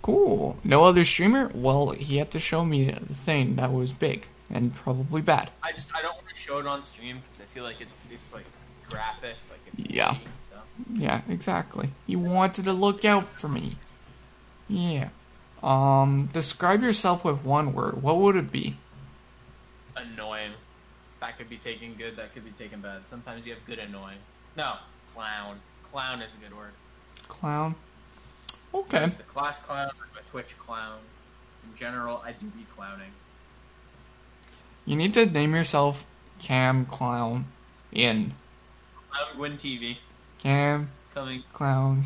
cool. 0.00 0.56
No 0.64 0.84
other 0.84 1.04
streamer? 1.04 1.50
Well, 1.54 1.90
he 1.90 2.16
had 2.16 2.30
to 2.32 2.40
show 2.40 2.64
me 2.64 2.90
the 2.90 3.14
thing 3.14 3.56
that 3.56 3.72
was 3.72 3.92
big 3.92 4.26
and 4.50 4.74
probably 4.74 5.22
bad. 5.22 5.50
I 5.62 5.72
just 5.72 5.94
I 5.94 6.02
don't 6.02 6.14
want 6.14 6.28
to 6.30 6.34
show 6.34 6.58
it 6.58 6.66
on 6.66 6.82
stream 6.84 7.20
because 7.28 7.40
I 7.42 7.44
feel 7.44 7.64
like 7.64 7.80
it's 7.80 7.98
it's 8.10 8.32
like 8.32 8.44
graphic, 8.88 9.36
like 9.50 9.60
it's 9.78 9.90
Yeah. 9.90 10.16
Yeah, 10.92 11.22
exactly. 11.28 11.90
You 12.06 12.18
wanted 12.18 12.64
to 12.64 12.72
look 12.72 13.04
out 13.04 13.26
for 13.26 13.48
me. 13.48 13.76
Yeah. 14.68 15.10
Um, 15.62 16.28
describe 16.32 16.82
yourself 16.82 17.24
with 17.24 17.44
one 17.44 17.72
word. 17.72 18.02
What 18.02 18.16
would 18.18 18.36
it 18.36 18.50
be? 18.50 18.76
Annoying. 19.96 20.52
That 21.20 21.38
could 21.38 21.48
be 21.48 21.56
taken 21.56 21.94
good. 21.94 22.16
That 22.16 22.34
could 22.34 22.44
be 22.44 22.50
taken 22.50 22.80
bad. 22.80 23.06
Sometimes 23.06 23.46
you 23.46 23.54
have 23.54 23.64
good 23.64 23.78
annoying. 23.78 24.18
No, 24.56 24.74
clown. 25.14 25.60
Clown 25.84 26.20
is 26.20 26.34
a 26.34 26.38
good 26.38 26.56
word. 26.56 26.72
Clown. 27.28 27.74
Okay. 28.74 29.06
The 29.06 29.22
class 29.24 29.60
clown. 29.60 29.90
There's 29.96 30.10
my 30.14 30.30
Twitch 30.30 30.58
clown. 30.58 30.98
In 31.64 31.76
general, 31.76 32.22
I 32.24 32.32
do 32.32 32.46
be 32.46 32.66
clowning. 32.74 33.10
You 34.84 34.96
need 34.96 35.14
to 35.14 35.26
name 35.26 35.54
yourself 35.54 36.04
Cam 36.40 36.86
Clown 36.86 37.44
in 37.92 38.34
I'm 39.12 39.36
Gwyn 39.36 39.56
TV. 39.58 39.98
Cam 40.42 40.90
Coming. 41.14 41.44
Clown. 41.52 42.02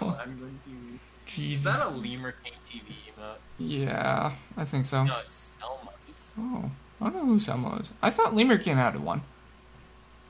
I'm 0.00 0.36
Gwyn 0.38 0.60
TV. 0.64 0.98
Jeez. 1.26 1.54
Is 1.54 1.62
that 1.64 1.86
a 1.86 1.90
Lemur 1.90 2.34
King 2.44 2.52
TV 2.68 2.94
emote? 3.10 3.38
Yeah, 3.58 4.32
I 4.56 4.64
think 4.64 4.86
so. 4.86 5.02
No, 5.02 5.18
it's 5.26 5.50
Selma's. 5.58 6.30
Oh, 6.38 6.70
I 7.00 7.04
don't 7.10 7.16
know 7.16 7.24
who 7.24 7.40
Selma 7.40 7.76
is. 7.80 7.92
I 8.00 8.10
thought 8.10 8.32
Lemurkin 8.34 8.76
had 8.76 9.00
one. 9.00 9.22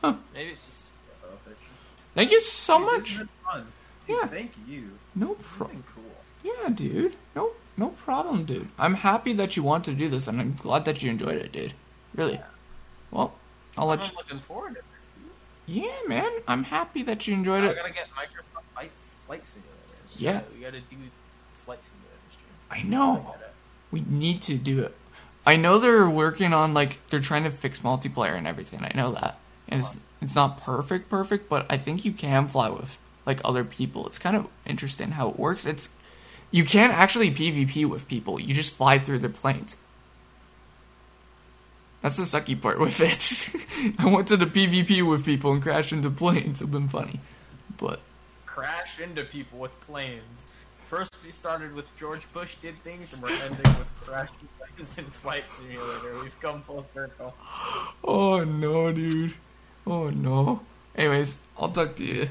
Huh. 0.01 0.15
Maybe 0.33 0.53
it's 0.53 0.65
just 0.65 0.85
a 0.89 1.21
profile 1.21 1.39
picture. 1.45 1.71
Thank 2.15 2.31
you 2.33 2.41
so 2.41 2.79
Dude, 2.79 2.87
much. 2.87 3.01
This 3.01 3.09
has 3.11 3.19
been 3.19 3.29
fun. 3.45 3.67
Yeah. 4.09 4.27
Thank 4.27 4.53
you. 4.67 4.93
No 5.15 5.35
problem. 5.35 5.85
cool. 5.95 6.05
Yeah, 6.43 6.71
dude. 6.71 7.17
No, 7.37 7.51
no 7.77 7.89
problem, 7.89 8.45
dude. 8.47 8.69
I'm 8.79 8.95
happy 8.95 9.35
that 9.35 9.55
you 9.55 9.63
want 9.63 9.85
to 9.85 9.93
do 9.93 10.09
this, 10.09 10.27
and 10.27 10.41
I'm 10.41 10.55
glad 10.55 10.87
that 10.87 11.03
you 11.03 11.11
enjoyed 11.11 11.37
it, 11.37 11.53
dude. 11.53 11.75
Really. 12.15 12.41
Well, 13.11 13.35
I'll 13.77 13.87
let 13.87 14.01
I'm 14.01 14.07
you. 14.07 14.17
looking 14.17 14.41
forward 14.41 14.73
to 14.75 14.79
it. 14.79 14.85
Yeah, 15.71 15.87
man. 16.09 16.31
I'm 16.49 16.65
happy 16.65 17.03
that 17.05 17.29
you 17.29 17.35
enjoyed 17.35 17.63
I 17.63 17.69
it. 17.69 17.77
gotta 17.77 17.93
get 17.93 18.09
Microsoft 18.09 18.63
Flight, 18.75 18.91
flight 19.27 19.47
Simulator. 19.47 19.77
Yeah. 20.19 20.41
We 20.53 20.61
gotta 20.65 20.81
do 20.81 20.97
Flight 21.65 21.79
Simulator. 21.85 22.01
I 22.71 22.83
know. 22.83 23.37
We 23.93 24.05
need 24.09 24.43
to 24.43 24.57
do 24.57 24.81
it. 24.81 24.97
I 25.47 25.55
know 25.57 25.79
they're 25.79 26.11
working 26.11 26.53
on 26.53 26.75
like 26.75 26.99
they're 27.09 27.21
trying 27.21 27.45
to 27.45 27.51
fix 27.51 27.81
multiplayer 27.81 28.37
and 28.37 28.49
everything. 28.49 28.83
I 28.83 28.93
know 28.97 29.13
that, 29.13 29.39
and 29.69 29.81
it's 29.81 29.97
it's 30.21 30.35
not 30.35 30.61
perfect, 30.61 31.09
perfect, 31.09 31.49
but 31.49 31.67
I 31.71 31.77
think 31.79 32.05
you 32.05 32.13
can 32.13 32.49
fly 32.49 32.69
with 32.69 32.99
like 33.25 33.41
other 33.45 33.65
people. 33.65 34.07
It's 34.07 34.19
kind 34.19 34.37
of 34.37 34.49
interesting 34.67 35.13
how 35.13 35.31
it 35.31 35.39
works. 35.39 35.67
It's 35.67 35.89
you 36.51 36.65
can't 36.65 36.93
actually 36.93 37.31
PvP 37.31 37.89
with 37.89 38.09
people. 38.09 38.41
You 38.41 38.55
just 38.55 38.75
fly 38.75 38.99
through 38.99 39.21
their 39.21 39.31
planes. 39.31 39.77
That's 42.03 42.17
the 42.17 42.23
sucky 42.23 42.61
part 42.61 42.81
with 42.81 43.01
it. 43.01 43.95
I 43.99 44.07
went 44.07 44.29
to 44.29 44.37
the 44.37 44.47
PvP 44.47 45.09
with 45.09 45.25
people 45.25 45.53
and 45.53 45.63
crashed 45.63 45.93
into 45.93 46.11
planes. 46.11 46.61
It's 46.61 46.71
been 46.71 46.89
funny, 46.89 47.21
but 47.77 48.01
Crash 48.47 49.01
into 49.01 49.23
people 49.25 49.59
with 49.59 49.79
planes. 49.83 50.47
First, 50.87 51.17
we 51.25 51.31
started 51.31 51.73
with 51.75 51.87
George 51.97 52.31
Bush 52.33 52.57
did 52.57 52.75
things, 52.83 53.13
and 53.13 53.23
we're 53.23 53.31
ending 53.31 53.59
with 53.63 53.89
crashing 54.05 54.49
planes 54.59 54.99
in 54.99 55.05
Flight 55.05 55.49
Simulator. 55.49 56.21
We've 56.23 56.39
come 56.41 56.63
full 56.63 56.85
circle. 56.93 57.33
oh 58.05 58.45
no, 58.45 58.93
dude. 58.93 59.35
Oh 59.87 60.11
no. 60.11 60.63
Anyways, 60.97 61.39
I'll 61.59 61.69
talk 61.69 61.97
to 61.97 62.05
you. 62.05 62.29